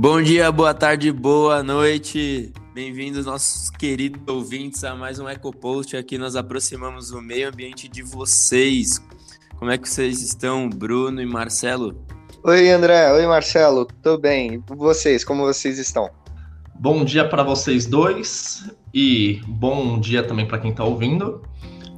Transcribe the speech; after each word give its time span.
Bom 0.00 0.22
dia, 0.22 0.52
boa 0.52 0.72
tarde, 0.72 1.10
boa 1.10 1.60
noite. 1.60 2.52
Bem-vindos, 2.72 3.26
nossos 3.26 3.68
queridos 3.68 4.22
ouvintes, 4.28 4.84
a 4.84 4.94
mais 4.94 5.18
um 5.18 5.28
EcoPost. 5.28 5.96
Aqui 5.96 6.16
nós 6.16 6.36
aproximamos 6.36 7.10
o 7.10 7.20
meio 7.20 7.48
ambiente 7.48 7.88
de 7.88 8.00
vocês. 8.00 9.04
Como 9.56 9.72
é 9.72 9.76
que 9.76 9.88
vocês 9.88 10.22
estão, 10.22 10.70
Bruno 10.70 11.20
e 11.20 11.26
Marcelo? 11.26 12.00
Oi, 12.44 12.70
André. 12.70 13.12
Oi, 13.12 13.26
Marcelo. 13.26 13.86
Tudo 13.86 14.20
bem? 14.20 14.62
E 14.70 14.76
vocês, 14.76 15.24
como 15.24 15.42
vocês 15.42 15.80
estão? 15.80 16.08
Bom 16.78 17.04
dia 17.04 17.28
para 17.28 17.42
vocês 17.42 17.84
dois 17.84 18.70
e 18.94 19.40
bom 19.48 19.98
dia 19.98 20.22
também 20.22 20.46
para 20.46 20.60
quem 20.60 20.70
está 20.70 20.84
ouvindo. 20.84 21.42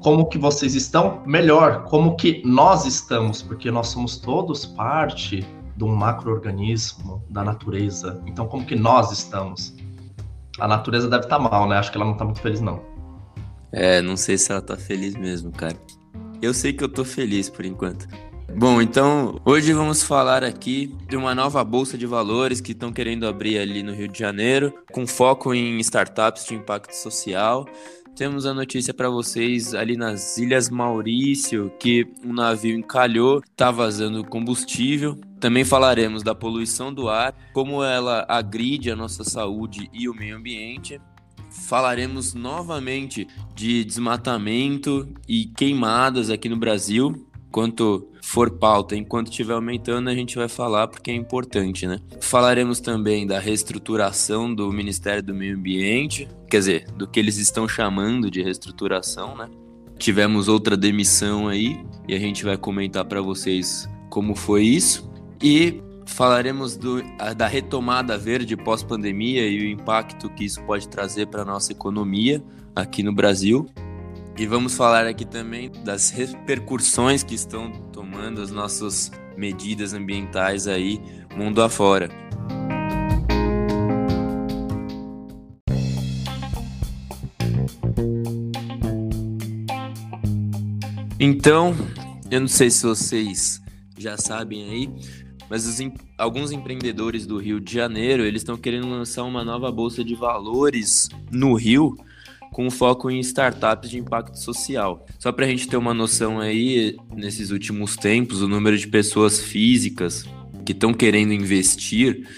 Como 0.02 0.26
que 0.26 0.38
vocês 0.38 0.74
estão? 0.74 1.22
Melhor, 1.26 1.84
como 1.84 2.16
que 2.16 2.40
nós 2.46 2.86
estamos, 2.86 3.42
porque 3.42 3.70
nós 3.70 3.88
somos 3.88 4.16
todos 4.16 4.64
parte 4.64 5.46
de 5.80 5.84
um 5.84 5.96
macroorganismo 5.96 7.24
da 7.30 7.42
natureza. 7.42 8.22
Então, 8.26 8.46
como 8.46 8.66
que 8.66 8.76
nós 8.76 9.10
estamos? 9.12 9.74
A 10.58 10.68
natureza 10.68 11.08
deve 11.08 11.24
estar 11.24 11.38
tá 11.38 11.42
mal, 11.42 11.66
né? 11.66 11.78
Acho 11.78 11.90
que 11.90 11.96
ela 11.96 12.04
não 12.04 12.12
está 12.12 12.22
muito 12.22 12.42
feliz, 12.42 12.60
não. 12.60 12.82
É, 13.72 14.02
não 14.02 14.14
sei 14.14 14.36
se 14.36 14.52
ela 14.52 14.60
está 14.60 14.76
feliz 14.76 15.16
mesmo, 15.16 15.50
cara. 15.50 15.74
Eu 16.42 16.52
sei 16.52 16.74
que 16.74 16.84
eu 16.84 16.88
tô 16.88 17.02
feliz 17.02 17.48
por 17.48 17.64
enquanto. 17.64 18.06
Bom, 18.54 18.82
então 18.82 19.40
hoje 19.42 19.72
vamos 19.72 20.02
falar 20.02 20.44
aqui 20.44 20.94
de 21.08 21.16
uma 21.16 21.34
nova 21.34 21.64
bolsa 21.64 21.96
de 21.96 22.04
valores 22.04 22.60
que 22.60 22.72
estão 22.72 22.92
querendo 22.92 23.26
abrir 23.26 23.58
ali 23.58 23.82
no 23.82 23.94
Rio 23.94 24.08
de 24.08 24.18
Janeiro, 24.18 24.74
com 24.92 25.06
foco 25.06 25.54
em 25.54 25.78
startups 25.78 26.44
de 26.44 26.56
impacto 26.56 26.92
social. 26.92 27.64
Temos 28.20 28.44
a 28.44 28.52
notícia 28.52 28.92
para 28.92 29.08
vocês 29.08 29.72
ali 29.72 29.96
nas 29.96 30.36
Ilhas 30.36 30.68
Maurício 30.68 31.72
que 31.80 32.06
um 32.22 32.34
navio 32.34 32.76
encalhou, 32.76 33.38
está 33.38 33.70
vazando 33.70 34.22
combustível. 34.22 35.18
Também 35.40 35.64
falaremos 35.64 36.22
da 36.22 36.34
poluição 36.34 36.92
do 36.92 37.08
ar, 37.08 37.34
como 37.54 37.82
ela 37.82 38.26
agride 38.28 38.90
a 38.90 38.94
nossa 38.94 39.24
saúde 39.24 39.88
e 39.90 40.06
o 40.06 40.12
meio 40.12 40.36
ambiente. 40.36 41.00
Falaremos 41.66 42.34
novamente 42.34 43.26
de 43.54 43.82
desmatamento 43.86 45.08
e 45.26 45.46
queimadas 45.46 46.28
aqui 46.28 46.46
no 46.46 46.58
Brasil, 46.58 47.26
Enquanto 47.50 48.06
for 48.22 48.48
pauta, 48.48 48.94
enquanto 48.94 49.28
estiver 49.28 49.54
aumentando, 49.54 50.08
a 50.08 50.14
gente 50.14 50.36
vai 50.36 50.46
falar 50.46 50.86
porque 50.86 51.10
é 51.10 51.14
importante, 51.14 51.84
né? 51.84 51.98
Falaremos 52.20 52.78
também 52.78 53.26
da 53.26 53.40
reestruturação 53.40 54.54
do 54.54 54.72
Ministério 54.72 55.20
do 55.20 55.34
Meio 55.34 55.56
Ambiente, 55.56 56.28
quer 56.48 56.58
dizer, 56.58 56.86
do 56.92 57.08
que 57.08 57.18
eles 57.18 57.38
estão 57.38 57.66
chamando 57.66 58.30
de 58.30 58.40
reestruturação, 58.40 59.36
né? 59.36 59.48
Tivemos 59.98 60.46
outra 60.46 60.76
demissão 60.76 61.48
aí 61.48 61.84
e 62.06 62.14
a 62.14 62.20
gente 62.20 62.44
vai 62.44 62.56
comentar 62.56 63.04
para 63.04 63.20
vocês 63.20 63.90
como 64.08 64.36
foi 64.36 64.62
isso. 64.62 65.10
E 65.42 65.82
falaremos 66.06 66.76
do, 66.76 67.02
da 67.36 67.48
retomada 67.48 68.16
verde 68.16 68.56
pós-pandemia 68.56 69.44
e 69.48 69.58
o 69.58 69.68
impacto 69.68 70.30
que 70.30 70.44
isso 70.44 70.62
pode 70.62 70.88
trazer 70.88 71.26
para 71.26 71.42
a 71.42 71.44
nossa 71.44 71.72
economia 71.72 72.40
aqui 72.76 73.02
no 73.02 73.12
Brasil. 73.12 73.68
E 74.40 74.46
vamos 74.46 74.74
falar 74.74 75.06
aqui 75.06 75.26
também 75.26 75.70
das 75.84 76.08
repercussões 76.08 77.22
que 77.22 77.34
estão 77.34 77.70
tomando 77.92 78.40
as 78.40 78.50
nossas 78.50 79.12
medidas 79.36 79.92
ambientais 79.92 80.66
aí 80.66 80.98
mundo 81.36 81.60
afora. 81.60 82.08
Então, 91.20 91.76
eu 92.30 92.40
não 92.40 92.48
sei 92.48 92.70
se 92.70 92.86
vocês 92.86 93.60
já 93.98 94.16
sabem 94.16 94.70
aí, 94.70 94.90
mas 95.50 95.66
os, 95.66 95.78
alguns 96.16 96.50
empreendedores 96.50 97.26
do 97.26 97.36
Rio 97.36 97.60
de 97.60 97.74
Janeiro, 97.74 98.24
eles 98.24 98.40
estão 98.40 98.56
querendo 98.56 98.88
lançar 98.88 99.22
uma 99.24 99.44
nova 99.44 99.70
bolsa 99.70 100.02
de 100.02 100.14
valores 100.14 101.10
no 101.30 101.52
Rio, 101.52 101.94
com 102.60 102.70
foco 102.70 103.10
em 103.10 103.18
startups 103.20 103.88
de 103.88 103.98
impacto 103.98 104.38
social. 104.38 105.06
Só 105.18 105.32
para 105.32 105.46
a 105.46 105.48
gente 105.48 105.66
ter 105.66 105.78
uma 105.78 105.94
noção 105.94 106.38
aí, 106.38 106.94
nesses 107.16 107.50
últimos 107.50 107.96
tempos, 107.96 108.42
o 108.42 108.48
número 108.48 108.76
de 108.76 108.86
pessoas 108.86 109.40
físicas 109.40 110.26
que 110.66 110.72
estão 110.72 110.92
querendo 110.92 111.32
investir 111.32 112.28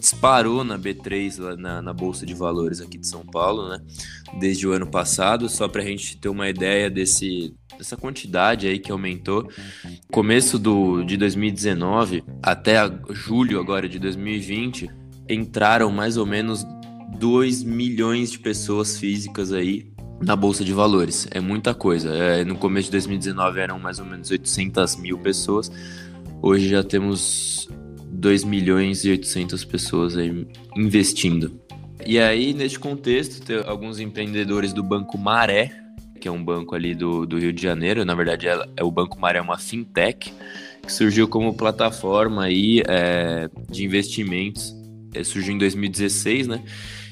disparou 0.00 0.64
na 0.64 0.78
B3, 0.78 1.56
na, 1.58 1.82
na, 1.82 1.92
Bolsa 1.92 2.24
de 2.24 2.32
Valores 2.32 2.80
aqui 2.80 2.96
de 2.96 3.06
São 3.06 3.22
Paulo, 3.26 3.68
né? 3.68 3.78
Desde 4.40 4.66
o 4.66 4.72
ano 4.72 4.86
passado, 4.86 5.46
só 5.46 5.68
para 5.68 5.82
a 5.82 5.84
gente 5.84 6.16
ter 6.16 6.30
uma 6.30 6.48
ideia 6.48 6.88
desse, 6.88 7.54
dessa 7.76 7.98
quantidade 7.98 8.66
aí 8.66 8.78
que 8.78 8.90
aumentou. 8.90 9.46
Começo 10.10 10.58
do, 10.58 11.02
de 11.02 11.18
2019 11.18 12.24
até 12.42 12.76
julho 13.10 13.60
agora 13.60 13.86
de 13.86 13.98
2020, 13.98 14.88
entraram 15.28 15.90
mais 15.90 16.16
ou 16.16 16.24
menos 16.24 16.64
2 17.18 17.62
milhões 17.64 18.30
de 18.30 18.38
pessoas 18.38 18.98
físicas 18.98 19.52
aí 19.52 19.86
na 20.20 20.34
Bolsa 20.36 20.64
de 20.64 20.72
Valores. 20.72 21.26
É 21.30 21.40
muita 21.40 21.74
coisa. 21.74 22.10
É, 22.14 22.44
no 22.44 22.56
começo 22.56 22.86
de 22.86 22.92
2019 22.92 23.60
eram 23.60 23.78
mais 23.78 23.98
ou 23.98 24.04
menos 24.04 24.30
800 24.30 24.96
mil 24.96 25.18
pessoas. 25.18 25.70
Hoje 26.42 26.68
já 26.68 26.82
temos 26.82 27.68
2 28.12 28.44
milhões 28.44 29.04
e 29.04 29.10
800 29.10 29.64
pessoas 29.64 30.16
aí 30.16 30.46
investindo. 30.76 31.60
E 32.04 32.18
aí, 32.18 32.52
neste 32.52 32.78
contexto, 32.78 33.44
tem 33.44 33.58
alguns 33.66 33.98
empreendedores 33.98 34.72
do 34.72 34.82
Banco 34.82 35.18
Maré, 35.18 35.72
que 36.20 36.28
é 36.28 36.30
um 36.30 36.42
banco 36.42 36.74
ali 36.74 36.94
do, 36.94 37.26
do 37.26 37.38
Rio 37.38 37.52
de 37.52 37.62
Janeiro. 37.62 38.04
Na 38.04 38.14
verdade, 38.14 38.46
é, 38.46 38.68
é 38.76 38.84
o 38.84 38.90
Banco 38.90 39.18
Maré 39.18 39.38
é 39.38 39.42
uma 39.42 39.58
fintech 39.58 40.32
que 40.82 40.92
surgiu 40.92 41.26
como 41.26 41.54
plataforma 41.54 42.44
aí, 42.44 42.82
é, 42.86 43.48
de 43.68 43.84
investimentos. 43.84 44.74
É, 45.14 45.24
surgiu 45.24 45.54
em 45.54 45.58
2016, 45.58 46.46
né? 46.46 46.62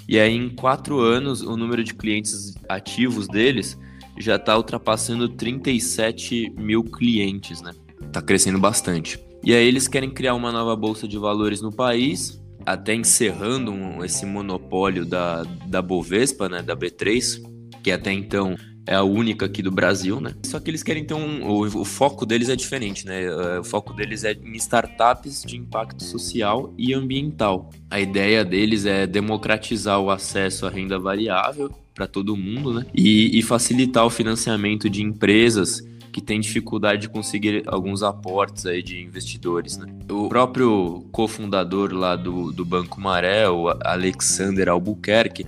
E 0.09 0.19
aí, 0.19 0.35
em 0.35 0.49
quatro 0.49 1.01
anos, 1.01 1.41
o 1.43 1.57
número 1.57 1.83
de 1.83 1.95
clientes 1.95 2.55
ativos 2.69 3.27
deles 3.27 3.79
já 4.19 4.37
está 4.37 4.57
ultrapassando 4.57 5.29
37 5.29 6.53
mil 6.57 6.85
clientes, 6.85 7.63
né? 7.63 7.73
Tá 8.13 8.21
crescendo 8.21 8.59
bastante. 8.59 9.19
E 9.43 9.55
aí, 9.55 9.67
eles 9.67 9.89
querem 9.89 10.11
criar 10.11 10.35
uma 10.35 10.53
nova 10.53 10.77
bolsa 10.77 11.09
de 11.09 11.19
valores 11.19 11.61
no 11.61 11.73
país, 11.73 12.41
até 12.65 12.95
encerrando 12.95 14.05
esse 14.05 14.25
monopólio 14.25 15.05
da, 15.05 15.43
da 15.67 15.83
Bovespa, 15.83 16.49
né? 16.49 16.63
Da 16.63 16.77
B3, 16.77 17.41
que 17.83 17.91
até 17.91 18.13
então 18.13 18.57
é 18.87 18.95
a 18.95 19.03
única 19.03 19.47
aqui 19.47 19.63
do 19.63 19.71
Brasil, 19.71 20.21
né? 20.21 20.35
Só 20.45 20.61
que 20.61 20.71
eles 20.71 20.83
querem 20.83 21.05
ter 21.05 21.15
um. 21.15 21.47
O, 21.47 21.81
o, 21.81 21.85
foco 21.85 22.27
deles 22.27 22.49
é 22.49 22.57
diferente, 22.57 23.07
né? 23.07 23.25
É, 23.25 23.59
o 23.59 23.65
foco 23.65 23.93
deles 23.93 24.25
é 24.25 24.33
em 24.33 24.57
startups 24.57 25.43
de 25.43 25.57
impacto 25.57 26.03
social 26.03 26.73
e 26.77 26.93
ambiental. 26.93 27.71
A 27.91 28.01
ideia 28.01 28.45
deles 28.45 28.85
é 28.85 29.07
democratizar 29.07 30.01
o 30.01 30.11
acesso 30.11 30.67
à 30.67 30.71
renda 30.71 30.99
variável 30.99 31.71
para 31.95 32.07
todo 32.07 32.37
mundo, 32.37 32.75
né? 32.75 32.87
E, 32.95 33.39
e 33.39 33.43
facilitar 33.43 34.05
o 34.05 34.11
financiamento 34.11 34.91
de 34.91 35.03
empresas 35.03 35.83
que 36.13 36.21
têm 36.21 36.39
dificuldade 36.39 37.03
de 37.03 37.09
conseguir 37.09 37.65
alguns 37.67 38.01
aportes 38.03 38.67
aí 38.67 38.83
de 38.83 39.03
investidores, 39.03 39.77
né? 39.77 39.93
O 40.09 40.29
próprio 40.29 41.05
cofundador 41.11 41.93
lá 41.93 42.15
do, 42.15 42.53
do 42.53 42.65
Banco 42.65 43.01
Maré, 43.01 43.49
o 43.49 43.69
Alexander 43.83 44.69
Albuquerque, 44.69 45.45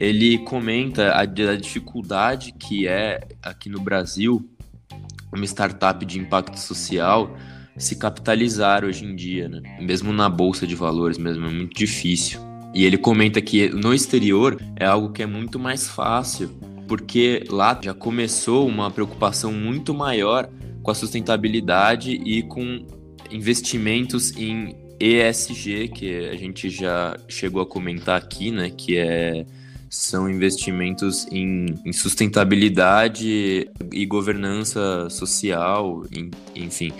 ele 0.00 0.38
comenta 0.38 1.10
a, 1.10 1.22
a 1.22 1.56
dificuldade 1.56 2.52
que 2.52 2.86
é 2.86 3.20
aqui 3.42 3.68
no 3.68 3.80
Brasil 3.80 4.48
uma 5.32 5.44
startup 5.44 6.06
de 6.06 6.20
impacto 6.20 6.58
social 6.58 7.36
se 7.76 7.96
capitalizar 7.96 8.84
hoje 8.84 9.04
em 9.04 9.14
dia, 9.14 9.48
né? 9.48 9.60
Mesmo 9.80 10.12
na 10.12 10.28
bolsa 10.28 10.66
de 10.66 10.74
valores, 10.74 11.18
mesmo 11.18 11.46
é 11.46 11.50
muito 11.50 11.76
difícil. 11.76 12.40
E 12.74 12.84
ele 12.84 12.98
comenta 12.98 13.40
que 13.40 13.68
no 13.68 13.94
exterior 13.94 14.60
é 14.76 14.84
algo 14.84 15.12
que 15.12 15.22
é 15.22 15.26
muito 15.26 15.58
mais 15.58 15.88
fácil, 15.88 16.48
porque 16.88 17.44
lá 17.48 17.78
já 17.80 17.94
começou 17.94 18.66
uma 18.66 18.90
preocupação 18.90 19.52
muito 19.52 19.94
maior 19.94 20.48
com 20.82 20.90
a 20.90 20.94
sustentabilidade 20.94 22.12
e 22.12 22.42
com 22.42 22.84
investimentos 23.30 24.36
em 24.36 24.74
ESG, 24.98 25.88
que 25.88 26.28
a 26.28 26.36
gente 26.36 26.68
já 26.68 27.16
chegou 27.28 27.62
a 27.62 27.66
comentar 27.66 28.16
aqui, 28.16 28.50
né? 28.50 28.70
Que 28.70 28.96
é 28.96 29.46
são 29.90 30.28
investimentos 30.28 31.26
em, 31.30 31.66
em 31.84 31.92
sustentabilidade 31.92 33.70
e 33.92 34.06
governança 34.06 35.08
social, 35.10 36.04
em, 36.12 36.30
enfim. 36.54 36.92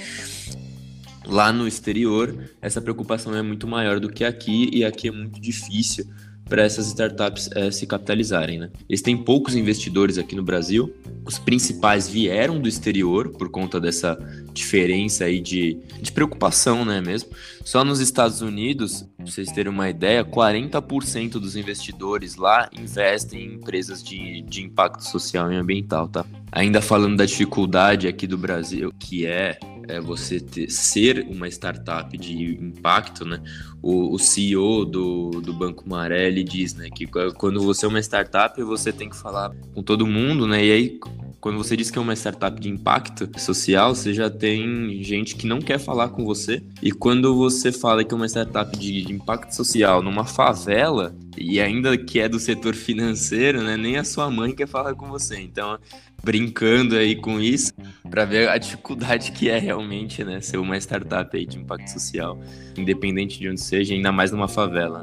Lá 1.26 1.52
no 1.52 1.69
exterior, 1.69 2.50
essa 2.61 2.81
preocupação 2.81 3.35
é 3.35 3.43
muito 3.43 3.67
maior 3.67 4.00
do 4.00 4.08
que 4.11 4.25
aqui, 4.25 4.70
e 4.73 4.85
aqui 4.85 5.08
é 5.08 5.12
muito 5.12 5.40
difícil 5.40 6.06
para 6.48 6.62
essas 6.62 6.86
startups 6.86 7.50
é, 7.54 7.70
se 7.70 7.86
capitalizarem. 7.86 8.58
Né? 8.58 8.70
Eles 8.88 9.02
têm 9.02 9.16
poucos 9.16 9.54
investidores 9.54 10.18
aqui 10.18 10.34
no 10.34 10.42
Brasil, 10.42 10.94
os 11.24 11.38
principais 11.38 12.08
vieram 12.08 12.58
do 12.58 12.68
exterior 12.68 13.28
por 13.28 13.50
conta 13.50 13.78
dessa 13.78 14.18
diferença 14.52 15.24
aí 15.24 15.40
de, 15.40 15.78
de 16.00 16.10
preocupação, 16.10 16.84
né 16.84 17.00
mesmo? 17.02 17.30
Só 17.64 17.84
nos 17.84 18.00
Estados 18.00 18.40
Unidos, 18.40 19.06
vocês 19.18 19.52
terem 19.52 19.70
uma 19.70 19.90
ideia, 19.90 20.24
40% 20.24 21.32
dos 21.32 21.54
investidores 21.54 22.36
lá 22.36 22.68
investem 22.72 23.44
em 23.44 23.54
empresas 23.56 24.02
de, 24.02 24.40
de 24.40 24.62
impacto 24.62 25.02
social 25.02 25.52
e 25.52 25.56
ambiental, 25.56 26.08
tá? 26.08 26.24
Ainda 26.50 26.80
falando 26.80 27.18
da 27.18 27.26
dificuldade 27.26 28.08
aqui 28.08 28.26
do 28.26 28.38
Brasil, 28.38 28.90
que 28.98 29.26
é 29.26 29.58
é 29.88 30.00
você 30.00 30.38
ter, 30.38 30.70
ser 30.70 31.26
uma 31.29 31.49
startup 31.49 32.17
de 32.17 32.55
impacto, 32.62 33.25
né? 33.25 33.43
O, 33.82 34.14
o, 34.14 34.19
CEO 34.19 34.85
do, 34.85 35.31
do 35.40 35.52
Banco 35.52 35.88
Maré 35.88 36.29
ele 36.29 36.44
diz, 36.44 36.75
né, 36.75 36.88
que 36.90 37.06
quando 37.37 37.61
você 37.61 37.87
é 37.87 37.88
uma 37.88 38.00
startup 38.00 38.61
você 38.62 38.93
tem 38.93 39.08
que 39.08 39.17
falar 39.17 39.55
com 39.75 39.82
todo 39.82 40.06
mundo, 40.06 40.46
né? 40.46 40.64
E 40.64 40.73
aí 40.73 41.00
quando 41.40 41.58
você 41.58 41.76
diz 41.76 41.90
que 41.90 41.99
é 41.99 42.00
uma 42.00 42.17
startup 42.17 42.61
de 42.61 42.69
impacto 42.69 43.29
social, 43.40 43.94
você 43.94 44.12
já 44.12 44.29
tem 44.29 45.02
gente 45.02 45.37
que 45.37 45.46
não 45.46 45.61
quer 45.61 45.79
falar 45.79 46.08
com 46.08 46.25
você. 46.25 46.62
E 46.82 46.91
quando 46.91 47.34
você 47.37 47.70
fala 47.70 48.02
que 48.02 48.12
é 48.12 48.17
uma 48.17 48.26
startup 48.26 48.76
de 48.76 49.12
impacto 49.12 49.52
social 49.55 50.02
numa 50.02 50.25
favela, 50.25 51.14
e 51.37 51.61
ainda 51.61 51.96
que 51.96 52.19
é 52.19 52.29
do 52.29 52.41
setor 52.41 52.75
financeiro, 52.75 53.62
né, 53.62 53.76
nem 53.76 53.96
a 53.96 54.05
sua 54.05 54.29
mãe 54.29 54.52
quer 54.52 54.67
falar 54.67 54.94
com 54.94 55.06
você. 55.06 55.38
Então, 55.41 55.79
brincando 56.23 56.97
aí 56.97 57.17
com 57.17 57.41
isso, 57.41 57.73
para 58.11 58.25
ver 58.25 58.49
a 58.49 58.59
dificuldade 58.59 59.32
que 59.32 59.49
é 59.49 59.59
realmente, 59.59 60.25
né, 60.25 60.41
ser 60.41 60.59
uma 60.59 60.76
startup 60.76 61.37
aí 61.37 61.47
de 61.47 61.59
impacto 61.59 61.88
social, 61.88 62.38
independente 62.76 63.38
de 63.38 63.49
onde 63.49 63.61
seja, 63.61 63.94
ainda 63.94 64.12
mais 64.12 64.31
numa 64.31 64.49
favela. 64.49 65.03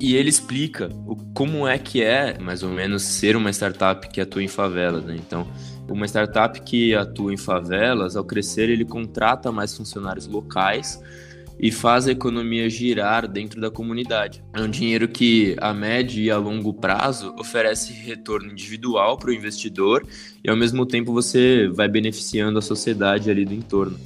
E 0.00 0.16
ele 0.16 0.28
explica 0.28 0.88
o, 1.06 1.14
como 1.32 1.66
é 1.66 1.78
que 1.78 2.02
é, 2.02 2.36
mais 2.38 2.62
ou 2.62 2.70
menos, 2.70 3.02
ser 3.02 3.36
uma 3.36 3.50
startup 3.50 4.08
que 4.08 4.20
atua 4.20 4.42
em 4.42 4.48
favelas. 4.48 5.04
Né? 5.04 5.16
Então, 5.16 5.46
uma 5.88 6.06
startup 6.06 6.60
que 6.62 6.94
atua 6.94 7.32
em 7.32 7.36
favelas, 7.36 8.16
ao 8.16 8.24
crescer, 8.24 8.68
ele 8.68 8.84
contrata 8.84 9.52
mais 9.52 9.76
funcionários 9.76 10.26
locais 10.26 11.00
e 11.62 11.70
faz 11.70 12.08
a 12.08 12.10
economia 12.10 12.68
girar 12.68 13.28
dentro 13.28 13.60
da 13.60 13.70
comunidade. 13.70 14.42
É 14.52 14.60
um 14.60 14.68
dinheiro 14.68 15.06
que, 15.06 15.54
a 15.60 15.72
médio 15.72 16.20
e 16.20 16.28
a 16.28 16.36
longo 16.36 16.74
prazo, 16.74 17.32
oferece 17.38 17.92
retorno 17.92 18.50
individual 18.50 19.16
para 19.16 19.30
o 19.30 19.32
investidor 19.32 20.04
e, 20.42 20.50
ao 20.50 20.56
mesmo 20.56 20.84
tempo, 20.84 21.12
você 21.12 21.68
vai 21.68 21.86
beneficiando 21.86 22.58
a 22.58 22.62
sociedade 22.62 23.30
ali 23.30 23.44
do 23.44 23.54
entorno. 23.54 23.96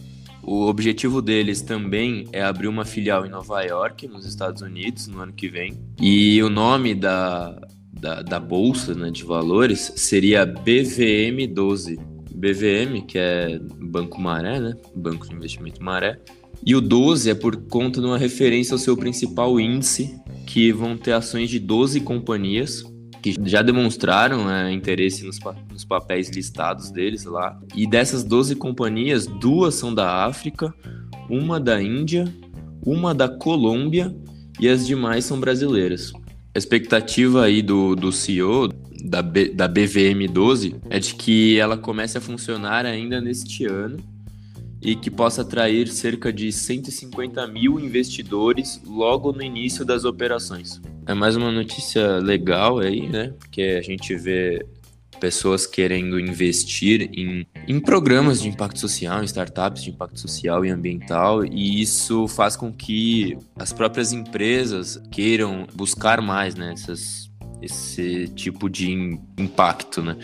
O 0.42 0.66
objetivo 0.66 1.22
deles 1.22 1.62
também 1.62 2.28
é 2.30 2.42
abrir 2.42 2.68
uma 2.68 2.84
filial 2.84 3.24
em 3.24 3.30
Nova 3.30 3.62
York, 3.62 4.06
nos 4.06 4.26
Estados 4.26 4.60
Unidos, 4.60 5.08
no 5.08 5.20
ano 5.20 5.32
que 5.32 5.48
vem. 5.48 5.76
E 6.00 6.40
o 6.42 6.50
nome 6.50 6.94
da, 6.94 7.58
da, 7.90 8.20
da 8.22 8.38
bolsa 8.38 8.94
né, 8.94 9.10
de 9.10 9.24
valores 9.24 9.92
seria 9.96 10.46
BVM12. 10.46 11.98
BVM, 12.36 13.00
que 13.06 13.18
é 13.18 13.58
Banco 13.58 14.20
Maré, 14.20 14.60
né? 14.60 14.76
Banco 14.94 15.26
de 15.26 15.34
Investimento 15.34 15.82
Maré. 15.82 16.20
E 16.64 16.74
o 16.74 16.80
12 16.80 17.30
é 17.30 17.34
por 17.34 17.56
conta 17.68 18.00
de 18.00 18.06
uma 18.06 18.18
referência 18.18 18.74
ao 18.74 18.78
seu 18.78 18.96
principal 18.96 19.58
índice, 19.60 20.18
que 20.46 20.72
vão 20.72 20.96
ter 20.96 21.12
ações 21.12 21.50
de 21.50 21.58
12 21.58 22.00
companhias 22.00 22.84
que 23.22 23.34
já 23.44 23.60
demonstraram 23.60 24.48
é, 24.48 24.72
interesse 24.72 25.24
nos, 25.24 25.38
nos, 25.70 25.84
papéis 25.84 26.28
listados 26.30 26.92
deles 26.92 27.24
lá. 27.24 27.58
E 27.74 27.84
dessas 27.84 28.22
12 28.22 28.54
companhias, 28.54 29.26
duas 29.26 29.74
são 29.74 29.92
da 29.92 30.24
África, 30.24 30.72
uma 31.28 31.58
da 31.58 31.82
Índia, 31.82 32.32
uma 32.84 33.12
da 33.12 33.28
Colômbia 33.28 34.14
e 34.60 34.68
as 34.68 34.86
demais 34.86 35.24
são 35.24 35.40
brasileiras. 35.40 36.12
A 36.54 36.58
expectativa 36.58 37.44
aí 37.44 37.62
do, 37.62 37.96
do 37.96 38.12
CEO 38.12 38.68
da, 39.04 39.22
B, 39.22 39.48
da 39.48 39.68
BVM12 39.68 40.76
é 40.88 41.00
de 41.00 41.14
que 41.14 41.58
ela 41.58 41.76
comece 41.76 42.16
a 42.16 42.20
funcionar 42.20 42.86
ainda 42.86 43.20
neste 43.20 43.66
ano 43.66 43.98
e 44.86 44.94
que 44.94 45.10
possa 45.10 45.42
atrair 45.42 45.88
cerca 45.88 46.32
de 46.32 46.52
150 46.52 47.44
mil 47.48 47.80
investidores 47.80 48.80
logo 48.86 49.32
no 49.32 49.42
início 49.42 49.84
das 49.84 50.04
operações. 50.04 50.80
É 51.04 51.12
mais 51.12 51.34
uma 51.34 51.50
notícia 51.50 52.18
legal 52.18 52.78
aí, 52.78 53.08
né? 53.08 53.34
Porque 53.36 53.62
a 53.62 53.82
gente 53.82 54.14
vê 54.14 54.64
pessoas 55.18 55.66
querendo 55.66 56.20
investir 56.20 57.10
em, 57.12 57.44
em 57.66 57.80
programas 57.80 58.40
de 58.40 58.48
impacto 58.48 58.78
social, 58.78 59.22
em 59.22 59.24
startups 59.24 59.82
de 59.82 59.90
impacto 59.90 60.20
social 60.20 60.64
e 60.64 60.70
ambiental, 60.70 61.44
e 61.44 61.82
isso 61.82 62.28
faz 62.28 62.54
com 62.54 62.72
que 62.72 63.36
as 63.56 63.72
próprias 63.72 64.12
empresas 64.12 65.02
queiram 65.10 65.66
buscar 65.74 66.20
mais 66.20 66.54
né, 66.54 66.74
esse 67.60 68.28
tipo 68.36 68.70
de 68.70 69.18
impacto. 69.36 70.00
Né? 70.00 70.16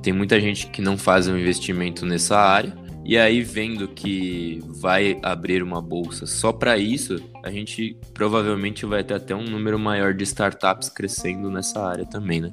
Tem 0.00 0.12
muita 0.12 0.40
gente 0.40 0.68
que 0.68 0.80
não 0.80 0.96
faz 0.96 1.26
um 1.26 1.36
investimento 1.36 2.06
nessa 2.06 2.38
área 2.38 2.85
e 3.08 3.16
aí, 3.16 3.40
vendo 3.40 3.86
que 3.86 4.60
vai 4.66 5.16
abrir 5.22 5.62
uma 5.62 5.80
bolsa 5.80 6.26
só 6.26 6.52
para 6.52 6.76
isso, 6.76 7.22
a 7.44 7.52
gente 7.52 7.96
provavelmente 8.12 8.84
vai 8.84 9.04
ter 9.04 9.14
até 9.14 9.32
um 9.32 9.44
número 9.44 9.78
maior 9.78 10.12
de 10.12 10.24
startups 10.24 10.88
crescendo 10.88 11.48
nessa 11.48 11.80
área 11.80 12.04
também, 12.04 12.40
né? 12.40 12.52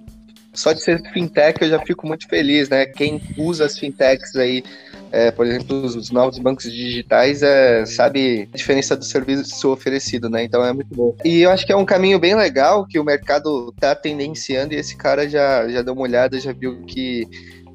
Só 0.53 0.71
de 0.71 0.83
ser 0.83 1.01
fintech 1.11 1.59
eu 1.63 1.69
já 1.69 1.79
fico 1.79 2.05
muito 2.05 2.27
feliz, 2.27 2.69
né? 2.69 2.85
Quem 2.85 3.19
usa 3.35 3.65
as 3.65 3.79
fintechs 3.79 4.35
aí, 4.35 4.63
é, 5.11 5.31
por 5.31 5.47
exemplo, 5.47 5.83
os 5.83 6.11
novos 6.11 6.37
bancos 6.37 6.71
digitais, 6.71 7.41
é, 7.41 7.83
sabe 7.87 8.47
a 8.53 8.55
diferença 8.55 8.95
do 8.95 9.03
serviço 9.03 9.71
oferecido, 9.71 10.29
né? 10.29 10.43
Então 10.43 10.63
é 10.63 10.71
muito 10.71 10.93
bom. 10.93 11.15
E 11.25 11.41
eu 11.41 11.49
acho 11.49 11.65
que 11.65 11.73
é 11.73 11.75
um 11.75 11.85
caminho 11.85 12.19
bem 12.19 12.35
legal 12.35 12.85
que 12.85 12.99
o 12.99 13.03
mercado 13.03 13.73
tá 13.79 13.95
tendenciando 13.95 14.75
e 14.75 14.77
esse 14.77 14.95
cara 14.95 15.27
já, 15.27 15.67
já 15.67 15.81
deu 15.81 15.95
uma 15.95 16.03
olhada, 16.03 16.39
já 16.39 16.53
viu 16.53 16.83
que 16.85 17.27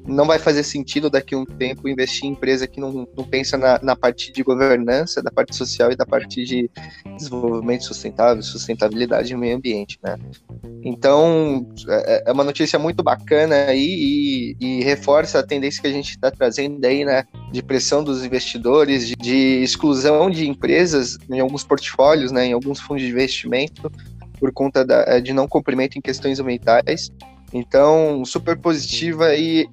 não 0.09 0.25
vai 0.25 0.39
fazer 0.39 0.63
sentido 0.63 1.09
daqui 1.09 1.35
a 1.35 1.37
um 1.37 1.45
tempo 1.45 1.87
investir 1.87 2.25
em 2.25 2.31
empresa 2.31 2.67
que 2.67 2.79
não, 2.79 3.07
não 3.15 3.23
pensa 3.23 3.57
na, 3.57 3.79
na 3.81 3.95
parte 3.95 4.31
de 4.31 4.43
governança, 4.43 5.21
da 5.21 5.31
parte 5.31 5.55
social 5.55 5.91
e 5.91 5.95
da 5.95 6.05
parte 6.05 6.43
de 6.43 6.69
desenvolvimento 7.15 7.85
sustentável, 7.85 8.41
sustentabilidade 8.41 9.31
e 9.31 9.37
meio 9.37 9.55
ambiente, 9.55 9.99
né? 10.03 10.17
Então, 10.83 11.67
é, 11.87 12.23
é 12.27 12.31
uma 12.31 12.43
notícia 12.43 12.79
muito 12.79 13.03
bacana 13.03 13.55
aí 13.67 14.55
e, 14.59 14.65
e 14.65 14.83
reforça 14.83 15.39
a 15.39 15.43
tendência 15.43 15.81
que 15.81 15.87
a 15.87 15.91
gente 15.91 16.11
está 16.11 16.31
trazendo 16.31 16.83
aí, 16.83 17.05
né? 17.05 17.25
De 17.51 17.61
pressão 17.61 18.03
dos 18.03 18.25
investidores, 18.25 19.07
de, 19.07 19.15
de 19.15 19.63
exclusão 19.63 20.29
de 20.29 20.47
empresas 20.47 21.17
em 21.29 21.39
alguns 21.39 21.63
portfólios, 21.63 22.31
né? 22.31 22.47
Em 22.47 22.53
alguns 22.53 22.79
fundos 22.79 23.03
de 23.03 23.09
investimento 23.09 23.91
por 24.39 24.51
conta 24.53 24.85
da, 24.85 25.19
de 25.19 25.33
não 25.33 25.47
cumprimento 25.47 25.97
em 25.97 26.01
questões 26.01 26.39
ambientais. 26.39 27.11
Então, 27.53 28.23
super 28.25 28.57
positiva 28.57 29.35
e 29.35 29.67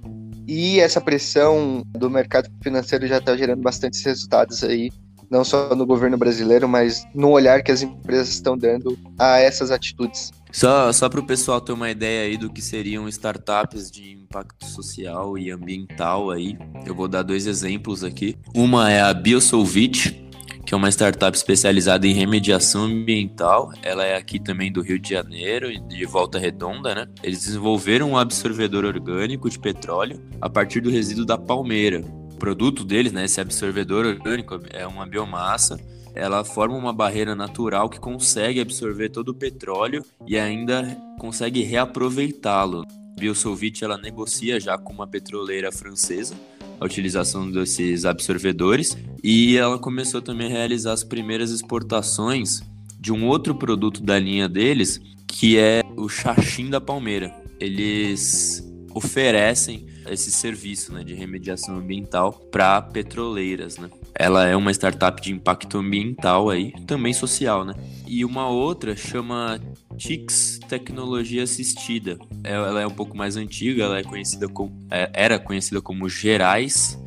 e 0.47 0.81
essa 0.81 1.01
pressão 1.01 1.83
do 1.99 2.09
mercado 2.09 2.49
financeiro 2.63 3.07
já 3.07 3.19
está 3.19 3.37
gerando 3.37 3.63
bastantes 3.63 4.05
resultados 4.05 4.63
aí, 4.63 4.91
não 5.31 5.45
só 5.45 5.75
no 5.75 5.85
governo 5.85 6.17
brasileiro, 6.17 6.69
mas 6.69 7.05
no 7.15 7.31
olhar 7.31 7.63
que 7.63 7.73
as 7.73 7.83
empresas 7.83 8.29
estão 8.29 8.57
dando 8.57 8.97
a 9.19 9.39
essas 9.39 9.71
atitudes. 9.71 10.31
Só, 10.53 10.91
só 10.93 11.09
para 11.09 11.21
o 11.21 11.27
pessoal 11.27 11.61
ter 11.61 11.73
uma 11.73 11.91
ideia 11.91 12.23
aí 12.23 12.37
do 12.39 12.49
que 12.49 12.63
seriam 12.63 13.09
startups 13.09 13.91
de 13.91 14.13
impacto 14.13 14.65
social 14.65 15.37
e 15.37 15.51
ambiental 15.51 16.31
aí, 16.31 16.57
eu 16.87 16.95
vou 16.95 17.09
dar 17.09 17.23
dois 17.23 17.47
exemplos 17.47 18.03
aqui. 18.03 18.37
Uma 18.55 18.91
é 18.91 19.03
a 19.03 19.13
Biosolvit, 19.13 20.25
que 20.66 20.75
é 20.75 20.76
uma 20.76 20.90
startup 20.90 21.37
especializada 21.37 22.08
em 22.08 22.12
remediação 22.12 22.85
ambiental. 22.85 23.73
Ela 23.82 24.04
é 24.04 24.16
aqui 24.16 24.40
também 24.40 24.73
do 24.73 24.82
Rio 24.82 24.99
de 24.99 25.11
Janeiro, 25.11 25.68
de 25.87 26.04
Volta 26.04 26.40
Redonda, 26.40 26.92
né? 26.92 27.06
Eles 27.23 27.44
desenvolveram 27.44 28.11
um 28.11 28.18
absorvedor 28.18 28.85
orgânico 28.85 29.49
de 29.49 29.58
petróleo 29.61 30.20
a 30.40 30.50
partir 30.50 30.80
do 30.80 30.90
resíduo 30.90 31.25
da 31.25 31.38
palmeira. 31.38 32.00
O 32.32 32.37
produto 32.37 32.85
deles, 32.85 33.12
né, 33.12 33.25
esse 33.25 33.40
absorvedor 33.40 34.04
orgânico, 34.04 34.61
é 34.70 34.87
uma 34.87 35.06
biomassa 35.06 35.78
ela 36.16 36.42
forma 36.42 36.75
uma 36.75 36.94
barreira 36.94 37.35
natural 37.35 37.90
que 37.90 38.00
consegue 38.00 38.58
absorver 38.58 39.11
todo 39.11 39.28
o 39.28 39.35
petróleo 39.35 40.02
e 40.26 40.38
ainda 40.38 40.96
consegue 41.20 41.62
reaproveitá-lo. 41.62 42.87
Biosolvit 43.18 43.85
ela 43.85 43.99
negocia 43.99 44.58
já 44.58 44.78
com 44.78 44.94
uma 44.94 45.06
petroleira 45.06 45.70
francesa 45.70 46.35
a 46.80 46.85
utilização 46.85 47.50
desses 47.50 48.04
absorvedores 48.04 48.97
e 49.23 49.56
ela 49.56 49.78
começou 49.78 50.21
também 50.21 50.47
a 50.49 50.50
realizar 50.50 50.92
as 50.92 51.02
primeiras 51.02 51.50
exportações 51.50 52.62
de 52.99 53.12
um 53.12 53.26
outro 53.26 53.54
produto 53.54 54.02
da 54.02 54.18
linha 54.18 54.49
deles, 54.49 55.00
que 55.26 55.59
é 55.59 55.83
o 55.97 56.09
chachim 56.09 56.68
da 56.68 56.80
palmeira. 56.80 57.35
Eles 57.59 58.64
oferecem 58.95 59.87
esse 60.09 60.31
serviço 60.31 60.93
né, 60.93 61.03
de 61.05 61.15
remediação 61.15 61.77
ambiental 61.77 62.33
para 62.33 62.81
petroleiras. 62.83 63.77
Né? 63.79 63.89
Ela 64.15 64.47
é 64.47 64.57
uma 64.57 64.71
startup 64.71 65.21
de 65.21 65.33
impacto 65.33 65.79
ambiental 65.79 66.51
aí, 66.51 66.73
também 66.87 67.13
social, 67.13 67.65
né? 67.65 67.75
E 68.07 68.25
uma 68.25 68.49
outra 68.49 68.97
chama 68.97 69.61
TIX 69.97 70.61
Tecnologia 70.69 71.43
Assistida. 71.43 72.19
Ela 72.43 72.81
é 72.81 72.87
um 72.87 72.91
pouco 72.91 73.17
mais 73.17 73.37
antiga, 73.37 73.85
ela 73.85 73.99
é 73.99 74.03
conhecida 74.03 74.49
como, 74.49 74.73
é, 74.91 75.11
era 75.13 75.39
conhecida 75.39 75.81
como 75.81 76.09
Gerais. 76.09 76.99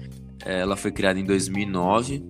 Ela 0.46 0.76
foi 0.76 0.92
criada 0.92 1.20
em 1.20 1.26
2009 1.26 2.24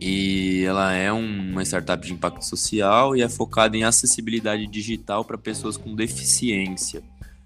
e 0.00 0.64
ela 0.64 0.94
é 0.94 1.12
uma 1.12 1.62
startup 1.62 2.04
de 2.06 2.12
impacto 2.12 2.42
social 2.42 3.14
e 3.14 3.20
é 3.20 3.28
focada 3.28 3.76
em 3.76 3.84
acessibilidade 3.84 4.66
digital 4.66 5.24
para 5.24 5.36
pessoas 5.36 5.76
com 5.76 5.94
deficiência. 5.94 7.02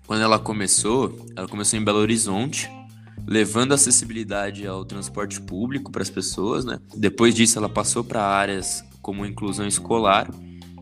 Quando 0.07 0.23
ela 0.23 0.39
começou, 0.39 1.27
ela 1.35 1.49
começou 1.49 1.79
em 1.79 1.85
Belo 1.85 1.99
Horizonte, 1.99 2.71
levando 3.27 3.73
acessibilidade 3.73 4.67
ao 4.67 4.85
transporte 4.85 5.41
público 5.41 5.91
para 5.91 6.03
as 6.03 6.11
pessoas, 6.11 6.65
né? 6.65 6.79
Depois 6.95 7.35
disso, 7.35 7.59
ela 7.59 7.69
passou 7.69 8.05
para 8.05 8.23
áreas 8.23 8.85
como 9.01 9.25
inclusão 9.25 9.67
escolar 9.67 10.29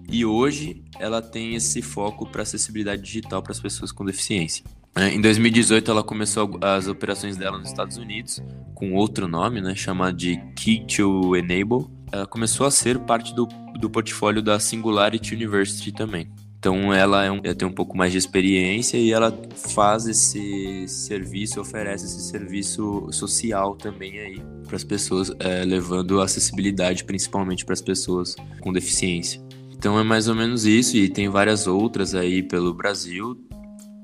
e 0.09 0.25
hoje 0.25 0.83
ela 0.99 1.23
tem 1.23 1.55
esse 1.55 1.81
foco 1.81 2.27
para 2.27 2.43
acessibilidade 2.43 3.03
digital 3.03 3.43
para 3.43 3.53
as 3.53 3.61
pessoas 3.61 3.93
com 3.93 4.05
deficiência. 4.05 4.65
É, 4.95 5.09
em 5.09 5.21
2018, 5.21 5.91
ela 5.91 6.03
começou 6.03 6.59
as 6.61 6.87
operações 6.87 7.37
dela 7.37 7.57
nos 7.59 7.69
Estados 7.69 7.97
Unidos, 7.97 8.43
com 8.75 8.93
outro 8.93 9.27
nome, 9.27 9.61
né, 9.61 9.75
chamado 9.75 10.17
de 10.17 10.37
Key 10.55 10.85
to 10.85 11.35
Enable. 11.35 11.87
Ela 12.13 12.27
começou 12.27 12.67
a 12.67 12.71
ser 12.71 12.99
parte 12.99 13.35
do, 13.35 13.47
do 13.79 13.89
portfólio 13.89 14.43
da 14.43 14.61
Singularity 14.61 15.35
University 15.35 15.93
também. 15.93 16.29
Então 16.63 16.95
ela, 16.95 17.25
é 17.25 17.31
um, 17.33 17.41
tem 17.41 17.67
um 17.67 17.73
pouco 17.73 17.97
mais 17.97 18.13
de 18.13 18.19
experiência 18.19 18.97
e 18.97 19.11
ela 19.11 19.37
faz 19.75 20.07
esse 20.07 20.87
serviço, 20.87 21.61
oferece 21.61 22.05
esse 22.05 22.31
serviço 22.31 23.09
social 23.11 23.75
também 23.75 24.21
aí 24.21 24.41
para 24.69 24.77
as 24.77 24.85
pessoas, 24.85 25.33
é, 25.41 25.65
levando 25.65 26.21
acessibilidade 26.21 27.03
principalmente 27.03 27.65
para 27.65 27.73
as 27.73 27.81
pessoas 27.81 28.37
com 28.61 28.73
deficiência. 28.73 29.43
Então 29.73 29.99
é 29.99 30.05
mais 30.05 30.29
ou 30.29 30.37
menos 30.37 30.65
isso 30.65 30.97
e 30.97 31.09
tem 31.09 31.29
várias 31.29 31.67
outras 31.67 32.15
aí 32.15 32.45
pelo 32.45 32.73
Brasil 32.73 33.37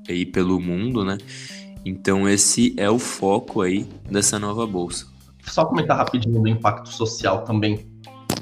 e 0.09 0.25
pelo 0.25 0.59
mundo, 0.59 1.05
né? 1.05 1.17
Então 1.85 2.27
esse 2.27 2.73
é 2.75 2.89
o 2.89 2.99
foco 2.99 3.61
aí 3.61 3.87
dessa 4.11 4.37
nova 4.37 4.67
bolsa. 4.67 5.07
Só 5.45 5.63
comentar 5.63 5.95
rapidinho 5.95 6.41
do 6.41 6.47
impacto 6.49 6.89
social 6.89 7.45
também 7.45 7.87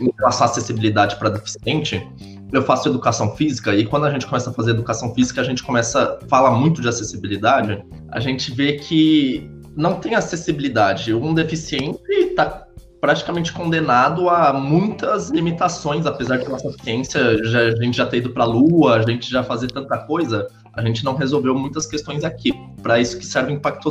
em 0.02 0.12
passar 0.14 0.46
acessibilidade 0.46 1.18
para 1.18 1.30
deficiente. 1.30 2.04
Eu 2.52 2.62
faço 2.62 2.88
educação 2.88 3.36
física 3.36 3.76
e 3.76 3.86
quando 3.86 4.06
a 4.06 4.12
gente 4.12 4.26
começa 4.26 4.50
a 4.50 4.54
fazer 4.54 4.72
educação 4.72 5.14
física, 5.14 5.42
a 5.42 5.44
gente 5.44 5.64
começa 5.64 6.18
a 6.22 6.28
falar 6.28 6.52
muito 6.52 6.82
de 6.82 6.88
acessibilidade, 6.88 7.84
a 8.12 8.20
gente 8.20 8.54
vê 8.54 8.74
que 8.74 9.50
não 9.76 9.96
tem 9.96 10.16
acessibilidade. 10.16 11.14
Um 11.14 11.34
deficiente 11.34 12.00
está 12.10 12.68
praticamente 13.00 13.54
condenado 13.54 14.30
a 14.30 14.52
muitas 14.54 15.30
limitações, 15.30 16.06
apesar 16.06 16.38
de 16.38 16.50
nossa 16.50 16.72
ciência 16.84 17.44
já, 17.46 17.60
a 17.60 17.76
gente 17.76 17.96
já 17.96 18.06
ter 18.06 18.18
ido 18.18 18.32
para 18.32 18.44
a 18.44 18.48
Lua, 18.48 18.96
a 18.96 19.02
gente 19.02 19.30
já 19.30 19.44
fazer 19.44 19.68
tanta 19.68 19.98
coisa, 20.00 20.48
a 20.74 20.82
gente 20.82 21.04
não 21.04 21.16
resolveu 21.16 21.54
muitas 21.56 21.86
questões 21.86 22.24
aqui. 22.24 22.54
Para 22.82 23.00
isso 23.00 23.18
que 23.18 23.26
serve 23.26 23.52
o 23.52 23.56
impacto 23.56 23.90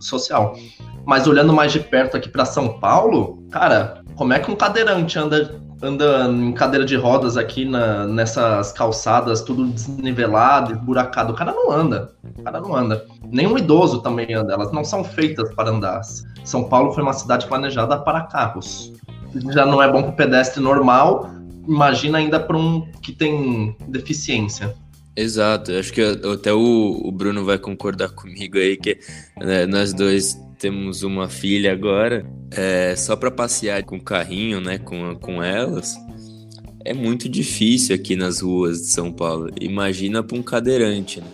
social. 0.00 0.56
Mas 1.04 1.26
olhando 1.26 1.52
mais 1.52 1.72
de 1.72 1.80
perto 1.80 2.16
aqui 2.16 2.28
para 2.28 2.44
São 2.44 2.78
Paulo, 2.78 3.46
cara, 3.50 4.02
como 4.14 4.32
é 4.32 4.38
que 4.38 4.50
um 4.50 4.56
cadeirante 4.56 5.18
anda 5.18 5.60
anda 5.82 6.28
em 6.30 6.52
cadeira 6.52 6.84
de 6.84 6.96
rodas 6.96 7.36
aqui 7.36 7.64
na, 7.64 8.06
nessas 8.06 8.72
calçadas, 8.72 9.40
tudo 9.42 9.66
desnivelado, 9.66 10.72
esburacado. 10.72 11.32
O 11.32 11.36
cara 11.36 11.52
não 11.52 11.70
anda. 11.70 12.12
O 12.38 12.42
cara 12.42 12.60
não 12.60 12.74
anda. 12.74 13.04
Nenhum 13.30 13.58
idoso 13.58 14.00
também 14.00 14.32
anda. 14.34 14.52
Elas 14.52 14.72
não 14.72 14.84
são 14.84 15.04
feitas 15.04 15.54
para 15.54 15.70
andar. 15.70 16.00
São 16.44 16.64
Paulo 16.64 16.92
foi 16.92 17.02
uma 17.02 17.12
cidade 17.12 17.46
planejada 17.46 17.98
para 17.98 18.22
carros. 18.22 18.92
Já 19.52 19.66
não 19.66 19.82
é 19.82 19.90
bom 19.90 20.02
para 20.02 20.12
pedestre 20.12 20.62
normal. 20.62 21.30
Imagina 21.66 22.18
ainda 22.18 22.40
para 22.40 22.56
um 22.56 22.90
que 23.02 23.12
tem 23.12 23.76
deficiência. 23.88 24.74
Exato, 25.16 25.72
acho 25.72 25.94
que 25.94 26.02
até 26.02 26.52
o 26.52 27.10
Bruno 27.10 27.42
vai 27.42 27.58
concordar 27.58 28.10
comigo 28.10 28.58
aí 28.58 28.76
que 28.76 28.98
né, 29.38 29.64
nós 29.64 29.94
dois 29.94 30.38
temos 30.58 31.02
uma 31.02 31.28
filha 31.28 31.72
agora, 31.72 32.26
é, 32.50 32.94
só 32.96 33.16
para 33.16 33.30
passear 33.30 33.82
com 33.84 33.96
o 33.96 34.02
carrinho, 34.02 34.60
né, 34.60 34.78
com, 34.78 35.14
com 35.16 35.42
elas, 35.42 35.94
é 36.84 36.94
muito 36.94 37.28
difícil 37.28 37.96
aqui 37.96 38.14
nas 38.14 38.40
ruas 38.40 38.80
de 38.80 38.86
São 38.86 39.12
Paulo. 39.12 39.50
Imagina 39.60 40.22
para 40.22 40.38
um 40.38 40.42
cadeirante, 40.42 41.20
né? 41.20 41.26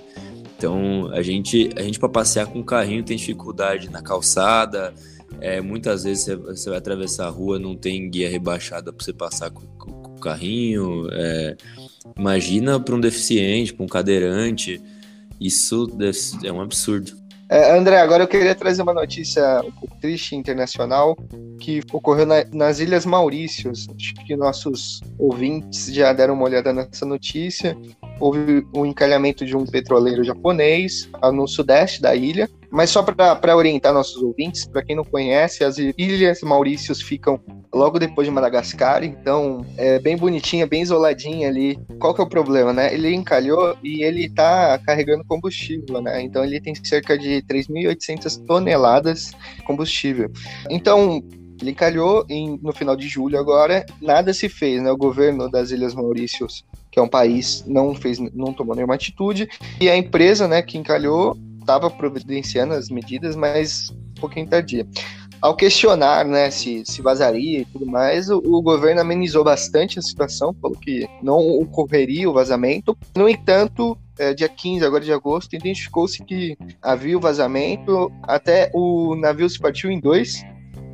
Então, 0.56 1.10
a 1.12 1.20
gente, 1.20 1.68
a 1.76 1.82
gente 1.82 1.98
para 1.98 2.08
passear 2.08 2.46
com 2.46 2.60
o 2.60 2.64
carrinho 2.64 3.02
tem 3.02 3.16
dificuldade 3.16 3.90
na 3.90 4.00
calçada. 4.00 4.94
É, 5.40 5.60
muitas 5.60 6.04
vezes 6.04 6.34
você, 6.36 6.70
vai 6.70 6.78
atravessar 6.78 7.26
a 7.26 7.30
rua, 7.30 7.58
não 7.58 7.76
tem 7.76 8.08
guia 8.08 8.30
rebaixada 8.30 8.92
para 8.92 9.04
você 9.04 9.12
passar 9.12 9.50
com, 9.50 9.66
com, 9.76 9.90
com 9.90 10.14
o 10.14 10.20
carrinho. 10.20 11.06
É, 11.10 11.56
imagina 12.16 12.80
para 12.80 12.94
um 12.94 13.00
deficiente, 13.00 13.74
para 13.74 13.84
um 13.84 13.88
cadeirante. 13.88 14.80
Isso 15.38 15.86
é 16.44 16.52
um 16.52 16.60
absurdo. 16.60 17.12
É, 17.52 17.76
André, 17.76 18.00
agora 18.00 18.22
eu 18.22 18.26
queria 18.26 18.54
trazer 18.54 18.80
uma 18.80 18.94
notícia 18.94 19.60
um 19.60 19.70
pouco 19.72 19.94
triste 20.00 20.34
internacional 20.34 21.14
que 21.60 21.82
ocorreu 21.92 22.24
na, 22.24 22.42
nas 22.50 22.80
Ilhas 22.80 23.04
Maurícios. 23.04 23.86
Acho 23.94 24.14
que 24.26 24.34
nossos 24.34 25.02
ouvintes 25.18 25.92
já 25.92 26.14
deram 26.14 26.32
uma 26.32 26.44
olhada 26.44 26.72
nessa 26.72 27.04
notícia. 27.04 27.76
Houve 28.18 28.66
o 28.74 28.80
um 28.80 28.86
encalhamento 28.86 29.44
de 29.44 29.54
um 29.54 29.66
petroleiro 29.66 30.24
japonês 30.24 31.10
no 31.30 31.46
sudeste 31.46 32.00
da 32.00 32.16
ilha 32.16 32.48
mas 32.72 32.88
só 32.88 33.02
para 33.02 33.54
orientar 33.54 33.92
nossos 33.92 34.22
ouvintes, 34.22 34.64
para 34.64 34.82
quem 34.82 34.96
não 34.96 35.04
conhece, 35.04 35.62
as 35.62 35.76
Ilhas 35.76 36.40
Maurícios 36.40 37.02
ficam 37.02 37.38
logo 37.72 37.98
depois 37.98 38.26
de 38.26 38.32
Madagascar, 38.32 39.04
então 39.04 39.64
é 39.76 39.98
bem 39.98 40.16
bonitinha, 40.16 40.66
bem 40.66 40.80
isoladinha 40.80 41.48
ali. 41.48 41.78
Qual 42.00 42.14
que 42.14 42.22
é 42.22 42.24
o 42.24 42.28
problema, 42.28 42.72
né? 42.72 42.92
Ele 42.94 43.14
encalhou 43.14 43.76
e 43.82 44.02
ele 44.02 44.24
está 44.24 44.78
carregando 44.78 45.22
combustível, 45.24 46.00
né? 46.00 46.22
Então 46.22 46.42
ele 46.42 46.62
tem 46.62 46.74
cerca 46.74 47.18
de 47.18 47.42
3.800 47.42 48.42
toneladas 48.46 49.32
de 49.56 49.62
combustível. 49.64 50.30
Então, 50.70 51.22
ele 51.60 51.72
encalhou 51.72 52.24
em, 52.30 52.58
no 52.62 52.72
final 52.72 52.96
de 52.96 53.06
julho 53.06 53.38
agora, 53.38 53.84
nada 54.00 54.32
se 54.32 54.48
fez, 54.48 54.82
né? 54.82 54.90
O 54.90 54.96
governo 54.96 55.50
das 55.50 55.70
Ilhas 55.70 55.94
Maurícios, 55.94 56.64
que 56.90 56.98
é 56.98 57.02
um 57.02 57.08
país, 57.08 57.64
não 57.66 57.94
fez, 57.94 58.18
não 58.18 58.54
tomou 58.54 58.74
nenhuma 58.74 58.94
atitude, 58.94 59.46
e 59.78 59.90
a 59.90 59.96
empresa, 59.96 60.48
né, 60.48 60.62
que 60.62 60.76
encalhou, 60.76 61.36
estava 61.62 61.90
providenciando 61.90 62.74
as 62.74 62.88
medidas, 62.88 63.34
mas 63.34 63.90
um 63.90 64.20
pouquinho 64.20 64.46
tardia. 64.46 64.86
Ao 65.40 65.56
questionar 65.56 66.24
né, 66.24 66.52
se, 66.52 66.84
se 66.86 67.02
vazaria 67.02 67.60
e 67.60 67.64
tudo 67.64 67.84
mais, 67.84 68.30
o, 68.30 68.38
o, 68.38 68.62
governo 68.62 69.00
amenizou 69.00 69.42
bastante 69.42 69.98
a 69.98 70.02
situação, 70.02 70.54
falou 70.62 70.78
que 70.78 71.08
não 71.20 71.36
ocorreria 71.58 72.30
o 72.30 72.32
vazamento. 72.32 72.96
No 73.16 73.28
entanto, 73.28 73.98
é, 74.16 74.32
dia 74.32 74.48
15 74.48 74.84
agora 74.84 75.04
de 75.04 75.12
agosto, 75.12 75.56
identificou-se 75.56 76.24
que 76.24 76.56
havia 76.80 77.16
o 77.18 77.20
vazamento, 77.20 78.12
até 78.22 78.70
o 78.72 79.16
navio 79.16 79.50
se 79.50 79.58
partiu 79.58 79.90
em 79.90 79.98
dois, 79.98 80.44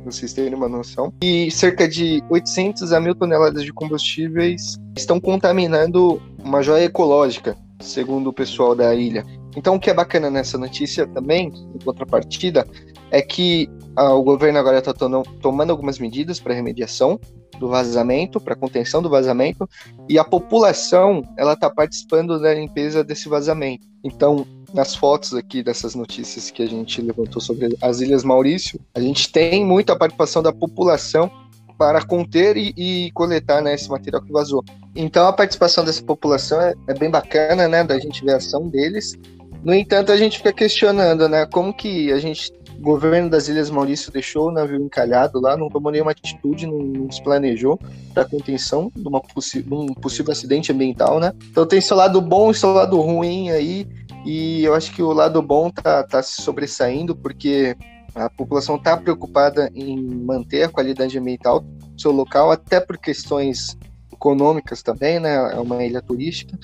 pra 0.01 0.11
vocês 0.11 0.33
terem 0.33 0.55
uma 0.55 0.67
noção, 0.67 1.13
e 1.21 1.51
cerca 1.51 1.87
de 1.87 2.23
800 2.27 2.91
a 2.91 2.99
mil 2.99 3.13
toneladas 3.13 3.63
de 3.63 3.71
combustíveis 3.71 4.79
estão 4.97 5.19
contaminando 5.19 6.19
uma 6.43 6.63
joia 6.63 6.85
ecológica, 6.85 7.55
segundo 7.79 8.31
o 8.31 8.33
pessoal 8.33 8.75
da 8.75 8.95
ilha. 8.95 9.23
Então, 9.55 9.75
o 9.75 9.79
que 9.79 9.89
é 9.89 9.93
bacana 9.93 10.29
nessa 10.29 10.57
notícia 10.57 11.07
também, 11.07 11.51
em 11.75 11.79
contrapartida, 11.83 12.65
é 13.11 13.21
que 13.21 13.67
ah, 13.95 14.13
o 14.13 14.23
governo 14.23 14.59
agora 14.59 14.79
está 14.79 14.93
tomando 14.93 15.71
algumas 15.71 15.99
medidas 15.99 16.39
para 16.39 16.53
remediação 16.53 17.19
do 17.59 17.67
vazamento, 17.67 18.39
para 18.39 18.55
contenção 18.55 19.01
do 19.01 19.09
vazamento, 19.09 19.67
e 20.07 20.17
a 20.17 20.23
população 20.23 21.23
ela 21.37 21.53
está 21.53 21.69
participando 21.69 22.39
da 22.39 22.53
limpeza 22.53 23.03
desse 23.03 23.27
vazamento. 23.27 23.85
Então, 24.03 24.45
nas 24.73 24.95
fotos 24.95 25.33
aqui 25.33 25.61
dessas 25.61 25.95
notícias 25.95 26.49
que 26.49 26.63
a 26.63 26.67
gente 26.67 27.01
levantou 27.01 27.41
sobre 27.41 27.75
as 27.81 27.99
Ilhas 27.99 28.23
Maurício, 28.23 28.79
a 28.93 28.99
gente 28.99 29.31
tem 29.31 29.65
muita 29.65 29.97
participação 29.97 30.41
da 30.41 30.53
população 30.53 31.29
para 31.77 32.03
conter 32.03 32.57
e, 32.57 32.73
e 32.77 33.11
coletar 33.11 33.61
né, 33.61 33.73
esse 33.73 33.89
material 33.89 34.21
que 34.21 34.31
vazou. 34.31 34.63
Então 34.95 35.27
a 35.27 35.33
participação 35.33 35.83
dessa 35.83 36.03
população 36.03 36.61
é, 36.61 36.73
é, 36.87 36.93
bem 36.93 37.09
bacana, 37.09 37.67
né, 37.67 37.83
da 37.83 37.97
gente 37.97 38.23
ver 38.23 38.33
a 38.33 38.37
ação 38.37 38.67
deles 38.67 39.17
no 39.63 39.73
entanto, 39.73 40.11
a 40.11 40.17
gente 40.17 40.37
fica 40.37 40.53
questionando, 40.53 41.27
né? 41.27 41.45
Como 41.45 41.73
que 41.73 42.11
a 42.11 42.19
gente, 42.19 42.51
o 42.77 42.81
governo 42.81 43.29
das 43.29 43.47
Ilhas 43.49 43.69
Maurício 43.69 44.11
deixou 44.11 44.47
o 44.47 44.51
navio 44.51 44.81
encalhado 44.81 45.39
lá, 45.39 45.57
não 45.57 45.69
tomou 45.69 45.91
nenhuma 45.91 46.11
atitude, 46.11 46.65
não, 46.65 46.79
não 46.79 47.11
se 47.11 47.21
planejou 47.21 47.77
para 48.13 48.25
contenção 48.25 48.89
de, 48.95 49.07
uma 49.07 49.21
de 49.21 49.73
um 49.73 49.87
possível 49.87 50.31
acidente 50.31 50.71
ambiental, 50.71 51.19
né? 51.19 51.33
Então 51.51 51.65
tem 51.65 51.81
seu 51.81 51.97
lado 51.97 52.21
bom 52.21 52.51
e 52.51 52.55
seu 52.55 52.71
lado 52.71 52.99
ruim 53.01 53.49
aí, 53.49 53.85
e 54.25 54.63
eu 54.63 54.73
acho 54.73 54.93
que 54.93 55.01
o 55.01 55.11
lado 55.11 55.41
bom 55.41 55.69
tá, 55.69 56.03
tá 56.03 56.23
se 56.23 56.41
sobressaindo, 56.41 57.15
porque 57.15 57.75
a 58.15 58.29
população 58.29 58.77
está 58.77 58.95
preocupada 58.95 59.69
em 59.75 60.01
manter 60.01 60.63
a 60.63 60.69
qualidade 60.69 61.17
ambiental 61.17 61.59
do 61.59 62.01
seu 62.01 62.11
local, 62.11 62.49
até 62.49 62.79
por 62.79 62.97
questões 62.97 63.77
econômicas 64.11 64.81
também, 64.81 65.19
né? 65.19 65.35
É 65.53 65.59
uma 65.59 65.83
ilha 65.83 66.01
turística 66.01 66.57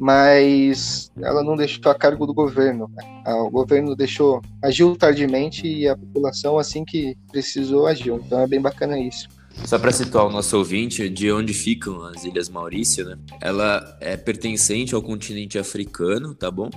mas 0.00 1.12
ela 1.20 1.44
não 1.44 1.54
deixou 1.54 1.92
a 1.92 1.94
cargo 1.94 2.26
do 2.26 2.32
governo. 2.32 2.90
Né? 2.96 3.04
O 3.34 3.50
governo 3.50 3.94
deixou, 3.94 4.40
agiu 4.62 4.96
tardiamente 4.96 5.66
e 5.68 5.86
a 5.86 5.94
população, 5.94 6.58
assim 6.58 6.86
que 6.86 7.18
precisou, 7.30 7.86
agiu. 7.86 8.16
Então 8.16 8.40
é 8.40 8.46
bem 8.46 8.62
bacana 8.62 8.98
isso. 8.98 9.28
Só 9.66 9.78
para 9.78 9.92
situar 9.92 10.26
o 10.26 10.30
nosso 10.30 10.56
ouvinte, 10.56 11.06
de 11.10 11.30
onde 11.30 11.52
ficam 11.52 12.02
as 12.04 12.24
Ilhas 12.24 12.48
Maurício, 12.48 13.04
né? 13.04 13.18
Ela 13.42 13.98
é 14.00 14.16
pertencente 14.16 14.94
ao 14.94 15.02
continente 15.02 15.58
africano, 15.58 16.34
tá 16.34 16.50
bom? 16.50 16.70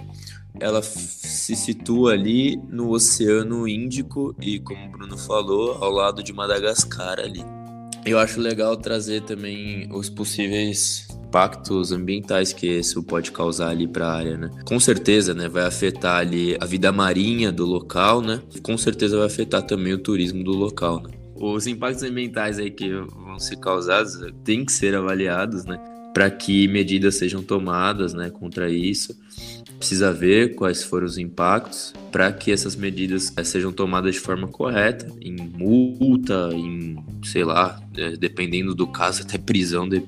Ela 0.59 0.81
se 0.83 1.55
situa 1.55 2.11
ali 2.11 2.57
no 2.67 2.89
Oceano 2.89 3.67
Índico 3.67 4.35
e, 4.41 4.59
como 4.59 4.85
o 4.85 4.89
Bruno 4.89 5.17
falou, 5.17 5.81
ao 5.81 5.89
lado 5.89 6.21
de 6.21 6.33
Madagascar 6.33 7.19
ali. 7.19 7.43
Eu 8.05 8.19
acho 8.19 8.39
legal 8.39 8.75
trazer 8.75 9.21
também 9.21 9.87
os 9.91 10.09
possíveis 10.09 11.07
impactos 11.33 11.91
ambientais 11.91 12.53
que 12.53 12.67
isso 12.67 13.01
pode 13.01 13.31
causar 13.31 13.69
ali 13.69 13.87
para 13.87 14.05
a 14.05 14.13
área, 14.13 14.37
né? 14.37 14.51
Com 14.65 14.79
certeza, 14.79 15.33
né, 15.33 15.49
vai 15.49 15.65
afetar 15.65 16.17
ali 16.17 16.55
a 16.59 16.65
vida 16.65 16.91
marinha 16.91 17.51
do 17.51 17.65
local, 17.65 18.21
né? 18.21 18.41
Com 18.61 18.77
certeza 18.77 19.17
vai 19.17 19.25
afetar 19.25 19.63
também 19.63 19.93
o 19.93 19.97
turismo 19.97 20.43
do 20.43 20.51
local, 20.51 21.01
né? 21.01 21.09
Os 21.33 21.65
impactos 21.65 22.03
ambientais 22.03 22.59
aí 22.59 22.69
que 22.69 22.91
vão 22.91 23.39
ser 23.39 23.55
causados 23.55 24.19
têm 24.43 24.63
que 24.63 24.71
ser 24.71 24.95
avaliados, 24.95 25.65
né? 25.65 25.79
Para 26.13 26.29
que 26.29 26.67
medidas 26.67 27.15
sejam 27.15 27.41
tomadas, 27.41 28.13
né, 28.13 28.29
contra 28.29 28.69
isso. 28.69 29.17
Precisa 29.83 30.13
ver 30.13 30.55
quais 30.55 30.81
foram 30.81 31.05
os 31.05 31.17
impactos 31.17 31.93
para 32.09 32.31
que 32.31 32.53
essas 32.53 32.73
medidas 32.73 33.33
eh, 33.35 33.43
sejam 33.43 33.69
tomadas 33.69 34.13
de 34.15 34.19
forma 34.21 34.47
correta, 34.47 35.05
em 35.21 35.35
multa, 35.35 36.51
em, 36.53 37.03
sei 37.25 37.43
lá, 37.43 37.77
eh, 37.97 38.15
dependendo 38.17 38.73
do 38.73 38.87
caso, 38.87 39.23
até 39.23 39.37
prisão, 39.37 39.87
de, 39.89 40.01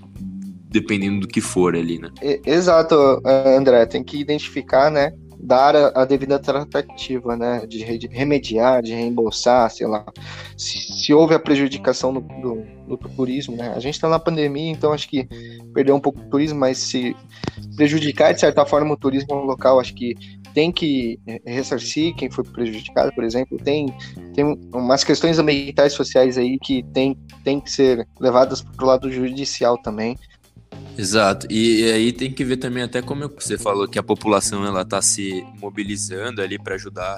dependendo 0.69 1.19
do 1.19 1.27
que 1.27 1.41
for 1.41 1.75
ali, 1.75 1.99
né? 1.99 2.09
Exato, 2.45 2.95
André, 3.25 3.85
tem 3.85 4.01
que 4.01 4.17
identificar, 4.17 4.89
né, 4.89 5.11
dar 5.45 5.75
a, 5.75 6.01
a, 6.01 6.05
devida 6.05 6.39
tratativa, 6.39 7.35
né, 7.37 7.65
de 7.67 7.83
remediar, 8.07 8.81
de 8.81 8.93
reembolsar, 8.93 9.69
sei 9.69 9.87
lá, 9.87 10.05
se, 10.57 10.79
se 10.79 11.13
houve 11.13 11.35
a 11.35 11.39
prejudicação 11.39 12.13
do, 12.13 12.21
do, 12.21 12.65
do 12.87 12.97
turismo, 12.97 13.55
né, 13.55 13.73
a 13.75 13.79
gente 13.79 13.93
está 13.93 14.09
na 14.09 14.19
pandemia, 14.19 14.71
então 14.71 14.91
acho 14.91 15.07
que 15.07 15.27
perdeu 15.73 15.95
um 15.95 15.99
pouco 15.99 16.19
o 16.19 16.29
turismo, 16.29 16.59
mas 16.59 16.77
se 16.79 17.15
prejudicar 17.75 18.33
de 18.33 18.39
certa 18.39 18.65
forma 18.65 18.93
o 18.93 18.97
turismo 18.97 19.35
local, 19.35 19.79
acho 19.79 19.93
que 19.93 20.15
tem 20.55 20.71
que 20.71 21.19
ressarcir 21.45 22.15
quem 22.15 22.31
foi 22.31 22.45
prejudicado, 22.45 23.13
por 23.13 23.25
exemplo, 23.25 23.57
tem, 23.57 23.87
tem 24.33 24.57
umas 24.73 25.03
questões 25.03 25.37
ambientais 25.37 25.91
sociais 25.91 26.37
aí 26.37 26.57
que 26.57 26.81
tem, 26.93 27.17
tem 27.43 27.59
que 27.59 27.69
ser 27.69 28.07
levadas 28.19 28.61
para 28.61 28.85
o 28.85 28.87
lado 28.87 29.11
judicial 29.11 29.77
também, 29.77 30.17
Exato. 30.97 31.47
E, 31.49 31.81
e, 31.81 31.91
aí 31.91 32.11
tem 32.11 32.31
que 32.31 32.43
ver 32.43 32.57
também 32.57 32.83
até 32.83 33.01
como 33.01 33.29
você 33.29 33.57
falou 33.57 33.87
que 33.87 33.99
a 33.99 34.03
população 34.03 34.65
ela 34.65 34.81
está 34.81 35.01
se 35.01 35.45
mobilizando 35.59 36.41
ali 36.41 36.57
para 36.57 36.75
ajudar 36.75 37.17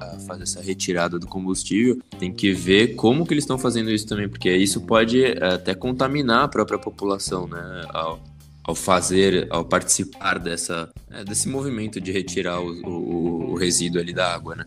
a, 0.00 0.04
a, 0.04 0.18
fazer 0.20 0.42
essa 0.44 0.62
retirada 0.62 1.18
do 1.18 1.26
combustível. 1.26 1.98
Tem 2.18 2.32
que 2.32 2.52
ver 2.52 2.94
como 2.94 3.26
que 3.26 3.34
eles 3.34 3.44
estão 3.44 3.58
fazendo 3.58 3.90
isso 3.90 4.06
também, 4.06 4.28
porque 4.28 4.54
isso 4.54 4.80
pode 4.80 5.24
é, 5.24 5.54
até 5.54 5.74
contaminar 5.74 6.44
a 6.44 6.48
própria 6.48 6.78
população, 6.78 7.46
né? 7.46 7.84
Ao, 7.90 8.20
ao 8.64 8.74
fazer, 8.74 9.46
ao 9.50 9.64
participar 9.64 10.38
dessa, 10.38 10.88
é, 11.10 11.24
desse 11.24 11.48
movimento 11.48 12.00
de 12.00 12.12
retirar 12.12 12.60
o, 12.60 12.70
o, 12.86 13.50
o 13.52 13.54
resíduo 13.54 14.00
ali 14.00 14.12
da 14.12 14.34
água, 14.34 14.56
né? 14.56 14.64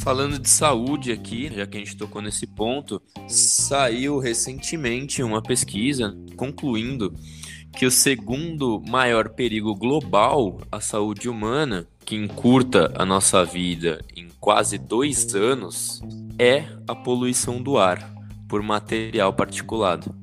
Falando 0.00 0.38
de 0.38 0.48
saúde 0.48 1.12
aqui, 1.12 1.52
já 1.54 1.66
que 1.66 1.76
a 1.76 1.80
gente 1.80 1.94
tocou 1.94 2.22
nesse 2.22 2.46
ponto, 2.46 3.02
saiu 3.28 4.18
recentemente 4.18 5.22
uma 5.22 5.42
pesquisa 5.42 6.16
concluindo 6.36 7.14
que 7.76 7.84
o 7.84 7.90
segundo 7.90 8.82
maior 8.88 9.28
perigo 9.28 9.74
global 9.74 10.58
à 10.72 10.80
saúde 10.80 11.28
humana, 11.28 11.86
que 12.02 12.16
encurta 12.16 12.90
a 12.96 13.04
nossa 13.04 13.44
vida 13.44 14.02
em 14.16 14.28
quase 14.40 14.78
dois 14.78 15.34
anos, 15.34 16.00
é 16.38 16.64
a 16.88 16.94
poluição 16.94 17.62
do 17.62 17.76
ar 17.76 18.10
por 18.48 18.62
material 18.62 19.34
particulado. 19.34 20.19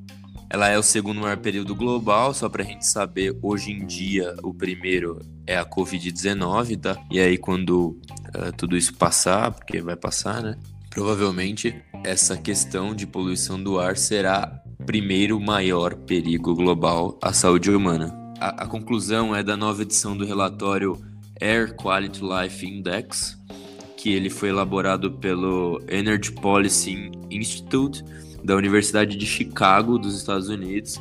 Ela 0.50 0.68
é 0.68 0.78
o 0.78 0.82
segundo 0.82 1.20
maior 1.20 1.36
período 1.36 1.74
global, 1.74 2.32
só 2.32 2.48
para 2.48 2.62
a 2.62 2.66
gente 2.66 2.86
saber, 2.86 3.36
hoje 3.42 3.70
em 3.70 3.84
dia 3.84 4.34
o 4.42 4.54
primeiro 4.54 5.20
é 5.46 5.58
a 5.58 5.64
Covid-19, 5.64 6.80
tá? 6.80 6.96
E 7.10 7.20
aí 7.20 7.36
quando 7.36 7.90
uh, 8.34 8.52
tudo 8.56 8.76
isso 8.76 8.94
passar, 8.94 9.52
porque 9.52 9.82
vai 9.82 9.94
passar, 9.94 10.42
né? 10.42 10.56
Provavelmente 10.88 11.74
essa 12.02 12.34
questão 12.36 12.94
de 12.94 13.06
poluição 13.06 13.62
do 13.62 13.78
ar 13.78 13.96
será 13.96 14.62
primeiro 14.86 15.38
maior 15.38 15.94
perigo 15.94 16.54
global 16.54 17.18
à 17.22 17.30
saúde 17.30 17.70
humana. 17.70 18.16
A, 18.40 18.64
a 18.64 18.66
conclusão 18.66 19.36
é 19.36 19.42
da 19.42 19.54
nova 19.54 19.82
edição 19.82 20.16
do 20.16 20.24
relatório 20.24 20.98
Air 21.42 21.74
Quality 21.74 22.22
Life 22.22 22.66
Index, 22.66 23.38
que 23.98 24.14
ele 24.14 24.30
foi 24.30 24.48
elaborado 24.48 25.12
pelo 25.12 25.82
Energy 25.88 26.32
Policy 26.32 27.10
Institute 27.30 28.02
da 28.42 28.56
Universidade 28.56 29.16
de 29.16 29.26
Chicago, 29.26 29.98
dos 29.98 30.16
Estados 30.16 30.48
Unidos, 30.48 31.00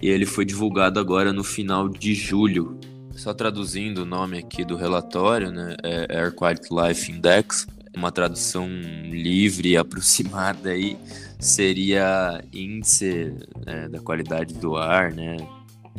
e 0.00 0.08
ele 0.08 0.26
foi 0.26 0.44
divulgado 0.44 1.00
agora 1.00 1.32
no 1.32 1.44
final 1.44 1.88
de 1.88 2.14
julho. 2.14 2.78
Só 3.12 3.32
traduzindo 3.32 4.02
o 4.02 4.04
nome 4.04 4.38
aqui 4.38 4.64
do 4.64 4.76
relatório, 4.76 5.50
né, 5.50 5.76
é 5.82 6.18
Air 6.18 6.32
Quality 6.32 6.68
Life 6.70 7.12
Index, 7.12 7.66
uma 7.96 8.10
tradução 8.10 8.68
livre 9.08 9.70
e 9.70 9.76
aproximada 9.76 10.70
aí 10.70 10.96
seria 11.38 12.42
índice 12.52 13.34
né, 13.64 13.88
da 13.88 14.00
qualidade 14.00 14.54
do 14.54 14.76
ar, 14.76 15.12
né, 15.12 15.36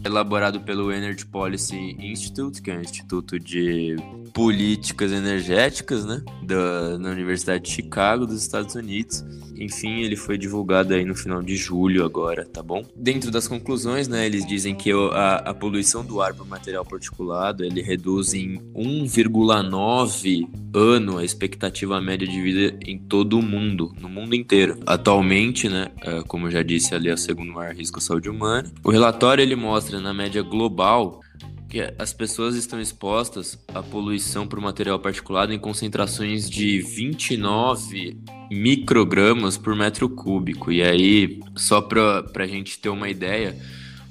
elaborado 0.03 0.59
pelo 0.61 0.91
Energy 0.91 1.25
Policy 1.25 1.95
Institute, 1.99 2.61
que 2.61 2.71
é 2.71 2.77
um 2.77 2.81
instituto 2.81 3.39
de 3.39 3.95
políticas 4.33 5.11
energéticas, 5.11 6.05
né, 6.05 6.21
da, 6.43 6.97
na 6.97 7.09
Universidade 7.11 7.63
de 7.63 7.71
Chicago, 7.71 8.25
dos 8.25 8.41
Estados 8.41 8.75
Unidos. 8.75 9.23
Enfim, 9.57 10.01
ele 10.01 10.17
foi 10.17 10.37
divulgado 10.37 10.93
aí 10.93 11.05
no 11.05 11.15
final 11.15 11.41
de 11.41 11.55
julho 11.55 12.03
agora, 12.03 12.45
tá 12.45 12.61
bom? 12.61 12.83
Dentro 12.95 13.31
das 13.31 13.47
conclusões, 13.47 14.09
né, 14.09 14.25
eles 14.25 14.45
dizem 14.45 14.75
que 14.75 14.91
a, 14.91 15.35
a 15.37 15.53
poluição 15.53 16.03
do 16.03 16.21
ar 16.21 16.33
por 16.33 16.45
material 16.45 16.83
particulado, 16.85 17.63
ele 17.63 17.81
reduz 17.81 18.33
em 18.33 18.57
1,9 18.75 20.47
ano 20.73 21.17
a 21.17 21.23
expectativa 21.23 22.01
média 22.01 22.27
de 22.27 22.41
vida 22.41 22.77
em 22.85 22.97
todo 22.97 23.39
o 23.39 23.41
mundo, 23.41 23.93
no 24.01 24.09
mundo 24.09 24.35
inteiro. 24.35 24.77
Atualmente, 24.85 25.69
né, 25.69 25.87
é, 26.01 26.21
como 26.23 26.47
eu 26.47 26.51
já 26.51 26.61
disse 26.61 26.93
ali, 26.93 27.07
é 27.07 27.13
o 27.13 27.17
segundo 27.17 27.53
maior 27.53 27.73
risco 27.73 27.99
à 27.99 28.01
saúde 28.01 28.29
humana. 28.29 28.69
O 28.83 28.91
relatório 28.91 29.41
ele 29.41 29.55
mostra 29.55 29.84
na 29.91 30.13
média 30.13 30.41
global 30.41 31.21
que 31.69 31.93
as 31.97 32.13
pessoas 32.13 32.55
estão 32.55 32.79
expostas 32.79 33.57
à 33.73 33.81
poluição 33.81 34.47
por 34.47 34.61
material 34.61 34.99
particulado 34.99 35.51
em 35.51 35.59
concentrações 35.59 36.49
de 36.49 36.79
29 36.79 38.17
microgramas 38.49 39.57
por 39.57 39.75
metro 39.75 40.07
cúbico. 40.07 40.71
E 40.71 40.81
aí, 40.81 41.39
só 41.55 41.81
para 41.81 42.23
a 42.35 42.47
gente 42.47 42.79
ter 42.79 42.89
uma 42.89 43.09
ideia, 43.09 43.57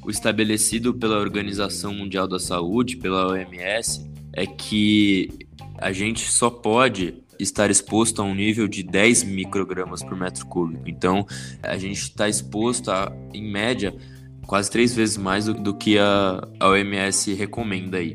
o 0.02 0.10
estabelecido 0.10 0.92
pela 0.92 1.18
Organização 1.18 1.94
Mundial 1.94 2.28
da 2.28 2.38
Saúde, 2.38 2.96
pela 2.96 3.28
OMS, 3.28 4.04
é 4.32 4.46
que 4.46 5.30
a 5.78 5.92
gente 5.92 6.30
só 6.30 6.50
pode 6.50 7.14
estar 7.38 7.70
exposto 7.70 8.20
a 8.20 8.24
um 8.24 8.34
nível 8.34 8.68
de 8.68 8.82
10 8.82 9.24
microgramas 9.24 10.02
por 10.02 10.16
metro 10.16 10.46
cúbico. 10.46 10.88
Então, 10.88 11.26
a 11.62 11.76
gente 11.76 12.02
está 12.02 12.28
exposto 12.28 12.90
a, 12.90 13.12
em 13.32 13.50
média, 13.50 13.94
quase 14.46 14.70
três 14.70 14.94
vezes 14.94 15.16
mais 15.16 15.46
do, 15.46 15.54
do 15.54 15.74
que 15.74 15.98
a, 15.98 16.46
a 16.60 16.68
OMS 16.68 17.32
recomenda 17.34 17.98
aí. 17.98 18.14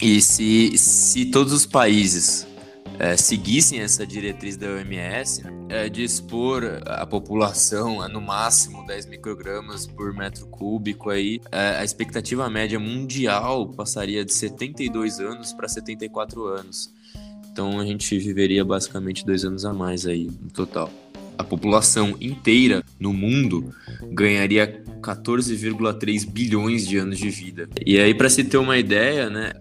E 0.00 0.20
se, 0.20 0.76
se 0.76 1.26
todos 1.26 1.52
os 1.52 1.64
países 1.64 2.46
é, 2.98 3.16
seguissem 3.16 3.80
essa 3.80 4.06
diretriz 4.06 4.56
da 4.56 4.66
OMS 4.66 5.42
é, 5.68 5.88
de 5.88 6.02
expor 6.02 6.82
a 6.86 7.06
população 7.06 8.00
a 8.00 8.08
no 8.08 8.20
máximo 8.20 8.84
10 8.86 9.06
microgramas 9.06 9.86
por 9.86 10.12
metro 10.12 10.46
cúbico, 10.46 11.10
aí, 11.10 11.40
é, 11.50 11.76
a 11.78 11.84
expectativa 11.84 12.48
média 12.50 12.78
mundial 12.78 13.68
passaria 13.68 14.24
de 14.24 14.32
72 14.32 15.20
anos 15.20 15.52
para 15.52 15.68
74 15.68 16.46
anos. 16.46 16.92
Então 17.50 17.78
a 17.78 17.84
gente 17.84 18.18
viveria 18.18 18.64
basicamente 18.64 19.24
dois 19.24 19.44
anos 19.44 19.64
a 19.64 19.72
mais 19.72 20.06
aí 20.06 20.30
no 20.40 20.50
total 20.50 20.90
a 21.36 21.44
população 21.44 22.16
inteira 22.20 22.82
no 22.98 23.12
mundo 23.12 23.72
ganharia 24.12 24.82
14,3 25.00 26.26
bilhões 26.28 26.86
de 26.86 26.98
anos 26.98 27.18
de 27.18 27.30
vida. 27.30 27.68
E 27.84 27.98
aí, 27.98 28.14
para 28.14 28.30
se 28.30 28.44
ter 28.44 28.58
uma 28.58 28.78
ideia, 28.78 29.28
né? 29.28 29.52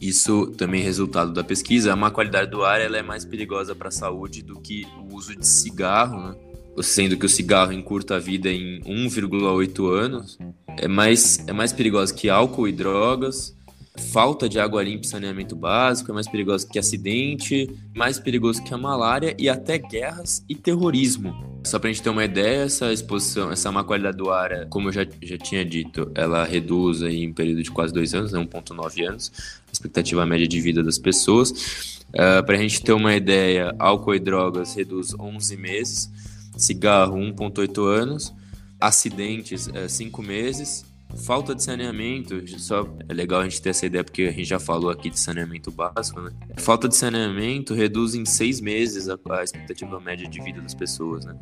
Isso 0.00 0.46
também 0.56 0.80
é 0.80 0.84
resultado 0.84 1.32
da 1.32 1.42
pesquisa. 1.42 1.92
A 1.92 1.96
má 1.96 2.10
qualidade 2.10 2.50
do 2.50 2.64
ar 2.64 2.80
ela 2.80 2.96
é 2.96 3.02
mais 3.02 3.24
perigosa 3.24 3.74
para 3.74 3.88
a 3.88 3.92
saúde 3.92 4.42
do 4.42 4.60
que 4.60 4.86
o 4.96 5.16
uso 5.16 5.34
de 5.34 5.44
cigarro, 5.44 6.20
né? 6.20 6.36
sendo 6.82 7.16
que 7.16 7.26
o 7.26 7.28
cigarro 7.28 7.72
encurta 7.72 8.14
a 8.14 8.18
vida 8.20 8.48
em 8.48 8.80
1,8 8.82 9.92
anos. 9.92 10.38
É 10.76 10.86
mais, 10.86 11.44
é 11.48 11.52
mais 11.52 11.72
perigosa 11.72 12.14
que 12.14 12.30
álcool 12.30 12.68
e 12.68 12.72
drogas 12.72 13.57
falta 13.98 14.48
de 14.48 14.58
água 14.58 14.82
limpa 14.82 15.04
e 15.04 15.08
saneamento 15.08 15.54
básico, 15.54 16.10
é 16.10 16.14
mais 16.14 16.28
perigoso 16.28 16.68
que 16.68 16.78
acidente, 16.78 17.68
mais 17.94 18.18
perigoso 18.18 18.62
que 18.62 18.72
a 18.72 18.78
malária 18.78 19.34
e 19.38 19.48
até 19.48 19.78
guerras 19.78 20.44
e 20.48 20.54
terrorismo. 20.54 21.60
Só 21.64 21.78
pra 21.78 21.90
gente 21.90 22.02
ter 22.02 22.10
uma 22.10 22.24
ideia, 22.24 22.62
essa 22.62 22.92
exposição, 22.92 23.50
essa 23.50 23.70
má 23.70 23.84
qualidade 23.84 24.16
do 24.16 24.30
ar, 24.30 24.66
como 24.68 24.88
eu 24.88 24.92
já, 24.92 25.06
já 25.22 25.36
tinha 25.36 25.64
dito, 25.64 26.10
ela 26.14 26.44
reduz 26.44 27.02
aí 27.02 27.22
em 27.22 27.32
período 27.32 27.62
de 27.62 27.70
quase 27.70 27.92
dois 27.92 28.14
anos, 28.14 28.32
né, 28.32 28.38
1,9 28.40 29.06
anos, 29.06 29.32
a 29.68 29.72
expectativa 29.72 30.24
média 30.24 30.48
de 30.48 30.60
vida 30.60 30.82
das 30.82 30.98
pessoas. 30.98 31.98
Uh, 32.08 32.44
pra 32.46 32.56
gente 32.56 32.82
ter 32.82 32.92
uma 32.92 33.14
ideia, 33.14 33.74
álcool 33.78 34.14
e 34.14 34.18
drogas 34.18 34.74
reduz 34.74 35.14
11 35.18 35.56
meses, 35.56 36.10
cigarro 36.56 37.18
1,8 37.18 37.86
anos, 37.86 38.32
acidentes 38.80 39.68
5 39.88 40.22
uh, 40.22 40.24
meses, 40.24 40.86
Falta 41.16 41.54
de 41.54 41.62
saneamento, 41.62 42.42
só 42.58 42.86
é 43.08 43.12
legal 43.12 43.40
a 43.40 43.44
gente 43.44 43.60
ter 43.60 43.70
essa 43.70 43.86
ideia 43.86 44.04
porque 44.04 44.22
a 44.22 44.30
gente 44.30 44.44
já 44.44 44.58
falou 44.58 44.90
aqui 44.90 45.10
de 45.10 45.18
saneamento 45.18 45.70
básico, 45.70 46.20
né? 46.20 46.30
Falta 46.58 46.88
de 46.88 46.94
saneamento 46.94 47.74
reduz 47.74 48.14
em 48.14 48.24
seis 48.24 48.60
meses 48.60 49.08
a, 49.08 49.18
a 49.30 49.42
expectativa 49.42 49.98
média 50.00 50.28
de 50.28 50.42
vida 50.42 50.60
das 50.60 50.74
pessoas, 50.74 51.24
né? 51.24 51.34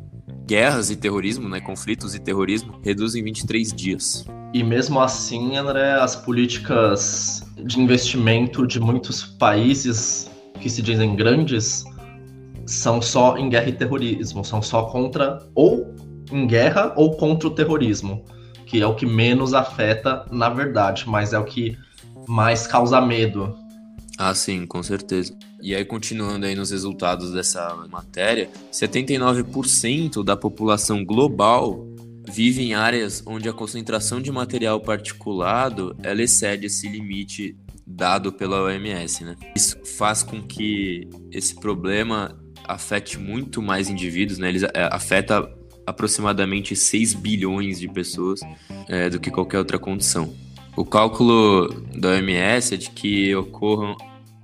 Guerras 0.45 0.89
e 0.89 0.95
terrorismo, 0.95 1.49
né? 1.49 1.59
Conflitos 1.59 2.15
e 2.15 2.19
terrorismo 2.19 2.79
reduzem 2.83 3.21
em 3.21 3.25
23 3.25 3.73
dias. 3.73 4.25
E 4.53 4.63
mesmo 4.63 4.99
assim, 4.99 5.57
André, 5.57 5.93
as 5.93 6.15
políticas 6.15 7.43
de 7.65 7.79
investimento 7.79 8.65
de 8.65 8.79
muitos 8.79 9.23
países 9.23 10.31
que 10.61 10.69
se 10.69 10.81
dizem 10.81 11.15
grandes 11.15 11.83
são 12.65 13.01
só 13.01 13.37
em 13.37 13.49
guerra 13.49 13.69
e 13.69 13.73
terrorismo, 13.73 14.43
são 14.43 14.61
só 14.61 14.83
contra 14.83 15.39
ou 15.53 15.93
em 16.31 16.45
guerra 16.47 16.93
ou 16.95 17.15
contra 17.15 17.47
o 17.47 17.51
terrorismo, 17.51 18.25
que 18.67 18.81
é 18.81 18.85
o 18.85 18.93
que 18.93 19.05
menos 19.05 19.53
afeta 19.53 20.25
na 20.31 20.49
verdade, 20.49 21.05
mas 21.07 21.33
é 21.33 21.39
o 21.39 21.45
que 21.45 21.77
mais 22.27 22.67
causa 22.67 22.99
medo. 23.01 23.55
Ah, 24.17 24.33
sim, 24.33 24.65
com 24.65 24.83
certeza. 24.83 25.33
E 25.61 25.73
aí, 25.73 25.85
continuando 25.85 26.45
aí 26.45 26.55
nos 26.55 26.71
resultados 26.71 27.31
dessa 27.31 27.75
matéria, 27.89 28.49
79% 28.71 30.23
da 30.23 30.35
população 30.35 31.03
global 31.03 31.87
vive 32.27 32.61
em 32.61 32.73
áreas 32.73 33.23
onde 33.25 33.47
a 33.47 33.53
concentração 33.53 34.21
de 34.21 34.31
material 34.31 34.81
particulado 34.81 35.95
ela 36.03 36.21
excede 36.21 36.65
esse 36.65 36.89
limite 36.89 37.55
dado 37.85 38.33
pela 38.33 38.63
OMS, 38.63 39.23
né? 39.23 39.35
Isso 39.55 39.77
faz 39.97 40.23
com 40.23 40.41
que 40.41 41.09
esse 41.31 41.55
problema 41.55 42.37
afete 42.65 43.17
muito 43.17 43.61
mais 43.61 43.89
indivíduos, 43.89 44.37
né? 44.37 44.49
Ele 44.49 44.65
é, 44.65 44.89
afeta 44.91 45.49
aproximadamente 45.87 46.75
6 46.75 47.13
bilhões 47.13 47.79
de 47.79 47.87
pessoas 47.87 48.41
é, 48.89 49.09
do 49.09 49.19
que 49.19 49.31
qualquer 49.31 49.57
outra 49.57 49.79
condição. 49.79 50.35
O 50.75 50.85
cálculo 50.85 51.69
da 51.97 52.09
OMS 52.09 52.75
é 52.75 52.77
de 52.77 52.91
que 52.91 53.33
ocorram 53.33 53.95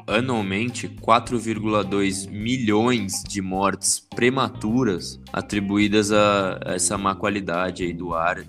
anualmente 0.08 0.88
4,2 0.88 2.30
milhões 2.30 3.24
de 3.24 3.42
mortes 3.42 4.00
prematuras 4.00 5.20
atribuídas 5.32 6.12
a 6.12 6.60
essa 6.66 6.98
má 6.98 7.14
qualidade 7.14 7.84
aí 7.84 7.94
do 7.94 8.14
ar, 8.14 8.44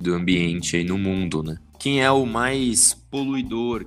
do 0.00 0.14
ambiente 0.14 0.76
aí 0.76 0.84
no 0.84 0.98
mundo, 0.98 1.42
né? 1.42 1.58
Quem 1.78 2.02
é 2.02 2.10
o 2.10 2.26
mais 2.26 2.92
poluidor? 2.92 3.86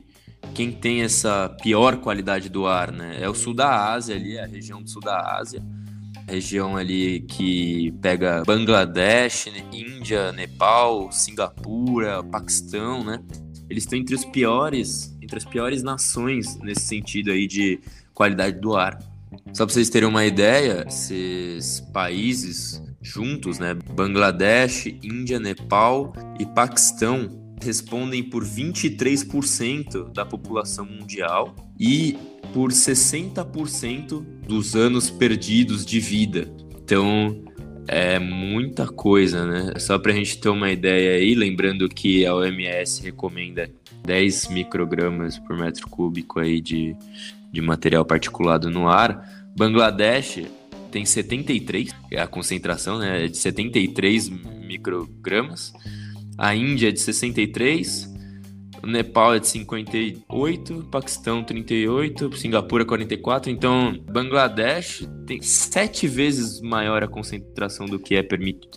Quem 0.54 0.72
tem 0.72 1.02
essa 1.02 1.50
pior 1.62 1.98
qualidade 1.98 2.50
do 2.50 2.66
ar, 2.66 2.92
né? 2.92 3.18
É 3.20 3.30
o 3.30 3.36
sul 3.36 3.54
da 3.54 3.92
Ásia 3.92 4.16
ali, 4.16 4.40
a 4.40 4.46
região 4.46 4.82
do 4.82 4.90
sul 4.90 5.02
da 5.02 5.38
Ásia. 5.38 5.62
Região 6.28 6.78
ali 6.78 7.22
que 7.22 7.92
pega 8.02 8.44
Bangladesh, 8.46 9.48
né? 9.48 9.64
Índia, 9.72 10.32
Nepal, 10.32 11.12
Singapura, 11.12 12.24
Paquistão, 12.24 13.04
né? 13.04 13.22
Eles 13.70 13.84
estão 13.84 13.98
entre 13.98 14.16
os 14.16 14.26
piores 14.26 15.12
entre 15.32 15.38
as 15.38 15.46
piores 15.46 15.82
nações 15.82 16.58
nesse 16.60 16.82
sentido 16.82 17.32
aí 17.32 17.48
de 17.48 17.80
qualidade 18.14 18.60
do 18.60 18.76
ar. 18.76 19.00
Só 19.54 19.66
para 19.66 19.74
vocês 19.74 19.90
terem 19.90 20.10
uma 20.10 20.26
ideia, 20.26 20.86
esses 20.88 21.80
países 21.94 22.84
juntos, 23.02 23.58
né, 23.58 23.74
Bangladesh, 23.74 24.88
Índia, 25.02 25.40
Nepal 25.40 26.14
e 26.38 26.46
Paquistão 26.46 27.40
respondem 27.62 28.24
por 28.24 28.44
23% 28.44 30.12
da 30.12 30.26
população 30.26 30.86
mundial 30.86 31.56
e 31.80 32.18
por 32.54 32.72
60% 32.72 34.26
dos 34.48 34.76
anos 34.76 35.10
perdidos 35.10 35.86
de 35.86 36.00
vida. 36.00 36.48
Então, 36.84 37.44
é 37.88 38.20
muita 38.20 38.88
coisa, 38.88 39.46
né? 39.46 39.74
Só 39.80 39.98
para 39.98 40.12
a 40.12 40.16
gente 40.16 40.40
ter 40.40 40.50
uma 40.50 40.72
ideia 40.72 41.18
aí, 41.18 41.36
lembrando 41.36 41.88
que 41.90 42.26
a 42.26 42.36
OMS 42.36 43.04
recomenda 43.04 43.70
10 44.06 44.50
microgramas 44.50 45.38
por 45.40 45.58
metro 45.58 45.88
cúbico 45.88 46.40
aí 46.40 46.62
de, 46.62 46.96
de 47.52 47.62
material 47.62 48.06
particulado 48.06 48.70
no 48.70 48.88
ar. 48.88 49.28
Bangladesh 49.58 50.44
tem 50.92 51.06
73, 51.06 51.96
é 52.12 52.22
a 52.22 52.28
concentração 52.28 53.00
né, 53.00 53.26
é 53.26 53.28
de 53.28 53.38
73 53.38 54.30
microgramas. 54.30 55.74
A 56.38 56.56
Índia 56.56 56.90
é 56.90 56.92
de 56.92 57.00
63, 57.00 58.11
o 58.11 58.11
Nepal 58.84 59.36
é 59.36 59.40
de 59.40 59.48
58, 59.48 60.88
Paquistão 60.92 61.44
38, 61.44 62.38
Singapura 62.38 62.86
44. 62.86 63.52
Então, 63.52 63.98
Bangladesh 64.12 65.08
tem 65.26 65.42
sete 65.42 66.08
vezes 66.08 66.62
maior 66.62 67.04
a 67.04 67.08
concentração 67.08 67.86
do 67.86 68.00
que 68.00 68.16
é, 68.16 68.28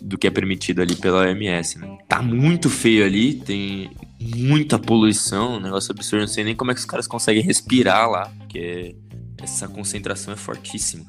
do 0.01 0.17
que 0.17 0.27
é 0.27 0.31
permitido 0.31 0.81
ali 0.81 0.95
pela 0.95 1.21
OMS. 1.21 1.79
Né? 1.79 1.97
Tá 2.07 2.21
muito 2.21 2.69
feio 2.69 3.05
ali, 3.05 3.35
tem 3.35 3.89
muita 4.19 4.77
poluição, 4.77 5.57
um 5.57 5.59
negócio 5.59 5.91
absurdo. 5.91 6.21
Não 6.21 6.27
sei 6.27 6.43
nem 6.43 6.55
como 6.55 6.71
é 6.71 6.73
que 6.73 6.79
os 6.79 6.85
caras 6.85 7.07
conseguem 7.07 7.43
respirar 7.43 8.09
lá, 8.09 8.31
porque 8.39 8.95
essa 9.41 9.67
concentração 9.67 10.33
é 10.33 10.37
fortíssima 10.37 11.05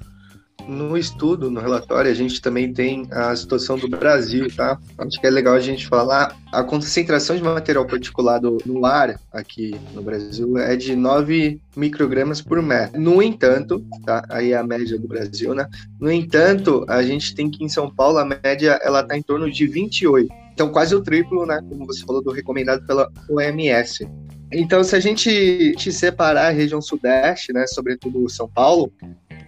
no 0.68 0.96
estudo, 0.96 1.50
no 1.50 1.60
relatório, 1.60 2.10
a 2.10 2.14
gente 2.14 2.40
também 2.40 2.72
tem 2.72 3.06
a 3.10 3.34
situação 3.34 3.78
do 3.78 3.88
Brasil, 3.88 4.48
tá? 4.54 4.78
Acho 4.98 5.20
que 5.20 5.26
é 5.26 5.30
legal 5.30 5.54
a 5.54 5.60
gente 5.60 5.86
falar. 5.86 6.36
A 6.52 6.62
concentração 6.62 7.36
de 7.36 7.42
material 7.42 7.86
particulado 7.86 8.58
no 8.64 8.84
ar 8.84 9.20
aqui 9.32 9.74
no 9.94 10.02
Brasil 10.02 10.56
é 10.58 10.76
de 10.76 10.96
9 10.96 11.60
microgramas 11.76 12.40
por 12.40 12.60
metro. 12.62 13.00
No 13.00 13.22
entanto, 13.22 13.84
tá? 14.04 14.24
Aí 14.28 14.52
é 14.52 14.56
a 14.56 14.64
média 14.64 14.98
do 14.98 15.06
Brasil, 15.06 15.54
né? 15.54 15.66
No 16.00 16.10
entanto, 16.10 16.84
a 16.88 17.02
gente 17.02 17.34
tem 17.34 17.50
que 17.50 17.64
em 17.64 17.68
São 17.68 17.92
Paulo 17.92 18.18
a 18.18 18.24
média 18.24 18.78
ela 18.82 19.02
tá 19.02 19.16
em 19.16 19.22
torno 19.22 19.50
de 19.50 19.66
28. 19.66 20.32
Então, 20.52 20.70
quase 20.70 20.94
o 20.94 21.02
triplo, 21.02 21.44
né? 21.44 21.60
Como 21.68 21.86
você 21.86 22.02
falou, 22.04 22.22
do 22.22 22.32
recomendado 22.32 22.86
pela 22.86 23.10
OMS. 23.28 24.08
Então, 24.52 24.82
se 24.84 24.94
a 24.94 25.00
gente 25.00 25.74
te 25.76 25.92
separar 25.92 26.46
a 26.46 26.50
região 26.50 26.80
sudeste, 26.80 27.52
né, 27.52 27.66
sobretudo 27.66 28.28
São 28.28 28.48
Paulo, 28.48 28.92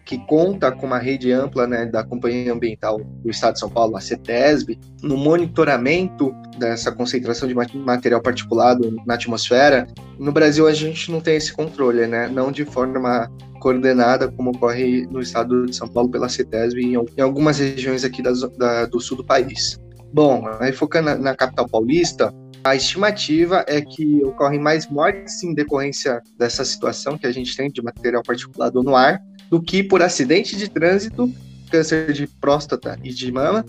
que 0.09 0.17
conta 0.17 0.73
com 0.73 0.87
uma 0.87 0.99
rede 0.99 1.31
ampla 1.31 1.67
né, 1.67 1.85
da 1.85 2.03
Companhia 2.03 2.51
Ambiental 2.51 2.99
do 2.99 3.31
Estado 3.31 3.53
de 3.53 3.61
São 3.61 3.69
Paulo, 3.69 3.95
a 3.95 4.01
CETESB, 4.01 4.81
no 5.03 5.19
monitoramento 5.19 6.35
dessa 6.57 6.91
concentração 6.91 7.47
de 7.47 7.55
material 7.55 8.23
particulado 8.23 8.97
na 9.05 9.15
atmosfera, 9.15 9.87
no 10.19 10.33
Brasil 10.33 10.67
a 10.67 10.73
gente 10.73 11.13
não 11.13 11.21
tem 11.21 11.37
esse 11.37 11.53
controle, 11.53 12.07
né? 12.07 12.27
Não 12.27 12.51
de 12.51 12.65
forma 12.65 13.31
coordenada 13.61 14.33
como 14.33 14.49
ocorre 14.49 15.07
no 15.11 15.21
estado 15.21 15.67
de 15.67 15.77
São 15.77 15.87
Paulo 15.87 16.11
pela 16.11 16.31
CETESB 16.31 16.81
e 16.81 16.95
em 16.95 17.21
algumas 17.21 17.59
regiões 17.59 18.03
aqui 18.03 18.23
da, 18.23 18.33
da, 18.57 18.87
do 18.87 18.99
sul 19.01 19.19
do 19.19 19.25
país. 19.25 19.79
Bom, 20.11 20.49
aí 20.59 20.73
focando 20.73 21.11
na, 21.11 21.17
na 21.17 21.37
capital 21.37 21.69
paulista, 21.69 22.33
a 22.65 22.75
estimativa 22.75 23.63
é 23.69 23.83
que 23.83 24.25
ocorrem 24.25 24.59
mais 24.59 24.89
mortes 24.89 25.43
em 25.43 25.53
decorrência 25.53 26.23
dessa 26.39 26.65
situação 26.65 27.19
que 27.19 27.27
a 27.27 27.33
gente 27.33 27.55
tem 27.55 27.71
de 27.71 27.83
material 27.83 28.23
particulado 28.23 28.83
no 28.83 28.97
ar 28.97 29.21
do 29.51 29.61
que 29.61 29.83
por 29.83 30.03
acidente 30.03 30.57
de 30.57 30.69
trânsito, 30.69 31.33
câncer 31.71 32.13
de 32.13 32.27
próstata 32.27 32.99
e 33.03 33.11
de 33.11 33.31
mama 33.33 33.65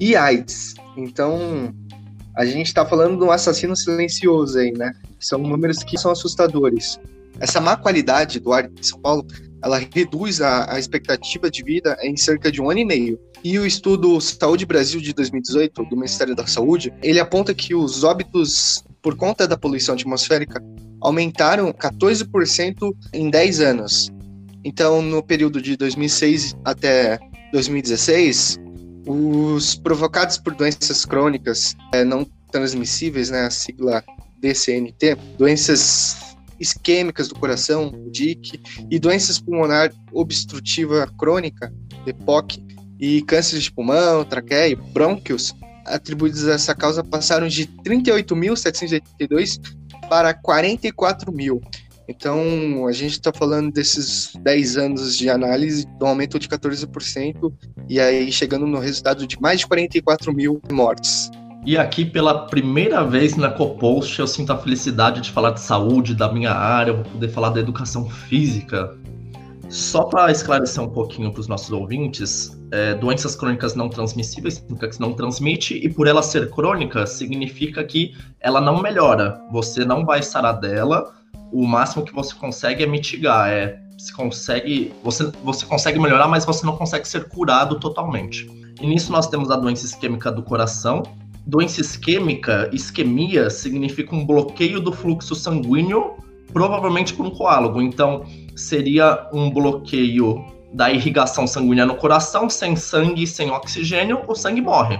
e 0.00 0.16
AIDS. 0.16 0.74
Então, 0.96 1.74
a 2.36 2.44
gente 2.44 2.66
está 2.66 2.84
falando 2.84 3.18
de 3.18 3.24
um 3.24 3.30
assassino 3.30 3.76
silencioso 3.76 4.58
aí, 4.58 4.72
né? 4.72 4.92
São 5.20 5.38
números 5.38 5.82
que 5.82 5.96
são 5.96 6.10
assustadores. 6.10 6.98
Essa 7.38 7.60
má 7.60 7.76
qualidade 7.76 8.38
do 8.38 8.52
ar 8.52 8.68
de 8.68 8.86
São 8.86 9.00
Paulo, 9.00 9.26
ela 9.62 9.78
reduz 9.78 10.40
a, 10.40 10.72
a 10.74 10.78
expectativa 10.78 11.50
de 11.50 11.62
vida 11.62 11.96
em 12.02 12.16
cerca 12.16 12.50
de 12.50 12.60
um 12.60 12.70
ano 12.70 12.80
e 12.80 12.84
meio. 12.84 13.18
E 13.42 13.58
o 13.58 13.66
estudo 13.66 14.20
Saúde 14.20 14.64
Brasil 14.64 15.00
de 15.00 15.12
2018, 15.12 15.84
do 15.84 15.96
Ministério 15.96 16.34
da 16.34 16.46
Saúde, 16.46 16.92
ele 17.02 17.20
aponta 17.20 17.54
que 17.54 17.74
os 17.74 18.02
óbitos 18.02 18.82
por 19.02 19.16
conta 19.16 19.46
da 19.46 19.56
poluição 19.56 19.94
atmosférica 19.94 20.62
aumentaram 21.00 21.70
14% 21.72 22.94
em 23.12 23.28
10 23.28 23.60
anos. 23.60 24.10
Então, 24.64 25.02
no 25.02 25.22
período 25.22 25.60
de 25.60 25.76
2006 25.76 26.56
até 26.64 27.18
2016, 27.52 28.58
os 29.06 29.76
provocados 29.76 30.38
por 30.38 30.54
doenças 30.54 31.04
crônicas 31.04 31.76
é, 31.92 32.04
não 32.04 32.26
transmissíveis, 32.50 33.30
né, 33.30 33.42
a 33.46 33.50
sigla 33.50 34.02
DCNT, 34.40 35.16
doenças 35.36 36.16
isquêmicas 36.58 37.28
do 37.28 37.34
coração, 37.34 37.92
DIC, 38.10 38.60
e 38.90 38.98
doenças 38.98 39.38
pulmonar 39.40 39.92
obstrutiva 40.12 41.06
crônica, 41.18 41.72
EPOC, 42.06 42.64
e 42.98 43.22
câncer 43.22 43.58
de 43.58 43.70
pulmão, 43.72 44.24
traqueia 44.24 44.68
e 44.68 44.74
brônquios, 44.74 45.54
atribuídos 45.84 46.48
a 46.48 46.54
essa 46.54 46.74
causa, 46.74 47.04
passaram 47.04 47.48
de 47.48 47.66
38.782 47.66 49.60
para 50.08 50.32
44 50.32 51.32
mil. 51.32 51.60
Então, 52.08 52.86
a 52.86 52.92
gente 52.92 53.12
está 53.12 53.32
falando 53.32 53.72
desses 53.72 54.32
10 54.42 54.76
anos 54.76 55.16
de 55.16 55.30
análise, 55.30 55.86
do 55.98 56.06
aumento 56.06 56.38
de 56.38 56.48
14%, 56.48 57.52
e 57.88 57.98
aí 57.98 58.30
chegando 58.30 58.66
no 58.66 58.78
resultado 58.78 59.26
de 59.26 59.40
mais 59.40 59.60
de 59.60 59.66
44 59.66 60.32
mil 60.32 60.60
mortes. 60.70 61.30
E 61.66 61.78
aqui, 61.78 62.04
pela 62.04 62.46
primeira 62.46 63.02
vez 63.02 63.36
na 63.36 63.50
Copost, 63.50 64.18
eu 64.18 64.26
sinto 64.26 64.52
a 64.52 64.58
felicidade 64.58 65.22
de 65.22 65.30
falar 65.30 65.52
de 65.52 65.60
saúde, 65.60 66.14
da 66.14 66.30
minha 66.30 66.52
área, 66.52 66.92
vou 66.92 67.04
poder 67.04 67.28
falar 67.28 67.50
da 67.50 67.60
educação 67.60 68.08
física. 68.08 68.94
Só 69.70 70.04
para 70.04 70.30
esclarecer 70.30 70.84
um 70.84 70.90
pouquinho 70.90 71.32
para 71.32 71.40
os 71.40 71.48
nossos 71.48 71.72
ouvintes, 71.72 72.54
é, 72.70 72.92
doenças 72.94 73.34
crônicas 73.34 73.74
não 73.74 73.88
transmissíveis 73.88 74.54
significa 74.54 74.88
que 74.90 75.00
não 75.00 75.14
transmite, 75.14 75.74
e 75.74 75.88
por 75.88 76.06
ela 76.06 76.22
ser 76.22 76.50
crônica, 76.50 77.06
significa 77.06 77.82
que 77.82 78.14
ela 78.40 78.60
não 78.60 78.82
melhora. 78.82 79.40
Você 79.50 79.86
não 79.86 80.04
vai 80.04 80.22
sarar 80.22 80.60
dela, 80.60 81.14
o 81.54 81.66
máximo 81.66 82.04
que 82.04 82.12
você 82.12 82.34
consegue 82.34 82.82
é 82.82 82.86
mitigar, 82.86 83.48
é 83.48 83.78
se 83.96 84.12
consegue, 84.12 84.92
você, 85.04 85.30
você 85.44 85.64
consegue 85.64 86.00
melhorar, 86.00 86.26
mas 86.26 86.44
você 86.44 86.66
não 86.66 86.76
consegue 86.76 87.06
ser 87.06 87.28
curado 87.28 87.78
totalmente. 87.78 88.50
E 88.80 88.86
nisso 88.86 89.12
nós 89.12 89.28
temos 89.28 89.50
a 89.52 89.56
doença 89.56 89.86
isquêmica 89.86 90.32
do 90.32 90.42
coração. 90.42 91.04
Doença 91.46 91.80
isquêmica, 91.80 92.68
isquemia, 92.72 93.48
significa 93.50 94.14
um 94.14 94.26
bloqueio 94.26 94.80
do 94.80 94.92
fluxo 94.92 95.34
sanguíneo, 95.34 96.14
provavelmente 96.52 97.14
por 97.14 97.24
um 97.24 97.30
coágulo. 97.30 97.80
Então, 97.80 98.24
seria 98.56 99.28
um 99.32 99.48
bloqueio 99.48 100.44
da 100.72 100.90
irrigação 100.90 101.46
sanguínea 101.46 101.86
no 101.86 101.94
coração, 101.94 102.50
sem 102.50 102.74
sangue, 102.74 103.26
sem 103.28 103.50
oxigênio, 103.50 104.22
o 104.26 104.34
sangue 104.34 104.60
morre. 104.60 104.98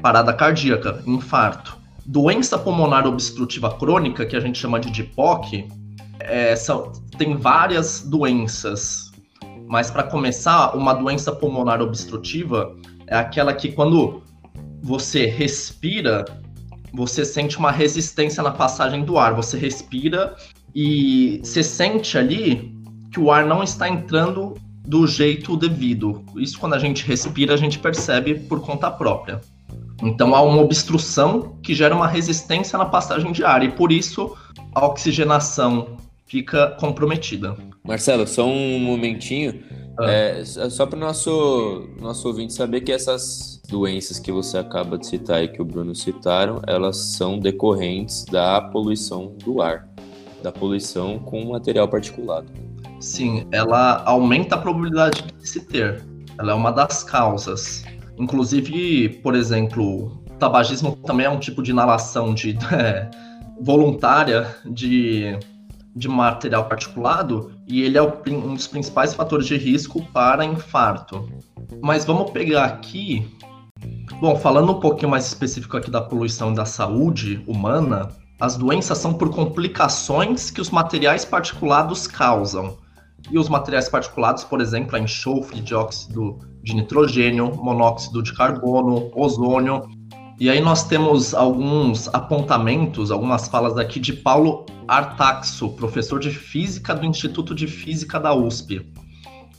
Parada 0.00 0.32
cardíaca, 0.32 1.02
infarto. 1.04 1.76
Doença 2.06 2.56
pulmonar 2.56 3.06
obstrutiva 3.06 3.70
crônica, 3.76 4.24
que 4.24 4.36
a 4.36 4.40
gente 4.40 4.58
chama 4.58 4.78
de 4.78 4.90
DIPOC, 4.90 5.68
é, 6.20 6.56
são, 6.56 6.92
tem 7.18 7.36
várias 7.36 8.02
doenças. 8.02 9.10
Mas 9.66 9.90
para 9.90 10.02
começar, 10.02 10.76
uma 10.76 10.92
doença 10.92 11.32
pulmonar 11.32 11.80
obstrutiva 11.80 12.76
é 13.06 13.16
aquela 13.16 13.52
que 13.52 13.70
quando 13.72 14.22
você 14.82 15.26
respira, 15.26 16.24
você 16.92 17.24
sente 17.24 17.58
uma 17.58 17.70
resistência 17.70 18.42
na 18.42 18.50
passagem 18.50 19.04
do 19.04 19.18
ar. 19.18 19.34
Você 19.34 19.56
respira 19.56 20.34
e 20.74 21.40
você 21.42 21.62
sente 21.62 22.18
ali 22.18 22.74
que 23.12 23.20
o 23.20 23.30
ar 23.30 23.44
não 23.44 23.62
está 23.62 23.88
entrando 23.88 24.54
do 24.86 25.06
jeito 25.06 25.56
devido. 25.56 26.24
Isso 26.36 26.58
quando 26.58 26.74
a 26.74 26.78
gente 26.78 27.06
respira, 27.06 27.54
a 27.54 27.56
gente 27.56 27.78
percebe 27.78 28.34
por 28.34 28.60
conta 28.60 28.90
própria. 28.90 29.40
Então 30.02 30.34
há 30.34 30.42
uma 30.42 30.60
obstrução 30.60 31.56
que 31.62 31.74
gera 31.74 31.94
uma 31.94 32.08
resistência 32.08 32.78
na 32.78 32.86
passagem 32.86 33.32
de 33.32 33.44
ar 33.44 33.62
e 33.62 33.70
por 33.70 33.92
isso 33.92 34.34
a 34.74 34.86
oxigenação 34.86 35.96
fica 36.30 36.76
comprometida. 36.78 37.56
Marcelo, 37.84 38.26
só 38.26 38.46
um 38.46 38.78
momentinho. 38.78 39.62
Ah. 39.98 40.08
É, 40.08 40.44
só 40.44 40.86
para 40.86 40.96
o 40.96 41.00
nosso, 41.00 41.88
nosso 42.00 42.28
ouvinte 42.28 42.52
saber 42.52 42.82
que 42.82 42.92
essas 42.92 43.60
doenças 43.68 44.20
que 44.20 44.30
você 44.30 44.58
acaba 44.58 44.96
de 44.96 45.06
citar 45.06 45.42
e 45.42 45.48
que 45.48 45.60
o 45.60 45.64
Bruno 45.64 45.94
citaram, 45.94 46.62
elas 46.66 46.96
são 46.96 47.38
decorrentes 47.38 48.24
da 48.24 48.60
poluição 48.60 49.34
do 49.44 49.60
ar, 49.60 49.88
da 50.42 50.52
poluição 50.52 51.18
com 51.18 51.50
material 51.50 51.88
particulado. 51.88 52.46
Sim, 53.00 53.46
ela 53.50 54.02
aumenta 54.04 54.54
a 54.54 54.58
probabilidade 54.58 55.22
de 55.22 55.48
se 55.48 55.60
ter. 55.64 56.04
Ela 56.38 56.52
é 56.52 56.54
uma 56.54 56.70
das 56.70 57.02
causas. 57.02 57.84
Inclusive, 58.18 59.08
por 59.22 59.34
exemplo, 59.34 60.22
o 60.30 60.34
tabagismo 60.38 60.94
também 60.96 61.26
é 61.26 61.30
um 61.30 61.38
tipo 61.38 61.62
de 61.62 61.72
inalação 61.72 62.34
de, 62.34 62.56
é, 62.72 63.10
voluntária 63.60 64.54
de, 64.64 65.38
de 65.94 66.08
material 66.08 66.66
particulado 66.66 67.52
e 67.66 67.82
ele 67.82 67.98
é 67.98 68.02
um 68.02 68.54
dos 68.54 68.66
principais 68.66 69.14
fatores 69.14 69.46
de 69.46 69.56
risco 69.56 70.04
para 70.12 70.44
infarto. 70.44 71.28
Mas 71.82 72.04
vamos 72.04 72.30
pegar 72.30 72.64
aqui. 72.64 73.28
Bom, 74.20 74.36
falando 74.36 74.72
um 74.72 74.80
pouquinho 74.80 75.10
mais 75.10 75.26
específico 75.26 75.76
aqui 75.76 75.90
da 75.90 76.00
poluição 76.00 76.52
da 76.52 76.64
saúde 76.64 77.42
humana, 77.46 78.08
as 78.40 78.56
doenças 78.56 78.98
são 78.98 79.12
por 79.12 79.30
complicações 79.30 80.50
que 80.50 80.60
os 80.60 80.70
materiais 80.70 81.24
particulados 81.24 82.06
causam. 82.06 82.78
E 83.30 83.38
os 83.38 83.48
materiais 83.48 83.88
particulados, 83.88 84.44
por 84.44 84.60
exemplo, 84.60 84.96
a 84.96 85.00
enxofre, 85.00 85.60
dióxido 85.60 86.38
de 86.62 86.74
nitrogênio, 86.74 87.54
monóxido 87.54 88.22
de 88.22 88.34
carbono, 88.34 89.10
ozônio. 89.14 89.82
E 90.40 90.48
aí 90.48 90.58
nós 90.58 90.84
temos 90.84 91.34
alguns 91.34 92.08
apontamentos, 92.14 93.10
algumas 93.10 93.46
falas 93.46 93.76
aqui 93.76 94.00
de 94.00 94.14
Paulo 94.14 94.64
Artaxo, 94.88 95.68
professor 95.72 96.18
de 96.18 96.30
física 96.30 96.94
do 96.94 97.04
Instituto 97.04 97.54
de 97.54 97.66
Física 97.66 98.18
da 98.18 98.32
USP. 98.32 98.90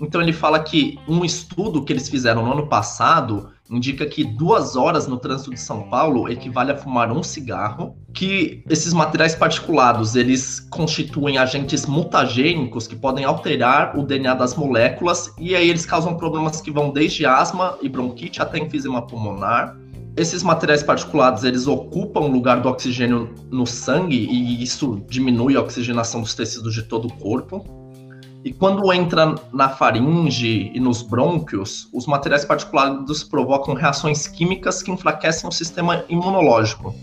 Então 0.01 0.19
ele 0.19 0.33
fala 0.33 0.59
que 0.59 0.97
um 1.07 1.23
estudo 1.23 1.83
que 1.83 1.93
eles 1.93 2.09
fizeram 2.09 2.43
no 2.43 2.53
ano 2.53 2.65
passado 2.65 3.51
indica 3.69 4.07
que 4.07 4.23
duas 4.23 4.75
horas 4.75 5.05
no 5.07 5.17
trânsito 5.17 5.51
de 5.51 5.59
São 5.59 5.83
Paulo 5.83 6.27
equivale 6.27 6.71
a 6.71 6.77
fumar 6.77 7.11
um 7.11 7.21
cigarro, 7.21 7.95
que 8.11 8.63
esses 8.67 8.91
materiais 8.91 9.35
particulados 9.35 10.15
eles 10.15 10.59
constituem 10.59 11.37
agentes 11.37 11.85
mutagênicos 11.85 12.87
que 12.87 12.95
podem 12.95 13.23
alterar 13.23 13.95
o 13.95 14.03
DNA 14.03 14.33
das 14.33 14.55
moléculas 14.55 15.31
e 15.37 15.55
aí 15.55 15.69
eles 15.69 15.85
causam 15.85 16.17
problemas 16.17 16.59
que 16.59 16.71
vão 16.71 16.89
desde 16.89 17.23
asma 17.23 17.77
e 17.83 17.87
bronquite 17.87 18.41
até 18.41 18.57
enfisema 18.57 19.05
pulmonar. 19.05 19.77
Esses 20.15 20.43
materiais 20.43 20.84
particulados 20.84 21.43
eles 21.43 21.67
ocupam 21.67 22.21
o 22.21 22.28
lugar 22.28 22.60
do 22.60 22.67
oxigênio 22.67 23.34
no 23.50 23.65
sangue 23.65 24.17
e 24.17 24.62
isso 24.62 25.02
diminui 25.10 25.56
a 25.56 25.62
oxigenação 25.62 26.21
dos 26.21 26.36
tecidos 26.36 26.74
de 26.74 26.84
todo 26.84 27.08
o 27.08 27.13
corpo. 27.13 27.65
E 28.43 28.52
quando 28.52 28.91
entra 28.91 29.36
na 29.54 29.69
faringe 29.69 30.71
e 30.74 30.80
nos 30.80 31.02
brônquios, 31.02 31.88
os 31.93 32.08
materiais 32.08 32.43
particulados 32.43 33.24
provocam 33.24 33.74
reações 33.74 34.28
químicas 34.28 34.82
que 34.82 34.91
enfraquecem 34.91 35.47
o 35.47 35.52
sistema 35.52 36.04
imunológico. 36.10 36.93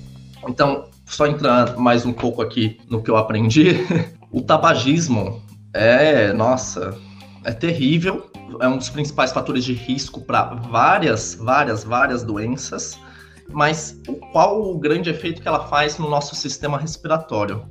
Então, 0.46 0.84
só 1.06 1.26
entrar 1.26 1.76
mais 1.76 2.04
um 2.04 2.12
pouco 2.12 2.42
aqui 2.42 2.78
no 2.90 3.02
que 3.02 3.10
eu 3.10 3.16
aprendi, 3.16 3.86
o 4.30 4.42
tabagismo 4.42 5.40
é, 5.72 6.32
nossa, 6.32 6.94
é 7.44 7.52
terrível, 7.52 8.27
é 8.60 8.68
um 8.68 8.76
dos 8.76 8.88
principais 8.90 9.32
fatores 9.32 9.64
de 9.64 9.72
risco 9.72 10.20
para 10.20 10.44
várias, 10.44 11.34
várias, 11.34 11.84
várias 11.84 12.22
doenças. 12.22 12.98
Mas 13.50 14.00
qual 14.32 14.60
o 14.62 14.78
grande 14.78 15.08
efeito 15.10 15.40
que 15.40 15.48
ela 15.48 15.66
faz 15.66 15.98
no 15.98 16.08
nosso 16.08 16.34
sistema 16.34 16.78
respiratório? 16.78 17.66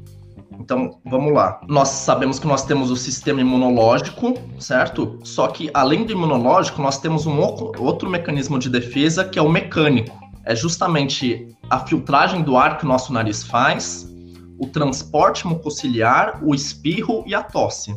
Então, 0.59 0.99
vamos 1.05 1.33
lá. 1.33 1.61
Nós 1.67 1.89
sabemos 1.89 2.39
que 2.39 2.47
nós 2.47 2.65
temos 2.65 2.89
o 2.89 2.95
sistema 2.95 3.41
imunológico, 3.41 4.33
certo? 4.59 5.19
Só 5.23 5.47
que 5.47 5.69
além 5.73 6.03
do 6.03 6.11
imunológico, 6.11 6.81
nós 6.81 6.99
temos 6.99 7.25
um 7.27 7.39
outro 7.39 8.09
mecanismo 8.09 8.57
de 8.57 8.69
defesa 8.69 9.23
que 9.23 9.37
é 9.37 9.41
o 9.41 9.49
mecânico. 9.49 10.17
É 10.43 10.55
justamente 10.55 11.55
a 11.69 11.79
filtragem 11.79 12.41
do 12.41 12.57
ar 12.57 12.77
que 12.77 12.85
o 12.85 12.87
nosso 12.87 13.13
nariz 13.13 13.43
faz, 13.43 14.11
o 14.57 14.67
transporte 14.67 15.45
mucociliar, 15.45 16.39
o 16.43 16.55
espirro 16.55 17.23
e 17.27 17.35
a 17.35 17.43
tosse. 17.43 17.93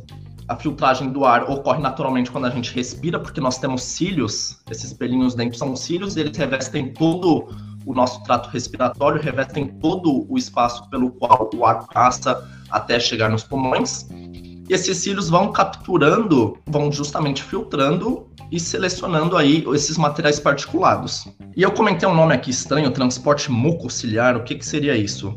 A 0.51 0.57
filtragem 0.57 1.11
do 1.11 1.25
ar 1.25 1.49
ocorre 1.49 1.81
naturalmente 1.81 2.29
quando 2.29 2.47
a 2.47 2.51
gente 2.51 2.75
respira, 2.75 3.21
porque 3.21 3.41
nós 3.41 3.57
temos 3.57 3.85
cílios, 3.85 4.59
esses 4.69 4.93
pelinhos 4.93 5.33
dentro 5.33 5.57
são 5.57 5.77
cílios, 5.77 6.17
e 6.17 6.21
eles 6.21 6.37
revestem 6.37 6.93
todo 6.93 7.47
o 7.87 7.95
nosso 7.95 8.21
trato 8.25 8.49
respiratório, 8.49 9.23
revestem 9.23 9.69
todo 9.69 10.27
o 10.29 10.37
espaço 10.37 10.91
pelo 10.91 11.13
qual 11.13 11.49
o 11.55 11.65
ar 11.65 11.87
passa 11.95 12.45
até 12.69 12.99
chegar 12.99 13.31
nos 13.31 13.45
pulmões. 13.45 14.09
E 14.11 14.67
esses 14.71 14.97
cílios 14.97 15.31
vão 15.31 15.53
capturando, 15.53 16.59
vão 16.67 16.91
justamente 16.91 17.45
filtrando 17.45 18.27
e 18.51 18.59
selecionando 18.59 19.37
aí 19.37 19.65
esses 19.73 19.97
materiais 19.97 20.41
particulados. 20.41 21.29
E 21.57 21.63
eu 21.63 21.71
comentei 21.71 22.09
um 22.09 22.15
nome 22.15 22.35
aqui 22.35 22.51
estranho, 22.51 22.91
transporte 22.91 23.53
mucociliar, 23.53 24.37
o 24.37 24.43
que, 24.43 24.57
que 24.57 24.67
seria 24.67 24.97
isso? 24.97 25.33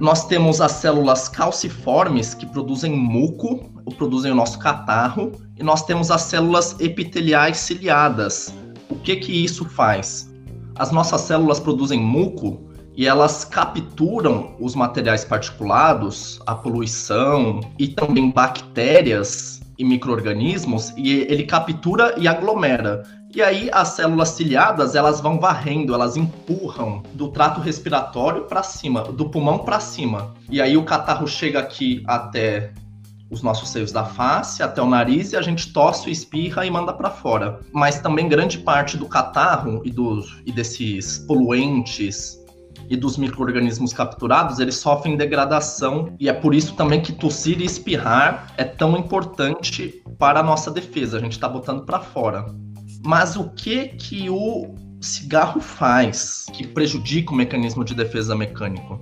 Nós 0.00 0.26
temos 0.26 0.60
as 0.60 0.72
células 0.72 1.28
calciformes 1.28 2.34
que 2.34 2.46
produzem 2.46 2.92
muco, 2.96 3.70
produzem 3.96 4.32
o 4.32 4.34
nosso 4.34 4.58
catarro, 4.58 5.32
e 5.56 5.62
nós 5.62 5.84
temos 5.84 6.10
as 6.10 6.22
células 6.22 6.74
epiteliais 6.80 7.58
ciliadas. 7.58 8.54
O 8.88 8.96
que 8.96 9.16
que 9.16 9.44
isso 9.44 9.64
faz? 9.66 10.30
as 10.80 10.90
nossas 10.90 11.20
células 11.20 11.60
produzem 11.60 12.00
muco 12.00 12.58
e 12.96 13.06
elas 13.06 13.44
capturam 13.44 14.56
os 14.58 14.74
materiais 14.74 15.26
particulados, 15.26 16.40
a 16.46 16.54
poluição 16.54 17.60
e 17.78 17.86
também 17.86 18.30
bactérias 18.30 19.60
e 19.78 19.84
microorganismos 19.84 20.94
e 20.96 21.10
ele 21.10 21.44
captura 21.44 22.14
e 22.16 22.26
aglomera. 22.26 23.02
E 23.32 23.40
aí 23.40 23.70
as 23.72 23.90
células 23.90 24.30
ciliadas, 24.30 24.96
elas 24.96 25.20
vão 25.20 25.38
varrendo, 25.38 25.94
elas 25.94 26.16
empurram 26.16 27.02
do 27.14 27.28
trato 27.28 27.60
respiratório 27.60 28.44
para 28.44 28.62
cima, 28.62 29.04
do 29.04 29.28
pulmão 29.28 29.60
para 29.60 29.78
cima. 29.78 30.34
E 30.48 30.60
aí 30.60 30.76
o 30.76 30.84
catarro 30.84 31.28
chega 31.28 31.60
aqui 31.60 32.02
até 32.08 32.72
os 33.30 33.42
nossos 33.42 33.68
seios 33.68 33.92
da 33.92 34.04
face 34.04 34.62
até 34.62 34.82
o 34.82 34.86
nariz 34.86 35.32
e 35.32 35.36
a 35.36 35.42
gente 35.42 35.72
tosse, 35.72 36.10
espirra 36.10 36.66
e 36.66 36.70
manda 36.70 36.92
para 36.92 37.08
fora. 37.08 37.60
Mas 37.72 38.00
também 38.00 38.28
grande 38.28 38.58
parte 38.58 38.96
do 38.96 39.06
catarro 39.06 39.80
e, 39.84 39.90
dos, 39.92 40.42
e 40.44 40.50
desses 40.50 41.18
poluentes 41.18 42.40
e 42.88 42.96
dos 42.96 43.16
micro-organismos 43.16 43.92
capturados, 43.92 44.58
eles 44.58 44.74
sofrem 44.74 45.16
degradação 45.16 46.16
e 46.18 46.28
é 46.28 46.32
por 46.32 46.52
isso 46.52 46.74
também 46.74 47.00
que 47.00 47.12
tossir 47.12 47.60
e 47.60 47.64
espirrar 47.64 48.52
é 48.56 48.64
tão 48.64 48.96
importante 48.96 50.02
para 50.18 50.40
a 50.40 50.42
nossa 50.42 50.68
defesa. 50.72 51.18
A 51.18 51.20
gente 51.20 51.32
está 51.32 51.48
botando 51.48 51.84
para 51.84 52.00
fora. 52.00 52.46
Mas 53.04 53.36
o 53.36 53.50
que 53.50 53.88
que 53.88 54.28
o 54.28 54.74
cigarro 55.00 55.60
faz 55.60 56.46
que 56.52 56.66
prejudica 56.66 57.32
o 57.32 57.36
mecanismo 57.36 57.84
de 57.84 57.94
defesa 57.94 58.36
mecânico? 58.36 59.00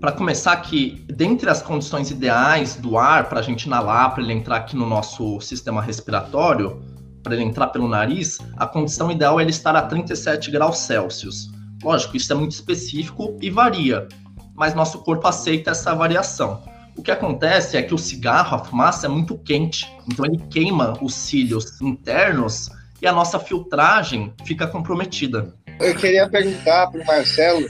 para 0.00 0.12
começar 0.12 0.56
que 0.58 1.04
dentre 1.08 1.50
as 1.50 1.60
condições 1.60 2.10
ideais 2.10 2.76
do 2.76 2.96
ar 2.96 3.28
para 3.28 3.40
a 3.40 3.42
gente 3.42 3.64
inalar, 3.64 4.14
para 4.14 4.22
ele 4.22 4.32
entrar 4.32 4.56
aqui 4.56 4.76
no 4.76 4.86
nosso 4.86 5.40
sistema 5.40 5.82
respiratório, 5.82 6.80
para 7.22 7.34
ele 7.34 7.42
entrar 7.42 7.68
pelo 7.68 7.88
nariz, 7.88 8.38
a 8.56 8.66
condição 8.66 9.10
ideal 9.10 9.40
é 9.40 9.42
ele 9.42 9.50
estar 9.50 9.74
a 9.74 9.82
37 9.82 10.50
graus 10.50 10.78
Celsius. 10.78 11.50
Lógico, 11.82 12.16
isso 12.16 12.32
é 12.32 12.36
muito 12.36 12.52
específico 12.52 13.36
e 13.40 13.50
varia, 13.50 14.06
mas 14.54 14.74
nosso 14.74 14.98
corpo 14.98 15.26
aceita 15.26 15.72
essa 15.72 15.94
variação. 15.94 16.62
O 16.96 17.02
que 17.02 17.10
acontece 17.10 17.76
é 17.76 17.82
que 17.82 17.94
o 17.94 17.98
cigarro, 17.98 18.56
a 18.56 18.64
fumaça, 18.64 19.06
é 19.06 19.08
muito 19.08 19.36
quente, 19.38 19.88
então 20.06 20.24
ele 20.24 20.38
queima 20.50 20.94
os 21.00 21.14
cílios 21.14 21.80
internos 21.80 22.70
e 23.00 23.06
a 23.06 23.12
nossa 23.12 23.38
filtragem 23.38 24.32
fica 24.44 24.66
comprometida. 24.66 25.54
Eu 25.80 25.94
queria 25.94 26.28
perguntar 26.28 26.88
para 26.88 27.00
o 27.00 27.06
Marcelo 27.06 27.68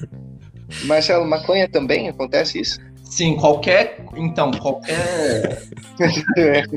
Marcelo, 0.85 1.27
maconha 1.27 1.69
também 1.69 2.09
acontece 2.09 2.61
isso? 2.61 2.79
Sim, 3.03 3.37
qualquer. 3.37 4.05
Então, 4.17 4.51
qualquer. 4.51 5.63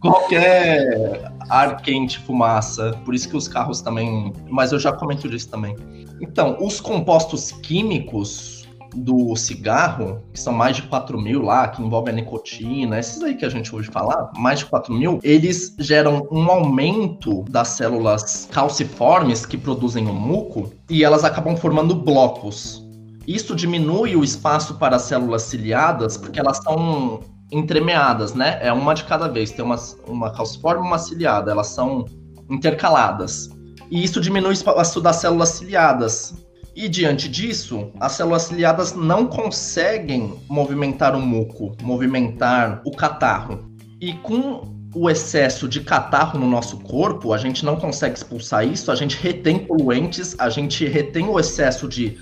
qualquer 0.00 1.32
ar 1.48 1.80
quente, 1.80 2.18
fumaça. 2.20 2.92
Por 3.04 3.14
isso 3.14 3.28
que 3.28 3.36
os 3.36 3.48
carros 3.48 3.80
também. 3.80 4.32
Mas 4.48 4.72
eu 4.72 4.78
já 4.78 4.92
comento 4.92 5.28
disso 5.28 5.48
também. 5.48 5.74
Então, 6.20 6.58
os 6.60 6.80
compostos 6.80 7.52
químicos 7.52 8.61
do 8.94 9.34
cigarro, 9.36 10.22
que 10.32 10.40
são 10.40 10.52
mais 10.52 10.76
de 10.76 10.82
4 10.82 11.20
mil 11.20 11.42
lá, 11.42 11.68
que 11.68 11.82
envolvem 11.82 12.12
a 12.12 12.16
nicotina, 12.16 12.98
esses 12.98 13.22
aí 13.22 13.34
que 13.34 13.44
a 13.44 13.48
gente 13.48 13.74
ouve 13.74 13.86
falar, 13.86 14.32
mais 14.36 14.60
de 14.60 14.66
4 14.66 14.92
mil, 14.94 15.18
eles 15.22 15.74
geram 15.78 16.26
um 16.30 16.50
aumento 16.50 17.42
das 17.44 17.68
células 17.68 18.48
calciformes 18.52 19.46
que 19.46 19.56
produzem 19.56 20.06
o 20.06 20.12
muco 20.12 20.70
e 20.88 21.04
elas 21.04 21.24
acabam 21.24 21.56
formando 21.56 21.94
blocos. 21.94 22.82
Isso 23.26 23.54
diminui 23.54 24.16
o 24.16 24.24
espaço 24.24 24.74
para 24.74 24.96
as 24.96 25.02
células 25.02 25.42
ciliadas, 25.42 26.16
porque 26.16 26.40
elas 26.40 26.58
são 26.58 27.20
entremeadas, 27.52 28.34
né? 28.34 28.58
É 28.60 28.72
uma 28.72 28.94
de 28.94 29.04
cada 29.04 29.28
vez. 29.28 29.50
Tem 29.50 29.64
uma, 29.64 29.76
uma 30.08 30.32
calciforme 30.32 30.84
e 30.84 30.86
uma 30.86 30.98
ciliada. 30.98 31.52
Elas 31.52 31.68
são 31.68 32.06
intercaladas. 32.50 33.48
E 33.90 34.02
isso 34.02 34.20
diminui 34.20 34.50
o 34.50 34.52
espaço 34.52 35.00
das 35.00 35.16
células 35.16 35.50
ciliadas. 35.50 36.34
E 36.74 36.88
diante 36.88 37.28
disso, 37.28 37.90
as 38.00 38.12
células 38.12 38.42
ciliadas 38.42 38.94
não 38.94 39.26
conseguem 39.26 40.34
movimentar 40.48 41.14
o 41.14 41.20
muco, 41.20 41.76
movimentar 41.82 42.80
o 42.84 42.90
catarro. 42.92 43.70
E 44.00 44.14
com 44.14 44.62
o 44.94 45.08
excesso 45.08 45.68
de 45.68 45.80
catarro 45.80 46.38
no 46.38 46.46
nosso 46.46 46.78
corpo, 46.80 47.32
a 47.32 47.38
gente 47.38 47.64
não 47.64 47.76
consegue 47.76 48.16
expulsar 48.16 48.66
isso, 48.66 48.90
a 48.90 48.94
gente 48.94 49.16
retém 49.16 49.58
poluentes, 49.58 50.34
a 50.38 50.48
gente 50.48 50.86
retém 50.86 51.26
o 51.26 51.38
excesso 51.38 51.86
de 51.88 52.18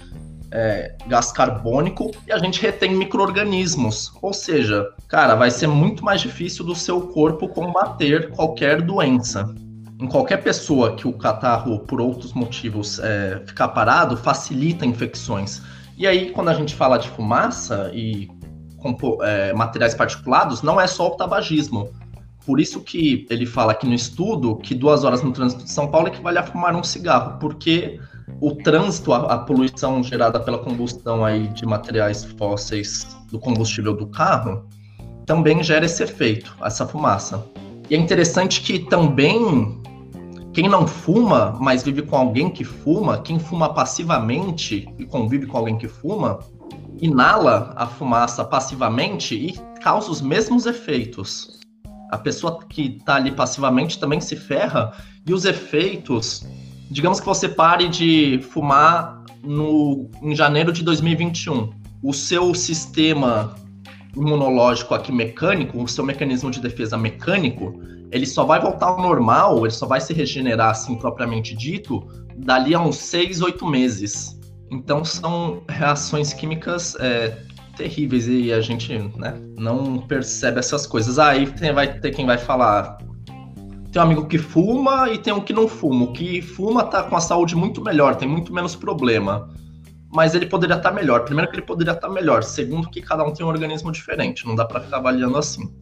é, 0.52 0.94
gás 1.06 1.30
carbônico 1.30 2.10
e 2.26 2.32
a 2.32 2.38
gente 2.38 2.60
retém 2.60 2.94
micro-organismos. 2.94 4.12
Ou 4.20 4.32
seja, 4.32 4.84
cara, 5.08 5.36
vai 5.36 5.50
ser 5.50 5.68
muito 5.68 6.04
mais 6.04 6.20
difícil 6.20 6.64
do 6.64 6.74
seu 6.74 7.00
corpo 7.08 7.48
combater 7.48 8.30
qualquer 8.30 8.82
doença 8.82 9.52
em 10.00 10.06
qualquer 10.06 10.38
pessoa 10.42 10.96
que 10.96 11.06
o 11.06 11.12
catarro, 11.12 11.80
por 11.80 12.00
outros 12.00 12.32
motivos, 12.32 12.98
é, 12.98 13.42
ficar 13.46 13.68
parado, 13.68 14.16
facilita 14.16 14.86
infecções. 14.86 15.60
E 15.96 16.06
aí, 16.06 16.30
quando 16.30 16.48
a 16.48 16.54
gente 16.54 16.74
fala 16.74 16.96
de 16.96 17.08
fumaça 17.10 17.90
e 17.92 18.28
é, 19.22 19.52
materiais 19.52 19.94
particulados, 19.94 20.62
não 20.62 20.80
é 20.80 20.86
só 20.86 21.08
o 21.08 21.10
tabagismo. 21.10 21.90
Por 22.46 22.58
isso 22.58 22.80
que 22.80 23.26
ele 23.28 23.44
fala 23.44 23.72
aqui 23.72 23.86
no 23.86 23.92
estudo 23.92 24.56
que 24.56 24.74
duas 24.74 25.04
horas 25.04 25.22
no 25.22 25.32
trânsito 25.32 25.64
de 25.64 25.70
São 25.70 25.88
Paulo 25.88 26.08
equivale 26.08 26.38
a 26.38 26.42
fumar 26.42 26.74
um 26.74 26.82
cigarro, 26.82 27.38
porque 27.38 28.00
o 28.40 28.54
trânsito, 28.54 29.12
a, 29.12 29.34
a 29.34 29.38
poluição 29.38 30.02
gerada 30.02 30.40
pela 30.40 30.58
combustão 30.58 31.22
aí 31.22 31.48
de 31.48 31.66
materiais 31.66 32.24
fósseis 32.24 33.06
do 33.30 33.38
combustível 33.38 33.94
do 33.94 34.06
carro, 34.06 34.66
também 35.26 35.62
gera 35.62 35.84
esse 35.84 36.02
efeito, 36.02 36.56
essa 36.62 36.86
fumaça. 36.86 37.44
E 37.90 37.94
é 37.94 37.98
interessante 37.98 38.62
que 38.62 38.78
também 38.78 39.79
quem 40.52 40.68
não 40.68 40.86
fuma, 40.86 41.56
mas 41.60 41.84
vive 41.84 42.02
com 42.02 42.16
alguém 42.16 42.50
que 42.50 42.64
fuma, 42.64 43.22
quem 43.22 43.38
fuma 43.38 43.72
passivamente 43.72 44.88
e 44.98 45.04
convive 45.04 45.46
com 45.46 45.58
alguém 45.58 45.78
que 45.78 45.86
fuma, 45.86 46.40
inala 47.00 47.72
a 47.76 47.86
fumaça 47.86 48.44
passivamente 48.44 49.34
e 49.34 49.52
causa 49.80 50.10
os 50.10 50.20
mesmos 50.20 50.66
efeitos. 50.66 51.60
A 52.10 52.18
pessoa 52.18 52.58
que 52.68 52.96
está 52.98 53.14
ali 53.14 53.30
passivamente 53.30 53.98
também 53.98 54.20
se 54.20 54.34
ferra 54.34 54.92
e 55.24 55.32
os 55.32 55.44
efeitos. 55.44 56.44
Digamos 56.90 57.20
que 57.20 57.26
você 57.26 57.48
pare 57.48 57.88
de 57.88 58.40
fumar 58.50 59.24
no, 59.44 60.10
em 60.20 60.34
janeiro 60.34 60.72
de 60.72 60.82
2021. 60.82 61.70
O 62.02 62.12
seu 62.12 62.52
sistema 62.54 63.54
imunológico 64.16 64.94
aqui 64.94 65.12
mecânico, 65.12 65.80
o 65.80 65.86
seu 65.86 66.04
mecanismo 66.04 66.50
de 66.50 66.60
defesa 66.60 66.98
mecânico, 66.98 67.80
ele 68.12 68.26
só 68.26 68.44
vai 68.44 68.60
voltar 68.60 68.86
ao 68.86 69.00
normal, 69.00 69.64
ele 69.64 69.70
só 69.72 69.86
vai 69.86 70.00
se 70.00 70.12
regenerar, 70.12 70.70
assim, 70.70 70.96
propriamente 70.96 71.54
dito, 71.54 72.06
dali 72.36 72.74
a 72.74 72.80
uns 72.80 72.96
seis, 72.96 73.40
oito 73.40 73.66
meses. 73.66 74.38
Então 74.70 75.04
são 75.04 75.62
reações 75.68 76.32
químicas 76.32 76.96
é, 77.00 77.36
terríveis 77.76 78.28
e 78.28 78.52
a 78.52 78.60
gente 78.60 78.96
né, 79.16 79.34
não 79.56 79.98
percebe 79.98 80.58
essas 80.58 80.86
coisas. 80.86 81.18
Aí 81.18 81.46
tem, 81.46 81.72
vai 81.72 81.98
ter 81.98 82.10
quem 82.10 82.26
vai 82.26 82.38
falar. 82.38 82.98
Tem 83.92 84.00
um 84.00 84.04
amigo 84.04 84.26
que 84.26 84.38
fuma 84.38 85.10
e 85.10 85.18
tem 85.18 85.32
um 85.32 85.40
que 85.40 85.52
não 85.52 85.66
fuma. 85.66 86.04
O 86.04 86.12
que 86.12 86.40
fuma 86.40 86.84
tá 86.84 87.02
com 87.02 87.16
a 87.16 87.20
saúde 87.20 87.56
muito 87.56 87.82
melhor, 87.82 88.14
tem 88.16 88.28
muito 88.28 88.52
menos 88.52 88.76
problema. 88.76 89.48
Mas 90.12 90.34
ele 90.34 90.46
poderia 90.46 90.76
estar 90.76 90.90
tá 90.90 90.94
melhor. 90.94 91.24
Primeiro 91.24 91.50
que 91.50 91.56
ele 91.56 91.66
poderia 91.66 91.92
estar 91.92 92.08
tá 92.08 92.12
melhor. 92.12 92.42
Segundo 92.42 92.88
que 92.88 93.00
cada 93.00 93.24
um 93.24 93.32
tem 93.32 93.46
um 93.46 93.48
organismo 93.48 93.92
diferente. 93.92 94.46
Não 94.46 94.56
dá 94.56 94.64
para 94.64 94.80
ficar 94.80 94.98
avaliando 94.98 95.36
assim. 95.36 95.72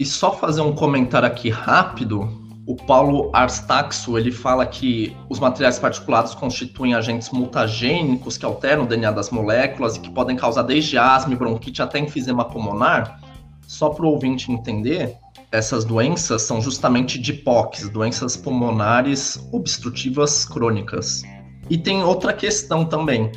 E 0.00 0.06
só 0.06 0.32
fazer 0.32 0.62
um 0.62 0.72
comentário 0.72 1.28
aqui 1.28 1.50
rápido, 1.50 2.26
o 2.66 2.74
Paulo 2.74 3.28
Arstaxo, 3.34 4.16
ele 4.16 4.32
fala 4.32 4.64
que 4.64 5.14
os 5.28 5.38
materiais 5.38 5.78
particulados 5.78 6.34
constituem 6.34 6.94
agentes 6.94 7.28
mutagênicos 7.28 8.38
que 8.38 8.46
alteram 8.46 8.84
o 8.84 8.86
DNA 8.86 9.10
das 9.10 9.28
moléculas 9.28 9.96
e 9.96 10.00
que 10.00 10.10
podem 10.10 10.38
causar 10.38 10.62
desde 10.62 10.96
asma 10.96 11.36
bronquite 11.36 11.82
até 11.82 11.98
enfisema 11.98 12.46
pulmonar. 12.46 13.20
Só 13.68 13.90
para 13.90 14.06
o 14.06 14.08
ouvinte 14.08 14.50
entender, 14.50 15.18
essas 15.52 15.84
doenças 15.84 16.40
são 16.40 16.62
justamente 16.62 17.18
DIPOCs, 17.18 17.90
doenças 17.90 18.38
pulmonares 18.38 19.38
obstrutivas 19.52 20.46
crônicas. 20.46 21.24
E 21.68 21.76
tem 21.76 22.02
outra 22.02 22.32
questão 22.32 22.86
também. 22.86 23.30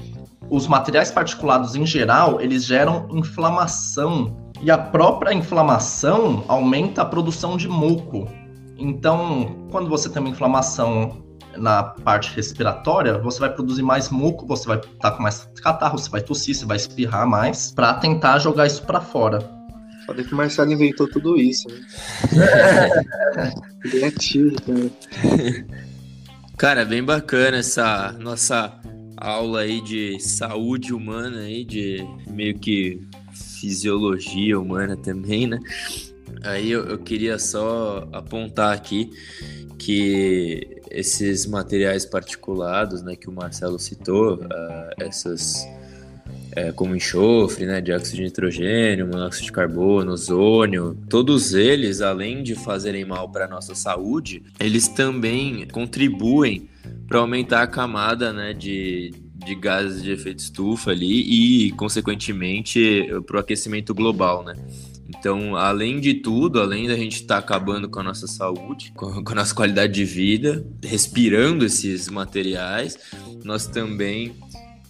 Os 0.50 0.66
materiais 0.66 1.12
particulados 1.12 1.76
em 1.76 1.86
geral, 1.86 2.40
eles 2.40 2.64
geram 2.64 3.10
inflamação 3.12 4.43
e 4.64 4.72
a 4.72 4.78
própria 4.78 5.34
inflamação 5.34 6.46
aumenta 6.48 7.02
a 7.02 7.06
produção 7.06 7.58
de 7.58 7.68
muco. 7.68 8.30
Então, 8.78 9.68
quando 9.70 9.90
você 9.90 10.10
tem 10.10 10.22
uma 10.22 10.30
inflamação 10.30 11.22
na 11.58 11.84
parte 11.84 12.34
respiratória, 12.34 13.18
você 13.18 13.42
vai 13.42 13.54
produzir 13.54 13.84
mais 13.84 14.10
muco, 14.10 14.48
você 14.48 14.66
vai 14.66 14.78
estar 14.78 14.96
tá 14.98 15.12
com 15.12 15.22
mais 15.22 15.48
catarro, 15.62 15.98
você 15.98 16.10
vai 16.10 16.22
tossir, 16.22 16.56
você 16.56 16.66
vai 16.66 16.78
espirrar 16.78 17.28
mais, 17.28 17.74
para 17.74 17.94
tentar 17.96 18.40
jogar 18.40 18.66
isso 18.66 18.84
para 18.84 19.02
fora. 19.02 19.40
Olha 20.08 20.24
que 20.24 20.34
o 20.34 20.38
Marcelo 20.38 20.72
inventou 20.72 21.10
tudo 21.10 21.38
isso. 21.38 21.68
Né? 21.68 21.82
Criativo, 23.84 24.56
cara. 24.62 25.66
Cara, 26.58 26.86
bem 26.86 27.04
bacana 27.04 27.58
essa 27.58 28.14
nossa 28.14 28.74
aula 29.18 29.62
aí 29.62 29.82
de 29.82 30.20
saúde 30.22 30.94
humana 30.94 31.42
aí, 31.42 31.66
de 31.66 32.06
meio 32.30 32.58
que 32.58 33.02
fisiologia 33.64 34.60
humana 34.60 34.98
também, 34.98 35.48
né? 35.48 35.58
Aí 36.44 36.70
eu, 36.70 36.84
eu 36.84 36.98
queria 36.98 37.40
só 37.40 38.06
apontar 38.12 38.74
aqui 38.74 39.10
que 39.80 40.82
esses 40.92 41.46
materiais 41.46 42.06
particulados, 42.06 43.02
né, 43.02 43.16
que 43.16 43.30
o 43.30 43.32
Marcelo 43.32 43.80
citou, 43.80 44.36
uh, 44.36 44.50
essas 45.00 45.66
é, 46.52 46.74
como 46.74 46.94
enxofre, 46.94 47.66
né, 47.66 47.80
dióxido 47.80 48.18
de 48.18 48.24
nitrogênio, 48.24 49.08
monóxido 49.08 49.46
de 49.46 49.52
carbono, 49.54 50.12
ozônio, 50.12 50.98
todos 51.10 51.54
eles, 51.54 52.02
além 52.02 52.44
de 52.44 52.56
fazerem 52.56 53.06
mal 53.06 53.30
para 53.30 53.46
a 53.46 53.48
nossa 53.48 53.74
saúde, 53.74 54.44
eles 54.60 54.90
também 54.90 55.66
contribuem 55.70 56.70
para 57.08 57.20
aumentar 57.20 57.64
a 57.64 57.68
camada 57.68 58.34
né, 58.34 58.54
de, 58.54 59.12
de 59.46 59.56
gases 59.56 60.02
de 60.02 60.12
efeito 60.12 60.40
estufa 60.40 60.92
ali 60.92 61.68
e, 61.68 61.72
consequentemente, 61.72 63.08
para 63.26 63.38
o 63.38 63.40
aquecimento 63.40 63.94
global, 63.94 64.44
né? 64.44 64.56
Então, 65.08 65.56
além 65.56 66.00
de 66.00 66.16
tudo, 66.16 66.60
além 66.60 66.88
da 66.88 66.96
gente 66.96 67.18
estar 67.18 67.36
tá 67.36 67.40
acabando 67.40 67.90
com 67.90 68.00
a 68.00 68.04
nossa 68.04 68.26
saúde, 68.26 68.92
com, 68.96 69.24
a 69.26 69.36
nossa 69.36 69.54
qualidade 69.54 69.94
de 69.94 70.06
vida, 70.06 70.66
respirando 70.84 71.66
esses 71.66 72.10
materiais, 72.10 72.98
nós 73.44 73.68
também 73.68 74.36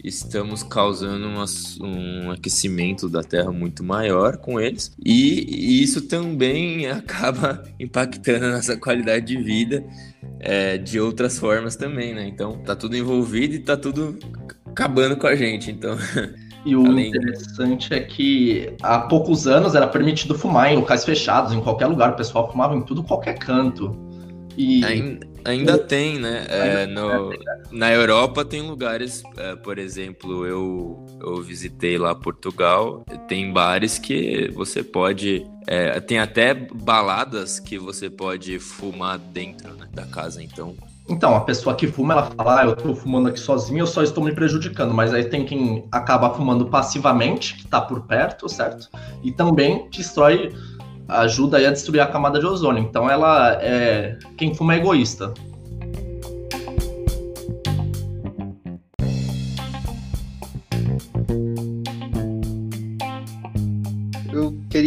estamos 0.04 0.64
causando 0.64 1.28
uma, 1.28 1.46
um 1.82 2.32
aquecimento 2.32 3.08
da 3.08 3.24
Terra 3.24 3.52
muito 3.52 3.84
maior 3.84 4.38
com 4.38 4.60
eles 4.60 4.92
e, 5.04 5.46
e 5.50 5.84
isso 5.84 6.02
também 6.02 6.88
acaba 6.92 7.64
impactando 7.80 8.46
a 8.46 8.52
nossa 8.52 8.76
qualidade 8.76 9.26
de 9.28 9.38
vida 9.42 9.84
é, 10.40 10.78
de 10.78 11.00
outras 11.00 11.40
formas 11.40 11.76
também, 11.76 12.14
né? 12.14 12.28
Então 12.28 12.58
tá 12.60 12.76
tudo 12.76 12.98
envolvido 12.98 13.56
e 13.56 13.60
tá 13.60 13.78
tudo 13.78 14.18
acabando 14.66 15.16
com 15.16 15.28
a 15.28 15.36
gente, 15.36 15.72
então. 15.72 15.98
E 16.66 16.78
o 16.78 16.86
Além 16.86 17.10
interessante 17.10 17.94
é 17.94 18.00
que 18.00 18.74
há 18.82 19.00
poucos 19.00 19.48
anos 19.48 19.76
era 19.76 19.86
permitido 19.86 20.34
fumar 20.38 20.72
em 20.72 20.78
locais 20.78 21.04
fechados, 21.04 21.52
em 21.52 21.60
qualquer 21.60 21.88
lugar, 21.88 22.14
o 22.14 22.16
pessoal 22.16 22.50
fumava 22.50 22.74
em 22.74 22.82
tudo, 22.82 23.04
qualquer 23.04 23.38
canto. 23.38 23.94
E 24.58 24.84
ainda, 24.86 25.28
ainda 25.46 25.78
tem, 25.78 26.20
né? 26.20 26.46
É, 26.50 26.86
no, 26.86 27.32
na 27.72 27.92
Europa 27.92 28.46
tem 28.46 28.62
lugares, 28.62 29.24
é, 29.38 29.56
por 29.56 29.78
exemplo, 29.78 30.46
eu, 30.46 31.06
eu 31.22 31.42
visitei 31.42 31.98
lá 31.98 32.14
Portugal, 32.14 33.04
tem 33.28 33.52
bares 33.52 33.98
que 33.98 34.50
você 34.54 34.84
pode. 34.84 35.46
É, 35.66 36.00
tem 36.00 36.20
até 36.20 36.54
baladas 36.54 37.60
que 37.60 37.78
você 37.78 38.10
pode 38.10 38.60
fumar 38.60 39.18
dentro 39.18 39.74
né, 39.76 39.88
da 39.94 40.06
casa, 40.06 40.44
então. 40.44 40.76
Então, 41.08 41.36
a 41.36 41.42
pessoa 41.42 41.76
que 41.76 41.86
fuma, 41.86 42.14
ela 42.14 42.32
fala, 42.32 42.62
ah, 42.62 42.66
eu 42.66 42.76
tô 42.76 42.96
fumando 42.96 43.28
aqui 43.28 43.40
sozinho, 43.40 43.80
eu 43.80 43.88
só 43.88 44.04
estou 44.04 44.24
me 44.24 44.34
prejudicando. 44.34 44.94
Mas 44.94 45.14
aí 45.14 45.26
tem 45.26 45.46
quem 45.46 45.86
acaba 45.92 46.34
fumando 46.34 46.68
passivamente, 46.68 47.58
que 47.58 47.68
tá 47.68 47.82
por 47.82 48.04
perto, 48.04 48.48
certo? 48.48 48.90
E 49.22 49.32
também 49.32 49.90
destrói 49.90 50.54
ajuda 51.08 51.58
a 51.58 51.72
destruir 51.72 52.00
a 52.00 52.08
camada 52.08 52.40
de 52.40 52.46
ozônio. 52.46 52.84
Então 52.84 53.10
ela 53.10 53.54
é 53.62 54.18
quem 54.38 54.54
fuma 54.54 54.74
é 54.74 54.78
egoísta. 54.78 55.34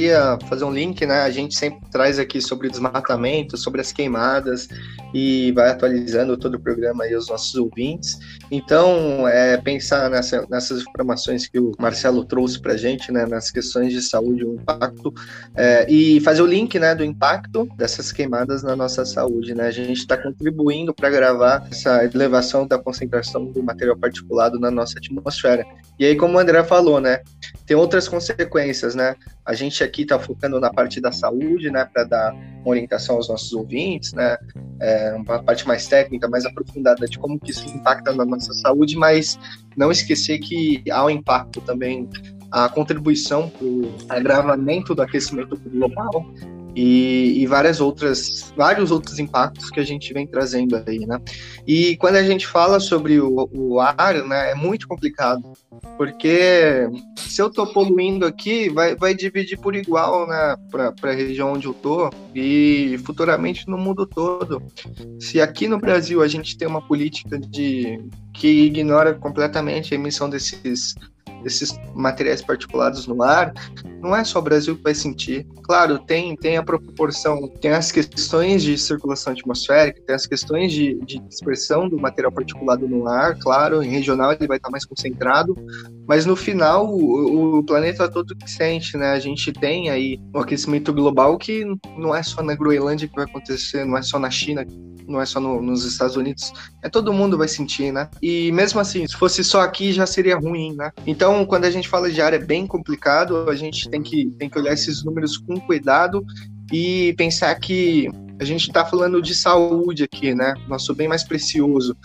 Queria 0.07 0.39
fazer 0.49 0.65
um 0.65 0.73
link, 0.73 1.05
né? 1.05 1.23
A 1.23 1.31
gente 1.31 1.55
sempre 1.57 1.81
traz 1.91 2.19
aqui 2.19 2.41
sobre 2.41 2.69
desmatamento, 2.69 3.57
sobre 3.57 3.81
as 3.81 3.93
queimadas 3.93 4.69
e 5.13 5.51
vai 5.53 5.71
atualizando 5.71 6.37
todo 6.37 6.55
o 6.55 6.61
programa 6.61 7.05
aí 7.05 7.15
os 7.17 7.29
nossos 7.29 7.55
ouvintes. 7.57 8.19
Então, 8.51 9.27
é, 9.27 9.57
pensar 9.57 10.09
nessa, 10.09 10.47
nessas 10.49 10.83
informações 10.83 11.49
que 11.49 11.59
o 11.59 11.73
Marcelo 11.79 12.25
trouxe 12.25 12.61
para 12.61 12.75
a 12.75 12.77
gente, 12.77 13.11
né? 13.11 13.27
Nas 13.27 13.51
questões 13.51 13.93
de 13.93 14.01
saúde, 14.01 14.45
o 14.45 14.55
impacto 14.55 15.13
é, 15.57 15.91
e 15.91 16.21
fazer 16.21 16.43
o 16.43 16.47
link, 16.47 16.79
né? 16.79 16.95
Do 16.95 17.05
impacto 17.05 17.69
dessas 17.77 18.13
queimadas 18.13 18.63
na 18.63 18.77
nossa 18.77 19.05
saúde, 19.05 19.55
né? 19.55 19.67
A 19.67 19.73
gente 19.73 19.99
está 19.99 20.17
contribuindo 20.17 20.95
para 20.95 21.11
gravar 21.11 21.67
essa 21.71 22.05
elevação 22.05 22.67
da 22.67 22.79
concentração 22.79 23.47
do 23.47 23.63
material 23.63 23.97
particulado 23.97 24.61
na 24.61 24.71
nossa 24.71 24.99
atmosfera. 24.99 25.67
E 25.99 26.05
aí, 26.05 26.15
como 26.15 26.37
o 26.37 26.39
André 26.39 26.63
falou, 26.63 27.01
né? 27.01 27.21
Tem 27.67 27.77
outras 27.77 28.07
consequências, 28.07 28.95
né? 28.95 29.17
A 29.45 29.55
gente 29.55 29.83
aqui 29.83 29.96
está 30.03 30.19
focando 30.19 30.59
na 30.61 30.71
parte 30.71 31.01
da 31.01 31.13
saúde, 31.13 31.71
né, 31.71 31.85
para 31.85 32.05
dar 32.05 32.33
uma 32.33 32.69
orientação 32.69 33.17
aos 33.17 33.29
nossos 33.29 33.53
ouvintes, 33.53 34.13
né, 34.13 34.37
é, 34.81 35.15
uma 35.15 35.43
parte 35.43 35.67
mais 35.67 35.87
técnica, 35.87 36.29
mais 36.29 36.45
aprofundada 36.45 37.07
de 37.07 37.19
como 37.19 37.39
que 37.39 37.51
isso 37.51 37.67
impacta 37.69 38.13
na 38.13 38.25
nossa 38.25 38.53
saúde, 38.55 38.97
mas 38.97 39.39
não 39.77 39.91
esquecer 39.91 40.39
que 40.39 40.83
há 40.91 41.05
um 41.05 41.11
impacto 41.11 41.61
também, 41.61 42.09
a 42.51 42.69
contribuição 42.69 43.51
para 43.51 43.67
o 43.67 43.95
agravamento 44.09 44.95
do 44.95 45.03
aquecimento 45.03 45.57
global 45.69 46.25
e, 46.77 47.43
e, 47.43 47.47
várias 47.47 47.81
outras, 47.81 48.53
vários 48.55 48.91
outros 48.91 49.19
impactos 49.19 49.71
que 49.71 49.81
a 49.81 49.85
gente 49.85 50.13
vem 50.13 50.27
trazendo 50.27 50.77
aí, 50.87 51.07
né? 51.07 51.19
E 51.67 51.97
quando 51.97 52.17
a 52.17 52.23
gente 52.23 52.47
fala 52.47 52.79
sobre 52.79 53.19
o, 53.19 53.49
o 53.51 53.81
ar, 53.81 54.23
né, 54.27 54.51
é 54.51 54.55
muito 54.55 54.87
complicado, 54.87 55.43
porque 55.97 56.87
se 57.17 57.41
eu 57.41 57.47
estou 57.47 57.67
poluindo 57.67 58.27
aqui, 58.27 58.69
vai, 58.69 58.95
vai 58.95 59.15
dividir 59.15 59.59
por 59.59 59.75
igual, 59.75 60.29
né, 60.29 60.55
para 60.71 60.93
a 61.11 61.15
região 61.15 61.55
onde 61.55 61.67
eu 61.67 61.73
tô 61.73 62.11
e 62.35 63.01
futuramente 63.07 63.67
no 63.67 63.79
mundo 63.79 64.07
todo. 64.07 64.63
Se 65.19 65.41
aqui 65.41 65.67
no 65.67 65.79
Brasil 65.79 66.21
a 66.21 66.29
gente 66.29 66.59
tem 66.59 66.69
uma 66.69 66.87
política 66.87 67.39
de 67.39 67.99
que 68.35 68.67
ignora 68.67 69.15
completamente 69.15 69.95
a 69.95 69.97
emissão 69.97 70.29
desses 70.29 70.95
desses 71.47 71.79
materiais 71.95 72.43
particulados 72.43 73.07
no 73.07 73.23
ar, 73.23 73.55
não 74.03 74.15
é 74.15 74.25
só 74.25 74.41
o 74.41 74.43
Brasil 74.43 74.77
que 74.77 74.83
vai 74.83 74.95
sentir. 74.95 75.47
Claro, 75.63 76.01
tem, 76.01 76.35
tem 76.35 76.57
a 76.57 76.63
proporção, 76.63 77.49
tem 77.61 77.71
as 77.71 77.93
questões 77.93 78.65
de 78.65 78.77
circulação 78.77 79.33
atmosférica, 79.33 80.03
tem 80.05 80.15
as 80.17 80.27
questões 80.27 80.73
de, 80.73 80.99
de 81.05 81.21
dispersão 81.21 81.89
do 81.89 81.97
material 81.99 82.33
particulado 82.33 82.89
no 82.89 83.07
ar, 83.07 83.39
claro, 83.39 83.81
em 83.81 83.89
regional 83.89 84.33
ele 84.33 84.49
vai 84.49 84.57
estar 84.57 84.71
mais 84.71 84.85
concentrado, 84.85 85.57
mas 86.07 86.27
no 86.27 86.35
final 86.35 86.93
o, 86.93 87.59
o 87.59 87.65
planeta 87.65 88.11
todo 88.11 88.37
que 88.37 88.51
sente, 88.51 88.97
né? 88.97 89.13
A 89.13 89.21
gente 89.21 89.53
tem 89.53 89.89
aí 89.89 90.19
o 90.35 90.41
aquecimento 90.41 90.93
global 90.93 91.39
que 91.39 91.65
não 91.97 92.13
é 92.13 92.25
só 92.25 92.43
na 92.43 92.57
Groenlândia 92.57 93.07
que 93.07 93.15
vai 93.15 93.25
acontecer, 93.25 93.85
não 93.85 93.97
é 93.97 94.03
só 94.03 94.19
na 94.19 94.31
China 94.31 94.67
não 95.09 95.21
é 95.21 95.27
só 95.27 95.41
no, 95.41 95.63
nos 95.63 95.85
Estados 95.85 96.17
Unidos, 96.17 96.53
é 96.83 96.89
todo 96.89 97.13
mundo 97.13 97.39
vai 97.39 97.49
sentir, 97.49 97.93
né? 97.93 98.09
E 98.21 98.51
mesmo 98.53 98.81
assim, 98.81 99.07
se 99.07 99.17
fosse 99.17 99.43
só 99.45 99.61
aqui 99.61 99.93
já 99.93 100.07
seria 100.07 100.37
ruim, 100.37 100.75
né? 100.75 100.91
Então, 101.07 101.36
quando 101.45 101.65
a 101.65 101.71
gente 101.71 101.89
fala 101.89 102.11
de 102.11 102.23
área 102.23 102.37
é 102.37 102.45
bem 102.45 102.67
complicado, 102.67 103.51
a 103.51 103.55
gente 103.57 103.89
tem 103.91 104.03
que, 104.03 104.27
tem 104.39 104.49
que 104.49 104.59
olhar 104.59 104.73
esses 104.73 105.05
números 105.05 105.37
com 105.37 105.61
cuidado 105.61 106.25
e 106.73 107.15
pensar 107.17 107.55
que 107.57 108.09
a 108.39 108.45
gente 108.45 108.69
está 108.69 108.85
falando 108.85 109.21
de 109.23 109.35
saúde 109.35 110.05
aqui, 110.05 110.35
né? 110.35 110.55
Nosso 110.69 110.95
bem 110.95 111.09
mais 111.09 111.25
precioso. 111.25 111.97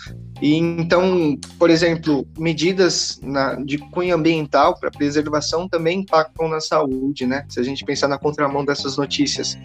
E 0.41 0.55
então, 0.55 1.38
por 1.59 1.69
exemplo, 1.69 2.25
medidas 2.38 3.19
na, 3.21 3.55
de 3.55 3.77
cunho 3.77 4.15
ambiental 4.15 4.79
para 4.79 4.89
preservação 4.89 5.67
também 5.67 5.99
impactam 5.99 6.47
na 6.47 6.59
saúde, 6.59 7.25
né? 7.25 7.45
Se 7.49 7.59
a 7.59 7.63
gente 7.63 7.84
pensar 7.84 8.07
na 8.07 8.17
contramão 8.17 8.63
dessas 8.63 8.97
notícias 8.97 9.57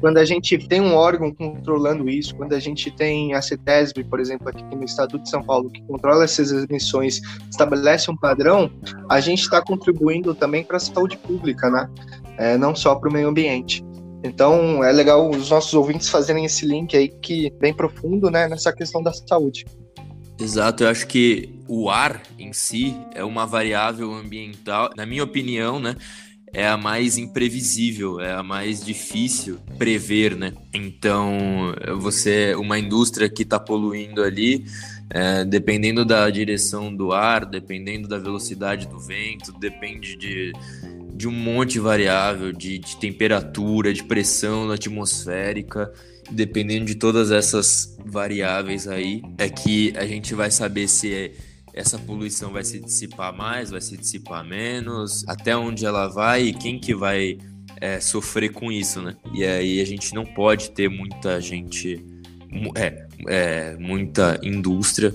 quando 0.00 0.18
a 0.18 0.24
gente 0.24 0.56
tem 0.58 0.80
um 0.80 0.94
órgão 0.94 1.32
controlando 1.32 2.08
isso, 2.08 2.34
quando 2.34 2.54
a 2.54 2.58
gente 2.58 2.90
tem 2.90 3.34
a 3.34 3.42
CETESB, 3.42 4.04
por 4.04 4.18
exemplo, 4.18 4.48
aqui 4.48 4.62
no 4.74 4.84
estado 4.84 5.18
de 5.18 5.28
São 5.28 5.42
Paulo, 5.42 5.70
que 5.70 5.82
controla 5.82 6.24
essas 6.24 6.50
emissões, 6.50 7.20
estabelece 7.50 8.10
um 8.10 8.16
padrão, 8.16 8.70
a 9.08 9.20
gente 9.20 9.42
está 9.42 9.62
contribuindo 9.62 10.34
também 10.34 10.64
para 10.64 10.78
a 10.78 10.80
saúde 10.80 11.16
pública, 11.18 11.70
né? 11.70 11.88
É, 12.38 12.56
não 12.56 12.74
só 12.74 12.94
para 12.94 13.08
o 13.08 13.12
meio 13.12 13.28
ambiente. 13.28 13.84
Então, 14.22 14.82
é 14.84 14.92
legal 14.92 15.30
os 15.30 15.50
nossos 15.50 15.72
ouvintes 15.74 16.08
fazerem 16.08 16.44
esse 16.44 16.66
link 16.66 16.96
aí 16.96 17.08
que 17.08 17.50
bem 17.58 17.72
profundo, 17.72 18.30
né, 18.30 18.48
nessa 18.48 18.72
questão 18.72 19.02
da 19.02 19.12
saúde. 19.12 19.64
Exato, 20.38 20.84
eu 20.84 20.88
acho 20.88 21.06
que 21.06 21.60
o 21.68 21.90
ar 21.90 22.22
em 22.38 22.52
si 22.52 22.96
é 23.14 23.22
uma 23.22 23.46
variável 23.46 24.12
ambiental, 24.12 24.90
na 24.96 25.04
minha 25.04 25.22
opinião, 25.22 25.78
né? 25.78 25.96
É 26.52 26.66
a 26.66 26.76
mais 26.76 27.16
imprevisível, 27.16 28.20
é 28.20 28.32
a 28.32 28.42
mais 28.42 28.84
difícil 28.84 29.58
prever, 29.78 30.36
né? 30.36 30.52
Então, 30.74 31.74
você, 31.98 32.54
uma 32.56 32.78
indústria 32.78 33.28
que 33.28 33.42
está 33.42 33.58
poluindo 33.58 34.22
ali, 34.22 34.64
é, 35.10 35.44
dependendo 35.44 36.04
da 36.04 36.28
direção 36.30 36.94
do 36.94 37.12
ar, 37.12 37.44
dependendo 37.44 38.08
da 38.08 38.18
velocidade 38.18 38.86
do 38.86 38.98
vento, 38.98 39.52
depende 39.58 40.16
de, 40.16 40.52
de 41.14 41.28
um 41.28 41.32
monte 41.32 41.72
de 41.72 41.80
variável, 41.80 42.52
de, 42.52 42.78
de 42.78 42.96
temperatura, 42.96 43.92
de 43.92 44.02
pressão 44.02 44.70
atmosférica, 44.70 45.92
dependendo 46.30 46.84
de 46.84 46.94
todas 46.94 47.30
essas 47.30 47.96
variáveis 48.04 48.86
aí, 48.86 49.22
é 49.38 49.48
que 49.48 49.92
a 49.96 50.06
gente 50.06 50.34
vai 50.34 50.50
saber 50.50 50.88
se 50.88 51.12
é 51.12 51.32
essa 51.72 51.98
poluição 51.98 52.52
vai 52.52 52.64
se 52.64 52.78
dissipar 52.80 53.36
mais, 53.36 53.70
vai 53.70 53.80
se 53.80 53.96
dissipar 53.96 54.44
menos, 54.44 55.24
até 55.28 55.56
onde 55.56 55.84
ela 55.86 56.08
vai 56.08 56.44
e 56.44 56.52
quem 56.52 56.78
que 56.78 56.94
vai 56.94 57.38
é, 57.80 58.00
sofrer 58.00 58.52
com 58.52 58.70
isso, 58.70 59.00
né? 59.00 59.16
E 59.32 59.44
aí 59.44 59.80
a 59.80 59.84
gente 59.84 60.14
não 60.14 60.24
pode 60.24 60.70
ter 60.72 60.88
muita 60.88 61.40
gente, 61.40 62.04
é, 62.76 63.06
é, 63.28 63.76
muita 63.76 64.38
indústria 64.42 65.14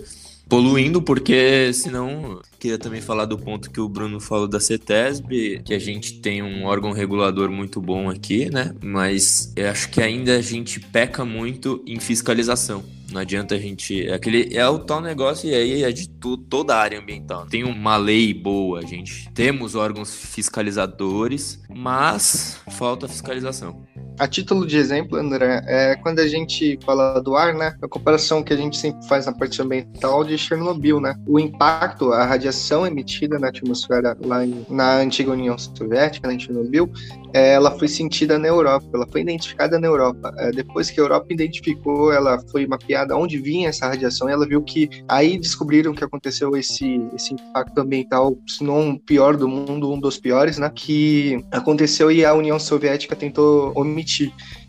poluindo, 0.50 1.02
porque 1.02 1.72
senão. 1.74 2.41
Queria 2.60 2.78
também 2.80 3.02
falar 3.02 3.26
do 3.26 3.38
ponto 3.38 3.70
que 3.70 3.80
o 3.80 3.88
Bruno 3.88 4.20
falou 4.20 4.48
da 4.48 4.60
CETESB, 4.60 5.62
que 5.64 5.74
a 5.74 5.80
gente 5.80 6.20
tem 6.20 6.41
um 6.41 6.66
órgão 6.66 6.91
regulador 6.93 7.52
muito 7.52 7.80
bom 7.80 8.10
aqui, 8.10 8.50
né? 8.50 8.74
Mas 8.82 9.54
eu 9.56 9.70
acho 9.70 9.89
que 9.89 10.02
ainda 10.02 10.36
a 10.36 10.41
gente 10.41 10.80
peca 10.80 11.24
muito 11.24 11.84
em 11.86 12.00
fiscalização. 12.00 12.84
Não 13.12 13.22
adianta 13.22 13.54
a 13.54 13.60
gente. 13.60 14.08
É 14.08 14.16
aquele, 14.16 14.56
é 14.56 14.68
o 14.68 14.80
tal 14.80 15.00
negócio, 15.00 15.48
e 15.48 15.54
aí 15.54 15.84
é 15.84 15.91
de 15.91 16.10
tu, 16.10 16.38
toda 16.38 16.76
a 16.76 16.80
área 16.80 17.00
ambiental. 17.00 17.46
Tem 17.46 17.64
uma 17.64 17.98
lei 17.98 18.34
boa, 18.34 18.82
gente 18.82 19.26
temos 19.36 19.76
órgãos 19.76 20.16
fiscalizadores, 20.16 21.62
mas 21.70 22.58
falta 22.72 23.08
fiscalização. 23.08 23.86
A 24.18 24.28
título 24.28 24.66
de 24.66 24.78
exemplo, 24.78 25.18
André, 25.18 25.61
é 25.68 25.95
quando 25.95 26.20
a 26.20 26.28
gente 26.28 26.80
fala 26.86 27.20
do 27.20 27.36
ar, 27.36 27.53
né? 27.53 27.76
A 27.82 27.88
comparação 27.88 28.41
que 28.41 28.53
a 28.53 28.55
gente 28.55 28.78
sempre 28.78 29.05
faz 29.07 29.26
na 29.26 29.34
parte 29.34 29.61
ambiental 29.61 30.24
de 30.24 30.38
Chernobyl, 30.38 31.01
né? 31.01 31.16
O 31.28 31.38
impacto, 31.38 32.13
a 32.13 32.24
radiação 32.24 32.88
emitida 32.88 33.38
na 33.38 33.49
atmosfera 33.49 34.18
lá 34.24 34.45
em, 34.45 34.66
na 34.70 34.97
antiga 34.97 35.32
União 35.32 35.57
Soviética, 35.57 36.30
né, 36.30 36.36
em 36.36 36.39
Chernobyl, 36.39 36.89
é, 37.34 37.53
ela 37.53 37.78
foi 37.78 37.89
sentida 37.89 38.39
na 38.39 38.47
Europa, 38.47 38.88
ela 38.93 39.05
foi 39.11 39.20
identificada 39.20 39.78
na 39.78 39.88
Europa. 39.88 40.34
É, 40.38 40.51
depois 40.51 40.89
que 40.89 40.99
a 40.99 41.03
Europa 41.03 41.28
identificou, 41.30 42.13
ela 42.13 42.39
foi 42.49 42.66
mapeada 42.66 43.18
onde 43.18 43.38
vinha 43.38 43.68
essa 43.68 43.88
radiação, 43.88 44.30
e 44.30 44.32
ela 44.32 44.47
viu 44.47 44.61
que 44.61 44.89
aí 45.09 45.38
descobriram 45.38 45.93
que 45.93 46.03
aconteceu 46.03 46.55
esse, 46.55 47.01
esse 47.13 47.34
impacto 47.34 47.78
ambiental, 47.80 48.38
se 48.47 48.63
não 48.63 48.91
o 48.91 48.99
pior 48.99 49.36
do 49.36 49.49
mundo, 49.49 49.91
um 49.91 49.99
dos 49.99 50.18
piores, 50.18 50.57
né? 50.57 50.72
Que 50.74 51.43
aconteceu 51.51 52.09
e 52.09 52.24
a 52.24 52.34
União 52.34 52.57
Soviética 52.57 53.13
tentou 53.13 53.74
omitir. 53.76 54.05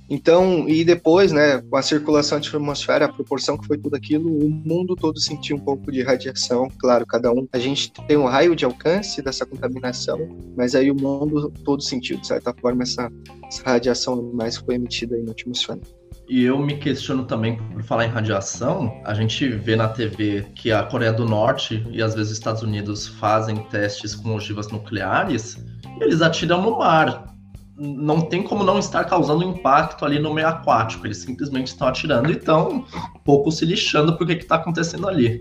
Então, 0.08 0.68
e 0.68 0.84
depois, 0.84 1.32
né, 1.32 1.60
com 1.62 1.76
a 1.76 1.82
circulação 1.82 2.38
de 2.38 2.48
atmosfera, 2.48 3.06
a 3.06 3.12
proporção 3.12 3.58
que 3.58 3.66
foi 3.66 3.76
tudo 3.76 3.96
aquilo, 3.96 4.30
o 4.30 4.48
mundo 4.48 4.94
todo 4.94 5.18
sentiu 5.18 5.56
um 5.56 5.60
pouco 5.60 5.90
de 5.90 6.02
radiação. 6.02 6.68
Claro, 6.78 7.04
cada 7.04 7.32
um, 7.32 7.46
a 7.52 7.58
gente 7.58 7.90
tem 8.06 8.16
um 8.16 8.26
raio 8.26 8.54
de 8.54 8.64
alcance 8.64 9.20
dessa 9.20 9.44
contaminação, 9.44 10.18
mas 10.56 10.74
aí 10.74 10.90
o 10.90 10.94
mundo 10.94 11.52
todo 11.64 11.82
sentiu, 11.82 12.18
de 12.18 12.26
certa 12.26 12.54
forma, 12.54 12.84
essa, 12.84 13.10
essa 13.48 13.62
radiação 13.64 14.30
mais 14.32 14.56
foi 14.56 14.76
emitida 14.76 15.16
aí 15.16 15.22
na 15.22 15.32
atmosfera. 15.32 15.80
E 16.28 16.42
eu 16.42 16.58
me 16.58 16.76
questiono 16.76 17.24
também, 17.24 17.56
por 17.56 17.82
falar 17.82 18.06
em 18.06 18.08
radiação, 18.08 19.00
a 19.04 19.14
gente 19.14 19.48
vê 19.48 19.76
na 19.76 19.88
TV 19.88 20.44
que 20.54 20.72
a 20.72 20.82
Coreia 20.82 21.12
do 21.12 21.24
Norte 21.24 21.84
e 21.90 22.02
às 22.02 22.14
vezes 22.14 22.32
os 22.32 22.38
Estados 22.38 22.62
Unidos 22.62 23.06
fazem 23.06 23.56
testes 23.70 24.14
com 24.14 24.34
ogivas 24.34 24.68
nucleares 24.68 25.56
e 26.00 26.02
eles 26.02 26.22
atiram 26.22 26.62
no 26.62 26.78
mar 26.78 27.35
não 27.78 28.22
tem 28.22 28.42
como 28.42 28.64
não 28.64 28.78
estar 28.78 29.04
causando 29.04 29.44
impacto 29.44 30.04
ali 30.04 30.18
no 30.18 30.32
meio 30.32 30.48
aquático. 30.48 31.06
Eles 31.06 31.18
simplesmente 31.18 31.68
estão 31.68 31.88
atirando 31.88 32.30
e 32.30 32.36
estão 32.36 32.84
um 33.14 33.18
pouco 33.24 33.52
se 33.52 33.64
lixando 33.64 34.16
por 34.16 34.26
que 34.26 34.32
está 34.32 34.56
acontecendo 34.56 35.08
ali. 35.08 35.40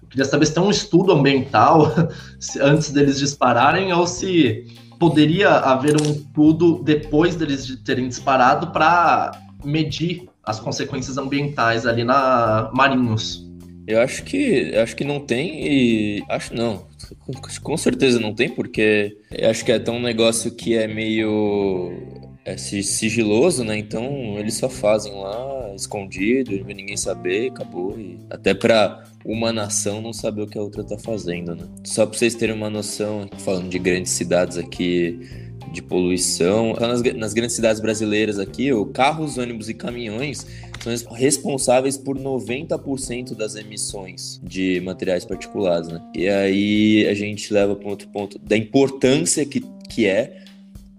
Eu 0.00 0.08
queria 0.08 0.24
saber 0.24 0.46
se 0.46 0.54
tem 0.54 0.62
um 0.62 0.70
estudo 0.70 1.12
ambiental 1.12 1.92
antes 2.60 2.90
deles 2.90 3.18
dispararem 3.18 3.92
ou 3.92 4.06
se 4.06 4.66
poderia 4.98 5.50
haver 5.50 6.00
um 6.00 6.12
estudo 6.12 6.80
depois 6.84 7.34
deles 7.34 7.76
terem 7.84 8.06
disparado 8.08 8.68
para 8.68 9.32
medir 9.64 10.28
as 10.44 10.60
consequências 10.60 11.18
ambientais 11.18 11.86
ali 11.86 12.04
na 12.04 12.70
Marinhos. 12.72 13.50
Eu 13.86 14.00
acho 14.00 14.22
que 14.22 14.74
acho 14.76 14.94
que 14.94 15.04
não 15.04 15.18
tem 15.18 15.66
e 15.66 16.24
acho 16.28 16.54
não. 16.54 16.86
Com 17.62 17.76
certeza 17.76 18.18
não 18.18 18.34
tem, 18.34 18.48
porque 18.48 19.16
eu 19.30 19.50
acho 19.50 19.64
que 19.64 19.72
é 19.72 19.78
tão 19.78 19.96
um 19.96 20.02
negócio 20.02 20.50
que 20.50 20.74
é 20.74 20.86
meio 20.86 21.92
é 22.44 22.56
sigiloso, 22.56 23.62
né? 23.64 23.78
Então 23.78 24.36
eles 24.38 24.54
só 24.54 24.68
fazem 24.68 25.14
lá 25.14 25.72
escondido, 25.74 26.52
não 26.58 26.74
ninguém 26.74 26.96
saber, 26.96 27.50
acabou. 27.50 27.98
E 27.98 28.18
até 28.30 28.52
para 28.52 29.04
uma 29.24 29.52
nação 29.52 30.02
não 30.02 30.12
saber 30.12 30.42
o 30.42 30.46
que 30.46 30.58
a 30.58 30.62
outra 30.62 30.82
tá 30.82 30.98
fazendo, 30.98 31.54
né? 31.54 31.66
Só 31.84 32.04
para 32.04 32.18
vocês 32.18 32.34
terem 32.34 32.54
uma 32.54 32.68
noção, 32.68 33.28
falando 33.38 33.68
de 33.68 33.78
grandes 33.78 34.12
cidades 34.12 34.58
aqui 34.58 35.20
de 35.72 35.82
poluição, 35.82 36.74
nas, 36.74 37.02
nas 37.14 37.32
grandes 37.32 37.56
cidades 37.56 37.80
brasileiras 37.80 38.38
aqui, 38.38 38.72
o 38.72 38.86
carros, 38.86 39.38
ônibus 39.38 39.68
e 39.68 39.74
caminhões 39.74 40.46
são 40.80 41.12
responsáveis 41.12 41.96
por 41.96 42.18
90% 42.18 43.36
das 43.36 43.54
emissões 43.54 44.40
de 44.42 44.80
materiais 44.80 45.24
particulados, 45.24 45.88
né? 45.88 46.02
E 46.14 46.28
aí 46.28 47.06
a 47.08 47.14
gente 47.14 47.52
leva 47.52 47.76
para 47.76 47.88
outro 47.88 48.08
ponto 48.08 48.38
da 48.38 48.56
importância 48.56 49.46
que, 49.46 49.60
que 49.88 50.06
é 50.06 50.41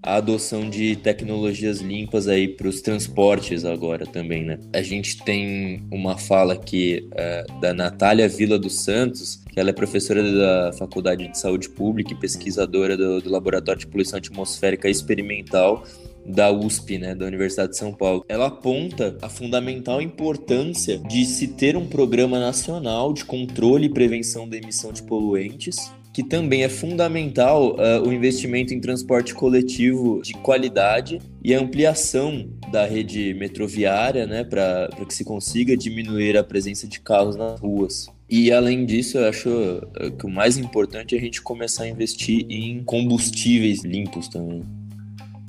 a 0.04 0.16
adoção 0.16 0.70
de 0.70 0.98
tecnologias 0.98 1.80
limpas 1.80 2.28
aí 2.28 2.46
para 2.46 2.68
os 2.68 2.82
transportes 2.82 3.64
agora 3.64 4.06
também, 4.06 4.44
né? 4.44 4.60
A 4.74 4.82
gente 4.82 5.24
tem 5.24 5.82
uma 5.90 6.18
fala 6.18 6.54
aqui 6.54 7.10
uh, 7.14 7.60
da 7.62 7.74
Natália 7.74 8.28
Vila 8.28 8.60
dos 8.60 8.82
Santos, 8.82 9.42
que 9.50 9.58
ela 9.58 9.70
é 9.70 9.74
professora 9.74 10.22
da 10.22 10.74
Faculdade 10.74 11.26
de 11.30 11.38
Saúde 11.40 11.70
Pública 11.70 12.12
e 12.12 12.16
pesquisadora 12.16 12.98
do, 12.98 13.22
do 13.22 13.30
Laboratório 13.30 13.80
de 13.80 13.88
Poluição 13.88 14.20
Atmosférica 14.20 14.90
Experimental 14.90 15.86
da 16.26 16.52
USP, 16.52 16.98
né, 16.98 17.14
da 17.16 17.26
Universidade 17.26 17.72
de 17.72 17.78
São 17.78 17.94
Paulo. 17.94 18.26
Ela 18.28 18.48
aponta 18.48 19.18
a 19.22 19.30
fundamental 19.30 20.02
importância 20.02 20.98
de 20.98 21.26
se 21.26 21.50
ter 21.50 21.76
um 21.76 21.86
programa 21.86 22.40
nacional 22.40 23.14
de 23.14 23.26
controle 23.26 23.88
e 23.88 23.90
prevenção 23.90 24.48
da 24.48 24.58
emissão 24.58 24.92
de 24.92 25.04
poluentes 25.04 25.92
que 26.14 26.24
também 26.24 26.64
é 26.64 26.70
fundamental 26.70 27.76
uh, 27.76 28.08
o 28.08 28.14
investimento 28.14 28.72
em 28.72 28.80
transporte 28.80 29.34
coletivo 29.34 30.22
de 30.22 30.34
qualidade 30.34 31.20
e 31.44 31.56
a 31.56 31.60
ampliação 31.60 32.48
da 32.72 32.86
rede 32.86 33.34
metroviária, 33.34 34.28
né, 34.28 34.44
para 34.44 34.90
que 35.08 35.14
se 35.14 35.26
consiga 35.26 35.76
diminuir 35.76 36.38
a 36.38 36.44
presença 36.44 36.88
de 36.88 37.00
carros 37.00 37.36
nas 37.36 37.60
ruas. 37.60 38.08
E 38.30 38.52
além 38.52 38.86
disso, 38.86 39.18
eu 39.18 39.28
acho 39.28 39.50
uh, 39.50 40.12
que 40.18 40.26
o 40.26 40.30
mais 40.30 40.56
importante 40.56 41.16
é 41.16 41.18
a 41.18 41.22
gente 41.22 41.42
começar 41.42 41.86
a 41.86 41.88
investir 41.88 42.46
em 42.48 42.84
combustíveis 42.84 43.84
limpos 43.84 44.28
também. 44.28 44.62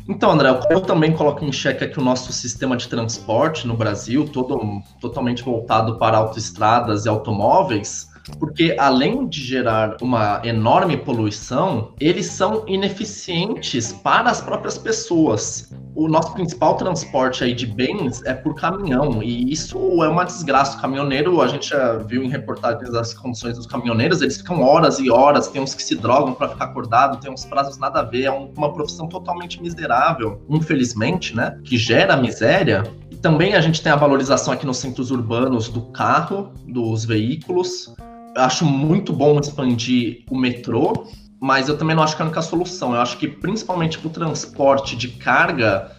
Então, 0.09 0.31
André, 0.31 0.49
eu 0.71 0.81
também 0.81 1.13
coloco 1.13 1.45
em 1.45 1.53
xeque 1.53 1.85
aqui 1.85 1.99
o 1.99 2.03
nosso 2.03 2.33
sistema 2.33 2.77
de 2.77 2.89
transporte 2.89 3.67
no 3.67 3.75
Brasil, 3.75 4.27
todo 4.27 4.83
totalmente 5.01 5.43
voltado 5.43 5.99
para 5.99 6.19
autoestradas 6.19 7.05
e 7.05 7.09
automóveis 7.09 8.14
porque 8.39 8.75
além 8.79 9.27
de 9.29 9.43
gerar 9.43 9.97
uma 10.01 10.41
enorme 10.45 10.97
poluição, 10.97 11.93
eles 12.01 12.27
são 12.27 12.65
ineficientes 12.67 13.93
para 13.93 14.31
as 14.31 14.41
próprias 14.41 14.79
pessoas. 14.79 15.73
O 15.95 16.09
nosso 16.09 16.33
principal 16.33 16.77
transporte 16.77 17.45
aí 17.45 17.55
de 17.55 17.67
bens 17.67 18.21
é 18.25 18.35
por 18.35 18.55
caminhão, 18.55 19.23
e 19.23 19.53
isso 19.53 19.79
é 20.03 20.09
uma 20.09 20.25
desgraça. 20.25 20.77
O 20.77 20.81
caminhoneiro, 20.81 21.41
a 21.41 21.47
gente 21.47 21.69
já 21.69 21.99
viu 21.99 22.23
em 22.23 22.29
reportagens 22.29 22.93
as 22.95 23.15
condições 23.15 23.57
dos 23.57 23.67
caminhoneiros, 23.67 24.21
eles 24.21 24.39
ficam 24.39 24.63
horas 24.63 24.99
e 24.99 25.09
horas, 25.11 25.47
tem 25.47 25.63
uns 25.63 25.75
que 25.75 25.83
se 25.83 25.95
drogam 25.95 26.35
para 26.35 26.49
ficar 26.49 26.65
acordado, 26.65 27.21
tem 27.21 27.31
uns 27.31 27.45
prazos 27.45 27.79
nada 27.79 28.01
a 28.01 28.03
ver, 28.03 28.25
é 28.25 28.31
uma 28.31 28.73
profissão 28.73 29.07
totalmente 29.07 29.63
miserável, 29.63 30.43
infelizmente, 30.49 31.37
né? 31.37 31.61
Que 31.63 31.77
gera 31.77 32.17
miséria 32.17 32.83
também 33.25 33.55
a 33.55 33.61
gente 33.63 33.81
tem 33.81 33.91
a 33.91 33.97
valorização 33.97 34.53
aqui 34.53 34.67
nos 34.67 34.77
centros 34.77 35.11
urbanos 35.11 35.71
do 35.71 35.81
carro, 35.81 36.53
dos 36.69 37.07
veículos 37.07 37.95
acho 38.37 38.65
muito 38.65 39.13
bom 39.13 39.39
expandir 39.39 40.25
o 40.31 40.37
metrô, 40.37 41.07
mas 41.41 41.69
eu 41.69 41.77
também 41.77 41.95
não 41.95 42.03
acho 42.03 42.17
que 42.17 42.23
é 42.23 42.25
a 42.25 42.27
única 42.27 42.43
solução. 42.43 42.95
Eu 42.95 43.01
acho 43.01 43.19
que 43.19 43.29
principalmente 43.29 43.99
para 43.99 44.09
o 44.09 44.11
transporte 44.11 44.97
de 44.97 45.09
carga, 45.09 45.91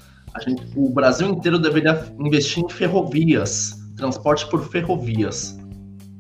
gente, 0.42 0.64
o 0.76 0.90
Brasil 0.90 1.30
inteiro 1.30 1.60
deveria 1.60 2.12
investir 2.20 2.64
em 2.64 2.70
ferrovias, 2.70 3.76
transporte 3.96 4.48
por 4.50 4.70
ferrovias. 4.70 5.58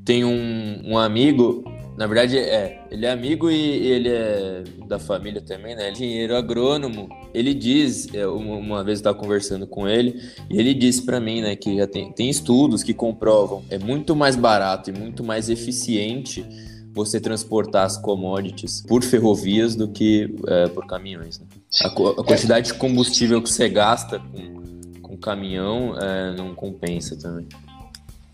Tem 0.05 0.23
um, 0.23 0.81
um 0.85 0.97
amigo 0.97 1.63
na 1.97 2.07
verdade, 2.07 2.37
é. 2.37 2.85
Ele 2.91 3.05
é 3.05 3.11
amigo 3.11 3.49
e 3.49 3.87
ele 3.87 4.09
é 4.09 4.63
da 4.87 4.99
família 4.99 5.41
também, 5.41 5.75
né? 5.75 5.83
Ele 5.83 5.89
é 5.89 5.91
engenheiro 5.91 6.35
agrônomo. 6.35 7.09
Ele 7.33 7.53
diz, 7.53 8.13
é, 8.13 8.27
uma 8.27 8.83
vez 8.83 8.99
eu 8.99 9.01
estava 9.01 9.17
conversando 9.17 9.65
com 9.65 9.87
ele, 9.87 10.21
e 10.49 10.59
ele 10.59 10.73
disse 10.73 11.03
para 11.03 11.19
mim, 11.19 11.41
né, 11.41 11.55
que 11.55 11.77
já 11.77 11.87
tem, 11.87 12.11
tem 12.11 12.29
estudos 12.29 12.83
que 12.83 12.93
comprovam 12.93 13.63
é 13.69 13.77
muito 13.77 14.15
mais 14.15 14.35
barato 14.35 14.89
e 14.89 14.93
muito 14.93 15.23
mais 15.23 15.49
eficiente 15.49 16.45
você 16.93 17.19
transportar 17.19 17.85
as 17.85 17.97
commodities 17.97 18.81
por 18.87 19.03
ferrovias 19.03 19.75
do 19.75 19.89
que 19.89 20.33
é, 20.47 20.67
por 20.67 20.85
caminhões. 20.87 21.39
Né? 21.39 21.45
A, 21.83 21.87
a, 21.87 22.23
quantidade 22.23 22.67
de 22.67 22.73
combustível 22.75 23.41
que 23.41 23.49
você 23.49 23.67
gasta 23.67 24.19
com, 24.19 25.01
com 25.01 25.17
caminhão 25.17 25.97
é, 25.97 26.33
não 26.35 26.55
compensa 26.55 27.17
também. 27.17 27.47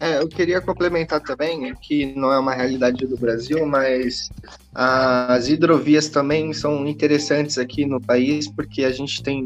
É, 0.01 0.17
eu 0.17 0.27
queria 0.27 0.59
complementar 0.59 1.21
também, 1.21 1.75
que 1.75 2.07
não 2.15 2.33
é 2.33 2.39
uma 2.39 2.55
realidade 2.55 3.05
do 3.05 3.15
Brasil, 3.15 3.67
mas 3.67 4.31
as 4.73 5.47
hidrovias 5.47 6.09
também 6.09 6.51
são 6.53 6.87
interessantes 6.87 7.59
aqui 7.59 7.85
no 7.85 8.01
país, 8.01 8.47
porque 8.47 8.83
a 8.83 8.91
gente 8.91 9.21
tem 9.21 9.43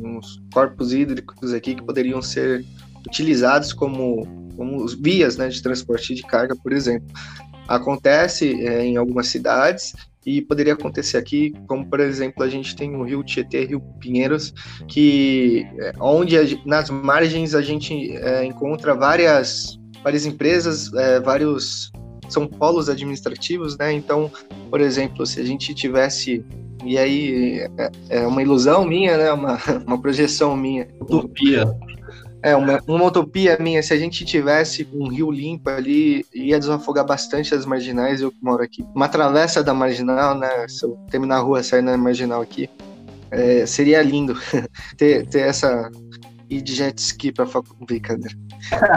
uns 0.00 0.40
corpos 0.50 0.94
hídricos 0.94 1.52
aqui 1.52 1.74
que 1.74 1.82
poderiam 1.82 2.22
ser 2.22 2.64
utilizados 3.06 3.74
como, 3.74 4.26
como 4.56 4.86
vias 4.88 5.36
né, 5.36 5.48
de 5.48 5.62
transporte 5.62 6.14
de 6.14 6.22
carga, 6.22 6.56
por 6.56 6.72
exemplo. 6.72 7.08
Acontece 7.68 8.66
é, 8.66 8.86
em 8.86 8.96
algumas 8.96 9.26
cidades 9.28 9.92
e 10.24 10.40
poderia 10.40 10.72
acontecer 10.72 11.18
aqui, 11.18 11.52
como 11.66 11.84
por 11.84 12.00
exemplo 12.00 12.42
a 12.42 12.48
gente 12.48 12.74
tem 12.74 12.96
o 12.96 13.02
Rio 13.02 13.22
Tietê, 13.22 13.66
Rio 13.66 13.80
Pinheiros, 14.00 14.54
que 14.88 15.66
é, 15.78 15.92
onde 16.00 16.62
nas 16.64 16.88
margens 16.88 17.54
a 17.54 17.60
gente 17.60 18.16
é, 18.16 18.42
encontra 18.42 18.94
várias 18.94 19.81
várias 20.02 20.26
empresas, 20.26 20.92
é, 20.94 21.20
vários 21.20 21.90
são 22.28 22.46
polos 22.46 22.88
administrativos, 22.88 23.76
né? 23.76 23.92
Então, 23.92 24.30
por 24.70 24.80
exemplo, 24.80 25.26
se 25.26 25.40
a 25.40 25.44
gente 25.44 25.74
tivesse 25.74 26.44
e 26.84 26.98
aí 26.98 27.60
é, 27.78 27.90
é 28.08 28.26
uma 28.26 28.42
ilusão 28.42 28.84
minha, 28.84 29.16
né? 29.16 29.32
Uma, 29.32 29.58
uma 29.86 30.00
projeção 30.00 30.56
minha. 30.56 30.88
Utopia. 31.00 31.64
É, 32.42 32.56
uma, 32.56 32.80
uma 32.88 33.04
utopia 33.04 33.56
minha, 33.60 33.80
se 33.84 33.94
a 33.94 33.96
gente 33.96 34.24
tivesse 34.24 34.88
um 34.92 35.06
rio 35.08 35.30
limpo 35.30 35.70
ali, 35.70 36.26
ia 36.34 36.58
desafogar 36.58 37.06
bastante 37.06 37.54
as 37.54 37.64
marginais, 37.64 38.20
eu 38.20 38.32
que 38.32 38.38
moro 38.42 38.64
aqui. 38.64 38.84
Uma 38.96 39.08
travessa 39.08 39.62
da 39.62 39.72
marginal, 39.72 40.36
né? 40.36 40.66
Se 40.68 40.84
eu 40.84 40.96
terminar 41.08 41.36
a 41.36 41.40
rua, 41.40 41.62
sair 41.62 41.82
na 41.82 41.96
marginal 41.96 42.42
aqui, 42.42 42.68
é, 43.30 43.64
seria 43.64 44.02
lindo 44.02 44.36
ter, 44.98 45.26
ter 45.28 45.40
essa. 45.40 45.88
E 46.52 46.60
de 46.60 46.74
jet 46.74 46.98
ski 46.98 47.32
pra 47.32 47.46
brincadeira. 47.86 48.36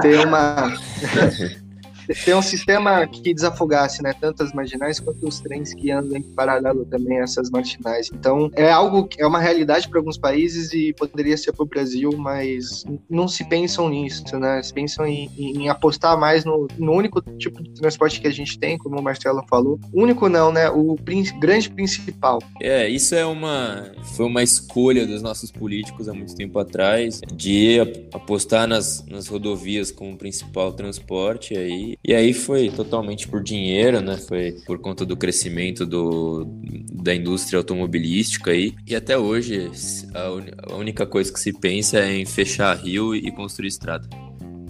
Ter 0.01 0.27
uma 0.27 0.73
ter 2.13 2.35
um 2.35 2.41
sistema 2.41 3.05
que 3.07 3.33
desafogasse 3.33 4.01
né, 4.01 4.13
tanto 4.19 4.43
as 4.43 4.53
marginais 4.53 4.99
quanto 4.99 5.27
os 5.27 5.39
trens 5.39 5.73
que 5.73 5.91
andam 5.91 6.17
em 6.17 6.21
paralelo 6.21 6.85
também 6.85 7.19
a 7.19 7.23
essas 7.23 7.49
marginais. 7.49 8.09
Então, 8.13 8.49
é 8.55 8.71
algo 8.71 9.07
que 9.07 9.21
é 9.21 9.27
uma 9.27 9.39
realidade 9.39 9.87
para 9.89 9.99
alguns 9.99 10.17
países 10.17 10.73
e 10.73 10.93
poderia 10.93 11.37
ser 11.37 11.51
para 11.53 11.63
o 11.63 11.67
Brasil, 11.67 12.11
mas 12.17 12.83
não 13.09 13.27
se 13.27 13.43
pensam 13.47 13.89
nisso, 13.89 14.37
né? 14.37 14.61
Se 14.61 14.73
pensam 14.73 15.05
em, 15.05 15.29
em 15.37 15.69
apostar 15.69 16.19
mais 16.19 16.45
no, 16.45 16.67
no, 16.77 16.93
único 16.93 17.21
tipo 17.37 17.61
de 17.61 17.71
transporte 17.73 18.21
que 18.21 18.27
a 18.27 18.31
gente 18.31 18.57
tem, 18.57 18.77
como 18.77 18.99
o 18.99 19.03
Marcelo 19.03 19.43
falou. 19.49 19.79
Único 19.93 20.29
não, 20.29 20.51
né? 20.51 20.69
O 20.69 20.95
grande 21.39 21.69
principal. 21.69 22.39
É, 22.61 22.87
isso 22.87 23.15
é 23.15 23.25
uma 23.25 23.91
foi 24.15 24.25
uma 24.25 24.43
escolha 24.43 25.05
dos 25.05 25.21
nossos 25.21 25.51
políticos 25.51 26.07
há 26.07 26.13
muito 26.13 26.35
tempo 26.35 26.57
atrás 26.59 27.21
de 27.33 27.79
apostar 28.13 28.67
nas, 28.67 29.05
nas 29.07 29.27
rodovias 29.27 29.91
como 29.91 30.17
principal 30.17 30.73
transporte 30.73 31.57
aí 31.57 31.94
e 32.03 32.13
aí 32.13 32.33
foi 32.33 32.69
totalmente 32.69 33.27
por 33.27 33.41
dinheiro, 33.41 34.01
né? 34.01 34.17
Foi 34.17 34.53
por 34.65 34.79
conta 34.79 35.05
do 35.05 35.17
crescimento 35.17 35.85
do, 35.85 36.45
da 36.93 37.13
indústria 37.13 37.57
automobilística 37.57 38.51
aí. 38.51 38.73
E 38.85 38.95
até 38.95 39.17
hoje 39.17 39.71
a, 40.13 40.31
un, 40.31 40.45
a 40.71 40.75
única 40.75 41.05
coisa 41.05 41.31
que 41.31 41.39
se 41.39 41.53
pensa 41.53 41.99
é 41.99 42.17
em 42.17 42.25
fechar 42.25 42.75
rio 42.77 43.15
e 43.15 43.31
construir 43.31 43.67
estrada. 43.67 44.07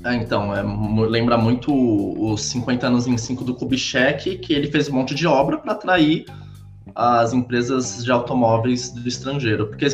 É, 0.05 0.15
então, 0.15 0.55
é, 0.55 0.61
lembra 1.07 1.35
muito 1.37 1.73
os 1.73 2.41
50 2.43 2.87
anos 2.87 3.07
em 3.07 3.17
5 3.17 3.43
do 3.43 3.55
Kubitschek, 3.55 4.37
que 4.37 4.53
ele 4.53 4.71
fez 4.71 4.87
um 4.87 4.93
monte 4.93 5.15
de 5.15 5.25
obra 5.25 5.57
para 5.57 5.71
atrair 5.71 6.25
as 6.93 7.33
empresas 7.33 8.03
de 8.03 8.11
automóveis 8.11 8.91
do 8.91 9.07
estrangeiro, 9.07 9.67
porque 9.67 9.87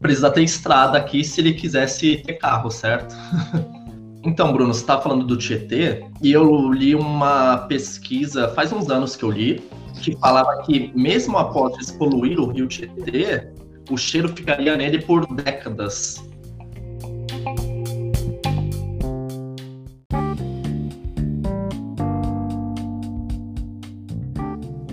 precisa 0.00 0.30
ter 0.30 0.42
estrada 0.42 0.96
aqui 0.98 1.22
se 1.22 1.40
ele 1.40 1.52
quisesse 1.52 2.16
ter 2.16 2.34
carro, 2.34 2.70
certo? 2.70 3.14
Então, 4.26 4.52
Bruno, 4.52 4.74
você 4.74 4.80
estava 4.80 5.02
falando 5.02 5.24
do 5.24 5.36
Tietê 5.36 6.04
e 6.20 6.32
eu 6.32 6.72
li 6.72 6.96
uma 6.96 7.58
pesquisa, 7.68 8.48
faz 8.48 8.72
uns 8.72 8.90
anos 8.90 9.14
que 9.14 9.22
eu 9.22 9.30
li, 9.30 9.62
que 10.02 10.16
falava 10.16 10.62
que 10.62 10.90
mesmo 10.96 11.38
após 11.38 11.92
poluir 11.92 12.40
o 12.40 12.50
rio 12.50 12.66
Tietê, 12.66 13.48
o 13.88 13.96
cheiro 13.96 14.28
ficaria 14.28 14.76
nele 14.76 15.00
por 15.00 15.24
décadas. 15.32 16.25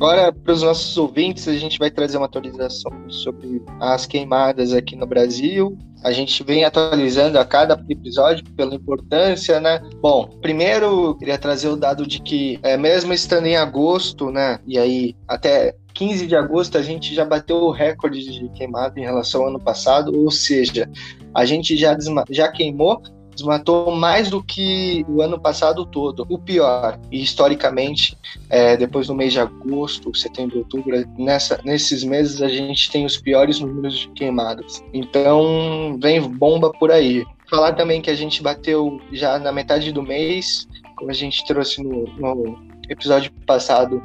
Agora, 0.04 0.34
para 0.34 0.52
os 0.52 0.62
nossos 0.62 0.98
ouvintes, 0.98 1.48
a 1.48 1.54
gente 1.54 1.80
vai 1.80 1.90
trazer 1.90 2.18
uma 2.18 2.26
atualização 2.26 2.92
sobre 3.08 3.62
as 3.80 4.06
queimadas 4.06 4.74
aqui 4.74 4.98
no 4.98 5.08
Brasil. 5.08 5.78
A 6.04 6.12
gente 6.12 6.44
vem 6.44 6.66
atualizando 6.66 7.40
a 7.40 7.46
cada 7.46 7.82
episódio 7.88 8.44
pela 8.52 8.76
importância, 8.76 9.62
né? 9.62 9.82
Bom, 10.02 10.28
primeiro 10.42 11.16
queria 11.16 11.38
trazer 11.38 11.70
o 11.70 11.78
dado 11.78 12.06
de 12.06 12.22
que, 12.22 12.60
é, 12.64 12.76
mesmo 12.76 13.14
estando 13.14 13.46
em 13.46 13.56
agosto, 13.56 14.30
né? 14.30 14.60
E 14.68 14.78
aí 14.78 15.16
até 15.26 15.74
15 15.94 16.28
de 16.28 16.36
agosto 16.36 16.78
a 16.78 16.82
gente 16.82 17.16
já 17.16 17.24
bateu 17.24 17.56
o 17.56 17.72
recorde 17.72 18.30
de 18.30 18.50
queimada 18.50 19.00
em 19.00 19.04
relação 19.04 19.44
ao 19.44 19.48
ano 19.48 19.60
passado, 19.60 20.12
ou 20.14 20.30
seja, 20.30 20.86
a 21.34 21.46
gente 21.46 21.78
já, 21.78 21.96
já 22.30 22.52
queimou 22.52 23.02
desmatou 23.34 23.92
mais 23.96 24.30
do 24.30 24.44
que 24.44 25.06
o 25.08 25.22
ano 25.22 25.40
passado 25.40 25.86
todo. 25.86 26.26
O 26.30 26.38
pior, 26.38 27.00
e 27.12 27.22
historicamente, 27.22 28.18
é, 28.50 28.78
depois 28.78 29.08
do 29.08 29.16
mês 29.16 29.34
de 29.34 29.40
agosto, 29.40 30.16
setembro, 30.16 30.60
outubro, 30.60 31.04
nessa, 31.18 31.60
nesses 31.64 32.04
meses 32.04 32.42
a 32.42 32.48
gente 32.48 32.92
tem 32.92 33.06
os 33.06 33.18
piores 33.18 33.60
números 33.60 34.00
de 34.00 34.10
queimadas. 34.10 34.84
Então, 34.94 35.98
vem 36.02 36.22
bomba 36.22 36.72
por 36.72 36.92
aí. 36.92 37.26
Falar 37.50 37.74
também 37.74 38.02
que 38.02 38.10
a 38.10 38.16
gente 38.16 38.42
bateu 38.42 39.00
já 39.12 39.38
na 39.38 39.52
metade 39.52 39.92
do 39.92 40.02
mês, 40.02 40.68
como 40.96 41.12
a 41.12 41.14
gente 41.14 41.46
trouxe 41.46 41.84
no, 41.84 42.06
no 42.18 42.58
episódio 42.90 43.32
passado, 43.46 44.02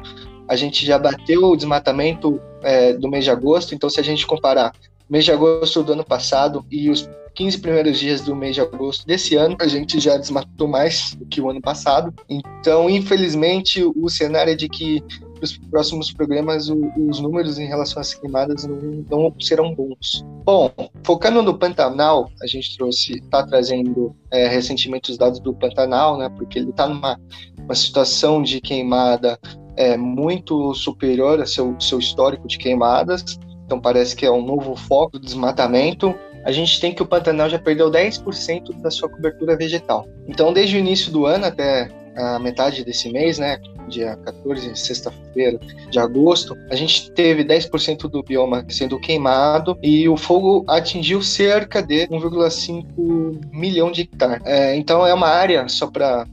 a 0.48 0.56
gente 0.56 0.84
já 0.84 0.98
bateu 0.98 1.44
o 1.44 1.56
desmatamento 1.56 2.40
é, 2.62 2.94
do 2.94 3.08
mês 3.08 3.24
de 3.24 3.30
agosto, 3.30 3.74
então 3.74 3.88
se 3.90 4.00
a 4.00 4.02
gente 4.02 4.26
comparar 4.26 4.72
mês 5.08 5.24
de 5.24 5.32
agosto 5.32 5.82
do 5.82 5.92
ano 5.92 6.04
passado 6.04 6.64
e 6.70 6.90
os 6.90 7.08
15 7.38 7.58
primeiros 7.58 8.00
dias 8.00 8.20
do 8.22 8.34
mês 8.34 8.56
de 8.56 8.60
agosto 8.60 9.06
desse 9.06 9.36
ano, 9.36 9.56
a 9.60 9.68
gente 9.68 10.00
já 10.00 10.16
desmatou 10.16 10.66
mais 10.66 11.14
do 11.14 11.24
que 11.24 11.40
o 11.40 11.48
ano 11.48 11.60
passado. 11.60 12.12
Então, 12.28 12.90
infelizmente, 12.90 13.80
o 13.84 14.08
cenário 14.08 14.54
é 14.54 14.56
de 14.56 14.68
que 14.68 15.00
nos 15.40 15.56
próximos 15.56 16.12
programas 16.12 16.68
os 16.68 17.20
números 17.20 17.56
em 17.56 17.66
relação 17.68 18.00
às 18.00 18.12
queimadas 18.12 18.64
não, 18.64 19.04
não, 19.08 19.34
serão 19.40 19.72
bons. 19.72 20.26
Bom, 20.44 20.72
focando 21.04 21.40
no 21.40 21.56
Pantanal, 21.56 22.28
a 22.42 22.46
gente 22.48 22.76
trouxe, 22.76 23.20
está 23.20 23.46
trazendo 23.46 24.16
é, 24.32 24.48
recentemente 24.48 25.12
os 25.12 25.16
dados 25.16 25.38
do 25.38 25.54
Pantanal, 25.54 26.18
né? 26.18 26.28
Porque 26.28 26.58
ele 26.58 26.70
está 26.70 26.88
numa 26.88 27.20
uma 27.62 27.74
situação 27.76 28.42
de 28.42 28.60
queimada 28.60 29.38
é, 29.76 29.96
muito 29.96 30.74
superior 30.74 31.38
ao 31.38 31.46
seu, 31.46 31.80
seu 31.80 32.00
histórico 32.00 32.48
de 32.48 32.58
queimadas. 32.58 33.38
Então 33.64 33.78
parece 33.78 34.16
que 34.16 34.26
é 34.26 34.30
um 34.30 34.44
novo 34.44 34.74
foco 34.74 35.20
do 35.20 35.24
desmatamento 35.24 36.12
a 36.44 36.52
gente 36.52 36.80
tem 36.80 36.94
que 36.94 37.02
o 37.02 37.06
Pantanal 37.06 37.48
já 37.48 37.58
perdeu 37.58 37.90
10% 37.90 38.80
da 38.80 38.90
sua 38.90 39.08
cobertura 39.08 39.56
vegetal. 39.56 40.06
Então, 40.26 40.52
desde 40.52 40.76
o 40.76 40.78
início 40.78 41.12
do 41.12 41.26
ano 41.26 41.46
até 41.46 41.90
a 42.16 42.38
metade 42.38 42.84
desse 42.84 43.10
mês, 43.10 43.38
né, 43.38 43.58
dia 43.88 44.16
14, 44.16 44.74
sexta-feira 44.76 45.58
de 45.90 45.98
agosto, 45.98 46.56
a 46.70 46.74
gente 46.74 47.10
teve 47.12 47.44
10% 47.44 48.08
do 48.08 48.22
bioma 48.22 48.64
sendo 48.68 48.98
queimado 48.98 49.78
e 49.82 50.08
o 50.08 50.16
fogo 50.16 50.64
atingiu 50.68 51.22
cerca 51.22 51.80
de 51.80 52.06
1,5 52.08 53.40
milhão 53.52 53.90
de 53.90 54.02
hectares. 54.02 54.44
É, 54.44 54.76
então 54.76 55.06
é 55.06 55.14
uma 55.14 55.28
área, 55.28 55.68
só 55.68 55.86
para, 55.86 56.26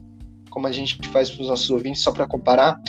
como 0.50 0.66
a 0.66 0.72
gente 0.72 0.98
faz 1.08 1.30
para 1.30 1.42
os 1.42 1.48
nossos 1.48 1.70
ouvintes, 1.70 2.02
só 2.02 2.10
para 2.10 2.26
comparar, 2.26 2.80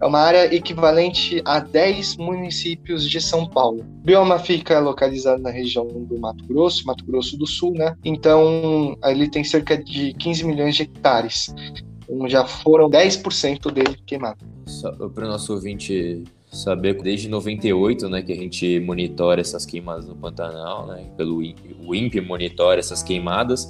é 0.00 0.06
uma 0.06 0.18
área 0.18 0.54
equivalente 0.54 1.40
a 1.44 1.60
10 1.60 2.16
municípios 2.16 3.08
de 3.08 3.20
São 3.20 3.48
Paulo. 3.48 3.80
O 3.80 4.04
bioma 4.04 4.38
fica 4.38 4.78
localizado 4.78 5.40
na 5.40 5.50
região 5.50 5.86
do 5.86 6.18
Mato 6.18 6.44
Grosso, 6.46 6.86
Mato 6.86 7.04
Grosso 7.04 7.38
do 7.38 7.46
Sul, 7.46 7.72
né? 7.74 7.94
Então, 8.04 8.96
ele 9.04 9.28
tem 9.28 9.44
cerca 9.44 9.76
de 9.76 10.12
15 10.14 10.44
milhões 10.44 10.74
de 10.76 10.82
hectares. 10.82 11.54
Então, 12.08 12.28
já 12.28 12.44
foram 12.44 12.90
10% 12.90 13.70
dele 13.70 13.96
queimado. 14.04 14.38
Para 15.14 15.24
o 15.24 15.28
nosso 15.28 15.52
ouvinte 15.52 16.24
saber, 16.50 17.00
desde 17.02 17.28
98, 17.28 18.08
né, 18.08 18.22
que 18.22 18.32
a 18.32 18.36
gente 18.36 18.78
monitora 18.80 19.40
essas 19.40 19.66
queimadas 19.66 20.06
no 20.06 20.14
Pantanal, 20.14 20.86
né? 20.86 21.04
Pelo 21.16 21.42
INPE, 21.42 21.76
o 21.84 21.94
INPE 21.94 22.20
monitora 22.20 22.78
essas 22.78 23.02
queimadas. 23.02 23.68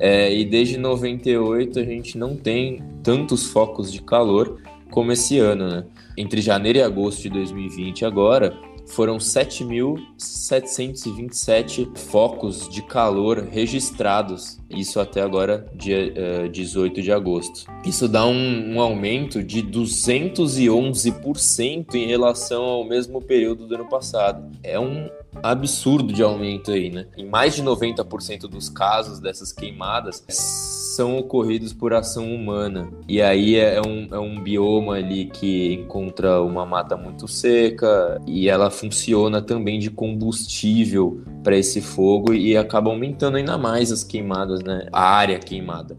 É, 0.00 0.32
e 0.32 0.44
desde 0.44 0.78
98 0.78 1.78
a 1.78 1.84
gente 1.84 2.16
não 2.16 2.36
tem 2.36 2.82
tantos 3.02 3.46
focos 3.46 3.90
de 3.92 4.00
calor 4.00 4.60
como 4.90 5.12
esse 5.12 5.38
ano, 5.38 5.68
né? 5.68 5.84
Entre 6.16 6.40
janeiro 6.40 6.78
e 6.78 6.82
agosto 6.82 7.22
de 7.22 7.30
2020 7.30 8.04
agora, 8.04 8.58
foram 8.88 9.18
7.727 9.18 11.96
focos 11.96 12.68
de 12.68 12.82
calor 12.82 13.46
registrados, 13.50 14.58
isso 14.70 14.98
até 14.98 15.22
agora, 15.22 15.64
dia 15.74 16.44
uh, 16.44 16.48
18 16.48 17.02
de 17.02 17.12
agosto. 17.12 17.70
Isso 17.84 18.08
dá 18.08 18.26
um, 18.26 18.74
um 18.74 18.80
aumento 18.80 19.42
de 19.42 19.62
211% 19.62 21.94
em 21.94 22.06
relação 22.06 22.64
ao 22.64 22.82
mesmo 22.84 23.20
período 23.20 23.66
do 23.66 23.74
ano 23.74 23.86
passado. 23.88 24.50
É 24.62 24.80
um 24.80 25.10
absurdo 25.42 26.12
de 26.12 26.22
aumento 26.22 26.70
aí, 26.70 26.90
né? 26.90 27.06
Em 27.16 27.26
mais 27.26 27.54
de 27.54 27.62
90% 27.62 28.42
dos 28.42 28.68
casos 28.68 29.20
dessas 29.20 29.52
queimadas 29.52 30.24
são 30.28 31.16
ocorridos 31.16 31.72
por 31.72 31.94
ação 31.94 32.34
humana. 32.34 32.90
E 33.06 33.22
aí 33.22 33.56
é, 33.56 33.76
é 33.76 33.80
um, 33.80 34.08
é 34.10 34.18
um 34.18 34.40
bioma 34.40 34.94
ali 34.94 35.26
que 35.26 35.74
encontra 35.74 36.42
uma 36.42 36.66
mata 36.66 36.96
muito 36.96 37.28
seca 37.28 38.20
e 38.26 38.48
ela 38.48 38.70
funciona 38.70 39.40
também 39.40 39.78
de 39.78 39.90
combustível 39.90 41.22
para 41.44 41.56
esse 41.56 41.80
fogo 41.80 42.34
e 42.34 42.56
acaba 42.56 42.90
aumentando 42.90 43.36
ainda 43.36 43.56
mais 43.56 43.92
as 43.92 44.02
queimadas, 44.02 44.60
né? 44.62 44.88
A 44.92 45.02
área 45.02 45.38
queimada. 45.38 45.96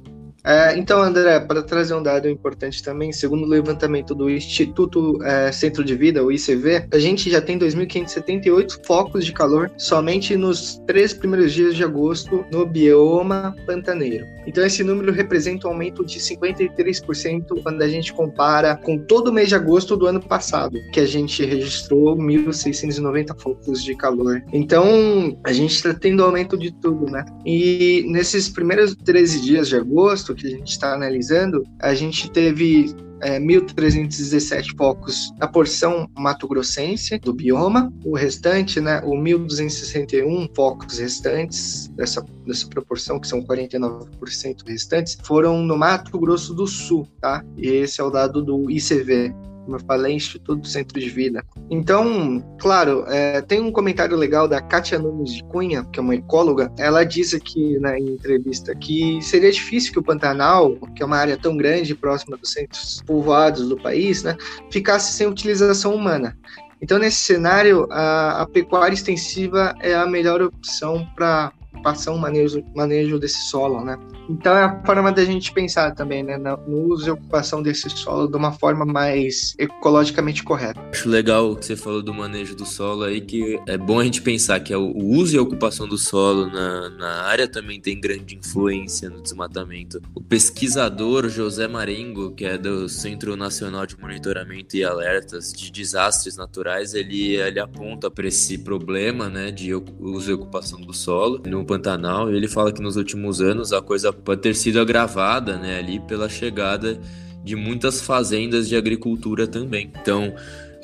É, 0.49 0.75
então, 0.75 0.99
André, 0.99 1.39
para 1.41 1.61
trazer 1.61 1.93
um 1.93 2.01
dado 2.01 2.27
importante 2.27 2.81
também, 2.81 3.13
segundo 3.13 3.43
o 3.43 3.47
levantamento 3.47 4.15
do 4.15 4.27
Instituto 4.27 5.23
é, 5.23 5.51
Centro 5.51 5.83
de 5.83 5.93
Vida, 5.93 6.25
o 6.25 6.31
ICV, 6.31 6.87
a 6.91 6.97
gente 6.97 7.29
já 7.29 7.39
tem 7.39 7.59
2.578 7.59 8.83
focos 8.83 9.23
de 9.23 9.31
calor 9.31 9.71
somente 9.77 10.35
nos 10.35 10.81
três 10.87 11.13
primeiros 11.13 11.53
dias 11.53 11.75
de 11.75 11.83
agosto 11.83 12.43
no 12.51 12.65
bioma 12.65 13.55
pantaneiro. 13.67 14.25
Então, 14.47 14.65
esse 14.65 14.83
número 14.83 15.11
representa 15.11 15.67
um 15.67 15.69
aumento 15.69 16.03
de 16.03 16.17
53% 16.17 17.61
quando 17.61 17.83
a 17.83 17.87
gente 17.87 18.11
compara 18.11 18.75
com 18.75 18.97
todo 18.97 19.27
o 19.27 19.31
mês 19.31 19.49
de 19.49 19.55
agosto 19.55 19.95
do 19.95 20.07
ano 20.07 20.19
passado, 20.19 20.79
que 20.91 20.99
a 20.99 21.05
gente 21.05 21.45
registrou 21.45 22.17
1.690 22.17 23.39
focos 23.39 23.83
de 23.83 23.95
calor. 23.95 24.41
Então, 24.51 25.37
a 25.43 25.53
gente 25.53 25.75
está 25.75 25.93
tendo 25.93 26.23
aumento 26.23 26.57
de 26.57 26.71
tudo, 26.71 27.05
né? 27.05 27.23
E 27.45 28.03
nesses 28.07 28.49
primeiros 28.49 28.95
13 28.95 29.41
dias 29.41 29.67
de 29.67 29.75
agosto, 29.75 30.38
que 30.39 30.47
a 30.47 30.51
gente 30.51 30.71
está 30.71 30.93
analisando, 30.93 31.63
a 31.79 31.93
gente 31.93 32.29
teve 32.31 32.95
é, 33.21 33.39
1.317 33.39 34.75
focos 34.77 35.33
na 35.37 35.47
porção 35.47 36.09
mato-grossense 36.17 37.17
do 37.19 37.33
bioma, 37.33 37.91
o 38.05 38.15
restante, 38.15 38.79
né, 38.79 39.01
o 39.03 39.11
1.261 39.11 40.49
focos 40.55 40.99
restantes 40.99 41.87
dessa, 41.89 42.25
dessa 42.45 42.67
proporção, 42.67 43.19
que 43.19 43.27
são 43.27 43.41
49% 43.41 44.67
restantes, 44.67 45.17
foram 45.23 45.61
no 45.61 45.77
Mato 45.77 46.17
Grosso 46.17 46.53
do 46.53 46.65
Sul, 46.65 47.07
tá? 47.19 47.43
E 47.57 47.67
esse 47.67 47.99
é 47.99 48.03
o 48.03 48.09
dado 48.09 48.41
do 48.41 48.69
ICV, 48.69 49.33
como 49.69 49.75
eu 49.75 49.85
falei, 49.85 50.15
Instituto 50.15 50.67
Centro 50.67 50.99
de 50.99 51.09
Vida. 51.09 51.45
Então, 51.69 52.43
claro, 52.59 53.05
é, 53.07 53.39
tem 53.41 53.61
um 53.61 53.71
comentário 53.71 54.17
legal 54.17 54.47
da 54.47 54.59
Kátia 54.59 54.97
Nunes 54.97 55.33
de 55.35 55.43
Cunha, 55.43 55.85
que 55.93 55.99
é 55.99 56.01
uma 56.01 56.15
ecóloga. 56.15 56.71
Ela 56.77 57.03
diz 57.03 57.35
aqui 57.35 57.77
na 57.77 57.91
né, 57.91 57.99
entrevista 57.99 58.73
que 58.73 59.21
seria 59.21 59.51
difícil 59.51 59.93
que 59.93 59.99
o 59.99 60.03
Pantanal, 60.03 60.75
que 60.95 61.03
é 61.03 61.05
uma 61.05 61.17
área 61.17 61.37
tão 61.37 61.55
grande 61.55 61.93
próxima 61.93 62.35
dos 62.35 62.51
centros 62.51 63.03
povoados 63.05 63.69
do 63.69 63.77
país, 63.77 64.23
né, 64.23 64.35
ficasse 64.71 65.13
sem 65.13 65.27
utilização 65.27 65.93
humana. 65.93 66.35
Então, 66.81 66.97
nesse 66.97 67.17
cenário, 67.17 67.87
a, 67.91 68.41
a 68.41 68.47
pecuária 68.47 68.93
extensiva 68.95 69.75
é 69.81 69.93
a 69.93 70.07
melhor 70.07 70.41
opção 70.41 71.05
para 71.15 71.51
passar 71.83 72.11
um 72.11 72.17
manejo, 72.17 72.63
manejo 72.75 73.19
desse 73.19 73.39
solo, 73.49 73.83
né? 73.83 73.97
Então 74.29 74.55
é 74.55 74.63
a 74.63 74.83
forma 74.85 75.11
da 75.11 75.25
gente 75.25 75.51
pensar 75.51 75.95
também, 75.95 76.21
né? 76.21 76.37
No 76.37 76.85
uso 76.87 77.07
e 77.07 77.11
ocupação 77.11 77.63
desse 77.63 77.89
solo 77.89 78.27
de 78.27 78.37
uma 78.37 78.51
forma 78.51 78.85
mais 78.85 79.55
ecologicamente 79.57 80.43
correta. 80.43 80.79
Acho 80.91 81.09
legal 81.09 81.51
o 81.51 81.55
que 81.55 81.65
você 81.65 81.75
falou 81.75 82.03
do 82.03 82.13
manejo 82.13 82.55
do 82.55 82.65
solo 82.65 83.03
aí, 83.03 83.21
que 83.21 83.59
é 83.67 83.77
bom 83.77 83.99
a 83.99 84.03
gente 84.03 84.21
pensar 84.21 84.59
que 84.59 84.71
é 84.71 84.77
o 84.77 84.95
uso 84.95 85.35
e 85.35 85.39
a 85.39 85.41
ocupação 85.41 85.87
do 85.87 85.97
solo 85.97 86.45
na, 86.45 86.89
na 86.89 87.23
área 87.23 87.47
também 87.47 87.81
tem 87.81 87.99
grande 87.99 88.35
influência 88.35 89.09
no 89.09 89.21
desmatamento. 89.21 89.99
O 90.13 90.21
pesquisador 90.21 91.27
José 91.27 91.67
Marengo, 91.67 92.31
que 92.31 92.45
é 92.45 92.57
do 92.57 92.87
Centro 92.87 93.35
Nacional 93.35 93.87
de 93.87 93.99
Monitoramento 93.99 94.77
e 94.77 94.83
Alertas 94.83 95.51
de 95.51 95.71
Desastres 95.71 96.37
Naturais, 96.37 96.93
ele, 96.93 97.35
ele 97.35 97.59
aponta 97.59 98.11
para 98.11 98.27
esse 98.27 98.59
problema, 98.59 99.27
né, 99.27 99.49
de 99.49 99.73
uso 99.73 100.29
e 100.29 100.33
ocupação 100.33 100.79
do 100.79 100.93
solo 100.93 101.41
no 101.47 101.65
Pantanal. 101.65 102.31
Ele 102.31 102.47
fala 102.47 102.71
que 102.71 102.81
nos 102.81 102.95
últimos 102.95 103.41
anos 103.41 103.73
a 103.73 103.81
coisa 103.81 104.13
pode 104.23 104.41
ter 104.41 104.55
sido 104.55 104.79
agravada 104.79 105.57
né, 105.57 105.79
ali 105.79 105.99
pela 105.99 106.29
chegada 106.29 106.99
de 107.43 107.55
muitas 107.55 108.01
fazendas 108.01 108.67
de 108.67 108.75
agricultura 108.75 109.47
também. 109.47 109.91
Então, 110.01 110.33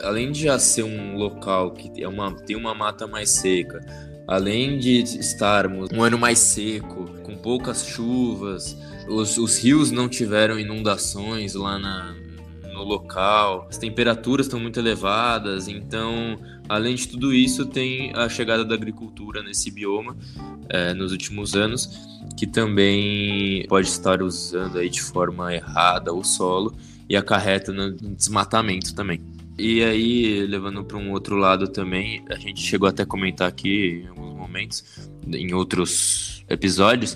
além 0.02 0.32
de 0.32 0.44
já 0.44 0.58
ser 0.60 0.84
um 0.84 1.16
local 1.18 1.72
que 1.72 2.04
é 2.04 2.08
uma, 2.08 2.32
tem 2.32 2.56
uma 2.56 2.74
mata 2.74 3.08
mais 3.08 3.32
seca, 3.32 3.80
além 4.28 4.80
de 4.80 5.02
estarmos 5.02 5.90
um 5.92 6.02
ano 6.02 6.18
mais 6.18 6.40
seco, 6.40 7.06
com 7.24 7.36
poucas 7.36 7.86
chuvas, 7.86 8.78
os, 9.08 9.38
os 9.38 9.58
rios 9.58 9.92
não 9.92 10.10
tiveram 10.10 10.60
inundações 10.60 11.54
lá 11.54 11.78
na, 11.78 12.16
no 12.74 12.84
local, 12.84 13.68
as 13.70 13.78
temperaturas 13.78 14.48
estão 14.48 14.60
muito 14.60 14.80
elevadas, 14.80 15.68
então, 15.68 16.38
além 16.68 16.96
de 16.96 17.08
tudo 17.08 17.34
isso, 17.34 17.66
tem 17.66 18.12
a 18.16 18.28
chegada 18.28 18.66
da 18.66 18.76
agricultura 18.76 19.44
nesse 19.44 19.72
bioma 19.72 20.16
é, 20.70 20.94
nos 20.94 21.12
últimos 21.12 21.56
anos, 21.56 21.90
que 22.36 22.46
também 22.46 23.66
pode 23.68 23.88
estar 23.88 24.22
usando 24.22 24.78
aí 24.78 24.90
de 24.90 25.02
forma 25.02 25.54
errada 25.54 26.14
o 26.14 26.24
solo 26.24 26.76
e 27.10 27.16
acarreta 27.16 27.72
no 27.72 27.92
desmatamento 27.92 28.94
também. 28.94 29.22
E 29.58 29.82
aí, 29.84 30.46
levando 30.46 30.84
para 30.84 30.98
um 30.98 31.12
outro 31.12 31.38
lado 31.38 31.68
também, 31.70 32.24
a 32.30 32.36
gente 32.36 32.62
chegou 32.62 32.90
até 32.90 33.04
a 33.04 33.06
comentar 33.06 33.48
aqui 33.48 34.04
em 34.04 34.08
alguns 34.08 34.36
momentos, 34.36 34.84
em 35.26 35.54
outros 35.54 36.44
episódios, 36.50 37.16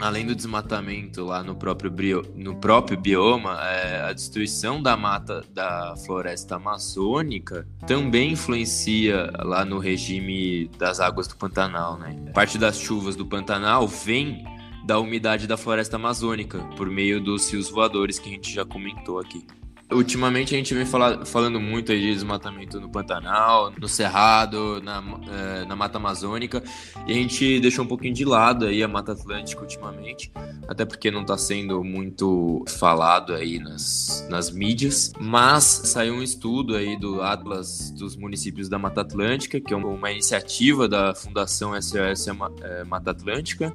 além 0.00 0.26
do 0.26 0.34
desmatamento 0.34 1.24
lá 1.24 1.42
no 1.42 1.54
próprio, 1.54 1.90
bio, 1.90 2.22
no 2.34 2.56
próprio 2.56 2.98
bioma, 2.98 3.58
é, 3.62 4.02
a 4.02 4.12
destruição 4.12 4.82
da 4.82 4.96
mata 4.96 5.44
da 5.52 5.94
floresta 6.04 6.56
amazônica 6.56 7.66
também 7.86 8.32
influencia 8.32 9.30
lá 9.38 9.64
no 9.64 9.78
regime 9.78 10.68
das 10.78 11.00
águas 11.00 11.26
do 11.26 11.36
Pantanal, 11.36 11.98
né? 11.98 12.14
Parte 12.32 12.58
das 12.58 12.78
chuvas 12.78 13.16
do 13.16 13.26
Pantanal 13.26 13.86
vem 13.86 14.44
da 14.86 14.98
umidade 14.98 15.46
da 15.46 15.56
floresta 15.56 15.96
amazônica 15.96 16.58
por 16.76 16.88
meio 16.88 17.20
dos 17.20 17.50
rios 17.52 17.68
voadores 17.68 18.18
que 18.18 18.28
a 18.28 18.32
gente 18.32 18.52
já 18.52 18.64
comentou 18.64 19.18
aqui. 19.18 19.46
Ultimamente 19.90 20.54
a 20.54 20.58
gente 20.58 20.74
vem 20.74 20.84
falar, 20.84 21.24
falando 21.24 21.58
muito 21.58 21.92
aí 21.92 22.00
de 22.00 22.12
desmatamento 22.12 22.78
no 22.78 22.90
Pantanal, 22.90 23.72
no 23.80 23.88
Cerrado, 23.88 24.82
na, 24.82 25.02
é, 25.32 25.64
na 25.64 25.74
Mata 25.74 25.96
Amazônica, 25.96 26.62
e 27.06 27.12
a 27.12 27.14
gente 27.14 27.58
deixou 27.58 27.86
um 27.86 27.88
pouquinho 27.88 28.12
de 28.12 28.22
lado 28.22 28.66
aí 28.66 28.82
a 28.82 28.88
Mata 28.88 29.12
Atlântica 29.12 29.62
ultimamente, 29.62 30.30
até 30.68 30.84
porque 30.84 31.10
não 31.10 31.22
está 31.22 31.38
sendo 31.38 31.82
muito 31.82 32.62
falado 32.68 33.32
aí 33.32 33.58
nas, 33.58 34.26
nas 34.28 34.50
mídias, 34.50 35.10
mas 35.18 35.64
saiu 35.64 36.14
um 36.14 36.22
estudo 36.22 36.76
aí 36.76 36.98
do 36.98 37.22
Atlas 37.22 37.90
dos 37.92 38.14
Municípios 38.14 38.68
da 38.68 38.78
Mata 38.78 39.00
Atlântica, 39.00 39.58
que 39.58 39.72
é 39.72 39.76
uma 39.76 40.12
iniciativa 40.12 40.86
da 40.86 41.14
Fundação 41.14 41.72
SOS 41.80 42.28
é, 42.62 42.84
Mata 42.84 43.12
Atlântica 43.12 43.74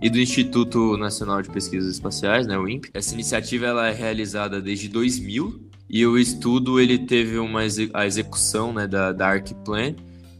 e 0.00 0.08
do 0.08 0.18
Instituto 0.18 0.96
Nacional 0.96 1.42
de 1.42 1.50
Pesquisas 1.50 1.92
Espaciais, 1.92 2.46
né, 2.46 2.58
o 2.58 2.66
INPE. 2.66 2.90
Essa 2.94 3.12
iniciativa 3.12 3.66
ela 3.66 3.88
é 3.88 3.92
realizada 3.92 4.60
desde 4.60 4.88
2000, 4.88 5.49
e 5.90 6.06
o 6.06 6.16
estudo 6.16 6.78
ele 6.78 6.98
teve 6.98 7.38
uma 7.38 7.62
a 7.92 8.06
execução 8.06 8.72
né, 8.72 8.86
da, 8.86 9.12
da 9.12 9.26
Arcplan 9.26 9.96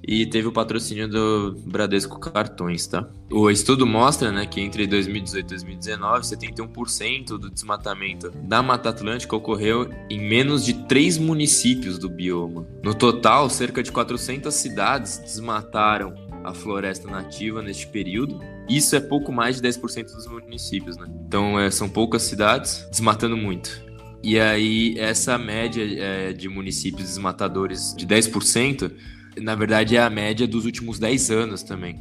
e 0.07 0.25
teve 0.25 0.49
o 0.49 0.53
patrocínio 0.53 1.09
do 1.09 1.57
Bradesco 1.67 2.19
Cartões, 2.19 2.87
tá? 2.87 3.07
O 3.31 3.51
estudo 3.51 3.87
mostra, 3.87 4.33
né, 4.33 4.47
que 4.47 4.61
entre 4.61 4.87
2018 4.87 5.45
e 5.45 5.49
2019, 5.49 6.25
71% 6.25 7.27
do 7.39 7.51
desmatamento 7.51 8.31
da 8.31 8.63
Mata 8.63 8.89
Atlântica 8.89 9.37
ocorreu 9.37 9.91
em 10.09 10.21
menos 10.21 10.65
de 10.65 10.73
três 10.87 11.19
municípios 11.19 11.99
do 11.99 12.09
bioma. 12.09 12.67
No 12.83 12.95
total, 12.95 13.51
cerca 13.51 13.83
de 13.83 13.93
400 13.93 14.55
cidades 14.55 15.19
desmataram 15.19 16.15
a 16.43 16.55
floresta 16.55 17.11
nativa 17.11 17.61
neste 17.61 17.87
período. 17.87 18.41
Isso 18.69 18.97
é 18.97 19.01
pouco 19.01 19.31
mais 19.31 19.61
de 19.61 19.69
10% 19.69 20.05
dos 20.15 20.27
municípios, 20.27 20.97
né? 20.97 21.07
Então, 21.27 21.59
é, 21.59 21.71
são 21.71 21.89
poucas 21.89 22.23
cidades 22.23 22.87
desmatando 22.91 23.37
muito. 23.37 23.90
E 24.23 24.39
aí, 24.39 24.95
essa 24.99 25.39
média 25.39 25.83
é, 25.83 26.33
de 26.33 26.49
municípios 26.49 27.09
desmatadores 27.09 27.95
de 27.97 28.07
10%, 28.07 28.93
na 29.39 29.55
verdade, 29.55 29.97
é 29.97 30.03
a 30.03 30.11
média 30.11 30.47
dos 30.47 30.67
últimos 30.67 30.99
10 30.99 31.31
anos 31.31 31.63
também. 31.63 31.99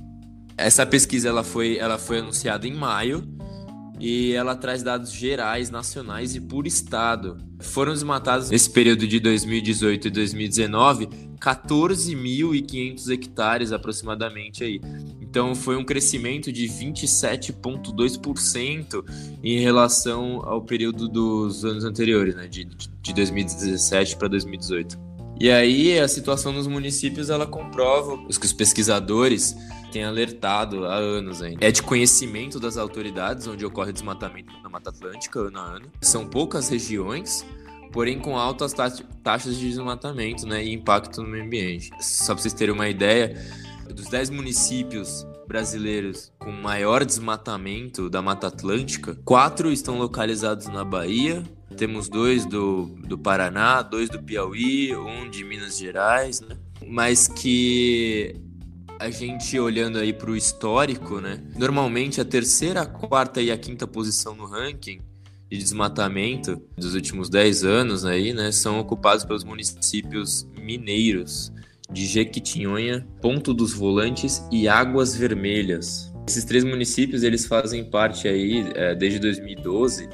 Essa 0.57 0.85
pesquisa 0.85 1.29
ela 1.29 1.43
foi, 1.43 1.77
ela 1.77 1.97
foi 1.97 2.19
anunciada 2.19 2.67
em 2.67 2.73
maio 2.73 3.23
e 3.99 4.33
ela 4.33 4.55
traz 4.55 4.83
dados 4.83 5.11
gerais, 5.11 5.69
nacionais 5.69 6.35
e 6.35 6.41
por 6.41 6.67
estado. 6.67 7.37
Foram 7.59 7.93
desmatados 7.93 8.49
nesse 8.49 8.69
período 8.69 9.07
de 9.07 9.19
2018 9.19 10.07
e 10.07 10.11
2019 10.11 11.07
14.500 11.39 13.09
hectares 13.09 13.71
aproximadamente 13.71 14.63
aí. 14.63 14.81
Então 15.29 15.53
foi 15.53 15.77
um 15.77 15.85
crescimento 15.85 16.51
de 16.51 16.65
27,2% 16.65 19.05
em 19.43 19.59
relação 19.59 20.41
ao 20.43 20.63
período 20.63 21.07
dos 21.07 21.63
anos 21.63 21.85
anteriores, 21.85 22.33
né, 22.35 22.47
de, 22.47 22.65
de 22.65 23.13
2017 23.13 24.15
para 24.17 24.27
2018. 24.27 24.97
E 25.39 25.51
aí 25.51 25.99
a 25.99 26.07
situação 26.07 26.51
nos 26.51 26.65
municípios 26.67 27.29
ela 27.29 27.45
comprova 27.45 28.15
os 28.27 28.39
que 28.39 28.45
os 28.45 28.53
pesquisadores 28.53 29.55
têm 29.91 30.03
alertado 30.03 30.85
há 30.85 30.95
anos 30.95 31.41
ainda. 31.41 31.65
É 31.65 31.71
de 31.71 31.81
conhecimento 31.83 32.59
das 32.59 32.75
autoridades 32.75 33.47
onde 33.47 33.65
ocorre 33.65 33.93
desmatamento 33.93 34.51
na 34.63 34.69
Mata 34.69 34.89
Atlântica 34.89 35.39
ano 35.39 35.59
a 35.59 35.63
ano. 35.63 35.85
São 36.01 36.27
poucas 36.27 36.67
regiões 36.69 37.45
porém 37.91 38.19
com 38.19 38.37
altas 38.37 38.73
taxas 39.23 39.57
de 39.57 39.67
desmatamento 39.67 40.45
né, 40.45 40.63
e 40.63 40.73
impacto 40.73 41.21
no 41.21 41.27
meio 41.27 41.43
ambiente. 41.43 41.89
Só 41.99 42.33
para 42.33 42.43
vocês 42.43 42.53
terem 42.53 42.73
uma 42.73 42.87
ideia, 42.87 43.35
dos 43.99 44.07
10 44.07 44.29
municípios 44.29 45.27
brasileiros 45.45 46.31
com 46.39 46.51
maior 46.51 47.03
desmatamento 47.03 48.09
da 48.09 48.21
Mata 48.21 48.47
Atlântica, 48.47 49.15
quatro 49.25 49.71
estão 49.71 49.97
localizados 49.97 50.67
na 50.67 50.85
Bahia, 50.85 51.43
temos 51.75 52.07
dois 52.07 52.45
do, 52.45 52.85
do 53.05 53.17
Paraná, 53.17 53.81
dois 53.81 54.09
do 54.09 54.23
Piauí, 54.23 54.95
um 54.95 55.29
de 55.29 55.43
Minas 55.43 55.77
Gerais, 55.77 56.39
né? 56.39 56.55
mas 56.87 57.27
que 57.27 58.35
a 58.97 59.09
gente 59.09 59.59
olhando 59.59 59.97
aí 59.97 60.13
para 60.13 60.31
o 60.31 60.35
histórico, 60.35 61.19
né? 61.19 61.41
Normalmente 61.57 62.19
a 62.19 62.25
terceira, 62.25 62.81
a 62.81 62.85
quarta 62.85 63.41
e 63.41 63.51
a 63.51 63.57
quinta 63.57 63.85
posição 63.87 64.35
no 64.35 64.45
ranking 64.45 65.01
de 65.49 65.57
desmatamento 65.57 66.61
dos 66.77 66.95
últimos 66.95 67.29
10 67.29 67.63
anos 67.63 68.05
aí, 68.05 68.33
né, 68.33 68.51
são 68.51 68.79
ocupados 68.79 69.25
pelos 69.25 69.43
municípios 69.43 70.47
mineiros 70.61 71.51
de 71.91 72.05
Jequitinhonha, 72.05 73.07
Ponto 73.21 73.53
dos 73.53 73.73
Volantes 73.73 74.43
e 74.51 74.67
Águas 74.67 75.15
Vermelhas. 75.15 76.13
Esses 76.27 76.45
três 76.45 76.63
municípios 76.63 77.23
eles 77.23 77.47
fazem 77.47 77.83
parte 77.83 78.27
aí 78.27 78.71
é, 78.75 78.93
desde 78.93 79.19
2012 79.19 80.07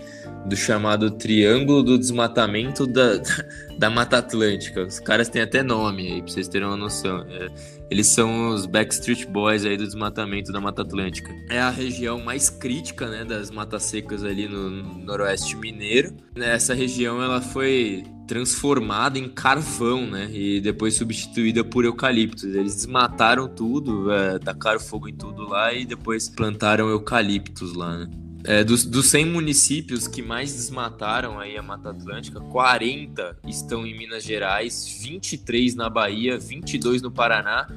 do 0.46 0.56
chamado 0.56 1.12
Triângulo 1.12 1.84
do 1.84 1.98
Desmatamento 1.98 2.88
da, 2.88 3.22
da 3.78 3.90
Mata 3.90 4.20
Atlântica. 4.20 4.84
Os 4.84 5.00
caras 5.00 5.28
têm 5.28 5.42
até 5.42 5.62
nome 5.62 6.14
aí, 6.14 6.22
pra 6.22 6.32
vocês 6.32 6.48
terem 6.48 6.68
uma 6.68 6.78
noção. 6.78 7.26
É, 7.30 7.50
eles 7.90 8.08
são 8.08 8.50
os 8.50 8.66
Backstreet 8.66 9.26
Boys 9.26 9.66
aí 9.66 9.78
do 9.78 9.86
desmatamento 9.86 10.52
da 10.52 10.60
Mata 10.60 10.82
Atlântica. 10.82 11.32
É 11.50 11.60
a 11.60 11.70
região 11.70 12.20
mais 12.20 12.50
crítica, 12.50 13.08
né, 13.10 13.24
das 13.24 13.52
matas 13.52 13.84
secas 13.84 14.24
ali 14.24 14.48
no 14.48 14.70
noroeste 15.04 15.56
mineiro. 15.56 16.16
Essa 16.36 16.74
região 16.74 17.22
ela 17.22 17.42
foi 17.42 18.04
transformada 18.28 19.20
em 19.20 19.30
carvão, 19.30 20.08
né, 20.08 20.30
e 20.32 20.60
depois 20.60 20.96
substituída 20.96 21.64
por 21.64 21.86
eucaliptos. 21.86 22.44
Eles 22.44 22.76
desmataram 22.76 23.48
tudo, 23.48 24.12
é, 24.12 24.40
tacaram 24.40 24.80
fogo 24.80 25.08
em 25.08 25.16
tudo 25.16 25.48
lá 25.48 25.74
e 25.74 25.86
depois 25.86 26.28
plantaram 26.28 26.90
eucaliptos 26.90 27.74
lá, 27.74 28.00
né. 28.00 28.10
É, 28.48 28.64
dos, 28.64 28.86
dos 28.86 29.08
100 29.08 29.26
municípios 29.26 30.08
que 30.08 30.22
mais 30.22 30.54
desmataram 30.54 31.40
aí 31.40 31.58
a 31.58 31.64
Mata 31.64 31.90
Atlântica, 31.90 32.40
40 32.40 33.40
estão 33.48 33.86
em 33.88 33.98
Minas 33.98 34.24
Gerais, 34.24 35.00
23 35.02 35.74
na 35.74 35.90
Bahia, 35.90 36.38
22 36.38 37.02
no 37.02 37.10
Paraná 37.10 37.68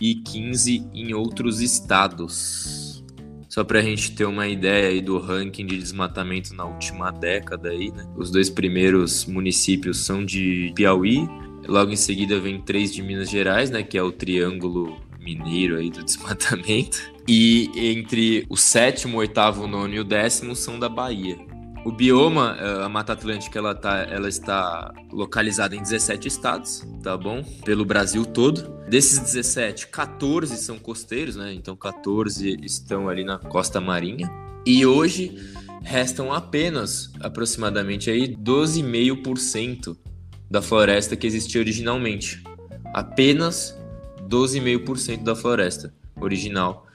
e 0.00 0.14
15 0.14 0.88
em 0.94 1.12
outros 1.12 1.60
estados. 1.60 3.04
Só 3.48 3.64
para 3.64 3.80
a 3.80 3.82
gente 3.82 4.12
ter 4.12 4.24
uma 4.24 4.46
ideia 4.46 4.90
aí 4.90 5.02
do 5.02 5.18
ranking 5.18 5.66
de 5.66 5.76
desmatamento 5.76 6.54
na 6.54 6.64
última 6.64 7.10
década 7.10 7.70
aí, 7.70 7.90
né? 7.90 8.06
Os 8.16 8.30
dois 8.30 8.48
primeiros 8.48 9.26
municípios 9.26 9.98
são 10.06 10.24
de 10.24 10.72
Piauí, 10.74 11.28
logo 11.66 11.90
em 11.90 11.96
seguida 11.96 12.38
vem 12.38 12.62
três 12.62 12.94
de 12.94 13.02
Minas 13.02 13.28
Gerais, 13.28 13.70
né? 13.70 13.82
Que 13.82 13.98
é 13.98 14.02
o 14.02 14.12
Triângulo 14.12 14.96
Mineiro 15.22 15.76
aí 15.76 15.90
do 15.90 16.02
desmatamento. 16.02 17.12
E 17.28 17.70
entre 17.74 18.44
o 18.48 18.56
sétimo, 18.56 19.18
oitavo, 19.18 19.66
nono 19.66 19.94
e 19.94 20.00
o 20.00 20.04
décimo 20.04 20.56
são 20.56 20.78
da 20.78 20.88
Bahia. 20.88 21.38
O 21.84 21.90
bioma, 21.90 22.56
eh, 22.60 22.84
a 22.84 22.88
Mata 22.88 23.12
Atlântica, 23.12 23.58
ela, 23.58 23.74
tá, 23.74 24.06
ela 24.08 24.28
está 24.28 24.92
localizada 25.12 25.74
em 25.74 25.82
17 25.82 26.28
estados, 26.28 26.86
tá 27.02 27.16
bom? 27.16 27.42
Pelo 27.64 27.84
Brasil 27.84 28.24
todo. 28.24 28.70
Desses 28.88 29.18
17, 29.18 29.88
14 29.88 30.56
são 30.58 30.78
costeiros, 30.78 31.34
né? 31.34 31.52
Então 31.52 31.74
14 31.74 32.56
estão 32.62 33.08
ali 33.08 33.24
na 33.24 33.38
costa 33.38 33.80
marinha. 33.80 34.30
E 34.64 34.86
hoje 34.86 35.36
restam 35.82 36.32
apenas 36.32 37.10
aproximadamente 37.20 38.10
aí 38.10 38.28
12,5% 38.28 39.96
da 40.48 40.62
floresta 40.62 41.16
que 41.16 41.26
existia 41.26 41.60
originalmente. 41.60 42.44
Apenas 42.94 43.76
12,5% 44.32 45.22
da 45.22 45.36
floresta 45.36 45.92
original 46.20 46.86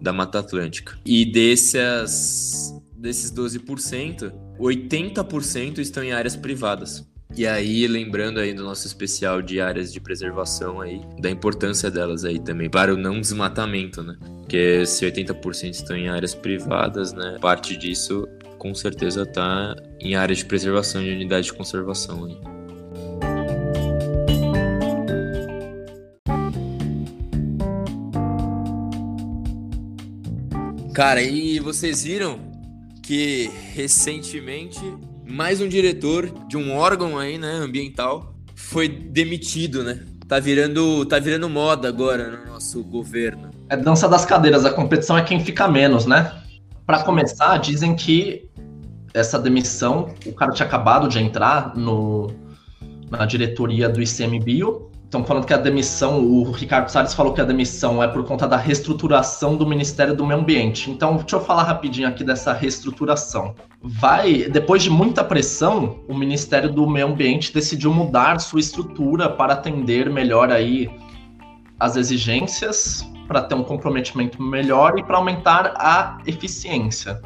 da 0.00 0.12
Mata 0.12 0.38
Atlântica. 0.38 0.98
E 1.04 1.24
desses, 1.24 2.74
desses 2.96 3.30
12%, 3.32 4.32
80% 4.58 5.78
estão 5.78 6.02
em 6.02 6.12
áreas 6.12 6.36
privadas. 6.36 7.06
E 7.36 7.46
aí, 7.46 7.86
lembrando 7.86 8.38
aí 8.40 8.54
do 8.54 8.62
nosso 8.62 8.86
especial 8.86 9.42
de 9.42 9.60
áreas 9.60 9.92
de 9.92 10.00
preservação 10.00 10.80
aí, 10.80 11.00
da 11.20 11.28
importância 11.28 11.90
delas 11.90 12.24
aí 12.24 12.38
também 12.38 12.70
para 12.70 12.94
o 12.94 12.96
não 12.96 13.20
desmatamento, 13.20 14.02
né? 14.02 14.16
Porque 14.40 14.86
se 14.86 15.04
80% 15.04 15.70
estão 15.70 15.96
em 15.96 16.08
áreas 16.08 16.34
privadas, 16.34 17.12
né? 17.12 17.36
Parte 17.40 17.76
disso 17.76 18.26
com 18.58 18.74
certeza 18.74 19.22
está 19.22 19.74
em 20.00 20.14
áreas 20.14 20.38
de 20.38 20.46
preservação 20.46 21.02
de 21.02 21.10
unidade 21.10 21.46
de 21.46 21.52
conservação 21.52 22.24
aí. 22.24 22.55
Cara, 30.96 31.20
e 31.20 31.60
vocês 31.60 32.04
viram 32.04 32.38
que 33.02 33.50
recentemente 33.74 34.80
mais 35.26 35.60
um 35.60 35.68
diretor 35.68 36.32
de 36.48 36.56
um 36.56 36.74
órgão 36.74 37.18
aí, 37.18 37.36
né, 37.36 37.52
ambiental, 37.52 38.34
foi 38.54 38.88
demitido, 38.88 39.84
né? 39.84 40.00
Tá 40.26 40.40
virando, 40.40 41.04
tá 41.04 41.18
virando 41.18 41.50
moda 41.50 41.86
agora 41.86 42.38
no 42.38 42.50
nosso 42.50 42.82
governo. 42.82 43.50
É 43.68 43.76
dança 43.76 44.08
das 44.08 44.24
cadeiras, 44.24 44.64
a 44.64 44.72
competição 44.72 45.18
é 45.18 45.22
quem 45.22 45.38
fica 45.44 45.68
menos, 45.68 46.06
né? 46.06 46.32
Para 46.86 47.02
começar, 47.02 47.58
dizem 47.58 47.94
que 47.94 48.48
essa 49.12 49.38
demissão, 49.38 50.14
o 50.24 50.32
cara 50.32 50.52
tinha 50.52 50.66
acabado 50.66 51.08
de 51.08 51.18
entrar 51.18 51.76
no, 51.76 52.30
na 53.10 53.26
diretoria 53.26 53.86
do 53.86 54.00
ICMBio 54.00 54.90
Estão 55.06 55.24
falando 55.24 55.46
que 55.46 55.54
a 55.54 55.56
demissão, 55.56 56.20
o 56.20 56.50
Ricardo 56.50 56.88
Salles 56.88 57.14
falou 57.14 57.32
que 57.32 57.40
a 57.40 57.44
demissão 57.44 58.02
é 58.02 58.08
por 58.08 58.24
conta 58.24 58.48
da 58.48 58.56
reestruturação 58.56 59.56
do 59.56 59.64
Ministério 59.64 60.16
do 60.16 60.26
Meio 60.26 60.40
Ambiente. 60.40 60.90
Então, 60.90 61.18
deixa 61.18 61.36
eu 61.36 61.40
falar 61.40 61.62
rapidinho 61.62 62.08
aqui 62.08 62.24
dessa 62.24 62.52
reestruturação. 62.52 63.54
Vai, 63.80 64.48
depois 64.50 64.82
de 64.82 64.90
muita 64.90 65.22
pressão, 65.22 66.00
o 66.08 66.14
Ministério 66.14 66.72
do 66.72 66.90
Meio 66.90 67.06
Ambiente 67.06 67.54
decidiu 67.54 67.94
mudar 67.94 68.40
sua 68.40 68.58
estrutura 68.58 69.30
para 69.30 69.52
atender 69.52 70.10
melhor 70.10 70.50
aí 70.50 70.90
as 71.78 71.94
exigências, 71.94 73.08
para 73.28 73.42
ter 73.42 73.54
um 73.54 73.62
comprometimento 73.62 74.42
melhor 74.42 74.98
e 74.98 75.04
para 75.04 75.18
aumentar 75.18 75.72
a 75.76 76.18
eficiência. 76.26 77.22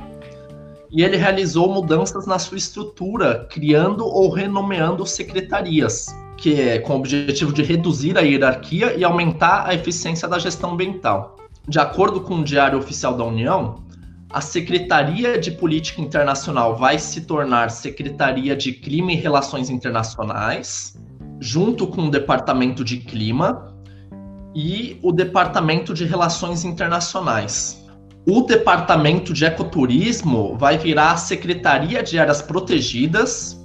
E 0.90 1.02
ele 1.02 1.16
realizou 1.16 1.72
mudanças 1.72 2.26
na 2.26 2.38
sua 2.38 2.58
estrutura, 2.58 3.48
criando 3.50 4.04
ou 4.04 4.28
renomeando 4.28 5.06
secretarias 5.06 6.08
que 6.40 6.58
é 6.58 6.78
com 6.78 6.94
o 6.94 6.96
objetivo 6.96 7.52
de 7.52 7.62
reduzir 7.62 8.16
a 8.16 8.22
hierarquia 8.22 8.96
e 8.96 9.04
aumentar 9.04 9.68
a 9.68 9.74
eficiência 9.74 10.26
da 10.26 10.38
gestão 10.38 10.72
ambiental. 10.72 11.36
De 11.68 11.78
acordo 11.78 12.22
com 12.22 12.36
o 12.36 12.44
Diário 12.44 12.78
Oficial 12.78 13.14
da 13.14 13.22
União, 13.22 13.84
a 14.32 14.40
Secretaria 14.40 15.38
de 15.38 15.50
Política 15.50 16.00
Internacional 16.00 16.76
vai 16.76 16.98
se 16.98 17.22
tornar 17.22 17.70
Secretaria 17.70 18.56
de 18.56 18.72
Clima 18.72 19.12
e 19.12 19.16
Relações 19.16 19.68
Internacionais, 19.68 20.96
junto 21.38 21.86
com 21.86 22.06
o 22.06 22.10
Departamento 22.10 22.82
de 22.82 22.96
Clima 22.96 23.74
e 24.54 24.98
o 25.02 25.12
Departamento 25.12 25.92
de 25.92 26.06
Relações 26.06 26.64
Internacionais. 26.64 27.84
O 28.26 28.42
Departamento 28.42 29.34
de 29.34 29.44
Ecoturismo 29.44 30.56
vai 30.56 30.78
virar 30.78 31.12
a 31.12 31.16
Secretaria 31.16 32.02
de 32.02 32.18
Áreas 32.18 32.40
Protegidas 32.40 33.59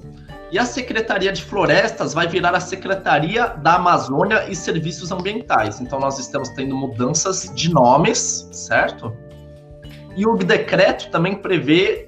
e 0.56 0.58
a 0.58 0.64
Secretaria 0.64 1.34
de 1.34 1.44
Florestas 1.44 2.14
vai 2.14 2.30
virar 2.30 2.56
a 2.56 2.62
Secretaria 2.62 3.48
da 3.48 3.76
Amazônia 3.76 4.50
e 4.50 4.56
Serviços 4.56 5.12
Ambientais. 5.12 5.82
Então 5.82 6.00
nós 6.00 6.18
estamos 6.18 6.48
tendo 6.48 6.74
mudanças 6.78 7.52
de 7.54 7.70
nomes, 7.74 8.48
certo? 8.54 9.12
E 10.16 10.26
o 10.26 10.38
decreto 10.38 11.12
também 11.12 11.36
prevê 11.36 12.08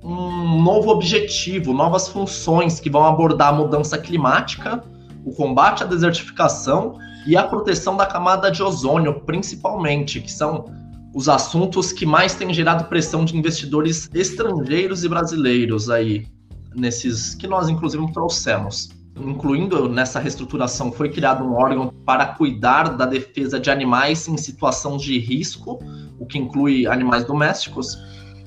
um 0.00 0.62
novo 0.62 0.90
objetivo, 0.90 1.72
novas 1.72 2.06
funções 2.06 2.78
que 2.78 2.88
vão 2.88 3.04
abordar 3.04 3.48
a 3.48 3.52
mudança 3.52 3.98
climática, 3.98 4.80
o 5.24 5.34
combate 5.34 5.82
à 5.82 5.86
desertificação 5.86 6.96
e 7.26 7.36
a 7.36 7.42
proteção 7.42 7.96
da 7.96 8.06
camada 8.06 8.48
de 8.48 8.62
ozônio, 8.62 9.22
principalmente, 9.22 10.20
que 10.20 10.30
são 10.30 10.66
os 11.12 11.28
assuntos 11.28 11.90
que 11.90 12.06
mais 12.06 12.36
têm 12.36 12.54
gerado 12.54 12.84
pressão 12.84 13.24
de 13.24 13.36
investidores 13.36 14.08
estrangeiros 14.14 15.02
e 15.02 15.08
brasileiros 15.08 15.90
aí 15.90 16.28
nesses 16.74 17.34
que 17.34 17.46
nós 17.46 17.68
inclusive 17.68 18.12
trouxemos. 18.12 18.90
Incluindo 19.16 19.88
nessa 19.88 20.18
reestruturação, 20.18 20.90
foi 20.90 21.10
criado 21.10 21.44
um 21.44 21.54
órgão 21.54 21.92
para 22.04 22.26
cuidar 22.26 22.96
da 22.96 23.04
defesa 23.04 23.60
de 23.60 23.70
animais 23.70 24.26
em 24.26 24.36
situação 24.36 24.96
de 24.96 25.18
risco, 25.18 25.78
o 26.18 26.24
que 26.24 26.38
inclui 26.38 26.86
animais 26.86 27.24
domésticos. 27.24 27.98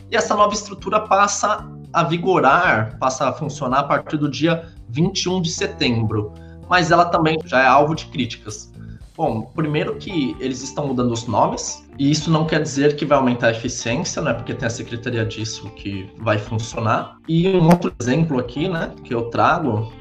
E 0.09 0.15
essa 0.15 0.35
nova 0.35 0.53
estrutura 0.53 1.01
passa 1.01 1.67
a 1.93 2.03
vigorar, 2.03 2.97
passa 2.97 3.29
a 3.29 3.33
funcionar 3.33 3.79
a 3.79 3.83
partir 3.83 4.17
do 4.17 4.29
dia 4.29 4.73
21 4.89 5.41
de 5.41 5.51
setembro. 5.51 6.33
Mas 6.67 6.89
ela 6.89 7.05
também 7.05 7.37
já 7.45 7.61
é 7.61 7.67
alvo 7.67 7.93
de 7.93 8.07
críticas. 8.07 8.73
Bom, 9.17 9.43
primeiro 9.55 9.95
que 9.95 10.35
eles 10.39 10.61
estão 10.61 10.87
mudando 10.87 11.11
os 11.11 11.25
nomes, 11.25 11.87
e 11.97 12.11
isso 12.11 12.29
não 12.29 12.45
quer 12.45 12.61
dizer 12.61 12.97
que 12.97 13.05
vai 13.05 13.17
aumentar 13.17 13.47
a 13.47 13.51
eficiência, 13.51 14.21
né? 14.21 14.33
Porque 14.33 14.53
tem 14.53 14.67
a 14.67 14.69
secretaria 14.69 15.25
disso 15.25 15.69
que 15.71 16.09
vai 16.17 16.37
funcionar. 16.37 17.17
E 17.27 17.47
um 17.47 17.65
outro 17.65 17.93
exemplo 17.99 18.37
aqui, 18.39 18.67
né, 18.67 18.93
que 19.03 19.13
eu 19.13 19.29
trago 19.29 19.91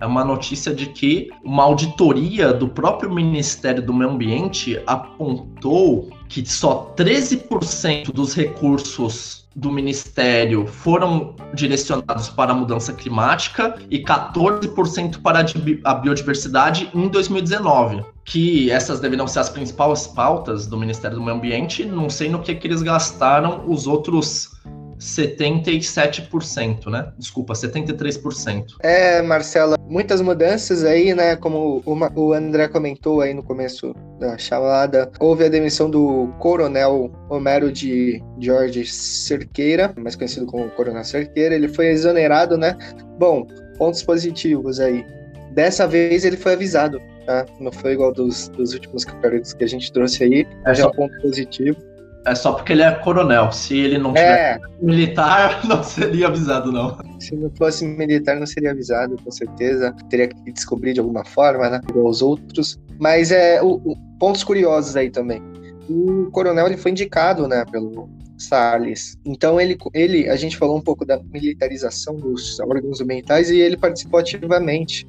é 0.00 0.06
uma 0.06 0.24
notícia 0.24 0.74
de 0.74 0.86
que 0.86 1.28
uma 1.44 1.62
auditoria 1.62 2.52
do 2.52 2.68
próprio 2.68 3.12
Ministério 3.12 3.84
do 3.84 3.92
Meio 3.92 4.10
Ambiente 4.10 4.82
apontou 4.86 6.08
que 6.26 6.48
só 6.48 6.94
13% 6.96 8.10
dos 8.10 8.34
recursos 8.34 9.39
do 9.54 9.70
Ministério 9.70 10.66
foram 10.66 11.34
direcionados 11.52 12.28
para 12.28 12.52
a 12.52 12.54
mudança 12.54 12.92
climática 12.92 13.76
e 13.90 13.98
14% 14.02 15.20
para 15.20 15.44
a 15.84 15.94
biodiversidade 15.94 16.90
em 16.94 17.08
2019. 17.08 18.04
Que 18.24 18.70
essas 18.70 19.00
deveriam 19.00 19.26
ser 19.26 19.40
as 19.40 19.48
principais 19.48 20.06
pautas 20.06 20.66
do 20.66 20.76
Ministério 20.76 21.16
do 21.16 21.22
Meio 21.22 21.36
Ambiente. 21.36 21.84
Não 21.84 22.08
sei 22.08 22.28
no 22.28 22.40
que, 22.40 22.54
que 22.54 22.68
eles 22.68 22.82
gastaram 22.82 23.64
os 23.66 23.86
outros 23.86 24.59
77%, 25.00 26.90
né? 26.90 27.10
Desculpa, 27.18 27.54
73%. 27.54 28.76
É, 28.82 29.22
Marcela, 29.22 29.76
muitas 29.88 30.20
mudanças 30.20 30.84
aí, 30.84 31.14
né? 31.14 31.34
Como 31.36 31.82
o 31.86 32.32
André 32.32 32.68
comentou 32.68 33.22
aí 33.22 33.32
no 33.32 33.42
começo 33.42 33.94
da 34.18 34.36
chamada, 34.36 35.10
houve 35.18 35.44
a 35.44 35.48
demissão 35.48 35.90
do 35.90 36.28
coronel 36.38 37.10
Homero 37.30 37.72
de 37.72 38.22
Jorge 38.38 38.84
Cerqueira, 38.84 39.92
mais 39.96 40.14
conhecido 40.14 40.44
como 40.46 40.68
Coronel 40.70 41.04
Cerqueira. 41.04 41.54
Ele 41.54 41.68
foi 41.68 41.88
exonerado, 41.88 42.58
né? 42.58 42.76
Bom, 43.18 43.46
pontos 43.78 44.02
positivos 44.02 44.78
aí. 44.78 45.06
Dessa 45.52 45.86
vez 45.86 46.24
ele 46.24 46.36
foi 46.36 46.52
avisado, 46.52 47.00
tá? 47.26 47.46
Não 47.58 47.72
foi 47.72 47.92
igual 47.92 48.12
dos, 48.12 48.48
dos 48.50 48.74
últimos 48.74 49.04
capítulos 49.04 49.54
que 49.54 49.64
a 49.64 49.66
gente 49.66 49.90
trouxe 49.92 50.24
aí. 50.24 50.46
É, 50.66 50.74
já 50.74 50.84
é 50.84 50.86
um 50.86 50.92
ponto 50.92 51.18
positivo. 51.22 51.89
É 52.26 52.34
só 52.34 52.52
porque 52.52 52.72
ele 52.72 52.82
é 52.82 52.90
coronel. 52.96 53.50
Se 53.50 53.78
ele 53.78 53.98
não 53.98 54.14
é. 54.14 54.58
tivesse 54.58 54.84
militar, 54.84 55.64
não 55.66 55.82
seria 55.82 56.26
avisado, 56.26 56.70
não. 56.70 56.98
Se 57.18 57.34
não 57.34 57.50
fosse 57.56 57.86
militar, 57.86 58.36
não 58.36 58.46
seria 58.46 58.72
avisado, 58.72 59.16
com 59.22 59.30
certeza. 59.30 59.94
Teria 60.08 60.28
que 60.28 60.52
descobrir 60.52 60.92
de 60.92 61.00
alguma 61.00 61.24
forma, 61.24 61.68
né? 61.70 61.80
Igual 61.88 62.06
os 62.06 62.20
outros. 62.20 62.78
Mas 62.98 63.30
é 63.30 63.62
o, 63.62 63.80
o, 63.84 63.96
pontos 64.18 64.44
curiosos 64.44 64.96
aí 64.96 65.10
também. 65.10 65.42
O 65.88 66.30
coronel 66.30 66.66
ele 66.66 66.76
foi 66.76 66.90
indicado, 66.90 67.48
né, 67.48 67.64
pelo 67.72 68.08
Salles. 68.38 69.16
Então 69.24 69.60
ele, 69.60 69.76
ele, 69.92 70.28
a 70.28 70.36
gente 70.36 70.56
falou 70.56 70.76
um 70.76 70.80
pouco 70.80 71.04
da 71.04 71.18
militarização 71.32 72.16
dos 72.16 72.60
órgãos 72.60 73.00
ambientais 73.00 73.50
e 73.50 73.58
ele 73.58 73.76
participou 73.76 74.20
ativamente. 74.20 75.06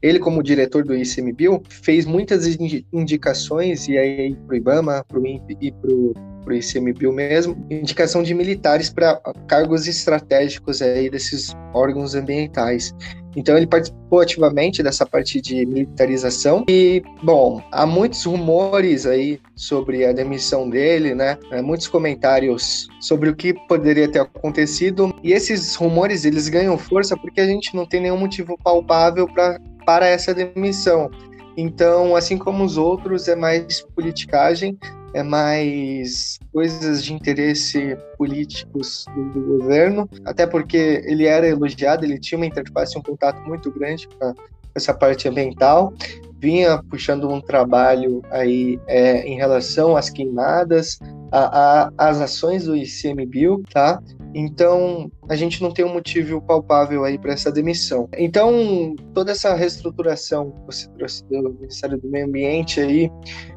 Ele, 0.00 0.18
como 0.18 0.42
diretor 0.42 0.84
do 0.84 0.96
ICMBio, 0.96 1.62
fez 1.68 2.04
muitas 2.04 2.44
indicações, 2.92 3.86
e 3.86 3.96
aí 3.96 4.34
para 4.34 4.54
o 4.54 4.56
IBAMA, 4.56 5.04
para 5.06 5.20
o 5.20 5.24
INPE 5.24 5.56
e 5.60 5.70
para 5.70 5.92
o 5.92 6.12
para 6.42 6.52
o 6.52 6.56
ICMBio 6.56 7.12
mesmo, 7.12 7.56
indicação 7.70 8.22
de 8.22 8.34
militares 8.34 8.90
para 8.90 9.20
cargos 9.46 9.86
estratégicos 9.86 10.82
aí 10.82 11.08
desses 11.08 11.54
órgãos 11.72 12.14
ambientais. 12.14 12.94
Então 13.34 13.56
ele 13.56 13.66
participou 13.66 14.20
ativamente 14.20 14.82
dessa 14.82 15.06
parte 15.06 15.40
de 15.40 15.64
militarização 15.64 16.64
e, 16.68 17.02
bom, 17.22 17.62
há 17.72 17.86
muitos 17.86 18.24
rumores 18.24 19.06
aí 19.06 19.40
sobre 19.56 20.04
a 20.04 20.12
demissão 20.12 20.68
dele, 20.68 21.14
né? 21.14 21.38
É, 21.50 21.62
muitos 21.62 21.88
comentários 21.88 22.88
sobre 23.00 23.30
o 23.30 23.34
que 23.34 23.54
poderia 23.66 24.06
ter 24.06 24.20
acontecido 24.20 25.14
e 25.22 25.32
esses 25.32 25.74
rumores 25.74 26.26
eles 26.26 26.48
ganham 26.48 26.76
força 26.76 27.16
porque 27.16 27.40
a 27.40 27.46
gente 27.46 27.74
não 27.74 27.86
tem 27.86 28.02
nenhum 28.02 28.18
motivo 28.18 28.58
palpável 28.62 29.26
para 29.26 29.58
para 29.84 30.06
essa 30.06 30.32
demissão. 30.32 31.10
Então, 31.56 32.16
assim 32.16 32.38
como 32.38 32.64
os 32.64 32.78
outros, 32.78 33.28
é 33.28 33.36
mais 33.36 33.82
politicagem 33.94 34.78
é 35.14 35.22
mais 35.22 36.38
coisas 36.52 37.02
de 37.04 37.12
interesse 37.12 37.96
políticos 38.16 39.04
do, 39.14 39.30
do, 39.30 39.58
governo, 39.58 40.08
até 40.24 40.46
porque 40.46 41.02
ele 41.04 41.26
era 41.26 41.46
elogiado, 41.46 42.04
ele 42.04 42.18
tinha 42.18 42.38
uma 42.38 42.46
interface, 42.46 42.98
um 42.98 43.02
contato 43.02 43.40
muito 43.42 43.70
grande 43.70 44.08
com 44.08 44.34
essa 44.74 44.94
parte 44.94 45.28
ambiental, 45.28 45.92
vinha 46.40 46.82
puxando 46.90 47.28
um 47.28 47.40
trabalho 47.40 48.22
aí 48.30 48.80
é, 48.88 49.26
em 49.26 49.36
relação 49.36 49.96
às 49.96 50.10
queimadas, 50.10 50.98
a, 51.30 51.84
a, 51.84 51.92
as 51.96 52.20
ações 52.20 52.64
do 52.64 52.76
ICMBio, 52.76 53.62
tá? 53.72 54.02
Então, 54.34 55.10
a 55.28 55.36
gente 55.36 55.62
não 55.62 55.70
tem 55.70 55.84
um 55.84 55.92
motivo 55.92 56.40
palpável 56.40 57.04
aí 57.04 57.18
para 57.18 57.32
essa 57.32 57.52
demissão. 57.52 58.08
Então, 58.16 58.96
toda 59.14 59.30
essa 59.30 59.54
reestruturação 59.54 60.50
que 60.50 60.66
você 60.66 60.88
trouxe 60.90 61.24
do 61.28 61.52
Ministério 61.52 61.98
do 61.98 62.08
Meio 62.08 62.26
Ambiente 62.26 62.80
aí, 62.80 63.10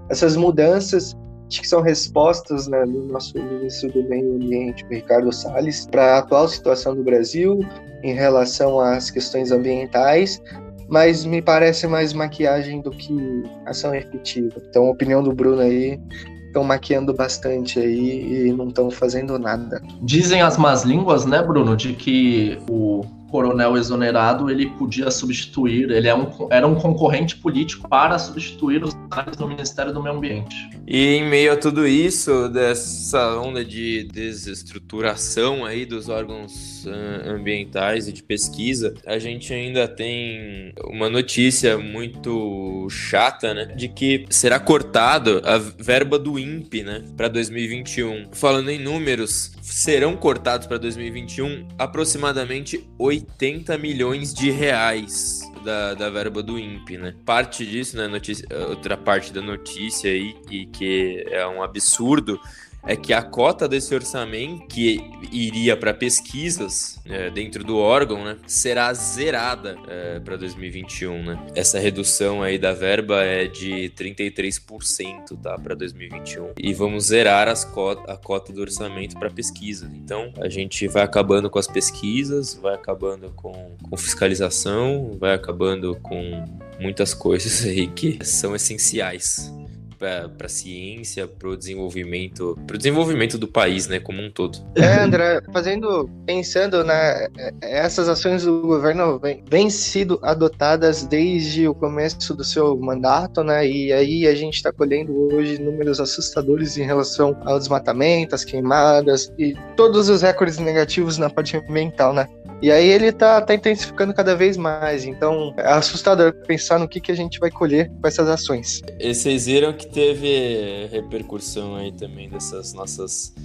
essas 0.10 0.36
mudanças, 0.36 1.16
acho 1.48 1.62
que 1.62 1.68
são 1.68 1.82
respostas 1.82 2.68
né, 2.68 2.86
do 2.86 3.04
nosso 3.06 3.38
ministro 3.38 3.92
do 3.92 4.04
Meio 4.04 4.36
Ambiente, 4.36 4.86
Ricardo 4.90 5.32
Salles, 5.32 5.88
para 5.90 6.16
a 6.16 6.20
atual 6.20 6.48
situação 6.48 6.96
do 6.96 7.04
Brasil 7.04 7.60
em 8.04 8.14
relação 8.14 8.80
às 8.80 9.10
questões 9.10 9.52
ambientais, 9.52 10.42
mas 10.88 11.26
me 11.26 11.42
parece 11.42 11.88
mais 11.88 12.14
maquiagem 12.14 12.82
do 12.82 12.92
que 12.92 13.44
ação 13.66 13.94
efetiva. 13.96 14.54
Então, 14.70 14.86
a 14.86 14.92
opinião 14.92 15.24
do 15.24 15.34
Bruno 15.34 15.62
aí 15.62 16.00
estão 16.48 16.64
maquiando 16.64 17.14
bastante 17.14 17.80
aí 17.80 18.48
e 18.48 18.54
não 18.54 18.70
estão 18.70 18.90
fazendo 18.90 19.38
nada. 19.38 19.82
Dizem 20.02 20.42
as 20.42 20.58
más 20.58 20.84
línguas, 20.84 21.26
né, 21.26 21.42
Bruno, 21.42 21.76
de 21.76 21.94
que 21.94 22.58
o 22.70 23.04
coronel 23.30 23.78
exonerado 23.78 24.50
ele 24.50 24.68
podia 24.72 25.10
substituir, 25.12 25.92
ele 25.92 26.08
é 26.08 26.16
um, 26.16 26.48
era 26.50 26.68
um 26.68 26.76
concorrente 26.76 27.36
político 27.36 27.88
para 27.88 28.18
substituir 28.18 28.84
os 28.84 28.94
caras 29.10 29.38
no 29.38 29.48
Ministério 29.48 29.94
do 29.94 30.02
Meio 30.02 30.16
Ambiente. 30.16 30.56
E 30.88 31.16
em 31.16 31.28
meio 31.28 31.54
a 31.54 31.58
tudo 31.58 31.88
isso, 31.88 32.48
dessa 32.50 33.40
onda 33.40 33.64
de 33.64 34.04
desestruturação 34.12 35.66
aí 35.66 35.86
dos 35.86 36.10
órgãos 36.10 36.86
uh, 36.86 37.30
ambientais 37.30 38.08
e 38.08 38.14
de 38.14 38.22
pesquisa, 38.22 38.94
a 39.06 39.18
gente 39.18 39.54
ainda 39.54 39.88
tem 39.88 40.74
uma 40.86 41.10
notícia 41.10 41.78
muito 41.78 42.88
chata, 42.90 43.54
né, 43.54 43.66
de 43.76 43.88
que 43.88 44.26
será 44.30 44.60
cortado 44.60 45.42
a 45.44 45.58
verba 45.58 46.20
do 46.20 46.38
INPE, 46.38 46.84
né, 46.84 47.04
para 47.18 47.28
2021. 47.28 48.30
Falando 48.32 48.70
em 48.70 48.80
números, 48.80 49.52
serão 49.62 50.16
cortados 50.16 50.68
para 50.68 50.78
2021 50.78 51.68
aproximadamente 51.78 52.88
80 53.16 53.78
milhões 53.78 54.34
de 54.34 54.52
reais 54.52 55.42
da, 55.64 55.94
da 55.94 56.10
verba 56.10 56.44
do 56.44 56.60
INPE, 56.60 56.98
né? 56.98 57.16
Parte 57.26 57.66
disso, 57.66 57.98
né, 57.98 58.08
notícia, 58.08 58.48
outra 58.70 58.98
parte 58.98 59.34
da 59.34 59.42
notícia 59.42 60.12
aí, 60.12 60.36
e 60.52 60.66
que 60.66 61.26
é 61.30 61.46
um 61.48 61.64
absurdo, 61.64 62.40
é 62.86 62.96
que 62.96 63.14
a 63.14 63.22
cota 63.22 63.68
desse 63.68 63.94
orçamento 63.94 64.68
que 64.68 65.00
iria 65.32 65.76
para 65.76 65.94
pesquisas 65.94 67.00
é, 67.06 67.30
dentro 67.30 67.64
do 67.64 67.78
órgão, 67.78 68.24
né, 68.24 68.38
será 68.48 68.94
zerada 68.94 69.78
é, 69.88 70.20
para 70.20 70.38
2021, 70.38 71.24
né? 71.24 71.46
Essa 71.56 71.80
redução 71.80 72.44
aí 72.44 72.58
da 72.58 72.74
verba 72.74 73.24
é 73.24 73.48
de 73.48 73.92
33%, 73.96 75.38
tá, 75.42 75.58
para 75.58 75.76
2021. 75.76 76.54
E 76.60 76.74
vamos 76.74 77.06
zerar 77.06 77.48
as 77.48 77.66
cota, 77.66 78.12
a 78.12 78.18
cota 78.18 78.54
do 78.54 78.62
orçamento 78.62 79.18
para 79.18 79.30
pesquisa. 79.30 79.90
Então, 79.94 80.32
a 80.40 80.50
gente 80.50 80.88
vai 80.88 81.04
acabando 81.04 81.50
com 81.50 81.60
as 81.60 81.68
pesquisas, 81.68 82.56
vai 82.56 82.76
acabando 82.76 83.32
com, 83.36 83.76
com 83.90 83.98
fiscalização, 83.98 85.18
vai 85.20 85.34
acabando 85.34 85.96
com 86.02 86.46
muitas 86.80 87.14
coisas 87.14 87.66
aí 87.66 87.88
que 87.88 88.20
são 88.24 88.56
essenciais 88.56 89.52
para 89.98 90.30
a 90.44 90.50
ciência, 90.50 91.28
para 91.28 91.50
o 91.50 91.58
desenvolvimento, 91.58 92.58
para 92.66 92.76
o 92.76 92.78
desenvolvimento 92.78 93.38
do 93.38 93.48
país, 93.48 93.88
né, 93.88 94.00
como 94.00 94.22
um 94.22 94.30
todo. 94.30 94.58
É, 94.76 95.00
André, 95.00 95.42
fazendo, 95.54 96.10
pensando 96.26 96.84
na 96.84 97.28
essas 97.62 98.10
ações 98.10 98.44
do 98.44 98.62
governo 98.62 99.20
vêm 99.20 99.44
vem 99.50 99.70
sido 99.70 100.20
adotadas 100.22 101.06
desde 101.06 101.68
o 101.68 101.74
começo 101.74 102.34
do 102.34 102.44
seu 102.44 102.78
mandato, 102.78 103.44
né, 103.44 103.68
e 103.68 103.92
aí 103.94 104.28
a 104.28 104.36
gente 104.36 104.56
está 104.56 104.72
colhendo 104.72 105.34
hoje 105.34 105.62
números 105.62 106.00
assustadores 106.00 106.78
em 106.78 106.84
relação 106.84 107.38
ao 107.46 107.58
desmatamento, 107.58 108.36
às 108.36 108.44
queimadas 108.44 109.32
e 109.38 109.56
todos 109.76 110.10
os 110.10 110.22
recordes 110.22 110.58
negativos 110.58 111.18
na 111.18 111.30
parte 111.30 111.58
ambiental, 111.58 112.14
né. 112.14 112.28
E 112.66 112.72
aí 112.72 112.90
ele 112.90 113.12
tá, 113.12 113.40
tá 113.42 113.54
intensificando 113.54 114.12
cada 114.12 114.36
vez 114.36 114.58
mais. 114.58 115.06
Então 115.06 115.54
é 115.56 115.68
assustador 115.68 116.34
pensar 116.48 116.80
no 116.80 116.88
que, 116.88 117.00
que 117.00 117.12
a 117.12 117.16
gente 117.16 117.40
vai 117.40 117.52
colher 117.52 117.92
com 118.02 118.08
essas 118.08 118.28
ações. 118.28 118.82
E 119.00 119.14
vocês 119.14 119.46
viram 119.46 119.72
que 119.72 119.86
teve 119.86 120.88
repercussão 120.92 121.76
aí 121.76 121.92
também 121.92 122.28
dessas 122.28 122.74
nossas 122.74 123.36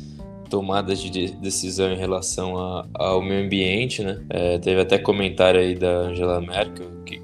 tomadas 0.48 1.00
de 1.00 1.32
decisão 1.32 1.92
em 1.92 1.98
relação 1.98 2.56
a, 2.56 2.86
ao 2.94 3.20
meio 3.20 3.44
ambiente, 3.44 4.02
né? 4.02 4.18
É, 4.30 4.58
teve 4.58 4.80
até 4.80 4.96
comentário 4.96 5.60
aí 5.60 5.74
da 5.74 5.90
Angela 5.90 6.40
Merkel 6.40 6.86
que 7.04 7.19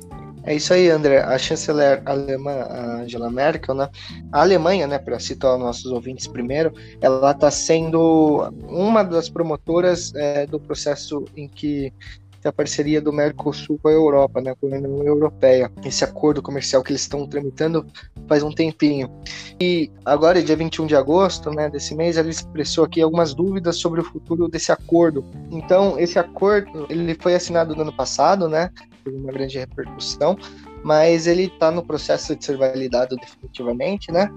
é 0.46 0.54
isso 0.54 0.72
aí, 0.72 0.88
André. 0.88 1.20
A 1.20 1.36
chanceler 1.36 2.02
alemã 2.06 2.66
Angela 3.02 3.30
Merkel, 3.30 3.74
né? 3.74 3.88
A 4.32 4.40
Alemanha, 4.40 4.86
né, 4.86 4.98
para 4.98 5.18
citar 5.18 5.58
nossos 5.58 5.86
ouvintes 5.86 6.26
primeiro, 6.26 6.72
ela 7.00 7.32
está 7.32 7.50
sendo 7.50 8.48
uma 8.68 9.02
das 9.02 9.28
promotoras 9.28 10.14
é, 10.14 10.46
do 10.46 10.60
processo 10.60 11.24
em 11.36 11.48
que 11.48 11.92
a 12.48 12.52
parceria 12.52 13.00
do 13.00 13.12
Mercosul 13.12 13.78
com 13.82 13.88
a 13.88 13.92
Europa, 13.92 14.40
né, 14.40 14.54
com 14.60 14.66
a 14.66 14.76
União 14.76 15.06
Europeia. 15.06 15.70
Esse 15.84 16.04
acordo 16.04 16.42
comercial 16.42 16.82
que 16.82 16.92
eles 16.92 17.02
estão 17.02 17.26
tramitando 17.26 17.86
faz 18.28 18.42
um 18.42 18.52
tempinho. 18.52 19.10
E 19.60 19.90
agora, 20.04 20.42
dia 20.42 20.56
21 20.56 20.86
de 20.86 20.96
agosto 20.96 21.50
né, 21.50 21.68
desse 21.68 21.94
mês, 21.94 22.16
ela 22.16 22.28
expressou 22.28 22.84
aqui 22.84 23.00
algumas 23.00 23.34
dúvidas 23.34 23.76
sobre 23.76 24.00
o 24.00 24.04
futuro 24.04 24.48
desse 24.48 24.72
acordo. 24.72 25.24
Então, 25.50 25.98
esse 25.98 26.18
acordo 26.18 26.86
ele 26.88 27.16
foi 27.20 27.34
assinado 27.34 27.74
no 27.74 27.82
ano 27.82 27.92
passado, 27.92 28.48
né? 28.48 28.70
Teve 29.06 29.16
uma 29.16 29.32
grande 29.32 29.58
repercussão, 29.58 30.36
mas 30.82 31.26
ele 31.26 31.44
está 31.44 31.70
no 31.70 31.82
processo 31.82 32.34
de 32.34 32.44
ser 32.44 32.56
validado 32.56 33.16
definitivamente, 33.16 34.10
né? 34.10 34.28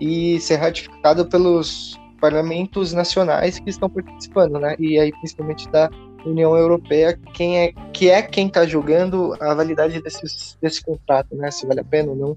E 0.00 0.40
ser 0.40 0.56
ratificado 0.56 1.26
pelos 1.26 1.98
parlamentos 2.20 2.92
nacionais 2.92 3.58
que 3.58 3.68
estão 3.68 3.88
participando, 3.88 4.58
né? 4.58 4.74
E 4.78 4.98
aí 4.98 5.12
principalmente 5.12 5.68
da 5.70 5.90
União 6.24 6.56
Europeia, 6.56 7.18
quem 7.34 7.58
é 7.58 7.72
que 7.92 8.08
é 8.08 8.22
quem 8.22 8.46
está 8.46 8.66
julgando 8.66 9.36
a 9.40 9.52
validade 9.52 10.00
desses, 10.00 10.56
desse 10.60 10.82
contrato, 10.82 11.36
né? 11.36 11.50
Se 11.50 11.66
vale 11.66 11.80
a 11.80 11.84
pena 11.84 12.10
ou 12.10 12.16
não. 12.16 12.36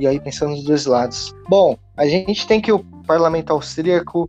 E 0.00 0.06
aí 0.06 0.18
pensando 0.18 0.50
nos 0.50 0.64
dois 0.64 0.84
lados. 0.86 1.34
Bom, 1.48 1.78
a 1.96 2.06
gente 2.06 2.46
tem 2.46 2.60
que 2.60 2.72
o 2.72 2.80
parlamento 3.06 3.52
austríaco 3.52 4.28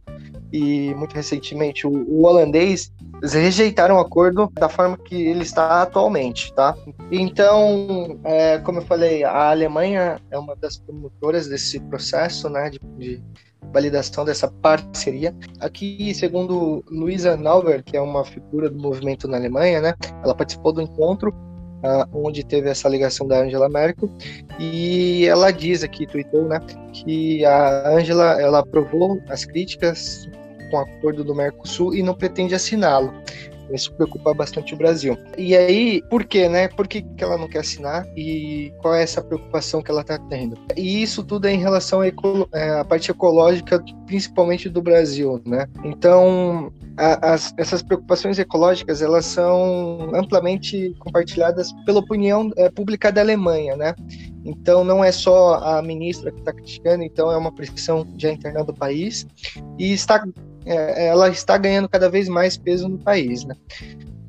e 0.52 0.94
muito 0.96 1.14
recentemente 1.14 1.88
o, 1.88 1.92
o 1.92 2.26
holandês 2.26 2.92
rejeitaram 3.24 3.96
o 3.96 4.00
acordo 4.00 4.52
da 4.54 4.68
forma 4.68 4.98
que 4.98 5.16
ele 5.16 5.44
está 5.44 5.82
atualmente, 5.84 6.54
tá? 6.54 6.76
Então, 7.12 8.20
é, 8.24 8.58
como 8.60 8.80
eu 8.80 8.86
falei, 8.86 9.24
a 9.24 9.52
Alemanha 9.52 10.20
é 10.32 10.38
uma 10.38 10.56
das 10.56 10.78
promotoras 10.78 11.48
desse 11.48 11.80
processo, 11.80 12.50
né, 12.50 12.70
de, 12.70 12.80
de 12.98 13.22
validação 13.72 14.26
dessa 14.26 14.50
parceria. 14.50 15.36
Aqui, 15.60 16.14
segundo 16.14 16.84
Luisa 16.90 17.38
Nauber, 17.38 17.84
que 17.84 17.96
é 17.96 18.02
uma 18.02 18.26
figura 18.26 18.70
do 18.70 18.80
movimento 18.80 19.28
na 19.28 19.38
Alemanha, 19.38 19.80
né, 19.82 19.94
ela 20.24 20.34
participou 20.36 20.74
do 20.74 20.82
encontro 20.82 21.34
Uh, 21.84 22.06
onde 22.14 22.46
teve 22.46 22.70
essa 22.70 22.88
ligação 22.88 23.28
da 23.28 23.40
Angela 23.40 23.68
Merkel, 23.68 24.08
e 24.60 25.26
ela 25.26 25.50
diz 25.50 25.84
aqui, 25.84 26.06
tweetou, 26.06 26.44
né, 26.44 26.60
que 26.94 27.44
a 27.44 27.90
Angela, 27.90 28.40
ela 28.40 28.60
aprovou 28.60 29.20
as 29.28 29.46
críticas 29.46 30.30
com 30.72 30.78
o 30.78 30.80
acordo 30.80 31.24
do 31.24 31.36
Mercosul 31.36 31.94
e 31.94 32.02
não 32.02 32.16
pretende 32.16 32.56
assiná-lo. 32.56 33.14
Isso 33.74 33.94
preocupa 33.94 34.34
bastante 34.34 34.74
o 34.74 34.78
Brasil. 34.78 35.18
E 35.38 35.56
aí, 35.56 36.02
por 36.10 36.26
quê, 36.26 36.50
né? 36.50 36.68
Por 36.68 36.88
que, 36.88 37.02
que 37.02 37.24
ela 37.24 37.38
não 37.38 37.48
quer 37.48 37.60
assinar 37.60 38.06
e 38.16 38.74
qual 38.82 38.96
é 38.96 39.04
essa 39.04 39.22
preocupação 39.22 39.82
que 39.82 39.90
ela 39.90 40.02
está 40.02 40.18
tendo? 40.18 40.58
E 40.76 41.02
isso 41.02 41.24
tudo 41.24 41.48
é 41.48 41.54
em 41.54 41.60
relação 41.60 42.02
à, 42.02 42.08
é, 42.54 42.84
parte 42.84 43.12
ecológica, 43.12 43.84
principalmente 44.06 44.70
do 44.70 44.82
Brasil, 44.82 45.42
né? 45.46 45.68
Então, 45.84 46.72
a, 46.98 47.34
as, 47.34 47.54
essas 47.58 47.82
preocupações 47.82 48.38
ecológicas, 48.38 49.02
elas 49.02 49.26
são 49.26 50.12
amplamente 50.14 50.94
compartilhadas 51.00 51.72
pela 51.86 52.00
opinião 52.00 52.52
é, 52.58 52.70
pública 52.70 53.12
da 53.12 53.22
Alemanha, 53.22 53.76
né? 53.76 53.96
Então, 54.44 54.84
não 54.84 55.04
é 55.04 55.12
só 55.12 55.56
a 55.64 55.82
ministra 55.82 56.32
que 56.32 56.40
está 56.40 56.52
criticando, 56.52 57.04
então 57.04 57.32
é 57.32 57.38
uma 57.38 57.54
pressão 57.54 58.08
já 58.18 58.32
interna 58.32 58.64
do 58.64 58.74
país 58.74 59.26
e 59.78 59.94
está 59.94 60.24
é, 60.66 61.08
ela 61.08 61.30
está 61.30 61.58
ganhando 61.58 61.90
cada 61.90 62.10
vez 62.10 62.28
mais 62.28 62.58
peso 62.58 62.88
no 62.88 62.98
país, 62.98 63.44
né? 63.44 63.56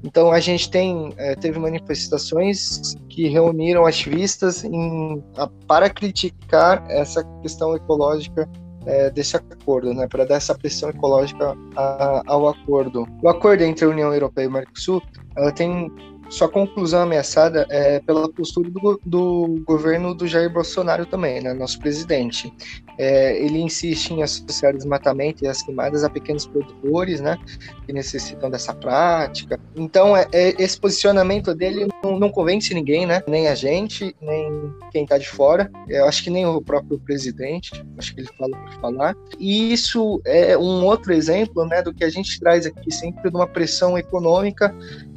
Então 0.05 0.33
a 0.33 0.41
gente 0.41 0.71
tem 0.71 1.13
é, 1.17 1.35
teve 1.37 1.59
manifestações 1.59 2.97
que 3.09 3.29
reuniram 3.29 3.87
ativistas 3.87 4.65
em, 4.65 5.23
para 5.67 5.89
criticar 5.89 6.85
essa 6.89 7.23
questão 7.41 7.77
ecológica 7.77 8.49
é, 8.85 9.11
desse 9.11 9.37
acordo, 9.37 9.95
né, 9.95 10.09
para 10.09 10.25
dar 10.25 10.37
essa 10.37 10.57
pressão 10.57 10.91
ecológica 10.91 11.57
a, 11.77 12.23
ao 12.27 12.49
acordo. 12.49 13.07
O 13.23 13.29
acordo 13.29 13.63
entre 13.63 13.85
a 13.85 13.89
União 13.89 14.13
Europeia 14.13 14.47
e 14.47 14.49
o 14.49 14.51
Mercosul, 14.51 15.01
ela 15.37 15.53
tem 15.53 15.89
sua 16.33 16.49
conclusão 16.49 17.03
ameaçada 17.03 17.67
é 17.69 18.01
pela 18.01 18.27
postura 18.27 18.71
do, 18.71 18.99
do 19.05 19.63
governo 19.67 20.15
do 20.15 20.27
Jair 20.27 20.51
Bolsonaro 20.51 21.05
também, 21.05 21.43
né, 21.43 21.53
nosso 21.53 21.79
presidente. 21.79 22.51
É, 22.99 23.37
ele 23.37 23.61
insiste 23.61 24.11
em 24.11 24.23
associar 24.23 24.75
o 24.75 24.77
desmatamento 24.79 25.45
e 25.45 25.49
as 25.49 25.63
queimadas 25.63 26.05
a 26.05 26.11
pequenos 26.11 26.47
produtores, 26.47 27.21
né, 27.21 27.39
que 27.85 27.93
necessitam 27.93 28.51
dessa 28.51 28.73
prática. 28.75 29.61
Então, 29.77 30.17
é, 30.17 30.27
é, 30.33 30.55
esse 30.59 30.81
posicionamento 30.81 31.55
dele 31.55 31.87
não, 32.03 32.19
não, 32.19 32.31
convence 32.31 32.73
ninguém, 32.73 33.05
né, 33.05 33.23
nem 33.29 33.49
a 33.49 33.55
gente, 33.55 34.17
nem 34.21 34.73
quem 34.91 35.03
está 35.05 35.19
de 35.19 35.29
fora. 35.29 35.71
Eu 35.87 36.07
acho 36.07 36.25
que 36.25 36.31
nem 36.31 36.47
o 36.47 36.63
próprio 36.63 36.99
presidente, 36.99 37.71
acho 37.99 38.15
que 38.15 38.23
ele 38.23 38.31
fala 38.39 38.57
por 38.57 38.73
falar. 38.81 39.17
E 39.39 39.71
isso 39.71 40.21
é 40.25 40.57
um 40.57 40.85
outro 40.85 41.13
exemplo, 41.13 41.67
né, 41.67 41.83
do 41.83 41.93
que 41.93 42.05
a 42.05 42.11
gente 42.11 42.41
traz 42.41 42.65
aqui 42.65 42.91
sempre 42.91 43.31
de 43.31 43.37
uma 43.37 43.47
pressão 43.47 43.99
econômica 43.99 44.75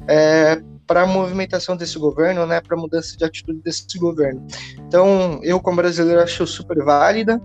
é, 0.08 0.62
para 0.86 1.02
a 1.02 1.08
movimentação 1.08 1.76
desse 1.76 1.98
governo, 1.98 2.46
né, 2.46 2.62
para 2.62 2.78
a 2.78 2.80
mudança 2.80 3.18
de 3.18 3.24
atitude 3.24 3.60
desse 3.62 3.98
governo. 3.98 4.46
Então, 4.88 5.40
eu 5.44 5.60
como 5.60 5.78
brasileiro 5.78 6.22
acho 6.22 6.46
super 6.46 6.84
válida. 6.84 7.42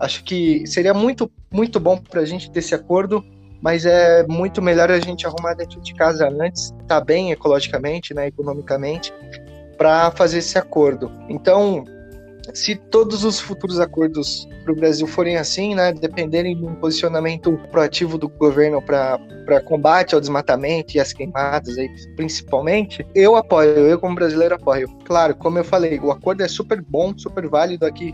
Acho 0.00 0.24
que 0.24 0.66
seria 0.66 0.92
muito 0.92 1.30
muito 1.52 1.78
bom 1.78 1.96
para 1.98 2.22
a 2.22 2.24
gente 2.24 2.50
ter 2.50 2.58
esse 2.58 2.74
acordo, 2.74 3.24
mas 3.60 3.84
é 3.84 4.26
muito 4.26 4.60
melhor 4.60 4.90
a 4.90 4.98
gente 4.98 5.26
arrumar 5.26 5.54
dentro 5.54 5.80
de 5.80 5.94
casa 5.94 6.28
antes, 6.28 6.74
tá 6.88 7.00
bem 7.00 7.30
ecologicamente, 7.30 8.12
né, 8.14 8.26
economicamente, 8.26 9.12
para 9.76 10.10
fazer 10.10 10.38
esse 10.38 10.58
acordo. 10.58 11.10
Então, 11.28 11.84
se 12.52 12.76
todos 12.76 13.24
os 13.24 13.40
futuros 13.40 13.80
acordos 13.80 14.48
para 14.62 14.72
o 14.72 14.76
Brasil 14.76 15.06
forem 15.06 15.36
assim, 15.36 15.74
né, 15.74 15.92
dependerem 15.92 16.56
de 16.56 16.64
um 16.64 16.74
posicionamento 16.74 17.58
proativo 17.70 18.16
do 18.16 18.28
governo 18.28 18.80
para 18.82 19.60
combate 19.64 20.14
ao 20.14 20.20
desmatamento 20.20 20.96
e 20.96 21.00
às 21.00 21.12
queimadas, 21.12 21.78
aí, 21.78 21.88
principalmente, 22.16 23.04
eu 23.14 23.34
apoio, 23.36 23.70
eu 23.70 23.98
como 23.98 24.14
brasileiro 24.14 24.54
apoio. 24.54 24.88
Claro, 25.04 25.34
como 25.34 25.58
eu 25.58 25.64
falei, 25.64 25.98
o 25.98 26.10
acordo 26.10 26.42
é 26.42 26.48
super 26.48 26.80
bom, 26.82 27.12
super 27.16 27.48
válido 27.48 27.86
aqui 27.86 28.12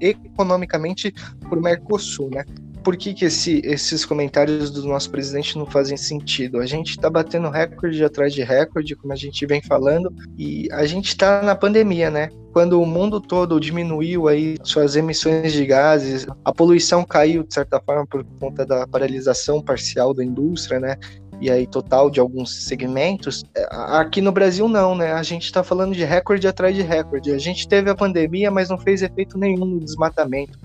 economicamente 0.00 1.12
para 1.48 1.58
o 1.58 1.62
Mercosul, 1.62 2.30
né? 2.30 2.44
Por 2.84 2.96
que, 2.96 3.14
que 3.14 3.24
esse, 3.24 3.62
esses 3.64 4.04
comentários 4.04 4.70
do 4.70 4.86
nosso 4.86 5.10
presidente 5.10 5.56
não 5.56 5.64
fazem 5.64 5.96
sentido? 5.96 6.60
A 6.60 6.66
gente 6.66 6.90
está 6.90 7.08
batendo 7.08 7.48
recorde 7.48 8.04
atrás 8.04 8.34
de 8.34 8.42
recorde, 8.42 8.94
como 8.94 9.12
a 9.12 9.16
gente 9.16 9.46
vem 9.46 9.62
falando, 9.62 10.14
e 10.36 10.68
a 10.70 10.84
gente 10.84 11.08
está 11.08 11.42
na 11.42 11.56
pandemia, 11.56 12.10
né? 12.10 12.28
Quando 12.52 12.80
o 12.80 12.86
mundo 12.86 13.20
todo 13.20 13.58
diminuiu 13.58 14.28
aí 14.28 14.56
suas 14.62 14.94
emissões 14.94 15.52
de 15.52 15.66
gases, 15.66 16.26
a 16.44 16.52
poluição 16.52 17.04
caiu 17.04 17.42
de 17.42 17.52
certa 17.52 17.80
forma 17.80 18.06
por 18.06 18.24
conta 18.38 18.64
da 18.64 18.86
paralisação 18.86 19.60
parcial 19.60 20.14
da 20.14 20.22
indústria, 20.22 20.78
né? 20.78 20.96
e 21.40 21.50
aí 21.50 21.66
total 21.66 22.10
de 22.10 22.20
alguns 22.20 22.64
segmentos. 22.64 23.44
É, 23.56 23.66
aqui 23.70 24.20
no 24.20 24.32
Brasil 24.32 24.68
não, 24.68 24.94
né? 24.94 25.12
A 25.12 25.22
gente 25.22 25.44
está 25.44 25.62
falando 25.62 25.92
de 25.92 26.04
recorde 26.04 26.46
atrás 26.46 26.74
de 26.74 26.82
recorde. 26.82 27.32
A 27.32 27.38
gente 27.38 27.66
teve 27.66 27.90
a 27.90 27.94
pandemia, 27.94 28.50
mas 28.50 28.70
não 28.70 28.78
fez 28.78 29.02
efeito 29.02 29.36
nenhum 29.36 29.64
no 29.64 29.80
desmatamento. 29.80 30.58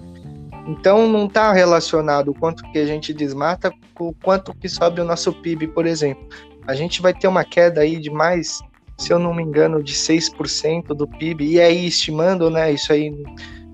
Então 0.70 1.10
não 1.10 1.26
está 1.26 1.52
relacionado 1.52 2.30
o 2.30 2.34
quanto 2.34 2.62
que 2.72 2.78
a 2.78 2.86
gente 2.86 3.12
desmata 3.12 3.74
com 3.96 4.10
o 4.10 4.14
quanto 4.14 4.54
que 4.54 4.70
sobe 4.70 5.02
o 5.02 5.04
nosso 5.04 5.34
PIB, 5.34 5.70
por 5.70 5.88
exemplo. 5.88 6.28
A 6.68 6.76
gente 6.76 7.02
vai 7.02 7.12
ter 7.12 7.28
uma 7.28 7.44
queda 7.44 7.82
aí 7.82 8.00
de 8.00 8.12
mais, 8.12 8.60
se 8.96 9.12
eu 9.12 9.18
não 9.18 9.34
me 9.34 9.42
engano, 9.42 9.82
de 9.82 9.94
6% 9.94 10.90
do 10.90 11.08
PIB, 11.08 11.54
e 11.54 11.60
aí 11.60 11.88
estimando, 11.88 12.52
né? 12.52 12.72
Isso 12.72 12.94
aí 12.94 13.12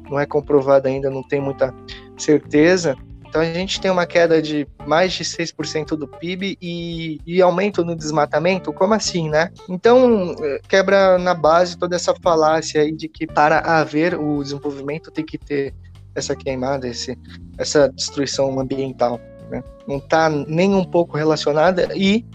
não 0.10 0.18
é 0.18 0.26
comprovado 0.26 0.88
ainda, 0.88 1.10
não 1.10 1.22
tem 1.22 1.42
muita 1.42 1.76
certeza. 2.18 2.96
Então 3.28 3.42
a 3.42 3.46
gente 3.54 3.82
tem 3.82 3.92
uma 3.92 4.06
queda 4.06 4.42
de 4.42 4.66
mais 4.88 5.12
de 5.12 5.26
6% 5.26 5.98
do 5.98 6.08
PIB 6.08 6.58
e, 6.62 7.20
e, 7.26 7.42
aumento 7.42 7.84
no 7.84 7.94
desmatamento, 7.94 8.72
como 8.72 8.94
assim, 8.94 9.30
né? 9.30 9.52
Então 9.68 10.34
quebra 10.70 11.18
na 11.18 11.34
base 11.34 11.78
toda 11.78 11.98
essa 11.98 12.16
falácia 12.24 12.82
aí 12.82 12.94
de 12.94 13.10
que 13.10 13.28
para 13.28 13.60
haver 13.60 14.18
o 14.18 14.42
desenvolvimento 14.42 15.12
tem 15.12 15.26
que 15.26 15.38
ter 15.38 15.74
essa 16.16 16.36
queimada, 16.36 16.88
esse, 16.88 17.18
essa 17.58 17.90
destruição 17.90 18.60
ambiental. 18.60 19.20
Né? 19.50 19.64
Não 19.88 19.98
está 19.98 20.30
nem 20.30 20.74
um 20.74 20.84
pouco 20.84 21.18
relacionada 21.18 21.90
e 21.96 22.26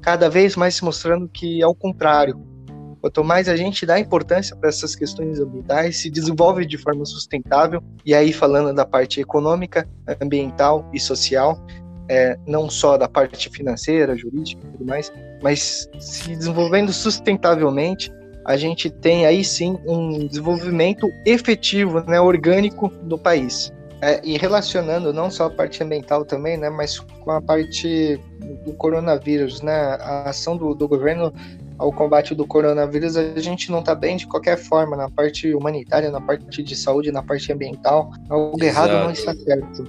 cada 0.00 0.28
vez 0.28 0.56
mais 0.56 0.74
se 0.76 0.84
mostrando 0.84 1.28
que 1.28 1.62
é 1.62 1.66
o 1.66 1.74
contrário. 1.74 2.40
Quanto 3.00 3.24
mais 3.24 3.48
a 3.48 3.56
gente 3.56 3.84
dá 3.84 3.98
importância 3.98 4.54
para 4.54 4.68
essas 4.68 4.94
questões 4.94 5.40
ambientais, 5.40 6.00
se 6.00 6.08
desenvolve 6.08 6.64
de 6.64 6.78
forma 6.78 7.04
sustentável, 7.04 7.82
e 8.06 8.14
aí 8.14 8.32
falando 8.32 8.72
da 8.72 8.86
parte 8.86 9.20
econômica, 9.20 9.88
ambiental 10.20 10.88
e 10.92 11.00
social, 11.00 11.58
é, 12.08 12.38
não 12.46 12.70
só 12.70 12.96
da 12.96 13.08
parte 13.08 13.50
financeira, 13.50 14.16
jurídica 14.16 14.64
e 14.64 14.70
tudo 14.70 14.84
mais, 14.84 15.12
mas 15.42 15.88
se 15.98 16.36
desenvolvendo 16.36 16.92
sustentavelmente, 16.92 18.12
a 18.44 18.56
gente 18.56 18.90
tem 18.90 19.26
aí 19.26 19.44
sim 19.44 19.78
um 19.86 20.26
desenvolvimento 20.26 21.08
efetivo, 21.26 22.00
né, 22.00 22.20
orgânico 22.20 22.88
do 22.88 23.18
país. 23.18 23.72
É, 24.00 24.20
e 24.24 24.36
relacionando 24.36 25.12
não 25.12 25.30
só 25.30 25.44
a 25.44 25.50
parte 25.50 25.82
ambiental 25.82 26.24
também, 26.24 26.56
né, 26.56 26.68
mas 26.68 26.98
com 26.98 27.30
a 27.30 27.40
parte 27.40 28.20
do 28.64 28.72
coronavírus, 28.72 29.62
né, 29.62 29.96
a 30.00 30.30
ação 30.30 30.56
do, 30.56 30.74
do 30.74 30.88
governo 30.88 31.32
ao 31.78 31.92
combate 31.92 32.34
do 32.34 32.46
coronavírus, 32.46 33.16
a 33.16 33.38
gente 33.40 33.70
não 33.70 33.80
está 33.80 33.94
bem 33.94 34.16
de 34.16 34.26
qualquer 34.26 34.56
forma, 34.56 34.96
na 34.96 35.08
parte 35.10 35.52
humanitária, 35.54 36.10
na 36.10 36.20
parte 36.20 36.62
de 36.62 36.76
saúde, 36.76 37.10
na 37.10 37.22
parte 37.22 37.52
ambiental. 37.52 38.12
Algo 38.28 38.56
Exato. 38.62 38.88
errado 38.88 39.04
não 39.04 39.10
está 39.10 39.34
certo. 39.34 39.84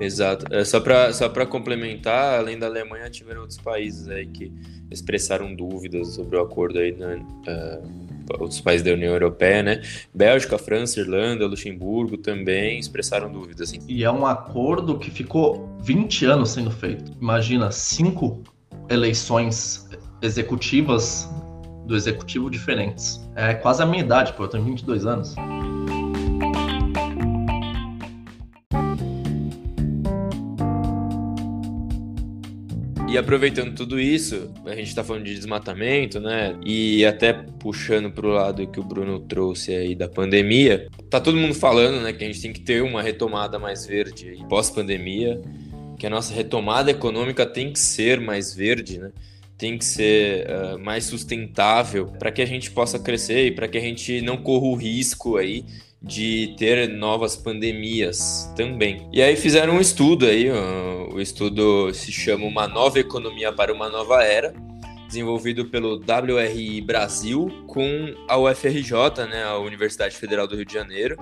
Exato. 0.00 0.46
É, 0.52 0.64
só 0.64 0.80
para 0.80 1.12
só 1.12 1.28
complementar, 1.46 2.38
além 2.38 2.58
da 2.58 2.66
Alemanha, 2.66 3.10
tiveram 3.10 3.42
outros 3.42 3.58
países 3.58 4.08
aí 4.08 4.26
que 4.26 4.52
expressaram 4.90 5.54
dúvidas 5.54 6.14
sobre 6.14 6.36
o 6.36 6.40
acordo 6.40 6.78
aí, 6.78 6.92
né, 6.92 7.22
uh, 7.48 8.10
outros 8.38 8.60
países 8.60 8.84
da 8.84 8.92
União 8.92 9.12
Europeia, 9.12 9.62
né? 9.62 9.82
Bélgica, 10.14 10.56
França, 10.58 11.00
Irlanda, 11.00 11.46
Luxemburgo 11.46 12.16
também 12.16 12.78
expressaram 12.78 13.30
dúvidas. 13.30 13.70
Assim. 13.70 13.80
E 13.88 14.04
é 14.04 14.10
um 14.10 14.26
acordo 14.26 14.98
que 14.98 15.10
ficou 15.10 15.68
20 15.82 16.26
anos 16.26 16.50
sendo 16.50 16.70
feito. 16.70 17.12
Imagina, 17.20 17.70
cinco 17.70 18.42
eleições 18.88 19.88
executivas 20.22 21.28
do 21.86 21.96
executivo 21.96 22.50
diferentes. 22.50 23.20
É 23.34 23.54
quase 23.54 23.82
a 23.82 23.86
minha 23.86 24.02
idade, 24.02 24.32
pô, 24.34 24.44
eu 24.44 24.48
tenho 24.48 24.64
22 24.64 25.06
anos. 25.06 25.34
E 33.10 33.18
aproveitando 33.18 33.74
tudo 33.74 33.98
isso, 33.98 34.54
a 34.64 34.76
gente 34.76 34.86
está 34.86 35.02
falando 35.02 35.24
de 35.24 35.34
desmatamento, 35.34 36.20
né? 36.20 36.56
E 36.64 37.04
até 37.04 37.32
puxando 37.32 38.08
para 38.08 38.24
o 38.24 38.30
lado 38.30 38.64
que 38.68 38.78
o 38.78 38.84
Bruno 38.84 39.18
trouxe 39.18 39.74
aí 39.74 39.96
da 39.96 40.08
pandemia, 40.08 40.86
tá 41.10 41.18
todo 41.20 41.36
mundo 41.36 41.52
falando, 41.52 42.00
né, 42.02 42.12
que 42.12 42.22
a 42.22 42.26
gente 42.28 42.40
tem 42.40 42.52
que 42.52 42.60
ter 42.60 42.84
uma 42.84 43.02
retomada 43.02 43.58
mais 43.58 43.84
verde 43.84 44.38
pós-pandemia, 44.48 45.42
que 45.98 46.06
a 46.06 46.10
nossa 46.10 46.32
retomada 46.32 46.92
econômica 46.92 47.44
tem 47.44 47.72
que 47.72 47.80
ser 47.80 48.20
mais 48.20 48.54
verde, 48.54 49.00
né? 49.00 49.10
Tem 49.58 49.76
que 49.76 49.84
ser 49.84 50.46
uh, 50.46 50.78
mais 50.78 51.02
sustentável 51.02 52.06
para 52.16 52.30
que 52.30 52.40
a 52.40 52.46
gente 52.46 52.70
possa 52.70 52.96
crescer 52.96 53.44
e 53.44 53.50
para 53.50 53.66
que 53.66 53.76
a 53.76 53.80
gente 53.80 54.22
não 54.22 54.36
corra 54.36 54.66
o 54.66 54.76
risco 54.76 55.36
aí 55.36 55.64
de 56.02 56.54
ter 56.56 56.88
novas 56.88 57.36
pandemias 57.36 58.50
também. 58.56 59.08
E 59.12 59.20
aí 59.20 59.36
fizeram 59.36 59.74
um 59.74 59.80
estudo 59.80 60.26
aí, 60.26 60.50
o 60.50 61.20
estudo 61.20 61.92
se 61.92 62.10
chama 62.10 62.46
Uma 62.46 62.66
Nova 62.66 62.98
Economia 62.98 63.52
para 63.52 63.72
uma 63.72 63.88
Nova 63.88 64.22
Era, 64.22 64.54
desenvolvido 65.06 65.66
pelo 65.66 66.00
WRI 66.00 66.80
Brasil 66.80 67.50
com 67.66 68.14
a 68.28 68.38
UFRJ, 68.38 69.26
né, 69.28 69.44
a 69.44 69.58
Universidade 69.58 70.16
Federal 70.16 70.46
do 70.46 70.56
Rio 70.56 70.64
de 70.64 70.72
Janeiro, 70.72 71.16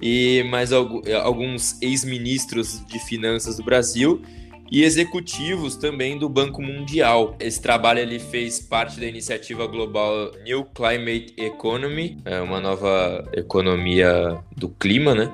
e 0.00 0.42
mais 0.44 0.72
alguns 0.72 1.80
ex-ministros 1.82 2.82
de 2.86 2.98
finanças 3.00 3.58
do 3.58 3.64
Brasil 3.64 4.22
e 4.70 4.84
executivos 4.84 5.76
também 5.76 6.18
do 6.18 6.28
Banco 6.28 6.62
Mundial. 6.62 7.36
Esse 7.40 7.60
trabalho 7.60 7.98
ele 7.98 8.18
fez 8.18 8.60
parte 8.60 9.00
da 9.00 9.06
iniciativa 9.06 9.66
global 9.66 10.30
New 10.44 10.64
Climate 10.66 11.34
Economy, 11.36 12.18
é 12.24 12.40
uma 12.40 12.60
nova 12.60 13.28
economia 13.32 14.38
do 14.56 14.68
clima, 14.68 15.14
né? 15.14 15.32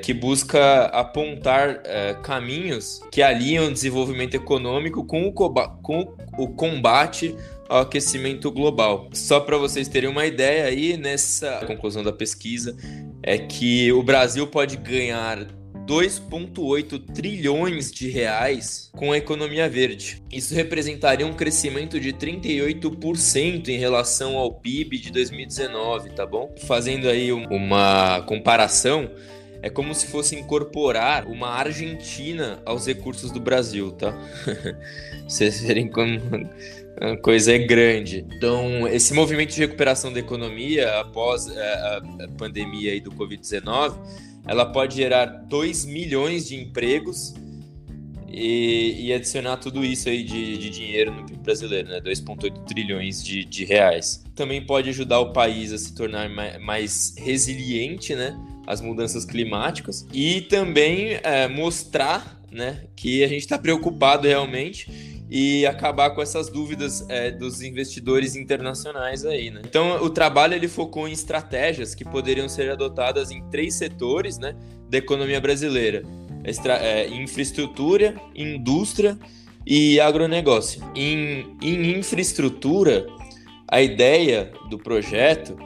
que 0.00 0.12
busca 0.12 0.86
apontar 0.86 1.80
é, 1.84 2.14
caminhos 2.22 3.00
que 3.12 3.22
alinham 3.22 3.68
o 3.68 3.72
desenvolvimento 3.72 4.34
econômico 4.34 5.04
com 5.04 5.28
o, 5.28 5.32
com 5.32 6.14
o 6.36 6.48
combate 6.48 7.36
ao 7.68 7.82
aquecimento 7.82 8.50
global. 8.50 9.08
Só 9.12 9.38
para 9.40 9.56
vocês 9.56 9.88
terem 9.88 10.10
uma 10.10 10.26
ideia 10.26 10.64
aí, 10.64 10.96
nessa 10.96 11.64
conclusão 11.66 12.02
da 12.02 12.12
pesquisa, 12.12 12.76
é 13.22 13.38
que 13.38 13.92
o 13.92 14.02
Brasil 14.02 14.46
pode 14.46 14.76
ganhar 14.76 15.46
2,8 15.92 17.12
trilhões 17.12 17.92
de 17.92 18.08
reais 18.08 18.90
com 18.92 19.12
a 19.12 19.18
economia 19.18 19.68
verde. 19.68 20.22
Isso 20.32 20.54
representaria 20.54 21.26
um 21.26 21.34
crescimento 21.34 22.00
de 22.00 22.14
38% 22.14 23.68
em 23.68 23.76
relação 23.76 24.38
ao 24.38 24.54
PIB 24.54 24.96
de 24.96 25.12
2019, 25.12 26.08
tá 26.14 26.24
bom? 26.24 26.54
Fazendo 26.66 27.10
aí 27.10 27.30
uma 27.30 28.22
comparação, 28.22 29.10
é 29.60 29.68
como 29.68 29.94
se 29.94 30.06
fosse 30.06 30.34
incorporar 30.34 31.26
uma 31.26 31.50
Argentina 31.50 32.62
aos 32.64 32.86
recursos 32.86 33.30
do 33.30 33.38
Brasil, 33.38 33.92
tá? 33.92 34.18
Vocês 35.28 35.60
verem 35.60 35.88
como 35.88 36.18
a 37.02 37.18
coisa 37.18 37.52
é 37.52 37.58
grande. 37.58 38.24
Então, 38.34 38.88
esse 38.88 39.12
movimento 39.12 39.52
de 39.52 39.60
recuperação 39.60 40.10
da 40.10 40.20
economia 40.20 41.00
após 41.00 41.48
é, 41.48 41.60
a, 41.60 42.28
pandemia 42.38 42.92
aí 42.92 43.00
do 43.00 43.10
Covid-19, 43.10 44.31
ela 44.46 44.66
pode 44.66 44.96
gerar 44.96 45.26
2 45.26 45.84
milhões 45.84 46.48
de 46.48 46.56
empregos 46.56 47.34
e, 48.28 49.08
e, 49.08 49.12
adicionar 49.12 49.58
tudo 49.58 49.84
isso 49.84 50.08
aí 50.08 50.24
de, 50.24 50.56
de 50.56 50.70
dinheiro 50.70 51.12
no 51.12 51.26
PIB 51.26 51.42
brasileiro, 51.42 51.88
né? 51.88 52.00
2,8 52.00 52.64
trilhões 52.64 53.22
de, 53.22 53.44
de 53.44 53.64
reais. 53.64 54.24
Também 54.34 54.64
pode 54.64 54.88
ajudar 54.88 55.20
o 55.20 55.34
país 55.34 55.70
a 55.70 55.76
se 55.76 55.94
tornar 55.94 56.30
mais, 56.58 57.14
resiliente, 57.18 58.14
né? 58.14 58.34
Às 58.66 58.80
mudanças 58.80 59.26
climáticas 59.26 60.06
e 60.14 60.40
também 60.42 61.18
é, 61.22 61.46
mostrar, 61.46 62.40
né? 62.50 62.84
Que 62.96 63.22
a 63.22 63.28
gente 63.28 63.42
está 63.42 63.58
preocupado 63.58 64.26
realmente 64.26 64.90
e 65.34 65.64
acabar 65.64 66.10
com 66.10 66.20
essas 66.20 66.50
dúvidas 66.50 67.06
é, 67.08 67.30
dos 67.30 67.62
investidores 67.62 68.36
internacionais 68.36 69.24
aí, 69.24 69.50
né? 69.50 69.62
Então, 69.64 70.02
o 70.02 70.10
trabalho 70.10 70.52
ele 70.52 70.68
focou 70.68 71.08
em 71.08 71.12
estratégias 71.12 71.94
que 71.94 72.04
poderiam 72.04 72.50
ser 72.50 72.70
adotadas 72.70 73.30
em 73.30 73.42
três 73.48 73.72
setores, 73.72 74.36
né, 74.36 74.54
da 74.90 74.98
economia 74.98 75.40
brasileira: 75.40 76.02
extra, 76.44 76.74
é, 76.74 77.08
infraestrutura, 77.08 78.14
indústria 78.36 79.18
e 79.66 79.98
agronegócio. 79.98 80.82
Em, 80.94 81.56
em 81.62 81.98
infraestrutura, 81.98 83.06
a 83.66 83.80
ideia 83.80 84.52
do 84.68 84.76
projeto 84.76 85.56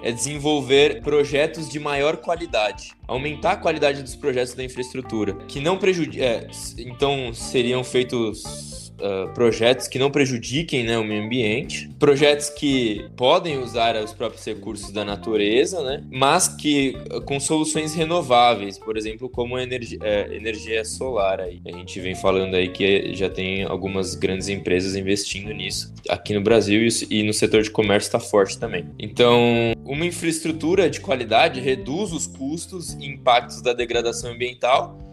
é 0.00 0.12
desenvolver 0.12 1.02
projetos 1.02 1.68
de 1.68 1.80
maior 1.80 2.18
qualidade, 2.18 2.92
aumentar 3.08 3.50
a 3.50 3.56
qualidade 3.56 4.00
dos 4.00 4.14
projetos 4.14 4.54
da 4.54 4.62
infraestrutura, 4.62 5.34
que 5.48 5.58
não 5.58 5.76
prejudiquem. 5.76 6.24
É, 6.24 6.46
então 6.78 7.34
seriam 7.34 7.82
feitos 7.82 8.77
uh, 9.00 9.32
projetos 9.34 9.88
que 9.88 9.98
não 9.98 10.10
prejudiquem 10.10 10.84
né, 10.84 10.98
o 10.98 11.04
meio 11.04 11.24
ambiente, 11.24 11.90
projetos 11.98 12.50
que 12.50 13.06
podem 13.16 13.58
usar 13.58 13.96
os 13.96 14.12
próprios 14.12 14.44
recursos 14.44 14.90
da 14.90 15.04
natureza, 15.04 15.82
né, 15.82 16.04
mas 16.10 16.48
que 16.48 16.96
uh, 17.12 17.20
com 17.22 17.38
soluções 17.40 17.94
renováveis, 17.94 18.78
por 18.78 18.96
exemplo, 18.96 19.28
como 19.28 19.56
a 19.56 19.62
energia, 19.62 19.98
uh, 19.98 20.32
energia 20.32 20.84
solar. 20.84 21.40
Aí. 21.40 21.60
A 21.66 21.72
gente 21.72 22.00
vem 22.00 22.14
falando 22.14 22.54
aí 22.54 22.68
que 22.68 23.14
já 23.14 23.28
tem 23.28 23.64
algumas 23.64 24.14
grandes 24.14 24.48
empresas 24.48 24.96
investindo 24.96 25.52
nisso 25.52 25.92
aqui 26.08 26.34
no 26.34 26.40
Brasil 26.40 26.88
e 27.10 27.22
no 27.22 27.32
setor 27.32 27.62
de 27.62 27.70
comércio 27.70 28.08
está 28.08 28.20
forte 28.20 28.58
também. 28.58 28.86
Então, 28.98 29.72
uma 29.84 30.06
infraestrutura 30.06 30.88
de 30.88 31.00
qualidade 31.00 31.60
reduz 31.60 32.12
os 32.12 32.26
custos 32.26 32.94
e 32.94 33.06
impactos 33.06 33.60
da 33.60 33.72
degradação 33.72 34.32
ambiental 34.32 35.07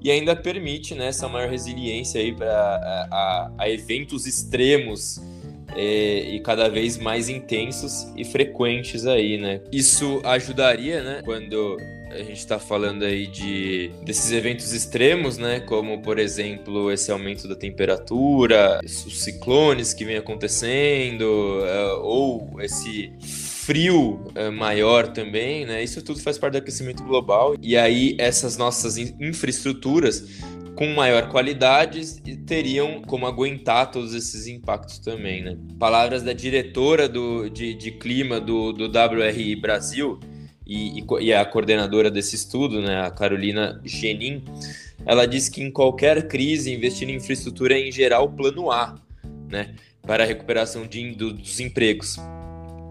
e 0.00 0.10
ainda 0.10 0.34
permite 0.34 0.94
né, 0.94 1.08
essa 1.08 1.28
maior 1.28 1.50
resiliência 1.50 2.20
aí 2.20 2.34
para 2.34 2.50
a, 2.50 3.08
a, 3.10 3.50
a, 3.58 3.70
eventos 3.70 4.26
extremos 4.26 5.20
é, 5.76 6.20
e 6.34 6.40
cada 6.40 6.68
vez 6.68 6.98
mais 6.98 7.28
intensos 7.28 8.06
e 8.16 8.24
frequentes 8.24 9.06
aí, 9.06 9.38
né? 9.38 9.60
Isso 9.70 10.20
ajudaria, 10.24 11.02
né, 11.02 11.22
quando 11.24 11.76
a 12.10 12.18
gente 12.18 12.38
está 12.38 12.58
falando 12.58 13.04
aí 13.04 13.26
de 13.26 13.90
desses 14.02 14.32
eventos 14.32 14.72
extremos, 14.72 15.38
né? 15.38 15.60
Como 15.60 16.02
por 16.02 16.18
exemplo 16.18 16.90
esse 16.90 17.12
aumento 17.12 17.46
da 17.46 17.54
temperatura, 17.54 18.80
os 18.84 19.22
ciclones 19.22 19.94
que 19.94 20.04
vem 20.04 20.16
acontecendo, 20.16 21.64
é, 21.64 21.92
ou 21.94 22.60
esse 22.60 23.12
frio 23.64 24.24
é, 24.34 24.50
maior 24.50 25.08
também, 25.08 25.66
né? 25.66 25.82
Isso 25.82 26.02
tudo 26.02 26.20
faz 26.20 26.38
parte 26.38 26.52
do 26.52 26.58
aquecimento 26.58 27.02
global. 27.04 27.54
E 27.60 27.76
aí 27.76 28.16
essas 28.18 28.56
nossas 28.56 28.96
infraestruturas 28.96 30.40
com 30.74 30.86
maior 30.94 31.28
qualidade 31.28 32.20
teriam 32.46 33.02
como 33.02 33.26
aguentar 33.26 33.90
todos 33.90 34.14
esses 34.14 34.46
impactos 34.46 34.98
também, 34.98 35.42
né? 35.42 35.58
Palavras 35.78 36.22
da 36.22 36.32
diretora 36.32 37.08
do, 37.08 37.50
de, 37.50 37.74
de 37.74 37.90
clima 37.92 38.40
do, 38.40 38.72
do 38.72 38.86
WRI 38.86 39.56
Brasil 39.56 40.18
e, 40.66 41.00
e, 41.00 41.04
e 41.20 41.34
a 41.34 41.44
coordenadora 41.44 42.10
desse 42.10 42.36
estudo, 42.36 42.80
né, 42.80 43.02
a 43.02 43.10
Carolina 43.10 43.80
Genin, 43.84 44.44
ela 45.04 45.26
disse 45.26 45.50
que 45.50 45.60
em 45.60 45.70
qualquer 45.70 46.28
crise 46.28 46.72
investir 46.72 47.08
em 47.10 47.16
infraestrutura 47.16 47.74
é 47.74 47.88
em 47.88 47.92
geral 47.92 48.24
o 48.24 48.30
plano 48.30 48.70
A, 48.70 48.94
né, 49.50 49.74
para 50.02 50.22
a 50.22 50.26
recuperação 50.26 50.86
de, 50.86 51.12
dos 51.12 51.60
empregos. 51.60 52.16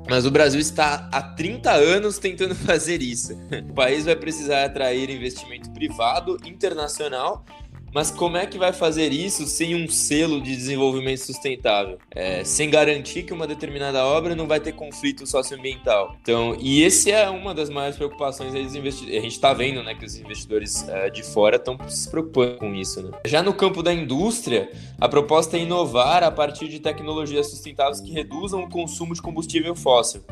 Mas 0.09 0.25
o 0.25 0.31
Brasil 0.31 0.59
está 0.59 1.07
há 1.11 1.21
30 1.21 1.71
anos 1.71 2.17
tentando 2.17 2.55
fazer 2.65 3.01
isso. 3.01 3.37
O 3.69 3.73
país 3.73 4.05
vai 4.05 4.15
precisar 4.15 4.65
atrair 4.65 5.09
investimento 5.09 5.69
privado 5.71 6.37
internacional 6.43 7.45
mas 7.93 8.11
como 8.11 8.37
é 8.37 8.45
que 8.45 8.57
vai 8.57 8.73
fazer 8.73 9.11
isso 9.11 9.45
sem 9.45 9.75
um 9.75 9.87
selo 9.87 10.41
de 10.41 10.55
desenvolvimento 10.55 11.19
sustentável? 11.19 11.97
É, 12.11 12.43
sem 12.43 12.69
garantir 12.69 13.23
que 13.23 13.33
uma 13.33 13.47
determinada 13.47 14.05
obra 14.05 14.35
não 14.35 14.47
vai 14.47 14.59
ter 14.59 14.73
conflito 14.73 15.25
socioambiental. 15.25 16.15
Então, 16.21 16.55
e 16.59 16.83
esse 16.83 17.11
é 17.11 17.29
uma 17.29 17.53
das 17.53 17.69
maiores 17.69 17.97
preocupações 17.97 18.53
dos 18.53 18.75
investidores. 18.75 19.17
A 19.17 19.21
gente 19.21 19.33
está 19.33 19.53
vendo 19.53 19.83
né, 19.83 19.95
que 19.95 20.05
os 20.05 20.17
investidores 20.17 20.87
é, 20.87 21.09
de 21.09 21.23
fora 21.23 21.55
estão 21.55 21.77
se 21.87 22.09
preocupando 22.09 22.57
com 22.57 22.73
isso. 22.73 23.01
Né? 23.01 23.11
Já 23.25 23.41
no 23.41 23.53
campo 23.53 23.81
da 23.81 23.93
indústria, 23.93 24.69
a 24.99 25.07
proposta 25.07 25.57
é 25.57 25.61
inovar 25.61 26.23
a 26.23 26.31
partir 26.31 26.67
de 26.67 26.79
tecnologias 26.79 27.49
sustentáveis 27.49 28.01
que 28.01 28.11
reduzam 28.11 28.63
o 28.63 28.69
consumo 28.69 29.13
de 29.13 29.21
combustível 29.21 29.75
fóssil 29.75 30.23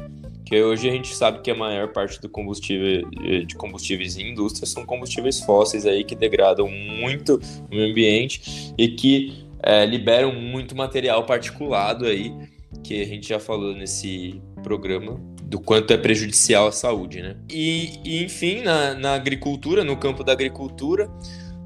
que 0.48 0.61
hoje 0.61 0.88
a 0.88 0.91
gente 0.94 1.14
sabe 1.14 1.41
que 1.41 1.52
a 1.52 1.56
maior 1.56 1.90
parte 1.90 2.22
do 2.22 2.30
combustível 2.30 3.10
de 3.45 3.53
combustíveis 3.56 4.15
em 4.15 4.32
indústria 4.32 4.65
são 4.65 4.86
combustíveis 4.86 5.41
fósseis 5.41 5.86
aí 5.86 6.06
que 6.06 6.15
degradam 6.15 6.69
muito 6.69 7.36
o 7.69 7.76
meio 7.76 7.91
ambiente 7.91 8.74
e 8.78 8.88
que 8.88 9.45
é, 9.61 9.86
liberam 9.86 10.34
muito 10.34 10.74
material 10.74 11.26
particulado 11.26 12.06
aí 12.06 12.34
que 12.82 13.02
a 13.02 13.06
gente 13.06 13.28
já 13.28 13.41
falou 13.41 13.76
nesse 13.76 14.41
programa 14.64 15.19
do 15.44 15.60
quanto 15.60 15.91
é 15.91 15.98
prejudicial 15.98 16.68
à 16.68 16.72
saúde, 16.72 17.22
né? 17.22 17.36
E, 17.52 17.99
e 18.06 18.24
enfim, 18.24 18.61
na, 18.61 18.94
na 18.94 19.15
agricultura, 19.15 19.84
no 19.84 19.98
campo 19.98 20.24
da 20.24 20.32
agricultura, 20.32 21.10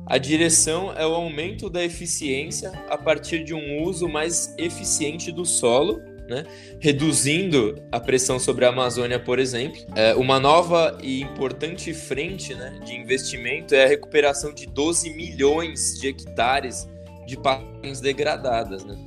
a 0.08 0.18
direção 0.18 0.92
é 0.98 1.06
o 1.06 1.14
aumento 1.14 1.70
da 1.70 1.84
eficiência 1.84 2.72
a 2.90 2.98
partir 2.98 3.44
de 3.44 3.54
um 3.54 3.84
uso 3.84 4.10
mais 4.10 4.56
eficiente 4.58 5.32
do 5.32 5.46
solo 5.46 6.02
né? 6.32 6.46
reduzindo 6.80 7.76
a 7.92 8.00
pressão 8.00 8.40
sobre 8.40 8.66
a 8.66 8.70
Amazônia, 8.70 9.20
por 9.20 9.38
exemplo. 9.38 9.80
É, 9.96 10.16
uma 10.16 10.40
nova 10.40 10.98
e 11.04 11.22
importante 11.22 11.94
frente 11.94 12.56
né, 12.56 12.80
de 12.86 12.96
investimento 12.96 13.76
é 13.76 13.84
a 13.84 13.88
recuperação 13.88 14.54
de 14.54 14.66
12 14.66 15.10
milhões 15.12 16.00
de 16.00 16.08
hectares 16.08 16.88
de 17.28 17.36
pastagens 17.36 18.00
degradadas. 18.00 18.86
Né? 18.86 18.98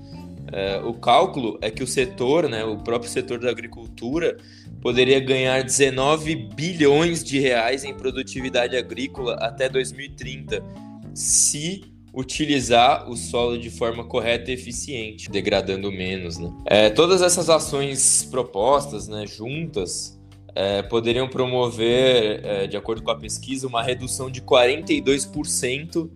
É, 0.52 0.78
o 0.84 0.92
cálculo 0.92 1.58
é 1.62 1.70
que 1.70 1.82
o 1.82 1.86
setor, 1.86 2.48
né, 2.48 2.62
o 2.62 2.76
próprio 2.76 3.10
setor 3.10 3.38
da 3.38 3.50
agricultura, 3.50 4.36
poderia 4.82 5.18
ganhar 5.18 5.64
19 5.64 6.36
bilhões 6.54 7.24
de 7.24 7.40
reais 7.40 7.84
em 7.84 7.94
produtividade 7.94 8.76
agrícola 8.76 9.34
até 9.36 9.66
2030, 9.66 10.62
se 11.14 11.93
utilizar 12.14 13.10
o 13.10 13.16
solo 13.16 13.58
de 13.58 13.70
forma 13.70 14.04
correta 14.04 14.50
e 14.50 14.54
eficiente, 14.54 15.28
degradando 15.28 15.90
menos. 15.90 16.38
Né? 16.38 16.52
É, 16.66 16.90
todas 16.90 17.20
essas 17.22 17.50
ações 17.50 18.24
propostas, 18.30 19.08
né, 19.08 19.26
juntas, 19.26 20.20
é, 20.54 20.82
poderiam 20.82 21.28
promover, 21.28 22.40
é, 22.44 22.66
de 22.66 22.76
acordo 22.76 23.02
com 23.02 23.10
a 23.10 23.16
pesquisa, 23.16 23.66
uma 23.66 23.82
redução 23.82 24.30
de 24.30 24.40
42% 24.40 26.08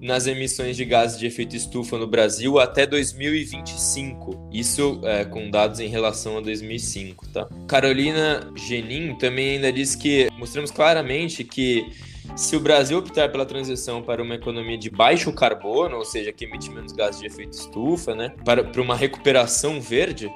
nas 0.00 0.26
emissões 0.26 0.76
de 0.76 0.84
gases 0.84 1.16
de 1.16 1.26
efeito 1.26 1.54
estufa 1.54 1.96
no 1.96 2.08
Brasil 2.08 2.58
até 2.58 2.84
2025. 2.86 4.48
Isso 4.52 5.00
é, 5.04 5.24
com 5.24 5.48
dados 5.48 5.78
em 5.78 5.86
relação 5.86 6.38
a 6.38 6.40
2005, 6.40 7.28
tá? 7.28 7.48
Carolina 7.68 8.50
Genin 8.56 9.14
também 9.16 9.56
ainda 9.56 9.72
diz 9.72 9.94
que 9.94 10.28
mostramos 10.36 10.72
claramente 10.72 11.44
que 11.44 11.86
se 12.34 12.56
o 12.56 12.60
Brasil 12.60 12.98
optar 12.98 13.30
pela 13.30 13.44
transição 13.44 14.02
para 14.02 14.22
uma 14.22 14.34
economia 14.34 14.78
de 14.78 14.90
baixo 14.90 15.32
carbono, 15.32 15.96
ou 15.96 16.04
seja, 16.04 16.32
que 16.32 16.44
emite 16.44 16.70
menos 16.70 16.92
gases 16.92 17.20
de 17.20 17.26
efeito 17.26 17.52
estufa, 17.52 18.14
né, 18.14 18.34
para, 18.44 18.64
para 18.64 18.80
uma 18.80 18.96
recuperação 18.96 19.80
verde, 19.80 20.32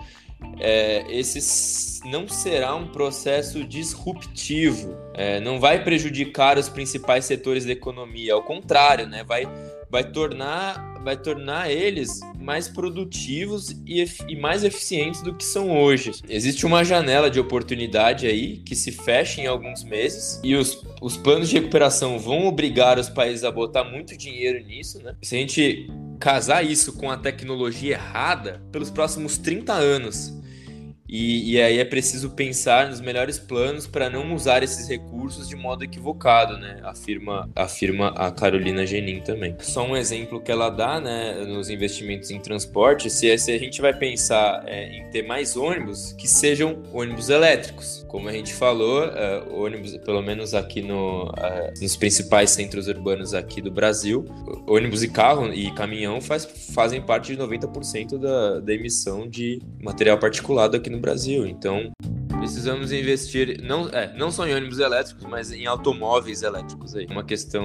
é, 0.60 1.04
esse 1.08 2.06
não 2.06 2.28
será 2.28 2.74
um 2.74 2.86
processo 2.88 3.64
disruptivo, 3.64 4.96
é, 5.14 5.40
não 5.40 5.58
vai 5.58 5.82
prejudicar 5.82 6.58
os 6.58 6.68
principais 6.68 7.24
setores 7.24 7.64
da 7.64 7.72
economia, 7.72 8.34
ao 8.34 8.42
contrário, 8.42 9.06
né, 9.06 9.24
vai, 9.24 9.48
vai, 9.90 10.04
tornar, 10.04 11.00
vai 11.02 11.16
tornar 11.16 11.70
eles 11.70 12.20
mais 12.38 12.68
produtivos 12.68 13.70
e, 13.86 14.04
e 14.28 14.36
mais 14.36 14.64
eficientes 14.64 15.22
do 15.22 15.34
que 15.34 15.44
são 15.44 15.76
hoje. 15.76 16.12
Existe 16.28 16.64
uma 16.66 16.84
janela 16.84 17.30
de 17.30 17.40
oportunidade 17.40 18.26
aí 18.26 18.58
que 18.58 18.74
se 18.74 18.92
fecha 18.92 19.40
em 19.40 19.46
alguns 19.46 19.84
meses 19.84 20.40
e 20.42 20.54
os, 20.54 20.82
os 21.00 21.16
planos 21.16 21.48
de 21.48 21.56
recuperação 21.56 22.18
vão 22.18 22.46
obrigar 22.46 22.98
os 22.98 23.08
países 23.08 23.44
a 23.44 23.50
botar 23.50 23.84
muito 23.84 24.16
dinheiro 24.16 24.64
nisso, 24.64 25.02
né? 25.02 25.14
Se 25.22 25.36
a 25.36 25.38
gente 25.38 25.88
casar 26.18 26.64
isso 26.64 26.94
com 26.94 27.10
a 27.10 27.16
tecnologia 27.16 27.94
errada, 27.94 28.62
pelos 28.72 28.90
próximos 28.90 29.38
30 29.38 29.72
anos, 29.72 30.35
E, 31.08 31.52
e, 31.52 31.60
aí 31.60 31.78
é 31.78 31.84
preciso 31.84 32.30
pensar 32.30 32.88
nos 32.88 33.00
melhores 33.00 33.38
planos 33.38 33.86
para 33.86 34.10
não 34.10 34.34
usar 34.34 34.62
esses 34.62 34.88
recursos 34.88 35.48
de 35.48 35.54
modo 35.54 35.84
equivocado, 35.84 36.58
né? 36.58 36.80
Afirma, 36.82 37.48
afirma 37.54 38.08
a 38.08 38.30
Carolina 38.30 38.84
Genin 38.84 39.20
também. 39.20 39.56
Só 39.60 39.86
um 39.86 39.96
exemplo 39.96 40.40
que 40.40 40.50
ela 40.50 40.68
dá, 40.68 41.00
né, 41.00 41.44
nos 41.44 41.70
investimentos 41.70 42.30
em 42.30 42.40
transporte, 42.40 43.08
se, 43.08 43.36
se 43.38 43.52
a 43.52 43.58
gente 43.58 43.80
vai 43.80 43.92
pensar 43.92 44.64
é, 44.66 44.98
em 44.98 45.10
ter 45.10 45.22
mais 45.22 45.56
ônibus, 45.56 46.12
que 46.18 46.26
sejam 46.26 46.82
ônibus 46.92 47.28
elétricos. 47.28 48.04
Como 48.08 48.28
a 48.28 48.32
gente 48.32 48.52
falou, 48.54 49.04
é, 49.04 49.42
ônibus, 49.50 49.96
pelo 49.98 50.22
menos 50.22 50.54
aqui 50.54 50.82
no, 50.82 51.32
é, 51.36 51.72
nos 51.80 51.96
principais 51.96 52.50
centros 52.50 52.88
urbanos 52.88 53.34
aqui 53.34 53.60
do 53.60 53.70
Brasil, 53.70 54.24
ônibus 54.66 55.02
e 55.02 55.08
carro 55.08 55.52
e 55.52 55.70
caminhão 55.72 56.20
faz, 56.20 56.44
fazem 56.74 57.00
parte 57.00 57.34
de 57.34 57.42
90% 57.42 58.18
da, 58.18 58.60
da 58.60 58.72
emissão 58.72 59.28
de 59.28 59.60
material 59.80 60.18
particulado 60.18 60.76
aqui 60.76 60.90
no 60.90 60.95
no 60.96 61.00
Brasil. 61.00 61.46
Então, 61.46 61.92
precisamos 62.38 62.92
investir 62.92 63.60
não, 63.62 63.88
é, 63.88 64.12
não 64.16 64.30
só 64.30 64.46
em 64.46 64.54
ônibus 64.54 64.78
elétricos, 64.78 65.24
mas 65.24 65.52
em 65.52 65.66
automóveis 65.66 66.42
elétricos 66.42 66.94
aí. 66.94 67.06
Uma 67.10 67.24
questão 67.24 67.64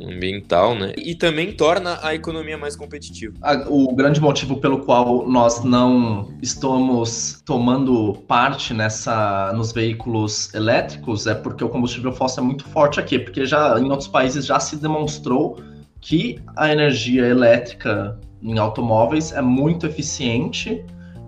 ambiental, 0.00 0.74
né? 0.74 0.92
E 0.96 1.14
também 1.14 1.52
torna 1.52 1.98
a 2.02 2.14
economia 2.14 2.58
mais 2.58 2.76
competitiva. 2.76 3.34
O 3.68 3.94
grande 3.94 4.20
motivo 4.20 4.58
pelo 4.60 4.80
qual 4.80 5.28
nós 5.28 5.64
não 5.64 6.30
estamos 6.42 7.42
tomando 7.44 8.14
parte 8.28 8.74
nessa 8.74 9.52
nos 9.54 9.72
veículos 9.72 10.52
elétricos 10.54 11.26
é 11.26 11.34
porque 11.34 11.64
o 11.64 11.68
combustível 11.68 12.12
fóssil 12.12 12.42
é 12.42 12.46
muito 12.46 12.64
forte 12.64 13.00
aqui, 13.00 13.18
porque 13.18 13.46
já 13.46 13.78
em 13.78 13.90
outros 13.90 14.08
países 14.08 14.46
já 14.46 14.60
se 14.60 14.76
demonstrou 14.76 15.58
que 16.00 16.38
a 16.56 16.70
energia 16.70 17.26
elétrica 17.26 18.18
em 18.42 18.58
automóveis 18.58 19.32
é 19.32 19.40
muito 19.40 19.86
eficiente 19.86 20.84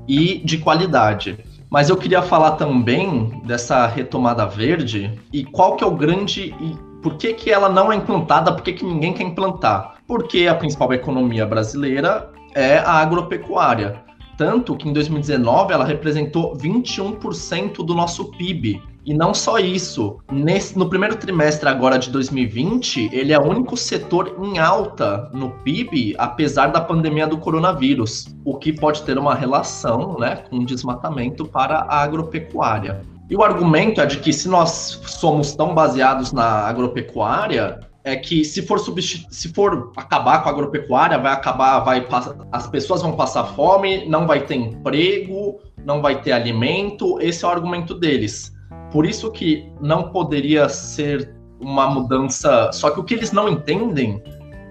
e 0.09 0.39
de 0.39 0.59
qualidade. 0.59 1.39
Mas 1.70 1.90
eu 1.90 1.97
queria 1.97 2.22
falar 2.22 2.52
também 2.52 3.43
dessa 3.44 3.86
retomada 3.86 4.47
verde 4.47 5.20
e 5.32 5.44
qual 5.44 5.76
que 5.76 5.85
é 5.85 5.86
o 5.86 5.94
grande 5.94 6.55
por 7.02 7.16
que, 7.16 7.32
que 7.35 7.51
ela 7.51 7.68
não 7.68 7.93
é 7.93 7.97
implantada, 7.97 8.52
por 8.52 8.62
que, 8.62 8.72
que 8.72 8.85
ninguém 8.85 9.12
quer 9.12 9.22
implantar? 9.22 9.98
Porque 10.06 10.47
a 10.48 10.55
principal 10.55 10.93
economia 10.93 11.47
brasileira 11.47 12.30
é 12.55 12.78
a 12.78 12.94
agropecuária. 12.94 14.02
Tanto 14.36 14.76
que 14.76 14.89
em 14.89 14.93
2019 14.93 15.72
ela 15.72 15.85
representou 15.85 16.56
21% 16.56 17.85
do 17.85 17.94
nosso 17.94 18.30
PIB. 18.32 18.82
E 19.04 19.14
não 19.14 19.32
só 19.32 19.58
isso, 19.58 20.18
nesse, 20.30 20.78
no 20.78 20.88
primeiro 20.88 21.16
trimestre 21.16 21.68
agora 21.68 21.98
de 21.98 22.10
2020, 22.10 23.08
ele 23.12 23.32
é 23.32 23.38
o 23.38 23.48
único 23.48 23.76
setor 23.76 24.36
em 24.42 24.58
alta 24.58 25.30
no 25.32 25.50
PIB, 25.50 26.14
apesar 26.18 26.66
da 26.66 26.80
pandemia 26.80 27.26
do 27.26 27.38
coronavírus, 27.38 28.26
o 28.44 28.56
que 28.56 28.72
pode 28.72 29.02
ter 29.02 29.16
uma 29.16 29.34
relação 29.34 30.18
né, 30.18 30.44
com 30.50 30.64
desmatamento 30.64 31.46
para 31.46 31.78
a 31.88 32.02
agropecuária. 32.02 33.00
E 33.30 33.36
o 33.36 33.42
argumento 33.42 34.00
é 34.00 34.06
de 34.06 34.18
que 34.18 34.32
se 34.32 34.48
nós 34.48 35.00
somos 35.06 35.54
tão 35.54 35.74
baseados 35.74 36.32
na 36.32 36.44
agropecuária, 36.44 37.80
é 38.02 38.16
que 38.16 38.44
se 38.44 38.62
for 38.62 38.78
se 38.78 39.48
for 39.52 39.92
acabar 39.96 40.42
com 40.42 40.48
a 40.48 40.52
agropecuária, 40.52 41.18
vai 41.18 41.32
acabar, 41.32 41.80
vai 41.80 42.06
as 42.50 42.66
pessoas 42.66 43.02
vão 43.02 43.12
passar 43.12 43.44
fome, 43.54 44.08
não 44.08 44.26
vai 44.26 44.40
ter 44.40 44.54
emprego, 44.54 45.60
não 45.84 46.00
vai 46.00 46.22
ter 46.22 46.32
alimento. 46.32 47.20
Esse 47.20 47.44
é 47.44 47.48
o 47.48 47.50
argumento 47.50 47.94
deles. 47.94 48.56
Por 48.90 49.05
isso 49.05 49.31
que 49.31 49.70
não 49.81 50.10
poderia 50.10 50.69
ser 50.69 51.35
uma 51.60 51.89
mudança. 51.89 52.70
Só 52.73 52.90
que 52.90 53.01
o 53.01 53.05
que 53.05 53.15
eles 53.15 53.32
não 53.32 53.48
entendem 53.48 54.23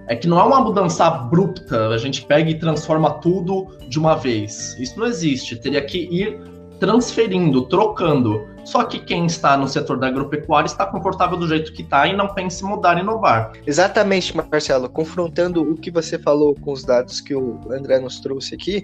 é 0.08 0.16
que 0.16 0.28
não 0.28 0.40
é 0.40 0.44
uma 0.44 0.62
mudança 0.62 1.06
abrupta, 1.06 1.90
a 1.90 1.98
gente 1.98 2.24
pega 2.26 2.50
e 2.50 2.58
transforma 2.58 3.12
tudo 3.16 3.68
de 3.90 4.00
uma 4.00 4.16
vez. 4.16 4.76
Isso 4.80 4.98
não 4.98 5.06
existe. 5.06 5.58
Teria 5.58 5.84
que 5.86 6.08
ir 6.10 6.40
transferindo, 6.80 7.64
trocando. 7.64 8.48
Só 8.64 8.84
que 8.84 9.00
quem 9.00 9.26
está 9.26 9.56
no 9.56 9.66
setor 9.66 9.98
da 9.98 10.08
agropecuária 10.08 10.68
está 10.68 10.86
confortável 10.86 11.38
do 11.38 11.48
jeito 11.48 11.72
que 11.72 11.84
está 11.84 12.06
e 12.06 12.14
não 12.14 12.28
pensa 12.28 12.66
em 12.66 12.68
mudar 12.68 12.98
e 12.98 13.00
inovar. 13.00 13.54
Exatamente, 13.66 14.36
Marcelo. 14.36 14.90
Confrontando 14.90 15.62
o 15.62 15.76
que 15.76 15.90
você 15.90 16.20
falou 16.20 16.54
com 16.54 16.74
os 16.74 16.84
dados 16.84 17.22
que 17.22 17.34
o 17.34 17.60
André 17.72 17.98
nos 18.00 18.20
trouxe 18.20 18.56
aqui, 18.56 18.84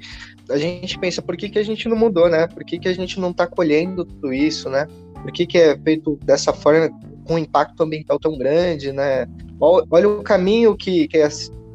a 0.49 0.57
gente 0.57 0.97
pensa 0.97 1.21
por 1.21 1.35
que, 1.35 1.49
que 1.49 1.59
a 1.59 1.63
gente 1.63 1.89
não 1.89 1.97
mudou, 1.97 2.29
né? 2.29 2.47
Por 2.47 2.63
que, 2.63 2.79
que 2.79 2.87
a 2.87 2.93
gente 2.93 3.19
não 3.19 3.31
está 3.31 3.45
colhendo 3.45 4.05
tudo 4.05 4.33
isso, 4.33 4.69
né? 4.69 4.87
Por 5.21 5.31
que, 5.33 5.45
que 5.45 5.57
é 5.57 5.77
feito 5.77 6.17
dessa 6.23 6.53
forma, 6.53 6.89
com 7.25 7.33
um 7.33 7.37
impacto 7.37 7.83
ambiental 7.83 8.17
tão 8.17 8.37
grande, 8.37 8.93
né? 8.93 9.27
Olha 9.59 10.07
o 10.07 10.23
caminho 10.23 10.77
que, 10.77 11.09
que 11.09 11.17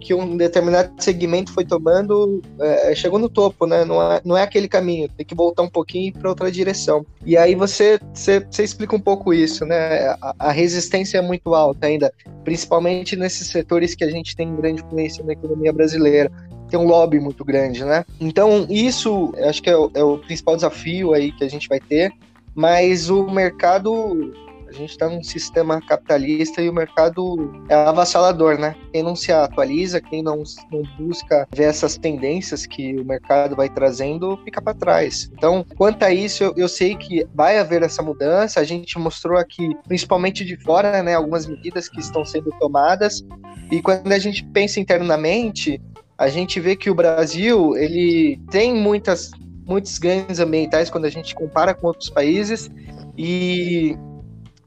que 0.08 0.14
um 0.14 0.38
determinado 0.38 0.90
segmento 0.96 1.52
foi 1.52 1.66
tomando, 1.66 2.40
é, 2.58 2.94
chegou 2.94 3.18
no 3.18 3.28
topo, 3.28 3.66
né? 3.66 3.84
Não 3.84 4.00
é, 4.10 4.22
não 4.24 4.38
é 4.38 4.42
aquele 4.42 4.66
caminho, 4.66 5.06
tem 5.06 5.26
que 5.26 5.34
voltar 5.34 5.62
um 5.62 5.68
pouquinho 5.68 6.14
para 6.14 6.30
outra 6.30 6.50
direção. 6.50 7.04
E 7.26 7.36
aí 7.36 7.54
você, 7.54 8.00
você, 8.14 8.40
você, 8.40 8.62
explica 8.62 8.96
um 8.96 9.00
pouco 9.00 9.34
isso, 9.34 9.66
né? 9.66 10.06
A, 10.22 10.34
a, 10.38 10.50
resistência 10.50 11.18
é 11.18 11.20
muito 11.20 11.54
alta 11.54 11.88
ainda, 11.88 12.10
principalmente 12.42 13.16
nesses 13.16 13.48
setores 13.48 13.94
que 13.94 14.02
a 14.02 14.10
gente 14.10 14.34
tem 14.34 14.56
grande 14.56 14.82
influência 14.82 15.22
na 15.22 15.34
economia 15.34 15.74
brasileira. 15.74 16.32
Tem 16.70 16.80
um 16.80 16.86
lobby 16.86 17.20
muito 17.20 17.44
grande, 17.44 17.84
né? 17.84 18.02
Então, 18.18 18.66
isso 18.70 19.34
acho 19.46 19.62
que 19.62 19.68
é 19.68 19.76
o, 19.76 19.90
é 19.92 20.02
o 20.02 20.16
principal 20.16 20.56
desafio 20.56 21.12
aí 21.12 21.32
que 21.32 21.44
a 21.44 21.50
gente 21.50 21.68
vai 21.68 21.80
ter, 21.80 22.10
mas 22.54 23.10
o 23.10 23.30
mercado 23.30 24.32
a 24.68 24.72
gente 24.72 24.90
está 24.90 25.08
num 25.08 25.22
sistema 25.22 25.80
capitalista 25.80 26.60
e 26.60 26.68
o 26.68 26.72
mercado 26.72 27.64
é 27.68 27.74
avassalador, 27.74 28.58
né? 28.58 28.74
Quem 28.92 29.02
não 29.02 29.16
se 29.16 29.32
atualiza, 29.32 30.00
quem 30.00 30.22
não, 30.22 30.42
não 30.70 30.82
busca 30.98 31.48
ver 31.54 31.64
essas 31.64 31.96
tendências 31.96 32.66
que 32.66 32.94
o 32.96 33.04
mercado 33.04 33.56
vai 33.56 33.68
trazendo, 33.70 34.36
fica 34.44 34.60
para 34.60 34.74
trás. 34.74 35.30
Então, 35.32 35.64
quanto 35.76 36.02
a 36.02 36.12
isso, 36.12 36.44
eu, 36.44 36.54
eu 36.56 36.68
sei 36.68 36.96
que 36.96 37.26
vai 37.34 37.58
haver 37.58 37.82
essa 37.82 38.02
mudança. 38.02 38.60
A 38.60 38.64
gente 38.64 38.98
mostrou 38.98 39.38
aqui, 39.38 39.74
principalmente 39.86 40.44
de 40.44 40.56
fora, 40.62 41.02
né, 41.02 41.14
algumas 41.14 41.46
medidas 41.46 41.88
que 41.88 42.00
estão 42.00 42.24
sendo 42.24 42.50
tomadas. 42.60 43.24
E 43.70 43.80
quando 43.80 44.12
a 44.12 44.18
gente 44.18 44.44
pensa 44.44 44.78
internamente, 44.78 45.80
a 46.18 46.28
gente 46.28 46.60
vê 46.60 46.76
que 46.76 46.90
o 46.90 46.94
Brasil 46.94 47.74
ele 47.76 48.38
tem 48.50 48.74
muitas 48.74 49.30
muitos 49.64 49.98
ganhos 49.98 50.40
ambientais 50.40 50.88
quando 50.88 51.04
a 51.04 51.10
gente 51.10 51.34
compara 51.34 51.74
com 51.74 51.88
outros 51.88 52.08
países 52.08 52.70
e 53.18 53.94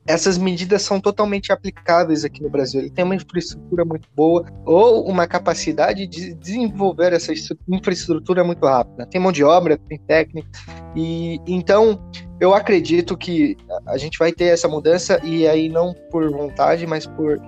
essas 0.07 0.38
medidas 0.38 0.82
são 0.82 0.99
totalmente 0.99 1.52
aplicáveis 1.52 2.26
aqui 2.26 2.41
no 2.41 2.49
Brasil. 2.49 2.82
Ele 2.82 2.90
tem 2.90 3.06
uma 3.06 3.15
infraestrutura 3.15 3.86
muito 3.86 4.07
boa 4.15 4.45
ou 4.65 5.07
uma 5.07 5.28
capacidade 5.28 6.07
de 6.07 6.34
desenvolver 6.34 7.14
essa 7.14 7.32
infraestrutura 7.68 8.44
muito 8.44 8.65
rápida. 8.65 9.06
Tem 9.06 9.22
mão 9.22 9.32
de 9.32 9.44
obra, 9.44 9.78
tem 9.78 9.99
técnica 9.99 10.49
e 10.95 11.40
então 11.48 12.02
eu 12.40 12.53
acredito 12.53 13.15
que 13.15 13.56
a 13.86 13.98
gente 13.98 14.18
vai 14.18 14.32
ter 14.32 14.45
essa 14.45 14.68
mudança 14.68 15.19
e 15.23 15.48
aí 15.48 15.69
não 15.69 15.94
por 16.10 16.30
vontade, 16.32 16.88
mas 16.88 17.06
por 17.06 17.40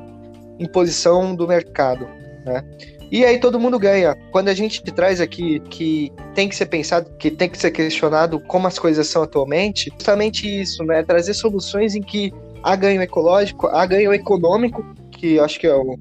imposição 0.59 1.35
do 1.35 1.47
mercado, 1.47 2.07
né? 2.45 2.63
E 3.11 3.23
aí 3.25 3.39
todo 3.39 3.59
mundo 3.59 3.77
ganha. 3.77 4.15
Quando 4.31 4.49
a 4.49 4.53
gente 4.53 4.81
traz 4.83 5.21
aqui 5.21 5.59
que 5.69 6.11
tem 6.33 6.49
que 6.49 6.55
ser 6.55 6.65
pensado, 6.65 7.09
que 7.17 7.29
tem 7.29 7.49
que 7.49 7.57
ser 7.57 7.71
questionado 7.71 8.39
como 8.39 8.67
as 8.67 8.79
coisas 8.79 9.07
são 9.07 9.23
atualmente, 9.23 9.91
justamente 9.93 10.61
isso, 10.61 10.83
né? 10.83 11.03
Trazer 11.03 11.33
soluções 11.33 11.95
em 11.95 12.01
que 12.01 12.33
há 12.63 12.75
ganho 12.75 13.01
ecológico, 13.01 13.67
há 13.67 13.85
ganho 13.85 14.13
econômico, 14.13 14.83
que 15.11 15.39
acho 15.39 15.59
que 15.59 15.67
é 15.67 15.75
o 15.75 15.97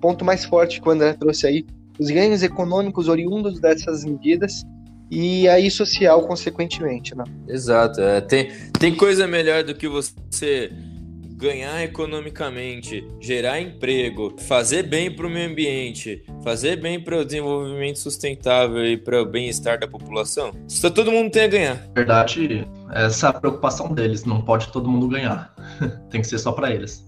ponto 0.00 0.24
mais 0.24 0.44
forte 0.44 0.80
que 0.80 0.88
o 0.88 0.90
André 0.90 1.12
trouxe 1.12 1.46
aí, 1.46 1.66
os 1.98 2.10
ganhos 2.10 2.42
econômicos 2.42 3.08
oriundos 3.08 3.60
dessas 3.60 4.04
medidas 4.04 4.64
e 5.10 5.48
aí 5.48 5.70
social, 5.70 6.26
consequentemente, 6.26 7.14
né? 7.14 7.24
Exato. 7.48 8.00
É, 8.00 8.20
tem, 8.20 8.50
tem 8.78 8.94
coisa 8.94 9.26
melhor 9.26 9.62
do 9.62 9.74
que 9.74 9.88
você 9.88 10.72
ganhar 11.36 11.82
economicamente, 11.82 13.06
gerar 13.20 13.60
emprego, 13.60 14.34
fazer 14.40 14.84
bem 14.84 15.14
para 15.14 15.26
o 15.26 15.30
meio 15.30 15.50
ambiente, 15.50 16.24
fazer 16.42 16.76
bem 16.76 16.98
para 16.98 17.18
o 17.18 17.24
desenvolvimento 17.24 17.98
sustentável 17.98 18.84
e 18.84 18.96
para 18.96 19.20
o 19.20 19.26
bem-estar 19.26 19.78
da 19.78 19.86
população, 19.86 20.52
só 20.66 20.88
todo 20.88 21.12
mundo 21.12 21.30
tem 21.30 21.42
a 21.42 21.48
ganhar. 21.48 21.88
Verdade, 21.94 22.66
essa 22.92 23.26
é 23.26 23.30
a 23.30 23.32
preocupação 23.34 23.92
deles, 23.92 24.24
não 24.24 24.40
pode 24.40 24.68
todo 24.68 24.88
mundo 24.88 25.08
ganhar. 25.08 25.54
tem 26.10 26.22
que 26.22 26.26
ser 26.26 26.38
só 26.38 26.52
para 26.52 26.70
eles. 26.70 27.04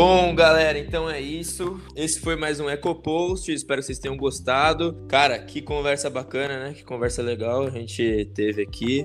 Bom, 0.00 0.32
galera, 0.32 0.78
então 0.78 1.10
é 1.10 1.20
isso. 1.20 1.80
Esse 1.96 2.20
foi 2.20 2.36
mais 2.36 2.60
um 2.60 2.70
EcoPost. 2.70 3.52
Espero 3.52 3.80
que 3.80 3.86
vocês 3.86 3.98
tenham 3.98 4.16
gostado. 4.16 4.96
Cara, 5.08 5.36
que 5.40 5.60
conversa 5.60 6.08
bacana, 6.08 6.60
né? 6.60 6.72
Que 6.72 6.84
conversa 6.84 7.20
legal 7.20 7.64
a 7.64 7.70
gente 7.70 8.30
teve 8.32 8.62
aqui. 8.62 9.04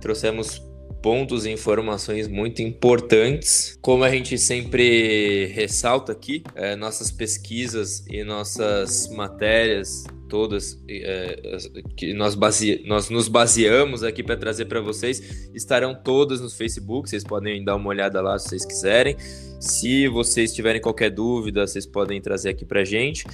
Trouxemos 0.00 0.69
pontos 1.02 1.46
e 1.46 1.50
informações 1.50 2.28
muito 2.28 2.62
importantes. 2.62 3.78
Como 3.80 4.04
a 4.04 4.10
gente 4.10 4.38
sempre 4.38 5.46
ressalta 5.46 6.12
aqui, 6.12 6.42
é, 6.54 6.76
nossas 6.76 7.10
pesquisas 7.10 8.04
e 8.08 8.22
nossas 8.24 9.08
matérias 9.08 10.04
todas 10.28 10.80
é, 10.88 11.58
que 11.96 12.14
nós, 12.14 12.34
base... 12.34 12.82
nós 12.86 13.10
nos 13.10 13.26
baseamos 13.28 14.04
aqui 14.04 14.22
para 14.22 14.36
trazer 14.36 14.66
para 14.66 14.80
vocês 14.80 15.50
estarão 15.52 15.94
todas 15.94 16.40
no 16.40 16.48
Facebook. 16.48 17.10
Vocês 17.10 17.24
podem 17.24 17.62
dar 17.64 17.76
uma 17.76 17.88
olhada 17.88 18.22
lá 18.22 18.38
se 18.38 18.48
vocês 18.48 18.64
quiserem. 18.64 19.16
Se 19.58 20.08
vocês 20.08 20.54
tiverem 20.54 20.80
qualquer 20.80 21.10
dúvida, 21.10 21.66
vocês 21.66 21.84
podem 21.84 22.20
trazer 22.20 22.50
aqui 22.50 22.64
para 22.64 22.84
gente. 22.84 23.26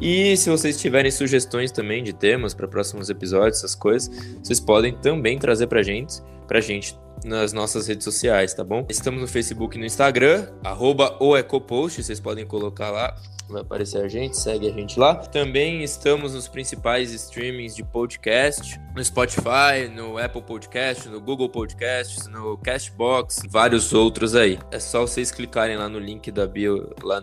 E 0.00 0.36
se 0.36 0.50
vocês 0.50 0.80
tiverem 0.80 1.10
sugestões 1.10 1.70
também 1.70 2.02
de 2.02 2.12
temas 2.12 2.52
para 2.52 2.66
próximos 2.66 3.08
episódios, 3.08 3.58
essas 3.58 3.74
coisas, 3.74 4.10
vocês 4.42 4.58
podem 4.58 4.92
também 4.92 5.38
trazer 5.38 5.66
para 5.66 5.82
gente, 5.82 6.20
para 6.46 6.60
gente 6.60 6.98
nas 7.24 7.52
nossas 7.52 7.86
redes 7.86 8.04
sociais, 8.04 8.52
tá 8.52 8.64
bom? 8.64 8.84
Estamos 8.88 9.20
no 9.20 9.28
Facebook 9.28 9.76
e 9.76 9.80
no 9.80 9.86
Instagram, 9.86 10.48
arroba 10.64 11.16
o 11.20 11.36
Ecopost, 11.36 12.02
vocês 12.02 12.18
podem 12.18 12.44
colocar 12.44 12.90
lá 12.90 13.16
vai 13.52 13.62
aparecer 13.62 14.02
a 14.02 14.08
gente, 14.08 14.36
segue 14.36 14.68
a 14.68 14.72
gente 14.72 14.98
lá. 14.98 15.14
Também 15.14 15.82
estamos 15.82 16.34
nos 16.34 16.48
principais 16.48 17.12
streamings 17.12 17.76
de 17.76 17.84
podcast, 17.84 18.80
no 18.94 19.04
Spotify, 19.04 19.88
no 19.94 20.18
Apple 20.18 20.42
Podcast, 20.42 21.08
no 21.08 21.20
Google 21.20 21.48
Podcasts, 21.48 22.26
no 22.26 22.56
Castbox, 22.58 23.42
vários 23.48 23.92
outros 23.92 24.34
aí. 24.34 24.58
É 24.70 24.78
só 24.78 25.02
vocês 25.02 25.30
clicarem 25.30 25.76
lá 25.76 25.88
no 25.88 25.98
link 25.98 26.30
da 26.30 26.46
bio 26.46 26.94
lá 27.02 27.20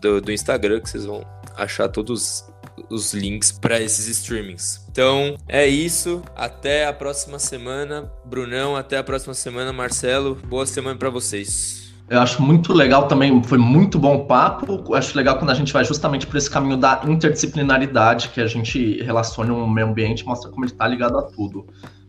do, 0.00 0.20
do 0.20 0.32
Instagram 0.32 0.80
que 0.80 0.88
vocês 0.88 1.04
vão 1.04 1.26
achar 1.56 1.88
todos 1.88 2.48
os 2.90 3.14
links 3.14 3.52
para 3.52 3.80
esses 3.80 4.06
streamings. 4.06 4.84
Então 4.90 5.36
é 5.48 5.66
isso. 5.66 6.22
Até 6.36 6.86
a 6.86 6.92
próxima 6.92 7.38
semana, 7.38 8.10
Brunão. 8.24 8.76
Até 8.76 8.98
a 8.98 9.04
próxima 9.04 9.34
semana, 9.34 9.72
Marcelo. 9.72 10.34
Boa 10.34 10.66
semana 10.66 10.96
para 10.96 11.10
vocês. 11.10 11.88
Eu 12.10 12.20
acho 12.20 12.40
muito 12.40 12.72
legal 12.72 13.06
também, 13.06 13.42
foi 13.42 13.58
muito 13.58 13.98
bom 13.98 14.16
o 14.16 14.24
papo. 14.24 14.82
Eu 14.88 14.94
acho 14.94 15.14
legal 15.14 15.36
quando 15.36 15.50
a 15.50 15.54
gente 15.54 15.74
vai 15.74 15.84
justamente 15.84 16.26
por 16.26 16.38
esse 16.38 16.48
caminho 16.48 16.78
da 16.78 17.02
interdisciplinaridade, 17.06 18.30
que 18.30 18.40
a 18.40 18.46
gente 18.46 19.02
relaciona 19.02 19.52
o 19.52 19.68
meio 19.68 19.88
ambiente, 19.88 20.24
mostra 20.24 20.50
como 20.50 20.64
ele 20.64 20.72
está 20.72 20.88
ligado 20.88 21.18
a 21.18 21.22
tudo. 21.22 21.66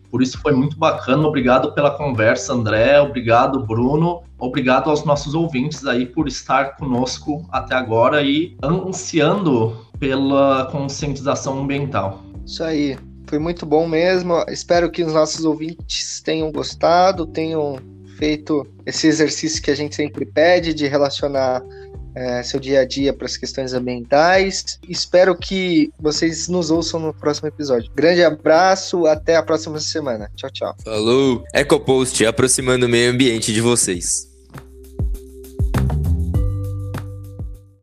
Por 0.09 0.21
isso 0.21 0.39
foi 0.39 0.53
muito 0.53 0.77
bacana. 0.77 1.27
Obrigado 1.27 1.73
pela 1.73 1.91
conversa, 1.91 2.53
André. 2.53 2.99
Obrigado, 2.99 3.65
Bruno. 3.65 4.23
Obrigado 4.37 4.89
aos 4.89 5.03
nossos 5.05 5.33
ouvintes 5.33 5.85
aí 5.85 6.05
por 6.05 6.27
estar 6.27 6.77
conosco 6.77 7.45
até 7.51 7.75
agora 7.75 8.23
e 8.23 8.57
ansiando 8.63 9.85
pela 9.99 10.65
conscientização 10.71 11.59
ambiental. 11.61 12.23
Isso 12.45 12.63
aí. 12.63 12.97
Foi 13.27 13.37
muito 13.37 13.63
bom 13.63 13.87
mesmo. 13.87 14.43
Espero 14.47 14.89
que 14.89 15.03
os 15.03 15.13
nossos 15.13 15.45
ouvintes 15.45 16.19
tenham 16.21 16.51
gostado, 16.51 17.27
tenham 17.27 17.77
feito 18.17 18.65
esse 18.85 19.05
exercício 19.07 19.61
que 19.61 19.69
a 19.69 19.75
gente 19.75 19.95
sempre 19.95 20.25
pede 20.25 20.73
de 20.73 20.87
relacionar 20.87 21.61
é, 22.15 22.43
seu 22.43 22.59
dia 22.59 22.81
a 22.81 22.85
dia 22.85 23.13
para 23.13 23.25
as 23.25 23.37
questões 23.37 23.73
ambientais. 23.73 24.79
Espero 24.87 25.35
que 25.35 25.91
vocês 25.99 26.47
nos 26.47 26.71
ouçam 26.71 26.99
no 26.99 27.13
próximo 27.13 27.47
episódio. 27.47 27.91
Grande 27.95 28.23
abraço, 28.23 29.05
até 29.05 29.35
a 29.35 29.43
próxima 29.43 29.79
semana. 29.79 30.29
Tchau, 30.35 30.49
tchau. 30.51 30.75
Falou! 30.83 31.43
EcoPost, 31.53 32.25
aproximando 32.25 32.85
o 32.85 32.89
meio 32.89 33.11
ambiente 33.11 33.53
de 33.53 33.61
vocês. 33.61 34.28